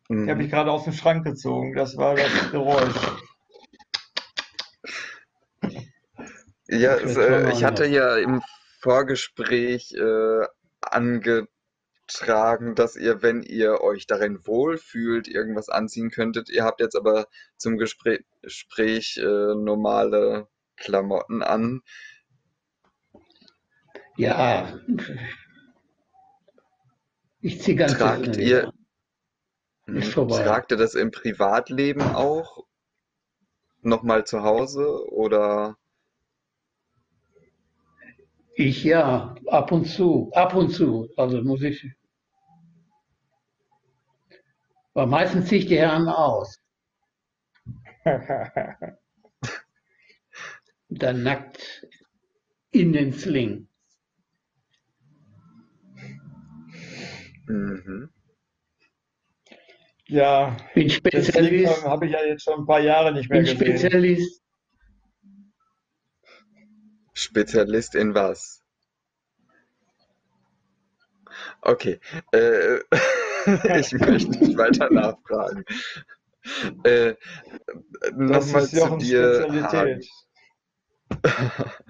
Die 0.09 0.15
habe 0.15 0.37
Mhm. 0.37 0.41
ich 0.41 0.51
gerade 0.51 0.71
aus 0.71 0.85
dem 0.85 0.93
Schrank 0.95 1.25
gezogen. 1.25 1.75
Das 1.75 1.97
war 1.97 2.15
das 2.15 2.31
Geräusch. 2.51 2.95
Ja, 6.69 6.99
schon 6.99 7.23
äh, 7.23 7.53
ich 7.53 7.65
hatte 7.65 7.87
ja 7.87 8.17
im 8.17 8.43
Vorgespräch 8.81 9.93
äh, 9.95 10.47
angetragen, 10.81 12.75
dass 12.75 12.97
ihr, 12.97 13.23
wenn 13.23 13.43
ihr 13.43 13.81
euch 13.81 14.07
darin 14.07 14.39
wohlfühlt, 14.47 15.29
irgendwas 15.29 15.69
anziehen 15.69 16.11
könntet. 16.11 16.49
Ihr 16.51 16.65
habt 16.65 16.81
jetzt 16.81 16.97
aber 16.97 17.27
zum 17.57 17.77
Gespräch, 17.79 18.21
Gespräch 18.43 19.17
äh, 19.19 19.55
normale 19.55 20.49
Klamotten 20.77 21.43
an. 21.43 21.83
Ja, 24.17 24.81
ich 27.41 27.63
ziehe 27.63 27.77
ganz 27.77 27.95
Tragt 27.95 28.37
ihr, 28.37 28.73
vorbei. 30.13 30.43
tragt 30.43 30.73
ihr 30.73 30.77
das 30.77 30.95
im 30.95 31.11
Privatleben 31.11 32.03
auch 32.03 32.65
nochmal 33.83 34.27
zu 34.27 34.43
Hause 34.43 35.09
oder? 35.13 35.77
Ich 38.55 38.83
ja, 38.83 39.37
ab 39.47 39.71
und 39.71 39.85
zu, 39.85 40.33
ab 40.35 40.55
und 40.55 40.71
zu. 40.71 41.09
Also 41.17 41.43
muss 41.43 41.63
ich. 41.63 41.87
Aber 44.95 45.07
meistens 45.07 45.47
ziehe 45.49 45.61
ich 45.61 45.69
die 45.69 45.79
Herren 45.79 46.09
aus. 46.09 46.61
Dann 50.89 51.23
nackt 51.23 51.87
in 52.71 52.93
den 52.93 53.13
Sling. 53.13 53.69
Mhm. 57.47 58.11
ja, 60.07 60.57
Bin 60.75 60.91
Spezialist, 60.91 61.85
habe 61.85 62.07
ich 62.07 62.13
ja 62.13 62.25
jetzt 62.25 62.45
schon 62.45 62.61
ein 62.61 62.67
paar 62.67 62.81
Jahre 62.81 63.13
nicht 63.13 63.31
mehr 63.31 63.43
bin 63.43 63.59
gesehen. 63.59 63.79
Spezialist. 63.79 64.43
Spezialist 67.15 67.95
in 67.95 68.15
was? 68.15 68.63
Okay, 71.63 72.01
äh, 72.33 72.79
ich 73.81 73.93
möchte 73.93 74.31
nicht 74.31 74.57
weiter 74.57 74.91
nachfragen. 74.91 75.65
Äh, 76.85 77.15
Das 78.01 78.47
nochmal 78.47 78.63
ist 78.63 78.77
zu 78.77 78.97
dir. 78.97 80.01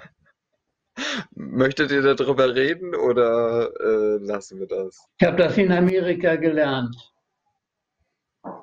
Möchtet 1.35 1.91
ihr 1.91 2.03
darüber 2.15 2.55
reden 2.55 2.95
oder 2.95 3.71
äh, 3.81 4.19
lassen 4.25 4.59
wir 4.59 4.67
das? 4.67 4.99
Ich 5.19 5.27
habe 5.27 5.37
das 5.37 5.57
in 5.57 5.71
Amerika 5.73 6.37
gelernt. 6.37 6.97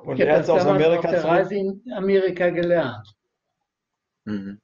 Und 0.04 0.18
Ich 0.18 0.22
habe 0.22 0.32
er 0.32 0.40
es 0.42 0.50
aus 0.50 0.64
damals 0.64 0.86
auf 0.86 0.88
Amerika 0.88 1.12
der. 1.12 1.24
Reise 1.24 1.56
in 1.56 1.84
Amerika 1.94 2.50
gelernt. 2.50 3.16
Mhm. 4.26 4.60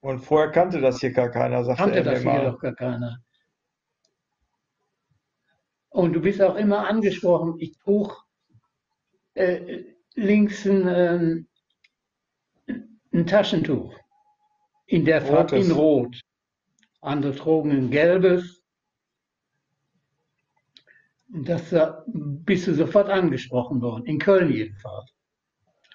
Und 0.00 0.18
vorher 0.20 0.50
kannte 0.50 0.80
das 0.80 1.00
hier 1.00 1.12
gar 1.12 1.30
keiner, 1.30 1.62
sagte 1.64 1.82
Kannte 1.82 1.98
er 1.98 2.04
mir 2.04 2.10
das 2.12 2.22
hier 2.22 2.50
doch 2.50 2.58
gar 2.58 2.74
keiner. 2.74 3.18
Und 5.90 6.12
du 6.14 6.20
bist 6.20 6.40
auch 6.40 6.54
immer 6.56 6.86
angesprochen. 6.88 7.56
Ich 7.58 7.76
trug 7.78 8.24
äh, 9.34 9.84
links 10.14 10.66
ein, 10.66 10.86
ähm, 10.88 11.48
ein 13.12 13.26
Taschentuch 13.26 13.94
in 14.86 15.04
der 15.04 15.22
Farbe 15.22 15.58
in. 15.58 15.70
Rot. 15.70 16.20
Andere 17.00 17.34
trugen 17.34 17.70
ein 17.70 17.90
gelbes. 17.90 18.62
Und 21.32 21.48
das 21.48 21.70
da 21.70 22.04
bist 22.06 22.66
du 22.66 22.74
sofort 22.74 23.08
angesprochen 23.08 23.80
worden, 23.80 24.04
in 24.06 24.18
Köln 24.18 24.52
jedenfalls. 24.52 25.10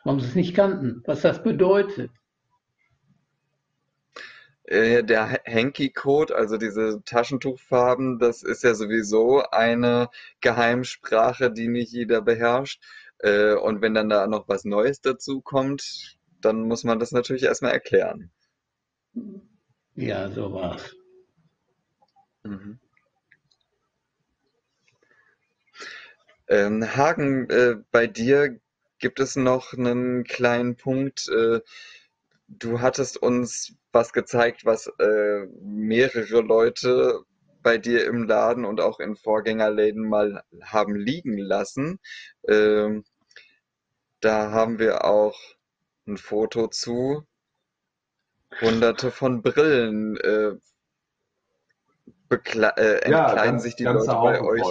Warum 0.03 0.19
sie 0.19 0.27
es 0.27 0.35
nicht 0.35 0.55
kannten, 0.55 1.03
was 1.05 1.21
das 1.21 1.43
bedeutet. 1.43 2.11
Äh, 4.63 5.03
der 5.03 5.41
Hanky-Code, 5.45 6.35
also 6.35 6.57
diese 6.57 7.03
Taschentuchfarben, 7.05 8.17
das 8.17 8.41
ist 8.41 8.63
ja 8.63 8.73
sowieso 8.73 9.43
eine 9.51 10.09
Geheimsprache, 10.41 11.51
die 11.51 11.67
nicht 11.67 11.91
jeder 11.91 12.21
beherrscht. 12.21 12.81
Äh, 13.25 13.55
und 13.55 13.81
wenn 13.81 13.95
dann 13.95 14.07
da 14.07 14.27
noch 14.27 14.47
was 14.47 14.65
Neues 14.65 15.01
dazu 15.01 15.41
kommt, 15.41 16.15
dann 16.41 16.67
muss 16.67 16.83
man 16.83 16.99
das 16.99 17.11
natürlich 17.11 17.41
erstmal 17.41 17.71
erklären. 17.71 18.31
Ja, 19.95 20.29
so 20.29 20.53
war's. 20.53 20.95
Mhm. 22.43 22.79
Ähm, 26.47 26.95
Hagen, 26.95 27.49
äh, 27.49 27.77
bei 27.91 28.05
dir 28.05 28.59
gibt 28.99 29.19
es 29.19 29.35
noch 29.35 29.73
einen 29.73 30.23
kleinen 30.23 30.75
Punkt, 30.75 31.27
äh, 31.29 31.61
du 32.47 32.81
hattest 32.81 33.17
uns 33.17 33.73
was 33.91 34.13
gezeigt, 34.13 34.65
was 34.65 34.85
äh, 34.99 35.47
mehrere 35.63 36.41
Leute 36.41 37.21
bei 37.63 37.79
dir 37.79 38.05
im 38.05 38.27
Laden 38.27 38.65
und 38.65 38.79
auch 38.79 38.99
in 38.99 39.15
Vorgängerläden 39.15 40.07
mal 40.07 40.43
haben 40.61 40.95
liegen 40.95 41.39
lassen. 41.39 41.99
Ähm, 42.47 43.03
da 44.25 44.49
haben 44.49 44.79
wir 44.79 45.05
auch 45.05 45.39
ein 46.07 46.17
Foto 46.17 46.67
zu. 46.67 47.25
Hunderte 48.59 49.11
von 49.11 49.43
Brillen. 49.43 50.17
Äh, 50.17 50.55
äh, 52.31 53.09
Ja, 53.09 53.27
entkleiden 53.27 53.35
ganz, 53.35 53.63
sich 53.63 53.75
die 53.75 53.83
Leute 53.83 54.07
bei 54.07 54.41
euch. 54.41 54.61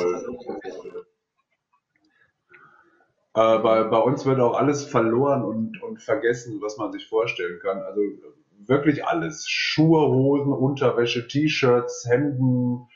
Äh, 3.37 3.59
bei, 3.59 3.85
bei 3.85 3.99
uns 3.99 4.27
wird 4.27 4.41
auch 4.41 4.55
alles 4.55 4.85
verloren 4.85 5.45
und, 5.45 5.81
und 5.83 6.03
vergessen, 6.03 6.61
was 6.61 6.77
man 6.77 6.91
sich 6.93 7.07
vorstellen 7.09 7.61
kann. 7.61 7.79
Also 7.83 8.01
wirklich 8.67 9.05
alles. 9.07 9.49
Schuhe, 9.49 10.09
Hosen, 10.09 10.53
Unterwäsche, 10.53 11.29
T-Shirts, 11.29 12.07
Hemden, 12.09 12.89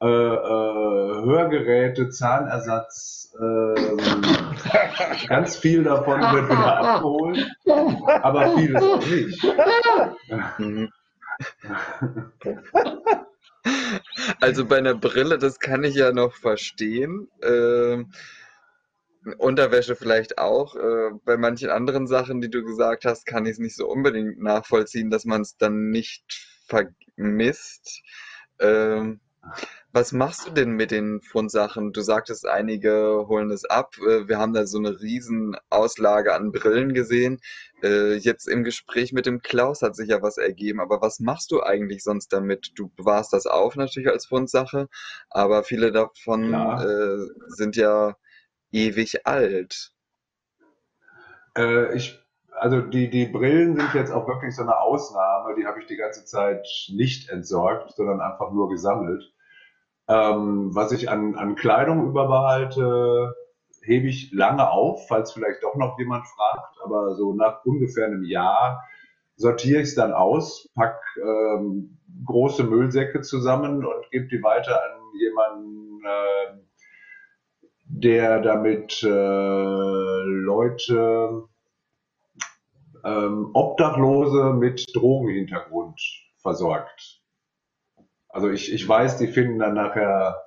äh, 0.00 0.06
äh, 0.06 1.24
Hörgeräte, 1.24 2.08
Zahnersatz. 2.10 3.34
ähm, 3.40 3.98
ganz 5.28 5.56
viel 5.56 5.82
davon 5.82 6.20
wird 6.20 6.50
wieder 6.50 6.78
abgeholt, 6.78 7.46
aber 8.22 8.56
vieles 8.56 8.82
auch 8.82 9.06
nicht. 9.06 9.44
Mhm. 10.58 10.88
Also 14.40 14.64
bei 14.64 14.78
einer 14.78 14.94
Brille, 14.94 15.38
das 15.38 15.58
kann 15.58 15.84
ich 15.84 15.94
ja 15.94 16.12
noch 16.12 16.34
verstehen. 16.34 17.28
Ähm, 17.42 18.12
Unterwäsche 19.36 19.94
vielleicht 19.96 20.38
auch. 20.38 20.74
Äh, 20.76 21.10
bei 21.24 21.36
manchen 21.36 21.70
anderen 21.70 22.06
Sachen, 22.06 22.40
die 22.40 22.50
du 22.50 22.64
gesagt 22.64 23.04
hast, 23.04 23.26
kann 23.26 23.46
ich 23.46 23.52
es 23.52 23.58
nicht 23.58 23.76
so 23.76 23.88
unbedingt 23.88 24.40
nachvollziehen, 24.40 25.10
dass 25.10 25.24
man 25.24 25.42
es 25.42 25.56
dann 25.56 25.90
nicht 25.90 26.24
vermisst. 26.66 28.02
Ähm, 28.60 29.20
was 29.92 30.12
machst 30.12 30.46
du 30.46 30.50
denn 30.52 30.72
mit 30.72 30.90
den 30.90 31.20
Fundsachen? 31.22 31.92
Du 31.92 32.02
sagtest, 32.02 32.46
einige 32.46 33.24
holen 33.26 33.50
es 33.50 33.64
ab. 33.64 33.94
Äh, 33.98 34.28
Wir 34.28 34.38
haben 34.38 34.52
da 34.52 34.66
so 34.66 34.78
eine 34.78 35.00
riesen 35.00 35.56
Auslage 35.70 36.34
an 36.34 36.52
Brillen 36.52 36.92
gesehen. 36.94 37.40
Äh, 37.82 38.14
Jetzt 38.16 38.48
im 38.48 38.64
Gespräch 38.64 39.12
mit 39.12 39.26
dem 39.26 39.40
Klaus 39.40 39.82
hat 39.82 39.96
sich 39.96 40.08
ja 40.10 40.20
was 40.22 40.36
ergeben. 40.36 40.80
Aber 40.80 41.00
was 41.00 41.20
machst 41.20 41.50
du 41.50 41.62
eigentlich 41.62 42.02
sonst 42.02 42.32
damit? 42.32 42.72
Du 42.76 42.90
bewahrst 42.96 43.32
das 43.32 43.46
auf 43.46 43.76
natürlich 43.76 44.10
als 44.10 44.26
Fundsache, 44.26 44.88
aber 45.30 45.62
viele 45.64 45.90
davon 45.90 46.48
Klar. 46.48 46.84
äh, 46.84 47.26
sind 47.48 47.76
ja 47.76 48.14
ewig 48.72 49.26
alt. 49.26 49.92
Äh, 51.56 51.94
ich, 51.96 52.18
also 52.52 52.80
die, 52.80 53.08
die 53.08 53.26
Brillen 53.26 53.76
sind 53.76 53.94
jetzt 53.94 54.12
auch 54.12 54.28
wirklich 54.28 54.54
so 54.54 54.62
eine 54.62 54.78
Ausnahme. 54.78 55.54
Die 55.56 55.66
habe 55.66 55.80
ich 55.80 55.86
die 55.86 55.96
ganze 55.96 56.24
Zeit 56.24 56.66
nicht 56.88 57.30
entsorgt, 57.30 57.92
sondern 57.96 58.20
einfach 58.20 58.52
nur 58.52 58.68
gesammelt. 58.68 59.32
Ähm, 60.08 60.74
was 60.74 60.92
ich 60.92 61.10
an, 61.10 61.34
an 61.34 61.54
Kleidung 61.54 62.08
überbehalte, 62.08 63.34
hebe 63.82 64.08
ich 64.08 64.32
lange 64.32 64.70
auf, 64.70 65.06
falls 65.08 65.32
vielleicht 65.32 65.62
doch 65.62 65.76
noch 65.76 65.98
jemand 65.98 66.26
fragt. 66.26 66.76
Aber 66.82 67.14
so 67.14 67.34
nach 67.34 67.64
ungefähr 67.64 68.06
einem 68.06 68.24
Jahr 68.24 68.84
sortiere 69.36 69.80
ich 69.80 69.88
es 69.88 69.94
dann 69.94 70.12
aus, 70.12 70.68
pack 70.74 71.00
ähm, 71.22 71.98
große 72.26 72.64
Müllsäcke 72.64 73.20
zusammen 73.20 73.84
und 73.84 74.10
gebe 74.10 74.28
die 74.28 74.42
weiter 74.42 74.82
an 74.82 75.00
jemanden, 75.18 76.00
äh, 76.04 76.58
der 77.84 78.40
damit 78.40 79.02
äh, 79.02 79.08
Leute, 79.08 81.44
ähm, 83.04 83.50
Obdachlose 83.54 84.52
mit 84.54 84.84
Drogenhintergrund 84.94 86.00
versorgt. 86.38 87.17
Also 88.28 88.50
ich, 88.50 88.72
ich 88.72 88.86
weiß, 88.86 89.18
die 89.18 89.28
finden 89.28 89.58
dann 89.58 89.74
nachher, 89.74 90.42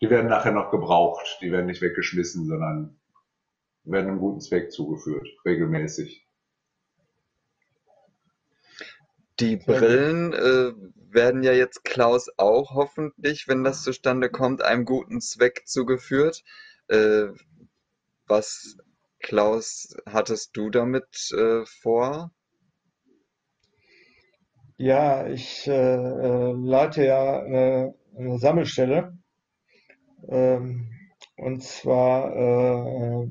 die 0.00 0.10
werden 0.10 0.28
nachher 0.28 0.52
noch 0.52 0.70
gebraucht. 0.70 1.38
Die 1.40 1.52
werden 1.52 1.66
nicht 1.66 1.82
weggeschmissen, 1.82 2.46
sondern 2.46 2.98
werden 3.84 4.08
einem 4.08 4.18
guten 4.18 4.40
Zweck 4.40 4.72
zugeführt, 4.72 5.28
regelmäßig. 5.44 6.26
Die. 9.40 9.56
Brillen 9.56 10.32
äh, 10.32 10.72
werden 11.12 11.42
ja 11.42 11.52
jetzt 11.52 11.84
Klaus 11.84 12.30
auch 12.36 12.74
hoffentlich, 12.74 13.48
wenn 13.48 13.64
das 13.64 13.82
zustande 13.82 14.30
kommt, 14.30 14.62
einem 14.62 14.84
guten 14.84 15.20
Zweck 15.20 15.66
zugeführt. 15.66 16.42
Äh, 16.88 17.28
was, 18.26 18.76
Klaus, 19.18 19.96
hattest 20.06 20.56
du 20.56 20.70
damit 20.70 21.30
äh, 21.32 21.64
vor? 21.66 22.32
Ja, 24.82 25.28
ich 25.28 25.68
äh, 25.68 25.72
äh, 25.72 26.52
leite 26.52 27.04
ja 27.04 27.40
eine, 27.40 27.94
eine 28.16 28.38
Sammelstelle. 28.38 29.16
Ähm, 30.28 30.90
und 31.36 31.62
zwar, 31.62 32.34
äh, 32.34 33.28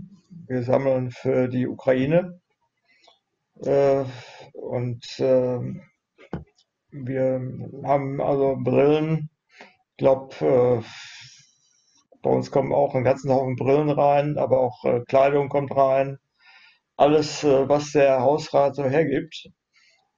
wir 0.48 0.64
sammeln 0.64 1.12
für 1.12 1.50
die 1.50 1.68
Ukraine. 1.68 2.40
Äh, 3.64 4.06
und 4.54 5.06
ähm, 5.20 5.82
wir 6.92 7.42
haben 7.84 8.22
also 8.22 8.56
Brillen. 8.58 9.30
Ich 9.92 9.98
glaube, 9.98 10.36
äh, 10.46 10.84
bei 12.22 12.30
uns 12.30 12.52
kommen 12.52 12.72
auch 12.74 12.96
einen 12.96 13.04
ganzen 13.04 13.32
Haufen 13.32 13.58
Brillen 13.58 13.90
rein, 13.90 14.38
aber 14.38 14.62
auch 14.62 14.86
äh, 14.86 15.02
Kleidung 15.08 15.50
kommt 15.50 15.76
rein. 15.76 16.18
Alles, 16.98 17.44
äh, 17.44 17.68
was 17.70 17.92
der 17.94 18.22
Hausrat 18.22 18.76
so 18.76 18.86
hergibt 18.86 19.52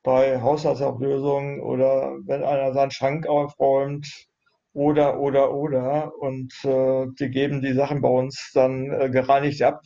bei 0.04 0.42
Haushaltsauflösungen 0.42 1.62
oder 1.62 2.18
wenn 2.26 2.44
einer 2.44 2.74
seinen 2.74 2.92
Schrank 2.92 3.28
aufräumt 3.28 4.28
oder, 4.74 5.20
oder, 5.20 5.54
oder. 5.54 6.12
Und 6.20 6.54
äh, 6.66 7.08
die 7.20 7.30
geben 7.30 7.62
die 7.62 7.74
Sachen 7.74 8.02
bei 8.02 8.10
uns 8.10 8.52
dann 8.54 8.92
äh, 8.92 9.10
gereinigt 9.10 9.62
ab. 9.62 9.82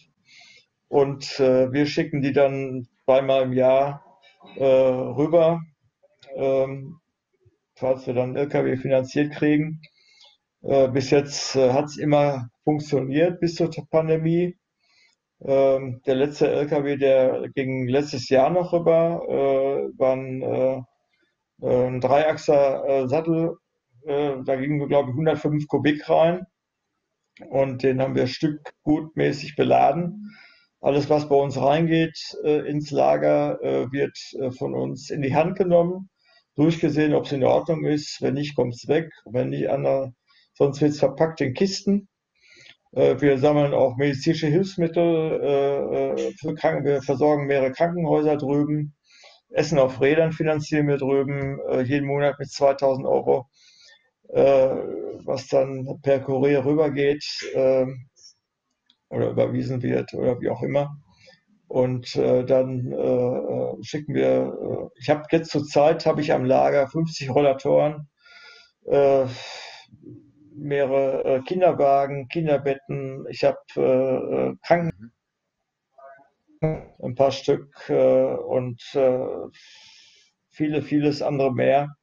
Und 0.87 1.39
äh, 1.39 1.71
wir 1.71 1.85
schicken 1.85 2.21
die 2.21 2.33
dann 2.33 2.87
zweimal 3.05 3.43
im 3.43 3.53
Jahr 3.53 4.03
äh, 4.55 4.65
rüber, 4.65 5.61
ähm, 6.35 6.99
falls 7.75 8.07
wir 8.07 8.13
dann 8.13 8.35
LKW 8.35 8.77
finanziert 8.77 9.33
kriegen. 9.33 9.81
Äh, 10.63 10.87
bis 10.89 11.11
jetzt 11.11 11.55
äh, 11.55 11.71
hat 11.71 11.85
es 11.85 11.97
immer 11.97 12.49
funktioniert 12.63 13.39
bis 13.39 13.55
zur 13.55 13.69
Pandemie. 13.89 14.57
Ähm, 15.41 16.01
der 16.05 16.15
letzte 16.15 16.49
LKW, 16.49 16.97
der 16.97 17.49
ging 17.53 17.87
letztes 17.87 18.29
Jahr 18.29 18.49
noch 18.49 18.73
rüber, 18.73 19.21
äh, 19.29 19.99
war 19.99 20.13
ein, 20.15 20.41
äh, 20.41 20.81
äh, 21.61 21.87
ein 21.87 22.01
Dreiachser 22.01 22.85
äh, 22.87 23.07
Sattel. 23.07 23.55
Äh, 24.05 24.37
da 24.45 24.55
gingen 24.55 24.79
wir, 24.79 24.87
glaube 24.87 25.09
ich, 25.11 25.15
105 25.15 25.67
Kubik 25.67 26.09
rein 26.09 26.45
und 27.49 27.83
den 27.83 28.01
haben 28.01 28.15
wir 28.15 28.27
stückgutmäßig 28.27 29.55
beladen. 29.55 30.35
Alles, 30.81 31.09
was 31.09 31.29
bei 31.29 31.35
uns 31.35 31.59
reingeht 31.59 32.17
ins 32.43 32.91
Lager, 32.91 33.59
wird 33.91 34.15
von 34.57 34.75
uns 34.75 35.09
in 35.09 35.23
die 35.23 35.35
Hand 35.35 35.57
genommen, 35.57 36.09
durchgesehen, 36.55 37.15
ob 37.15 37.25
es 37.25 37.31
in 37.31 37.43
Ordnung 37.43 37.83
ist. 37.85 38.21
Wenn 38.21 38.35
nicht, 38.35 38.55
kommt 38.55 38.75
es 38.75 38.87
weg. 38.87 39.11
Wenn 39.25 39.49
nicht, 39.49 39.69
andere, 39.69 40.13
sonst 40.53 40.79
wird 40.81 40.91
es 40.91 40.99
verpackt 40.99 41.41
in 41.41 41.53
Kisten. 41.55 42.07
Äh, 42.91 43.19
Wir 43.21 43.37
sammeln 43.37 43.73
auch 43.73 43.97
medizinische 43.97 44.47
Hilfsmittel 44.47 45.41
äh, 45.41 46.21
äh. 46.21 46.83
Wir 46.83 47.01
versorgen 47.01 47.47
mehrere 47.47 47.71
Krankenhäuser 47.71 48.37
drüben. 48.37 48.93
Essen 49.49 49.79
auf 49.79 50.01
Rädern 50.01 50.31
finanzieren 50.33 50.87
wir 50.87 50.97
drüben 50.97 51.57
jeden 51.85 52.05
Monat 52.05 52.37
mit 52.37 52.51
2000 52.51 53.07
Euro, 53.07 53.47
was 54.27 55.47
dann 55.47 55.87
per 56.03 56.19
Kurier 56.19 56.65
rübergeht 56.65 57.23
äh, 57.53 57.85
oder 59.09 59.29
überwiesen 59.29 59.81
wird 59.81 60.13
oder 60.13 60.39
wie 60.41 60.49
auch 60.49 60.61
immer. 60.63 60.97
Und 61.67 62.15
äh, 62.15 62.45
dann 62.45 62.91
äh, 62.91 63.83
schicken 63.83 64.13
wir, 64.13 64.53
äh, 64.61 64.99
ich 65.01 65.09
habe 65.09 65.23
jetzt 65.31 65.51
zur 65.51 65.63
Zeit, 65.65 66.05
habe 66.05 66.21
ich 66.21 66.33
am 66.33 66.45
Lager 66.45 66.87
50 66.87 67.29
Rollatoren, 67.29 68.09
mehrere 70.57 71.23
äh, 71.23 71.41
Kinderwagen, 71.41 72.27
Kinderbetten, 72.27 73.25
ich 73.29 73.43
habe 73.43 73.57
äh, 73.75 74.49
äh, 74.51 74.55
Kranken, 74.65 75.13
ein 76.61 77.15
paar 77.15 77.31
Stück 77.31 77.89
äh, 77.89 78.35
und 78.35 78.81
äh, 78.95 79.27
viele, 80.49 80.81
vieles 80.81 81.21
andere 81.21 81.53
mehr. 81.53 81.95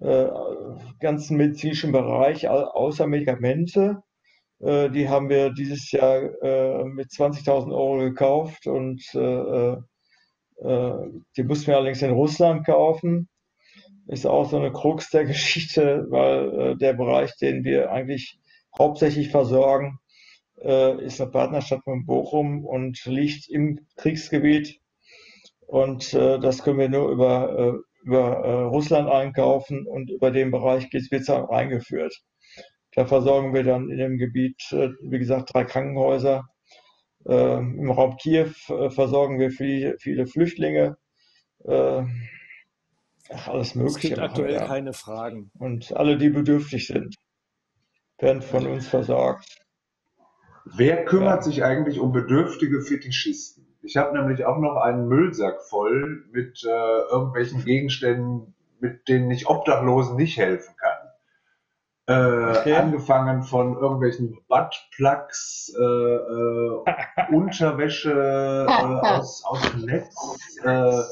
Äh, 0.00 0.28
ganzen 1.00 1.36
medizinischen 1.36 1.92
Bereich, 1.92 2.48
au 2.48 2.64
außer 2.64 3.06
Medikamente. 3.06 4.02
Äh, 4.60 4.90
die 4.90 5.08
haben 5.08 5.28
wir 5.28 5.50
dieses 5.50 5.90
Jahr 5.92 6.22
äh, 6.42 6.84
mit 6.84 7.10
20.000 7.10 7.72
Euro 7.72 7.98
gekauft 7.98 8.66
und 8.66 9.02
äh, 9.14 9.76
die 11.36 11.42
mussten 11.42 11.66
wir 11.66 11.76
allerdings 11.76 12.00
in 12.00 12.12
Russland 12.12 12.64
kaufen. 12.64 13.28
Ist 14.08 14.26
auch 14.26 14.48
so 14.48 14.58
eine 14.58 14.72
Krux 14.72 15.10
der 15.10 15.24
Geschichte, 15.24 16.06
weil 16.10 16.60
äh, 16.60 16.76
der 16.76 16.92
Bereich, 16.92 17.36
den 17.36 17.64
wir 17.64 17.90
eigentlich 17.90 18.38
hauptsächlich 18.78 19.30
versorgen, 19.30 19.98
äh, 20.62 21.04
ist 21.04 21.20
eine 21.20 21.30
Partnerstadt 21.30 21.82
von 21.84 22.06
Bochum 22.06 22.64
und 22.64 23.04
liegt 23.04 23.48
im 23.48 23.80
Kriegsgebiet. 23.96 24.80
Und 25.66 26.14
äh, 26.14 26.38
das 26.38 26.62
können 26.62 26.78
wir 26.78 26.88
nur 26.88 27.10
über, 27.10 27.58
äh, 27.58 28.06
über 28.06 28.36
äh, 28.44 28.62
Russland 28.64 29.10
einkaufen 29.10 29.86
und 29.86 30.10
über 30.10 30.30
den 30.30 30.50
Bereich 30.50 30.88
dann 31.26 31.48
eingeführt. 31.48 32.14
Da 32.92 33.04
versorgen 33.04 33.52
wir 33.52 33.64
dann 33.64 33.90
in 33.90 33.98
dem 33.98 34.18
Gebiet, 34.18 34.62
äh, 34.70 34.90
wie 35.02 35.18
gesagt, 35.18 35.52
drei 35.52 35.64
Krankenhäuser. 35.64 36.44
Äh, 37.26 37.58
Im 37.58 37.90
Raum 37.90 38.16
Kiew 38.16 38.52
äh, 38.68 38.90
versorgen 38.90 39.40
wir 39.40 39.50
viele, 39.50 39.98
viele 39.98 40.26
Flüchtlinge. 40.26 40.96
Ach, 43.32 43.48
alles 43.48 43.68
Es 43.68 43.74
Mögliche. 43.74 44.08
gibt 44.08 44.18
machen 44.18 44.30
aktuell 44.30 44.52
wir. 44.52 44.66
keine 44.66 44.92
Fragen. 44.92 45.50
Und 45.58 45.92
alle, 45.96 46.16
die 46.16 46.28
bedürftig 46.30 46.86
sind, 46.86 47.16
werden 48.18 48.42
von 48.42 48.66
uns 48.66 48.86
versorgt. 48.88 49.46
Wer 50.64 51.04
kümmert 51.04 51.36
Ja. 51.38 51.42
sich 51.42 51.64
eigentlich 51.64 52.00
um 52.00 52.12
bedürftige 52.12 52.80
Fetischisten? 52.82 53.66
Ich 53.82 53.96
habe 53.96 54.16
nämlich 54.18 54.44
auch 54.44 54.58
noch 54.58 54.76
einen 54.76 55.06
Müllsack 55.06 55.62
voll 55.62 56.24
mit 56.32 56.64
äh, 56.64 56.68
irgendwelchen 56.68 57.64
Gegenständen, 57.64 58.54
mit 58.80 59.08
denen 59.08 59.30
ich 59.30 59.48
Obdachlosen 59.48 60.16
nicht 60.16 60.36
helfen 60.38 60.74
kann. 60.76 60.92
Äh, 62.08 62.58
Okay. 62.58 62.74
Angefangen 62.74 63.42
von 63.42 63.76
irgendwelchen 63.76 64.38
Buttplugs, 64.48 65.72
äh, 65.78 65.82
äh, 65.82 66.82
Unterwäsche 67.32 68.12
äh, 68.68 68.72
aus, 68.72 69.44
aus 69.44 69.60
dem 69.72 69.82
Netz, 69.82 70.14
äh, 70.64 71.02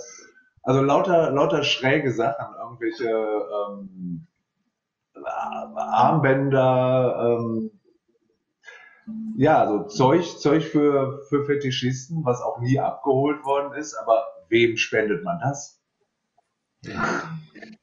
also 0.64 0.82
lauter, 0.82 1.30
lauter 1.30 1.62
schräge 1.62 2.10
Sachen, 2.12 2.54
irgendwelche 2.58 3.08
ähm, 3.08 4.26
Armbänder, 5.76 7.38
ähm, 7.38 7.70
ja, 9.36 9.68
so 9.68 9.84
Zeug, 9.84 10.38
Zeug 10.38 10.64
für, 10.64 11.22
für 11.28 11.44
Fetischisten, 11.44 12.24
was 12.24 12.40
auch 12.40 12.60
nie 12.60 12.78
abgeholt 12.78 13.44
worden 13.44 13.74
ist, 13.74 13.94
aber 13.94 14.26
wem 14.48 14.76
spendet 14.76 15.22
man 15.22 15.38
das? 15.40 15.80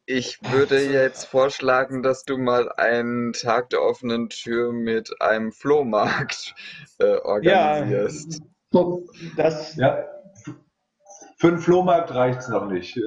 Ich 0.05 0.39
würde 0.51 0.79
jetzt 0.81 1.25
vorschlagen, 1.25 2.03
dass 2.03 2.23
du 2.23 2.37
mal 2.37 2.71
einen 2.71 3.33
Tag 3.33 3.69
der 3.69 3.81
offenen 3.81 4.29
Tür 4.29 4.73
mit 4.73 5.21
einem 5.21 5.51
Flohmarkt 5.51 6.55
äh, 6.99 7.17
organisierst. 7.17 8.41
So, 8.71 9.05
Das, 9.35 9.75
Ja, 9.75 10.03
für 11.41 11.47
einen 11.47 11.57
Flohmarkt 11.57 12.13
reicht's 12.13 12.49
noch 12.49 12.69
nicht. 12.69 12.99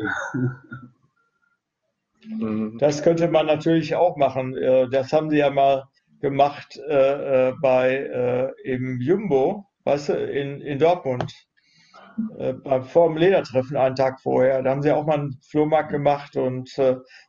Mhm. 2.27 2.79
Das 2.79 3.05
könnte 3.05 3.29
man 3.29 3.47
natürlich 3.47 3.95
auch 3.95 4.17
machen. 4.17 4.57
Äh, 4.57 4.89
Das 4.91 5.13
haben 5.13 5.31
sie 5.31 5.37
ja 5.37 5.51
mal 5.51 5.85
gemacht 6.21 6.77
äh, 6.89 7.51
äh, 7.51 7.53
bei 7.63 7.95
äh, 7.95 8.51
im 8.65 9.01
Jumbo, 9.01 9.67
weißt 9.85 10.09
du, 10.09 10.15
in, 10.15 10.61
in 10.63 10.81
Dortmund. 10.81 11.33
Äh, 12.37 12.55
beim, 12.55 12.83
vor 12.83 13.07
dem 13.07 13.19
Ledertreffen 13.19 13.77
einen 13.77 13.95
Tag 13.95 14.21
vorher. 14.21 14.65
Da 14.65 14.71
haben 14.71 14.83
sie 14.83 14.91
auch 14.91 15.07
mal 15.07 15.21
einen 15.21 15.39
Flohmarkt 15.49 15.93
gemacht 15.93 16.37
und 16.37 16.73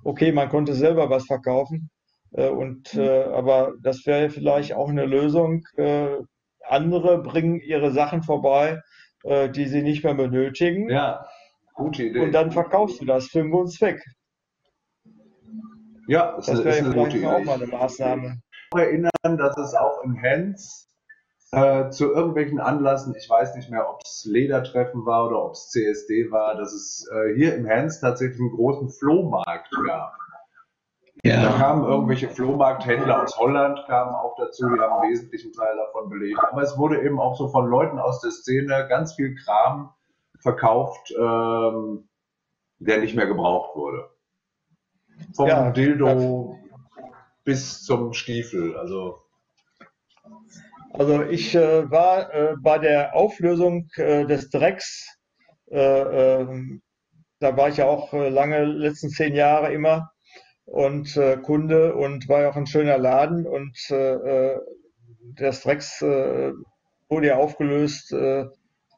okay, 0.04 0.32
man 0.32 0.50
konnte 0.50 0.74
selber 0.74 1.12
was 1.12 1.26
verkaufen. 1.28 1.92
Und, 2.32 2.98
aber 2.98 3.74
das 3.82 4.06
wäre 4.06 4.30
vielleicht 4.30 4.74
auch 4.74 4.90
eine 4.90 5.06
Lösung. 5.06 5.64
Andere 6.68 7.22
bringen 7.22 7.62
ihre 7.62 7.92
Sachen 7.92 8.24
vorbei, 8.24 8.82
äh, 9.26 9.50
die 9.50 9.68
sie 9.68 9.82
nicht 9.82 10.04
mehr 10.04 10.14
benötigen. 10.14 10.90
Ja, 10.90 11.26
gute 11.74 12.04
Idee. 12.04 12.20
Und 12.20 12.32
dann 12.32 12.52
verkaufst 12.52 13.02
du 13.02 13.06
das 13.06 13.28
für 13.28 13.40
einen 13.40 13.52
guten 13.52 13.70
Zweck. 13.70 14.04
ja, 16.08 16.38
ist 16.38 16.48
Das 16.48 16.60
ist 16.60 16.66
wäre 16.66 16.78
eine 16.78 16.94
gute 16.94 17.18
vielleicht 17.18 17.26
auch 17.34 17.44
mal 17.44 17.56
eine 17.56 17.68
Maßnahme. 17.68 18.40
erinnern, 18.76 19.38
dass 19.38 19.58
es 19.58 19.74
auch 19.74 20.04
im 20.04 20.16
Hens 20.16 20.90
äh, 21.52 21.90
zu 21.90 22.12
irgendwelchen 22.12 22.60
Anlassen, 22.60 23.16
ich 23.16 23.30
weiß 23.30 23.56
nicht 23.56 23.70
mehr, 23.70 23.90
ob 23.90 24.02
es 24.04 24.26
Ledertreffen 24.26 25.06
war 25.06 25.28
oder 25.28 25.46
ob 25.46 25.54
es 25.54 25.70
CSD 25.70 26.30
war, 26.32 26.56
dass 26.56 26.74
es 26.74 27.08
äh, 27.12 27.36
hier 27.36 27.56
im 27.56 27.66
Hens 27.66 28.00
tatsächlich 28.02 28.40
einen 28.40 28.52
großen 28.52 28.90
Flohmarkt 28.90 29.72
gab. 29.88 30.14
Da 31.24 31.30
ja, 31.30 31.58
kamen 31.58 31.86
irgendwelche 31.86 32.30
Flohmarkthändler 32.30 33.24
aus 33.24 33.38
Holland, 33.38 33.80
kamen 33.88 34.14
auch 34.14 34.36
dazu, 34.38 34.68
die 34.68 34.80
haben 34.80 35.02
einen 35.02 35.12
wesentlichen 35.12 35.54
Teil 35.54 35.76
davon 35.78 36.10
belegt. 36.10 36.40
Aber 36.52 36.62
es 36.62 36.78
wurde 36.78 37.02
eben 37.02 37.20
auch 37.20 37.36
so 37.36 37.48
von 37.48 37.68
Leuten 37.68 38.00
aus 38.00 38.22
der 38.22 38.32
Szene 38.32 38.86
ganz 38.90 39.16
viel 39.16 39.36
Kram 39.36 39.94
verkauft, 40.40 41.12
ähm, 41.18 42.10
der 42.80 43.00
nicht 43.00 43.16
mehr 43.16 43.28
gebraucht 43.28 43.76
wurde. 43.76 44.10
Vom 45.34 45.48
Ja, 45.48 45.72
Dildo 45.72 46.60
bis 47.44 47.84
zum 47.84 48.14
Stiefel. 48.14 48.76
Also 48.78 49.22
Also 50.94 51.24
ich 51.24 51.56
äh, 51.56 51.90
war 51.90 52.34
äh, 52.34 52.56
bei 52.60 52.78
der 52.78 53.16
Auflösung 53.16 53.88
äh, 53.96 54.26
des 54.26 54.50
Drecks, 54.50 55.18
äh, 55.72 55.80
ähm, 56.42 56.82
da 57.40 57.56
war 57.56 57.70
ich 57.70 57.78
ja 57.78 57.86
auch 57.86 58.14
äh, 58.14 58.30
lange, 58.30 58.66
letzten 58.66 59.10
zehn 59.10 59.34
Jahre 59.36 59.74
immer 59.74 60.12
und 60.66 61.16
äh, 61.18 61.38
Kunde 61.38 61.96
und 61.96 62.28
war 62.30 62.42
ja 62.42 62.50
auch 62.52 62.56
ein 62.56 62.68
schöner 62.68 62.98
Laden 62.98 63.48
und 63.48 63.78
äh, 63.92 64.14
äh, 64.56 64.60
das 65.38 65.62
Drecks 65.64 66.02
äh, 66.02 66.52
wurde 67.10 67.28
ja 67.28 67.38
aufgelöst, 67.38 68.12
äh, 68.14 68.42
äh, 68.42 68.48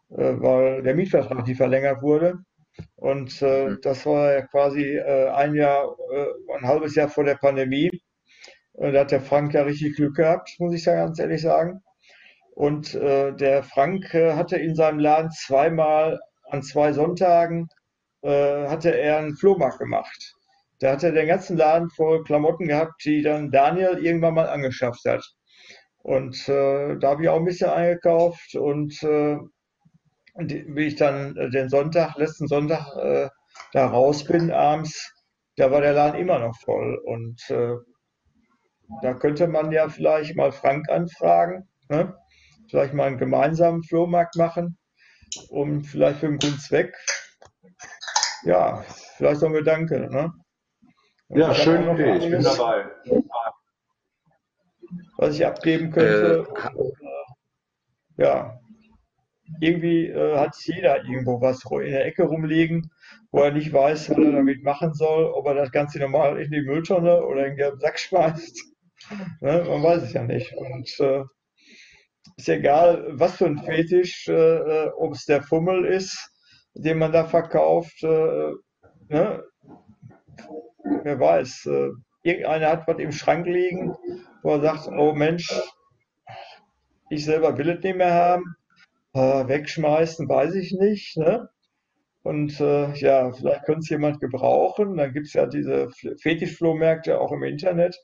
weil 0.09 0.83
der 0.83 0.95
Mietvertrag 0.95 1.45
nicht 1.47 1.57
verlängert 1.57 2.01
wurde. 2.01 2.35
Und 2.95 3.41
äh, 3.41 3.69
Mhm. 3.69 3.81
das 3.81 4.05
war 4.05 4.33
ja 4.33 4.41
quasi 4.47 4.83
äh, 4.97 5.29
ein 5.29 5.55
Jahr, 5.55 5.95
äh, 6.13 6.27
ein 6.57 6.67
halbes 6.67 6.95
Jahr 6.95 7.09
vor 7.09 7.23
der 7.25 7.35
Pandemie. 7.35 7.91
Und 8.73 8.93
da 8.93 9.01
hat 9.01 9.11
der 9.11 9.21
Frank 9.21 9.53
ja 9.53 9.63
richtig 9.63 9.95
Glück 9.97 10.15
gehabt, 10.15 10.55
muss 10.59 10.73
ich 10.73 10.85
ja 10.85 10.95
ganz 10.95 11.19
ehrlich 11.19 11.41
sagen. 11.41 11.81
Und 12.55 12.95
äh, 12.95 13.33
der 13.35 13.63
Frank 13.63 14.13
äh, 14.13 14.33
hatte 14.35 14.57
in 14.57 14.75
seinem 14.75 14.99
Laden 14.99 15.31
zweimal 15.31 16.19
an 16.49 16.63
zwei 16.63 16.93
Sonntagen 16.93 17.69
äh, 18.23 18.67
hatte 18.67 18.91
er 18.97 19.19
einen 19.19 19.37
Flohmarkt 19.37 19.79
gemacht. 19.79 20.35
Da 20.79 20.91
hat 20.91 21.03
er 21.03 21.11
den 21.11 21.27
ganzen 21.27 21.57
Laden 21.57 21.89
voll 21.89 22.23
Klamotten 22.23 22.67
gehabt, 22.67 23.03
die 23.03 23.21
dann 23.21 23.51
Daniel 23.51 23.97
irgendwann 23.97 24.35
mal 24.35 24.49
angeschafft 24.49 25.03
hat. 25.05 25.23
Und 26.03 26.47
äh, 26.47 26.97
da 26.99 27.09
habe 27.09 27.23
ich 27.23 27.29
auch 27.29 27.37
ein 27.37 27.45
bisschen 27.45 27.69
eingekauft 27.69 28.55
und 28.55 29.01
äh, 29.03 29.37
wie 30.37 30.87
ich 30.87 30.95
dann 30.95 31.35
äh, 31.35 31.49
den 31.49 31.69
Sonntag, 31.69 32.15
letzten 32.15 32.47
Sonntag 32.47 32.95
äh, 32.95 33.29
da 33.73 33.87
raus 33.87 34.23
bin 34.23 34.51
abends, 34.51 35.11
da 35.57 35.71
war 35.71 35.81
der 35.81 35.93
Laden 35.93 36.19
immer 36.19 36.39
noch 36.39 36.55
voll. 36.63 37.01
Und 37.03 37.41
äh, 37.49 37.75
da 39.01 39.13
könnte 39.15 39.47
man 39.47 39.71
ja 39.71 39.89
vielleicht 39.89 40.35
mal 40.35 40.51
Frank 40.51 40.89
anfragen, 40.89 41.67
ne? 41.89 42.15
Vielleicht 42.69 42.93
mal 42.93 43.07
einen 43.07 43.17
gemeinsamen 43.17 43.83
Flohmarkt 43.83 44.35
machen, 44.35 44.77
um 45.49 45.83
vielleicht 45.83 46.19
für 46.19 46.27
einen 46.27 46.37
guten 46.37 46.59
Zweck. 46.59 46.95
Ja, 48.43 48.83
vielleicht 49.15 49.39
so 49.39 49.47
ein 49.47 49.53
Gedanke, 49.53 50.09
ne? 50.09 50.31
Ja, 51.29 51.47
noch 51.49 51.93
Idee, 51.95 52.15
ich 52.17 52.31
bin 52.31 52.43
dabei. 52.43 52.85
was 55.17 55.35
ich 55.35 55.45
abgeben 55.45 55.87
Äh, 55.87 55.91
könnte. 55.91 56.47
ha- 56.55 56.71
Ja, 58.17 58.59
irgendwie 59.61 60.07
äh, 60.07 60.37
hat 60.37 60.55
jeder 60.65 60.97
irgendwo 61.05 61.39
was 61.41 61.63
in 61.71 61.91
der 61.91 62.05
Ecke 62.05 62.23
rumliegen, 62.23 62.89
wo 63.31 63.41
er 63.43 63.51
nicht 63.51 63.71
weiß, 63.71 64.09
was 64.09 64.17
er 64.17 64.31
damit 64.31 64.63
machen 64.63 64.93
soll, 64.93 65.25
ob 65.25 65.45
er 65.47 65.55
das 65.55 65.71
Ganze 65.71 65.99
normal 65.99 66.41
in 66.41 66.51
die 66.51 66.61
Mülltonne 66.61 67.23
oder 67.25 67.47
in 67.47 67.57
den 67.57 67.79
Sack 67.79 67.99
schmeißt. 67.99 68.61
Ne? 69.41 69.63
Man 69.69 69.83
weiß 69.83 70.03
es 70.03 70.13
ja 70.13 70.23
nicht. 70.23 70.51
Und 70.53 70.89
äh, 70.99 71.23
ist 72.35 72.49
egal, 72.49 73.05
was 73.11 73.37
für 73.37 73.45
ein 73.45 73.59
Fetisch, 73.59 74.27
äh, 74.27 74.33
äh, 74.33 74.89
ob 74.97 75.13
es 75.13 75.25
der 75.25 75.43
Fummel 75.43 75.85
ist, 75.85 76.17
den 76.73 76.97
man 76.97 77.11
da 77.11 77.25
verkauft. 77.25 78.03
Äh, 78.03 78.51
ne? 79.09 79.43
Wer 81.03 81.19
weiß. 81.19 81.65
Äh, 81.67 81.89
irgendeiner 82.23 82.69
hat 82.69 82.87
was 82.87 82.99
im 82.99 83.11
Schrank 83.11 83.45
liegen, 83.47 83.95
wo 84.43 84.51
er 84.51 84.61
sagt, 84.61 84.87
oh 84.87 85.13
Mensch, 85.13 85.49
ich 87.09 87.25
selber 87.25 87.57
will 87.57 87.69
es 87.69 87.83
nicht 87.83 87.97
mehr 87.97 88.13
haben. 88.13 88.55
Äh, 89.13 89.47
wegschmeißen, 89.47 90.27
weiß 90.27 90.55
ich 90.55 90.73
nicht. 90.73 91.17
Ne? 91.17 91.49
Und 92.23 92.59
äh, 92.59 92.93
ja, 92.95 93.31
vielleicht 93.31 93.65
könnte 93.65 93.79
es 93.79 93.89
jemand 93.89 94.19
gebrauchen. 94.19 94.97
Dann 94.97 95.13
gibt 95.13 95.27
es 95.27 95.33
ja 95.33 95.45
diese 95.45 95.89
Fetischflohmärkte 96.21 97.19
auch 97.19 97.31
im 97.31 97.43
Internet, 97.43 97.97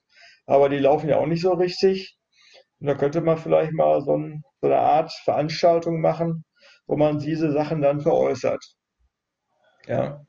aber 0.46 0.70
die 0.70 0.80
laufen 0.80 1.10
ja 1.10 1.18
auch 1.18 1.28
nicht 1.28 1.42
so 1.42 1.54
richtig. 1.54 2.18
Und 2.80 2.88
da 2.88 2.96
könnte 2.96 3.22
man 3.22 3.38
vielleicht 3.38 3.74
mal 3.74 4.02
so, 4.02 4.18
ein, 4.18 4.44
so 4.62 4.68
eine 4.68 4.80
Art 4.80 5.12
Veranstaltung 5.26 6.02
machen, 6.02 6.46
wo 6.88 6.96
man 6.98 7.20
diese 7.20 7.52
Sachen 7.52 7.82
dann 7.82 8.02
veräußert. 8.02 8.64
Ja, 9.88 10.22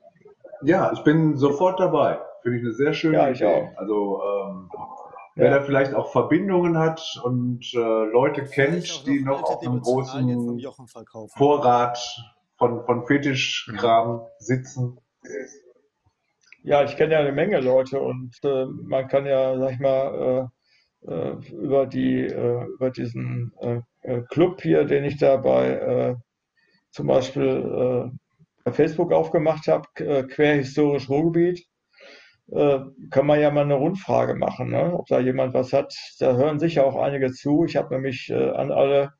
Ja, 0.61 0.91
ich 0.93 1.03
bin 1.03 1.37
sofort 1.37 1.79
dabei. 1.79 2.19
Finde 2.45 2.59
ich 2.59 2.63
eine 2.63 2.73
sehr 2.73 2.93
schöne 2.93 3.17
Ja, 3.17 3.29
ich 3.31 3.41
Idee. 3.41 3.47
auch. 3.73 3.77
Also, 3.79 4.21
ähm, 4.21 4.69
wer 5.33 5.49
ja, 5.49 5.57
da 5.57 5.63
vielleicht 5.63 5.95
auch 5.95 6.11
Verbindungen 6.11 6.77
hat 6.77 7.01
und 7.23 7.73
äh, 7.73 7.77
Leute 7.79 8.43
kennt, 8.43 9.07
die 9.07 9.21
noch 9.23 9.41
auf 9.41 9.65
einem 9.65 9.81
großen. 9.81 10.61
Vorrat 11.35 11.97
von, 12.59 12.85
von 12.85 13.03
Fetischkram 13.07 14.27
sitzen. 14.37 14.99
ja, 16.61 16.83
ich 16.83 16.95
kenne 16.97 17.13
ja 17.13 17.19
eine 17.21 17.31
Menge 17.31 17.61
Leute 17.61 17.99
und 17.99 18.35
äh, 18.43 18.65
man 18.67 19.07
kann 19.07 19.25
ja, 19.25 19.57
sag 19.57 19.71
ich 19.71 19.79
mal, 19.79 20.51
äh, 21.03 21.11
äh, 21.11 21.51
über 21.51 21.87
die, 21.87 22.27
äh, 22.27 22.63
über 22.75 22.91
diesen 22.91 23.53
äh, 23.59 24.21
Club 24.29 24.61
hier, 24.61 24.85
den 24.85 25.03
ich 25.03 25.17
da 25.17 25.37
bei 25.37 25.69
äh, 25.69 26.15
zum 26.91 27.07
Beispiel 27.07 28.13
äh, 28.65 28.71
Facebook 28.71 29.11
aufgemacht 29.11 29.67
habe, 29.67 29.87
querhistorisch 29.95 31.09
Ruhrgebiet, 31.09 31.67
äh, 32.51 32.79
kann 33.09 33.25
man 33.25 33.39
ja 33.39 33.51
mal 33.51 33.63
eine 33.63 33.75
Rundfrage 33.75 34.35
machen, 34.35 34.69
ne? 34.69 34.93
ob 34.93 35.07
da 35.07 35.19
jemand 35.19 35.53
was 35.53 35.73
hat. 35.73 35.93
Da 36.19 36.35
hören 36.35 36.59
sicher 36.59 36.85
auch 36.85 36.95
einige 36.95 37.31
zu. 37.31 37.65
Ich 37.65 37.75
habe 37.75 37.93
nämlich 37.93 38.29
äh, 38.29 38.51
an 38.51 38.71
alle, 38.71 39.13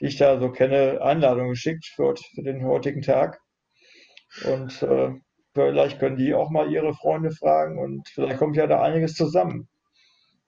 die 0.00 0.06
ich 0.06 0.16
da 0.16 0.40
so 0.40 0.50
kenne, 0.50 1.00
Einladungen 1.00 1.50
geschickt 1.50 1.86
für, 1.94 2.14
für 2.34 2.42
den 2.42 2.64
heutigen 2.64 3.02
Tag. 3.02 3.40
Und 4.44 4.82
äh, 4.82 5.12
vielleicht 5.54 6.00
können 6.00 6.16
die 6.16 6.34
auch 6.34 6.50
mal 6.50 6.70
ihre 6.70 6.94
Freunde 6.94 7.30
fragen 7.30 7.78
und 7.78 8.08
vielleicht 8.08 8.38
kommt 8.38 8.56
ja 8.56 8.66
da 8.66 8.82
einiges 8.82 9.14
zusammen. 9.14 9.68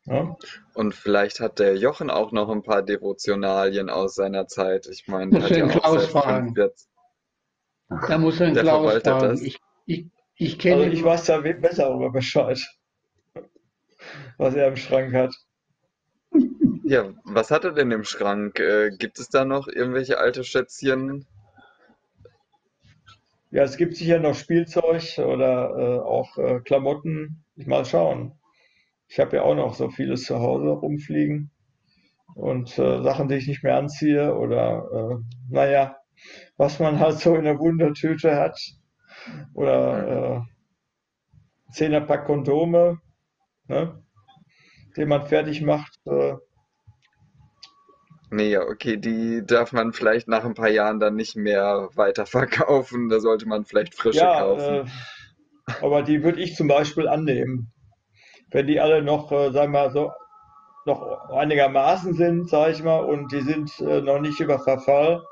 Ja? 0.07 0.37
Und 0.75 0.95
vielleicht 0.95 1.41
hat 1.41 1.59
der 1.59 1.77
Jochen 1.77 2.11
auch 2.11 2.33
noch 2.33 2.49
ein 2.49 2.63
paar 2.63 2.83
Devotionalien 2.83 3.91
aus 3.91 4.15
seiner 4.15 4.47
Zeit. 4.47 4.87
Ich 4.87 5.07
meine, 5.07 5.31
der 5.31 5.41
Muss 5.41 5.51
hat 5.51 5.57
den 5.57 5.69
ja 5.69 5.75
auch 5.77 5.81
Klaus 5.81 6.07
fragen. 6.07 6.55
45 6.55 6.89
Da 8.09 8.19
muss 8.19 8.41
er 8.41 8.47
den 8.47 8.55
Der 8.55 8.63
Klaus 8.65 8.81
verwaltet 8.83 9.13
fragen. 9.13 9.29
das. 9.29 9.43
Ich, 9.43 9.59
ich, 9.87 10.07
ich 10.37 10.59
kenne 10.59 10.83
Also 10.83 10.91
ich 10.91 11.03
weiß 11.03 11.25
da 11.27 11.41
besser 11.41 11.85
darüber 11.85 12.11
Bescheid, 12.11 12.61
was 14.39 14.55
er 14.55 14.69
im 14.69 14.77
Schrank 14.77 15.15
hat. 15.15 15.35
Ja, 16.85 17.13
was 17.25 17.51
hat 17.51 17.65
er 17.65 17.73
denn 17.73 17.91
im 17.91 18.05
Schrank? 18.05 18.61
Äh, 18.61 18.91
gibt 18.97 19.19
es 19.19 19.29
da 19.29 19.45
noch 19.45 19.67
irgendwelche 19.67 20.19
alte 20.19 20.45
Schätzchen? 20.45 21.27
Ja, 23.51 23.63
es 23.63 23.77
gibt 23.77 23.97
sicher 23.97 24.19
noch 24.19 24.35
Spielzeug 24.35 25.19
oder 25.19 25.71
äh, 25.71 25.99
auch 26.01 26.37
äh, 26.37 26.61
Klamotten. 26.61 27.45
Ich 27.57 27.67
mal 27.67 27.85
schauen. 27.85 28.39
Ich 29.09 29.19
habe 29.19 29.37
ja 29.37 29.43
auch 29.43 29.55
noch 29.55 29.75
so 29.75 29.89
vieles 29.89 30.25
zu 30.25 30.39
Hause 30.39 30.69
rumfliegen 30.69 31.51
und 32.35 32.79
äh, 32.79 33.03
Sachen, 33.03 33.29
die 33.29 33.37
ich 33.37 33.47
nicht 33.47 33.63
mehr 33.63 33.77
anziehe 33.77 34.35
oder 34.35 34.89
äh, 34.93 35.17
naja, 35.49 35.97
was 36.57 36.79
man 36.81 37.01
halt 37.01 37.19
so 37.19 37.35
in 37.35 37.45
der 37.45 37.59
Wundertüte 37.59 38.37
hat 38.37 38.61
oder 39.55 40.47
äh, 41.69 41.73
Zehnerpack 41.73 42.27
Kondome, 42.27 43.01
ne, 43.69 44.03
den 44.97 45.09
man 45.09 45.27
fertig 45.27 45.63
macht. 45.63 45.99
Äh, 46.07 46.35
Nee, 48.29 48.51
ja, 48.51 48.63
okay, 48.63 48.97
die 48.97 49.47
darf 49.47 49.73
man 49.73 49.93
vielleicht 49.93 50.27
nach 50.27 50.45
ein 50.45 50.55
paar 50.55 50.69
Jahren 50.69 50.99
dann 50.99 51.15
nicht 51.15 51.37
mehr 51.37 51.89
weiterverkaufen. 51.95 53.09
Da 53.09 53.21
sollte 53.21 53.47
man 53.47 53.65
vielleicht 53.65 53.95
frische 53.95 54.19
ja, 54.19 54.41
kaufen. 54.41 54.87
äh, 54.87 55.75
aber 55.81 56.03
die 56.03 56.23
würde 56.23 56.41
ich 56.41 56.57
zum 56.57 56.67
Beispiel 56.69 57.09
annehmen. 57.09 57.73
Wenn 58.51 58.67
die 58.67 58.81
alle 58.81 59.03
noch, 59.03 59.31
äh, 59.31 59.53
sagen 59.53 59.73
wir 59.73 59.81
mal, 59.85 59.93
so 59.93 60.11
noch 60.87 61.31
einigermaßen 61.31 62.15
sind, 62.15 62.49
sage 62.49 62.73
ich 62.73 62.83
mal, 62.83 62.99
und 62.99 63.33
die 63.33 63.41
sind 63.41 63.79
äh, 63.81 64.01
noch 64.01 64.21
nicht 64.21 64.41
über 64.41 64.59
Verfall. 64.59 65.23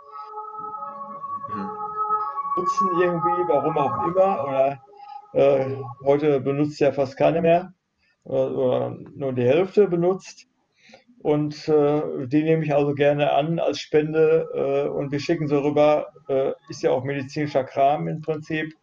Nutzen 2.65 2.89
irgendwie, 2.99 3.49
warum 3.49 3.77
auch 3.77 4.07
immer, 4.07 4.45
oder 4.45 4.83
äh, 5.35 5.77
heute 6.05 6.41
benutzt 6.41 6.81
ja 6.81 6.93
fast 6.93 7.17
keine 7.17 7.43
mehr, 7.43 7.75
oder, 8.25 8.57
oder 8.57 8.97
nur 9.15 9.33
die 9.35 9.45
Hälfte 9.45 9.87
benutzt. 9.87 10.47
Und 11.19 11.69
äh, 11.69 12.27
die 12.27 12.43
nehme 12.43 12.65
ich 12.65 12.75
also 12.75 12.95
gerne 12.95 13.33
an 13.33 13.59
als 13.59 13.81
Spende 13.81 14.47
äh, 14.55 14.89
und 14.89 15.11
wir 15.11 15.21
schicken 15.21 15.49
sie 15.49 15.63
rüber. 15.63 16.09
Äh, 16.29 16.53
ist 16.69 16.83
ja 16.83 16.91
auch 16.91 17.03
medizinischer 17.03 17.65
Kram 17.65 18.09
im 18.09 18.21
Prinzip. 18.21 18.75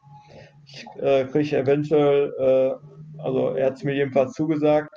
Ich 0.65 0.85
äh, 0.99 1.25
kriege 1.25 1.57
eventuell, 1.57 2.33
äh, 2.39 3.21
also 3.21 3.49
er 3.49 3.67
hat 3.67 3.73
es 3.73 3.83
mir 3.83 3.93
jedenfalls 3.93 4.33
zugesagt, 4.33 4.93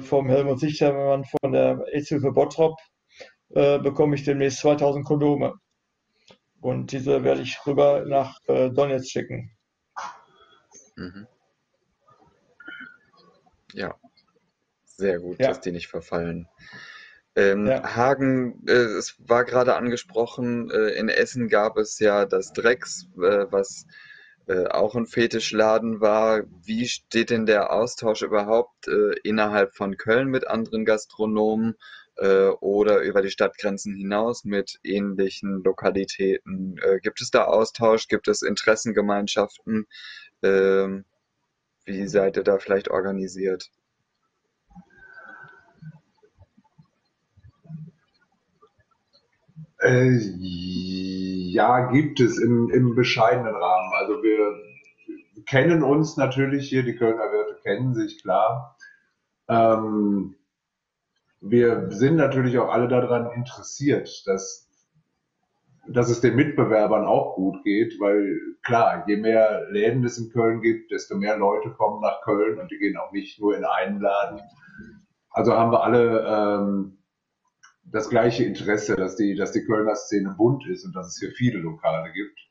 vom 0.00 0.30
Helmut 0.30 0.58
Sichtermann 0.58 1.24
von 1.24 1.52
der 1.52 1.84
AIDS-Hilfe 1.92 2.32
Bottrop 2.32 2.78
bekomme 3.50 4.14
ich 4.14 4.24
demnächst 4.24 4.60
2000 4.60 5.04
Kondome. 5.04 5.52
Und 6.66 6.90
diese 6.90 7.22
werde 7.22 7.42
ich 7.42 7.64
rüber 7.64 8.04
nach 8.06 8.40
äh, 8.48 8.70
Donetsk 8.70 9.08
schicken. 9.08 9.56
Mhm. 10.96 11.28
Ja, 13.72 13.94
sehr 14.84 15.20
gut, 15.20 15.38
Ja. 15.38 15.46
dass 15.46 15.60
die 15.60 15.70
nicht 15.70 15.86
verfallen. 15.86 16.48
Ähm, 17.36 17.68
Ja. 17.68 17.94
Hagen, 17.94 18.66
äh, 18.66 18.72
es 18.72 19.14
war 19.18 19.44
gerade 19.44 19.76
angesprochen, 19.76 20.68
äh, 20.72 20.88
in 20.98 21.08
Essen 21.08 21.48
gab 21.48 21.76
es 21.76 22.00
ja 22.00 22.26
das 22.26 22.52
Drecks, 22.52 23.06
äh, 23.16 23.46
was 23.48 23.86
äh, 24.48 24.66
auch 24.66 24.96
ein 24.96 25.06
Fetischladen 25.06 26.00
war. 26.00 26.42
Wie 26.64 26.88
steht 26.88 27.30
denn 27.30 27.46
der 27.46 27.72
Austausch 27.72 28.22
überhaupt 28.22 28.88
äh, 28.88 29.12
innerhalb 29.22 29.72
von 29.76 29.96
Köln 29.96 30.30
mit 30.30 30.48
anderen 30.48 30.84
Gastronomen 30.84 31.76
äh, 32.16 32.48
oder 32.60 33.00
über 33.00 33.22
die 33.22 33.30
Stadtgrenzen 33.30 33.94
hinaus 33.94 34.44
mit 34.44 34.78
ähnlichen 34.84 35.62
Lokalitäten? 35.62 36.78
Äh, 36.82 37.00
gibt 37.00 37.20
es 37.20 37.30
da 37.30 37.44
Austausch? 37.44 38.08
Gibt 38.08 38.28
es 38.28 38.42
Interessengemeinschaften? 38.42 39.86
Ähm, 40.42 41.04
wie 41.84 42.06
seid 42.06 42.36
ihr 42.36 42.42
da 42.42 42.58
vielleicht 42.58 42.90
organisiert? 42.90 43.70
Äh, 49.80 50.18
ja, 51.52 51.90
gibt 51.90 52.20
es 52.20 52.38
im, 52.38 52.70
im 52.70 52.94
bescheidenen 52.94 53.54
Rahmen. 53.54 53.92
Also 53.94 54.22
wir 54.22 54.54
kennen 55.46 55.82
uns 55.82 56.16
natürlich 56.16 56.68
hier, 56.68 56.82
die 56.82 56.96
Kölner 56.96 57.30
Wirte 57.32 57.60
kennen 57.62 57.94
sich, 57.94 58.22
klar. 58.22 58.76
Ähm, 59.48 60.35
wir 61.40 61.90
sind 61.90 62.16
natürlich 62.16 62.58
auch 62.58 62.70
alle 62.70 62.88
daran 62.88 63.30
interessiert, 63.32 64.22
dass, 64.26 64.68
dass 65.88 66.10
es 66.10 66.20
den 66.20 66.36
Mitbewerbern 66.36 67.04
auch 67.04 67.34
gut 67.34 67.62
geht, 67.62 68.00
weil 68.00 68.40
klar, 68.62 69.04
je 69.06 69.16
mehr 69.16 69.66
Läden 69.70 70.04
es 70.04 70.18
in 70.18 70.30
Köln 70.30 70.60
gibt, 70.60 70.90
desto 70.90 71.16
mehr 71.16 71.36
Leute 71.36 71.70
kommen 71.70 72.00
nach 72.00 72.22
Köln 72.22 72.58
und 72.58 72.70
die 72.70 72.78
gehen 72.78 72.96
auch 72.96 73.12
nicht 73.12 73.40
nur 73.40 73.56
in 73.56 73.64
einen 73.64 74.00
Laden. 74.00 74.40
Also 75.30 75.52
haben 75.52 75.72
wir 75.72 75.82
alle 75.82 76.24
ähm, 76.26 76.98
das 77.84 78.08
gleiche 78.08 78.44
Interesse, 78.44 78.96
dass 78.96 79.16
die, 79.16 79.34
dass 79.34 79.52
die 79.52 79.64
Kölner 79.64 79.94
Szene 79.94 80.34
bunt 80.36 80.66
ist 80.66 80.84
und 80.84 80.96
dass 80.96 81.08
es 81.08 81.18
hier 81.18 81.30
viele 81.32 81.58
Lokale 81.58 82.12
gibt. 82.12 82.45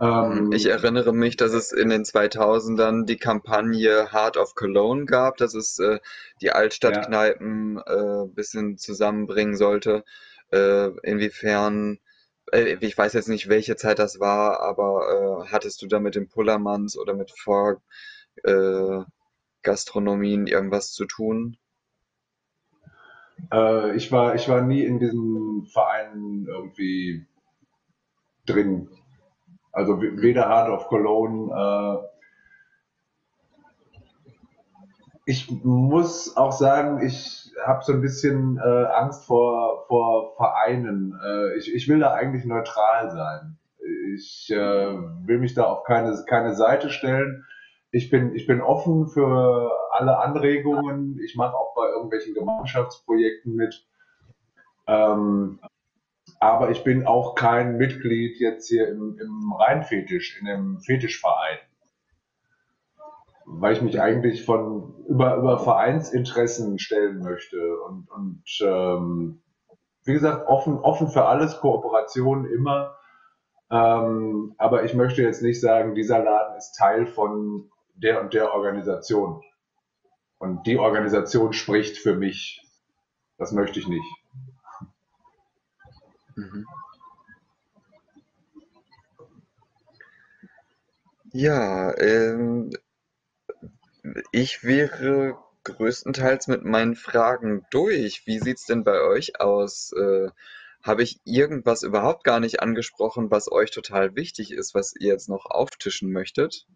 Ähm, 0.00 0.50
Ich 0.52 0.66
erinnere 0.66 1.12
mich, 1.12 1.36
dass 1.36 1.52
es 1.52 1.72
in 1.72 1.90
den 1.90 2.04
2000ern 2.04 3.04
die 3.04 3.16
Kampagne 3.18 4.10
Heart 4.12 4.36
of 4.36 4.54
Cologne 4.54 5.04
gab, 5.04 5.36
dass 5.36 5.54
es 5.54 5.78
äh, 5.78 6.00
die 6.40 6.52
Altstadtkneipen 6.52 7.78
äh, 7.78 8.22
ein 8.24 8.34
bisschen 8.34 8.78
zusammenbringen 8.78 9.56
sollte. 9.56 10.04
Äh, 10.52 10.88
inwiefern, 11.02 11.98
äh, 12.52 12.76
ich 12.80 12.96
weiß 12.96 13.12
jetzt 13.12 13.28
nicht, 13.28 13.48
welche 13.48 13.76
Zeit 13.76 13.98
das 13.98 14.20
war, 14.20 14.60
aber 14.60 15.44
äh, 15.46 15.52
hattest 15.52 15.82
du 15.82 15.86
da 15.86 16.00
mit 16.00 16.14
den 16.14 16.28
Pullermanns 16.28 16.96
oder 16.98 17.14
mit 17.14 17.30
Vorgastronomien 17.32 19.06
irgendwas 20.46 20.92
zu 20.92 21.04
tun? 21.06 21.56
Äh, 23.52 23.96
ich 23.96 24.10
war, 24.12 24.34
ich 24.34 24.48
war 24.48 24.62
nie 24.62 24.84
in 24.84 24.98
diesen 24.98 25.66
Vereinen 25.66 26.46
irgendwie 26.46 27.26
drin. 28.46 28.88
Also 29.72 30.00
weder 30.00 30.48
Heart 30.48 30.70
of 30.70 30.88
Cologne. 30.88 31.52
Äh, 31.52 32.06
ich 35.26 35.50
muss 35.64 36.36
auch 36.36 36.52
sagen, 36.52 37.04
ich 37.04 37.52
habe 37.64 37.84
so 37.84 37.92
ein 37.92 38.00
bisschen 38.00 38.58
äh, 38.58 38.84
Angst 38.86 39.26
vor, 39.26 39.84
vor 39.86 40.34
Vereinen. 40.36 41.18
Äh, 41.24 41.58
ich, 41.58 41.72
ich 41.72 41.88
will 41.88 42.00
da 42.00 42.12
eigentlich 42.12 42.44
neutral 42.44 43.10
sein. 43.10 43.56
Ich 44.14 44.48
will 44.50 45.38
mich 45.38 45.54
da 45.54 45.64
auf 45.64 45.84
keine, 45.84 46.16
keine 46.28 46.54
Seite 46.54 46.90
stellen. 46.90 47.46
Ich 47.92 48.10
bin, 48.10 48.34
ich 48.34 48.46
bin 48.46 48.60
offen 48.60 49.06
für 49.08 49.70
alle 49.90 50.18
Anregungen. 50.18 51.18
Ich 51.24 51.36
mache 51.36 51.56
auch 51.56 51.74
bei 51.74 51.88
irgendwelchen 51.88 52.34
Gemeinschaftsprojekten 52.34 53.54
mit. 53.54 53.86
Ähm, 54.86 55.60
aber 56.40 56.70
ich 56.70 56.82
bin 56.82 57.06
auch 57.06 57.34
kein 57.34 57.76
Mitglied 57.76 58.40
jetzt 58.40 58.66
hier 58.68 58.88
im, 58.88 59.18
im 59.20 59.52
Rheinfetisch, 59.52 60.40
in 60.40 60.48
einem 60.48 60.80
Fetischverein. 60.80 61.58
Weil 63.44 63.74
ich 63.74 63.82
mich 63.82 64.00
eigentlich 64.00 64.44
von 64.44 64.94
über, 65.06 65.36
über 65.36 65.58
Vereinsinteressen 65.58 66.78
stellen 66.78 67.18
möchte. 67.22 67.58
Und, 67.82 68.10
und 68.10 68.42
ähm, 68.62 69.42
wie 70.04 70.14
gesagt, 70.14 70.48
offen, 70.48 70.78
offen 70.78 71.08
für 71.08 71.26
alles, 71.26 71.60
Kooperation 71.60 72.46
immer. 72.46 72.96
Ähm, 73.70 74.54
aber 74.56 74.84
ich 74.84 74.94
möchte 74.94 75.22
jetzt 75.22 75.42
nicht 75.42 75.60
sagen, 75.60 75.94
dieser 75.94 76.24
Laden 76.24 76.56
ist 76.56 76.72
Teil 76.72 77.06
von 77.06 77.70
der 77.94 78.22
und 78.22 78.32
der 78.32 78.54
Organisation. 78.54 79.42
Und 80.38 80.66
die 80.66 80.78
Organisation 80.78 81.52
spricht 81.52 81.98
für 81.98 82.14
mich. 82.14 82.62
Das 83.36 83.52
möchte 83.52 83.78
ich 83.78 83.88
nicht. 83.88 84.19
Mhm. 86.40 86.66
Ja, 91.32 91.96
ähm, 91.98 92.70
ich 94.32 94.64
wäre 94.64 95.38
größtenteils 95.64 96.48
mit 96.48 96.64
meinen 96.64 96.96
Fragen 96.96 97.66
durch. 97.70 98.26
Wie 98.26 98.38
sieht's 98.38 98.64
denn 98.64 98.84
bei 98.84 99.00
euch 99.02 99.38
aus? 99.40 99.92
Äh, 99.92 100.30
habe 100.82 101.02
ich 101.02 101.20
irgendwas 101.24 101.82
überhaupt 101.82 102.24
gar 102.24 102.40
nicht 102.40 102.60
angesprochen, 102.60 103.30
was 103.30 103.52
euch 103.52 103.70
total 103.70 104.16
wichtig 104.16 104.50
ist, 104.50 104.74
was 104.74 104.94
ihr 104.98 105.08
jetzt 105.08 105.28
noch 105.28 105.44
auftischen 105.44 106.10
möchtet? 106.10 106.66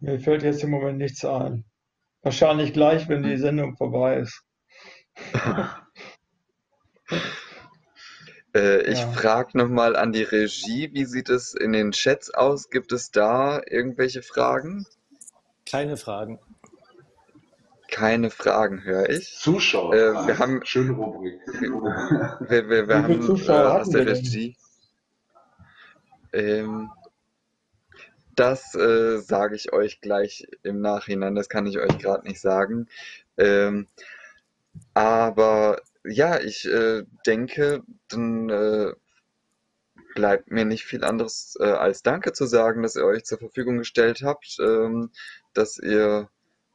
Mir 0.00 0.18
fällt 0.18 0.42
jetzt 0.42 0.64
im 0.64 0.70
Moment 0.70 0.98
nichts 0.98 1.24
ein. 1.24 1.64
Wahrscheinlich 2.22 2.72
gleich, 2.72 3.08
wenn 3.08 3.22
die 3.22 3.36
Sendung 3.36 3.76
vorbei 3.76 4.16
ist. 4.16 4.44
Äh, 8.52 8.82
ich 8.90 8.98
Ja. 8.98 9.12
frage 9.12 9.56
nochmal 9.56 9.94
an 9.94 10.12
die 10.12 10.24
Regie, 10.24 10.90
wie 10.92 11.04
sieht 11.04 11.28
es 11.28 11.54
in 11.54 11.72
den 11.72 11.92
Chats 11.92 12.30
aus? 12.34 12.68
Gibt 12.70 12.90
es 12.90 13.12
da 13.12 13.60
irgendwelche 13.64 14.22
Fragen? 14.22 14.86
Keine 15.66 15.96
Fragen. 15.96 16.40
Keine 17.88 18.30
Fragen, 18.30 18.82
höre 18.82 19.08
ich. 19.08 19.36
Zuschauer. 19.38 19.94
Äh, 19.94 20.26
wir 20.26 20.38
haben- 20.38 20.60
Schöne 20.64 20.92
Rubrik. 20.92 21.40
Wir, 22.48 22.68
wir, 22.68 22.88
wir 22.88 23.02
haben 23.02 23.22
Zuschauer 23.22 23.76
äh, 23.76 23.80
aus 23.80 23.90
der? 23.90 24.06
Regie. 24.06 24.56
Ähm, 26.32 26.90
das 28.34 28.74
äh, 28.74 29.18
sage 29.18 29.54
ich 29.54 29.72
euch 29.72 30.00
gleich 30.00 30.46
im 30.64 30.80
Nachhinein, 30.80 31.34
das 31.36 31.48
kann 31.48 31.66
ich 31.66 31.78
euch 31.78 31.98
gerade 31.98 32.26
nicht 32.26 32.40
sagen. 32.40 32.88
Ähm, 33.36 33.86
aber 34.94 35.80
ja, 36.04 36.40
ich 36.40 36.66
äh, 36.66 37.04
denke, 37.26 37.82
dann 38.08 38.48
äh, 38.50 38.92
bleibt 40.14 40.50
mir 40.50 40.64
nicht 40.64 40.84
viel 40.84 41.04
anderes 41.04 41.56
äh, 41.60 41.64
als 41.64 42.02
Danke 42.02 42.32
zu 42.32 42.46
sagen, 42.46 42.82
dass 42.82 42.96
ihr 42.96 43.04
euch 43.04 43.24
zur 43.24 43.38
Verfügung 43.38 43.78
gestellt 43.78 44.22
habt, 44.22 44.56
ähm, 44.60 45.10
dass 45.52 45.78
ihr 45.78 46.28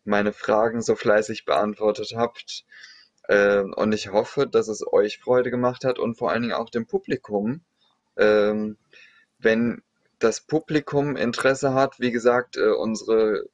meine 0.04 0.34
Fragen 0.34 0.82
so 0.82 0.96
fleißig 0.96 1.46
beantwortet 1.46 2.14
habt. 2.16 2.66
Ähm, 3.28 3.74
und 3.74 3.94
ich 3.94 4.12
hoffe, 4.12 4.48
dass 4.48 4.68
es 4.68 4.86
euch 4.86 5.20
Freude 5.20 5.50
gemacht 5.52 5.84
hat 5.84 6.00
und 6.00 6.16
vor 6.16 6.32
allen 6.32 6.44
Dingen 6.44 6.54
auch 6.54 6.70
dem 6.70 6.86
Publikum. 6.86 7.62
Ähm, 8.18 8.78
wenn 9.40 9.82
das 10.20 10.42
Publikum 10.42 11.16
Interesse 11.16 11.74
hat, 11.74 12.00
wie 12.00 12.12
gesagt, 12.12 12.58
äh, 12.58 12.70
unsere 12.70 13.50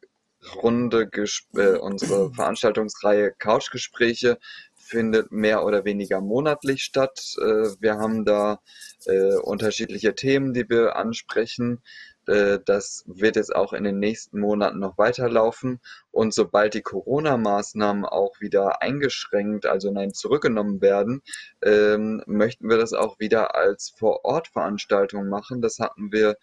Runde, 0.56 1.06
ges- 1.06 1.44
äh, 1.56 1.78
unsere 1.78 2.34
Veranstaltungsreihe 2.34 3.32
Couchgespräche 3.38 4.38
findet 4.76 5.32
mehr 5.32 5.64
oder 5.64 5.86
weniger 5.86 6.20
monatlich 6.22 6.84
statt. 6.84 7.36
Äh, 7.40 7.70
wir 7.80 7.96
haben 7.98 8.26
da 8.26 8.60
äh, 9.06 9.36
unterschiedliche 9.36 10.16
Themen, 10.16 10.54
die 10.54 10.70
wir 10.70 10.96
ansprechen. 10.96 11.82
Äh, 12.28 12.60
das 12.66 13.04
wird 13.08 13.36
jetzt 13.36 13.56
auch 13.56 13.72
in 13.74 13.84
den 13.84 14.00
nächsten 14.00 14.40
Monaten 14.40 14.80
noch 14.80 14.98
weiterlaufen. 14.98 15.80
Und 16.12 16.34
sobald 16.34 16.74
die 16.74 16.82
Corona-Maßnahmen 16.82 18.04
auch 18.06 18.42
wieder 18.42 18.82
eingeschränkt, 18.82 19.66
also 19.66 19.92
nein, 19.92 20.14
zurückgenommen 20.14 20.82
werden, 20.82 21.22
ähm, 21.64 22.22
möchten 22.26 22.68
wir 22.70 22.78
das 22.78 22.94
auch 22.94 23.20
wieder 23.20 23.56
als 23.56 23.94
Vor-Ort-Veranstaltung 23.98 25.30
machen. 25.30 25.62
Das 25.62 25.80
hatten 25.80 26.12
wir 26.12 26.36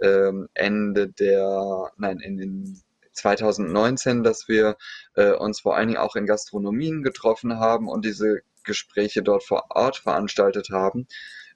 ähm, 0.00 0.48
Ende 0.54 1.08
der, 1.08 1.90
nein, 1.96 2.20
in 2.20 2.36
den 2.36 2.82
2019, 3.16 4.22
dass 4.22 4.48
wir 4.48 4.76
äh, 5.14 5.32
uns 5.32 5.60
vor 5.60 5.76
allen 5.76 5.88
Dingen 5.88 6.00
auch 6.00 6.16
in 6.16 6.26
Gastronomien 6.26 7.02
getroffen 7.02 7.58
haben 7.58 7.88
und 7.88 8.04
diese 8.04 8.42
Gespräche 8.64 9.22
dort 9.22 9.44
vor 9.44 9.64
Ort 9.70 9.98
veranstaltet 9.98 10.70
haben. 10.70 11.06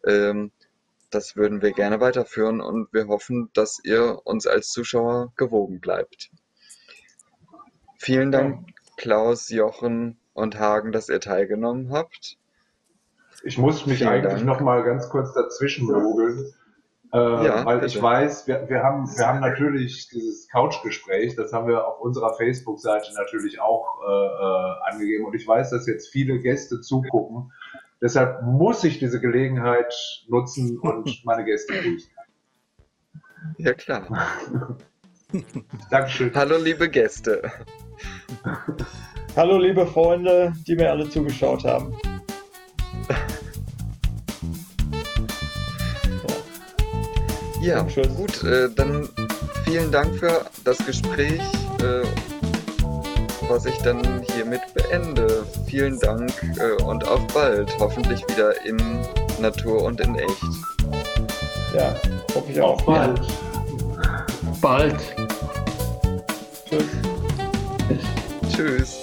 Ähm, 0.06 0.52
das 1.10 1.36
würden 1.36 1.60
wir 1.60 1.72
gerne 1.72 2.00
weiterführen 2.00 2.60
und 2.60 2.92
wir 2.92 3.08
hoffen, 3.08 3.50
dass 3.52 3.80
ihr 3.82 4.20
uns 4.24 4.46
als 4.46 4.70
Zuschauer 4.70 5.32
gewogen 5.36 5.80
bleibt. 5.80 6.30
Vielen 7.98 8.30
Dank, 8.30 8.68
Klaus, 8.96 9.50
Jochen 9.50 10.18
und 10.32 10.58
Hagen, 10.58 10.92
dass 10.92 11.08
ihr 11.08 11.20
teilgenommen 11.20 11.92
habt. 11.92 12.38
Ich 13.42 13.58
muss 13.58 13.86
mich 13.86 13.98
Vielen 13.98 14.10
eigentlich 14.10 14.34
Dank. 14.34 14.46
noch 14.46 14.60
mal 14.60 14.82
ganz 14.84 15.08
kurz 15.08 15.32
dazwischen 15.34 15.86
mogeln, 15.86 16.54
äh, 17.12 17.18
Ja, 17.18 17.64
weil 17.64 17.80
bitte. 17.80 17.86
ich 17.86 18.02
weiß, 18.02 18.46
wir, 18.46 18.68
wir, 18.68 18.82
haben, 18.82 19.06
wir 19.06 19.26
haben 19.26 19.40
natürlich 19.40 20.08
dieses 20.08 20.48
Couchgespräch, 20.48 21.36
das 21.36 21.52
haben 21.52 21.68
wir 21.68 21.86
auf 21.86 22.00
unserer 22.00 22.34
Facebook-Seite 22.34 23.12
natürlich 23.14 23.60
auch 23.60 24.00
äh, 24.06 24.10
äh, 24.10 24.92
angegeben 24.92 25.24
und 25.24 25.34
ich 25.34 25.46
weiß, 25.46 25.70
dass 25.70 25.86
jetzt 25.86 26.08
viele 26.08 26.38
Gäste 26.38 26.80
zugucken. 26.80 27.52
Deshalb 28.02 28.42
muss 28.42 28.82
ich 28.84 28.98
diese 28.98 29.20
Gelegenheit 29.20 29.94
nutzen 30.28 30.78
und 30.78 31.20
meine 31.24 31.44
Gäste 31.44 31.74
grüßen. 31.74 32.10
Ja, 33.58 33.74
klar. 33.74 34.06
Dankeschön. 35.90 36.32
Hallo, 36.34 36.56
liebe 36.58 36.88
Gäste. 36.88 37.42
Hallo, 39.36 39.58
liebe 39.58 39.86
Freunde, 39.86 40.52
die 40.66 40.74
mir 40.76 40.90
alle 40.90 41.08
zugeschaut 41.08 41.64
haben. 41.64 41.94
Ja, 47.60 47.84
tschüss. 47.84 48.08
gut, 48.16 48.42
äh, 48.44 48.70
dann 48.74 49.08
vielen 49.64 49.92
Dank 49.92 50.18
für 50.18 50.46
das 50.64 50.78
Gespräch, 50.78 51.40
äh, 51.82 52.02
was 53.48 53.66
ich 53.66 53.76
dann 53.78 54.22
hiermit 54.34 54.62
beende. 54.72 55.44
Vielen 55.66 55.98
Dank 55.98 56.32
äh, 56.58 56.82
und 56.82 57.06
auf 57.06 57.20
bald. 57.34 57.70
Hoffentlich 57.78 58.22
wieder 58.28 58.64
in 58.64 58.78
Natur 59.40 59.82
und 59.82 60.00
in 60.00 60.14
echt. 60.14 60.42
Ja, 61.74 61.94
hoffe 62.34 62.50
ich 62.50 62.60
auch. 62.60 62.78
Auf 62.78 62.86
bald. 62.86 63.20
Bald. 64.60 65.00
Tschüss. 66.66 66.84
Tschüss. 68.54 68.99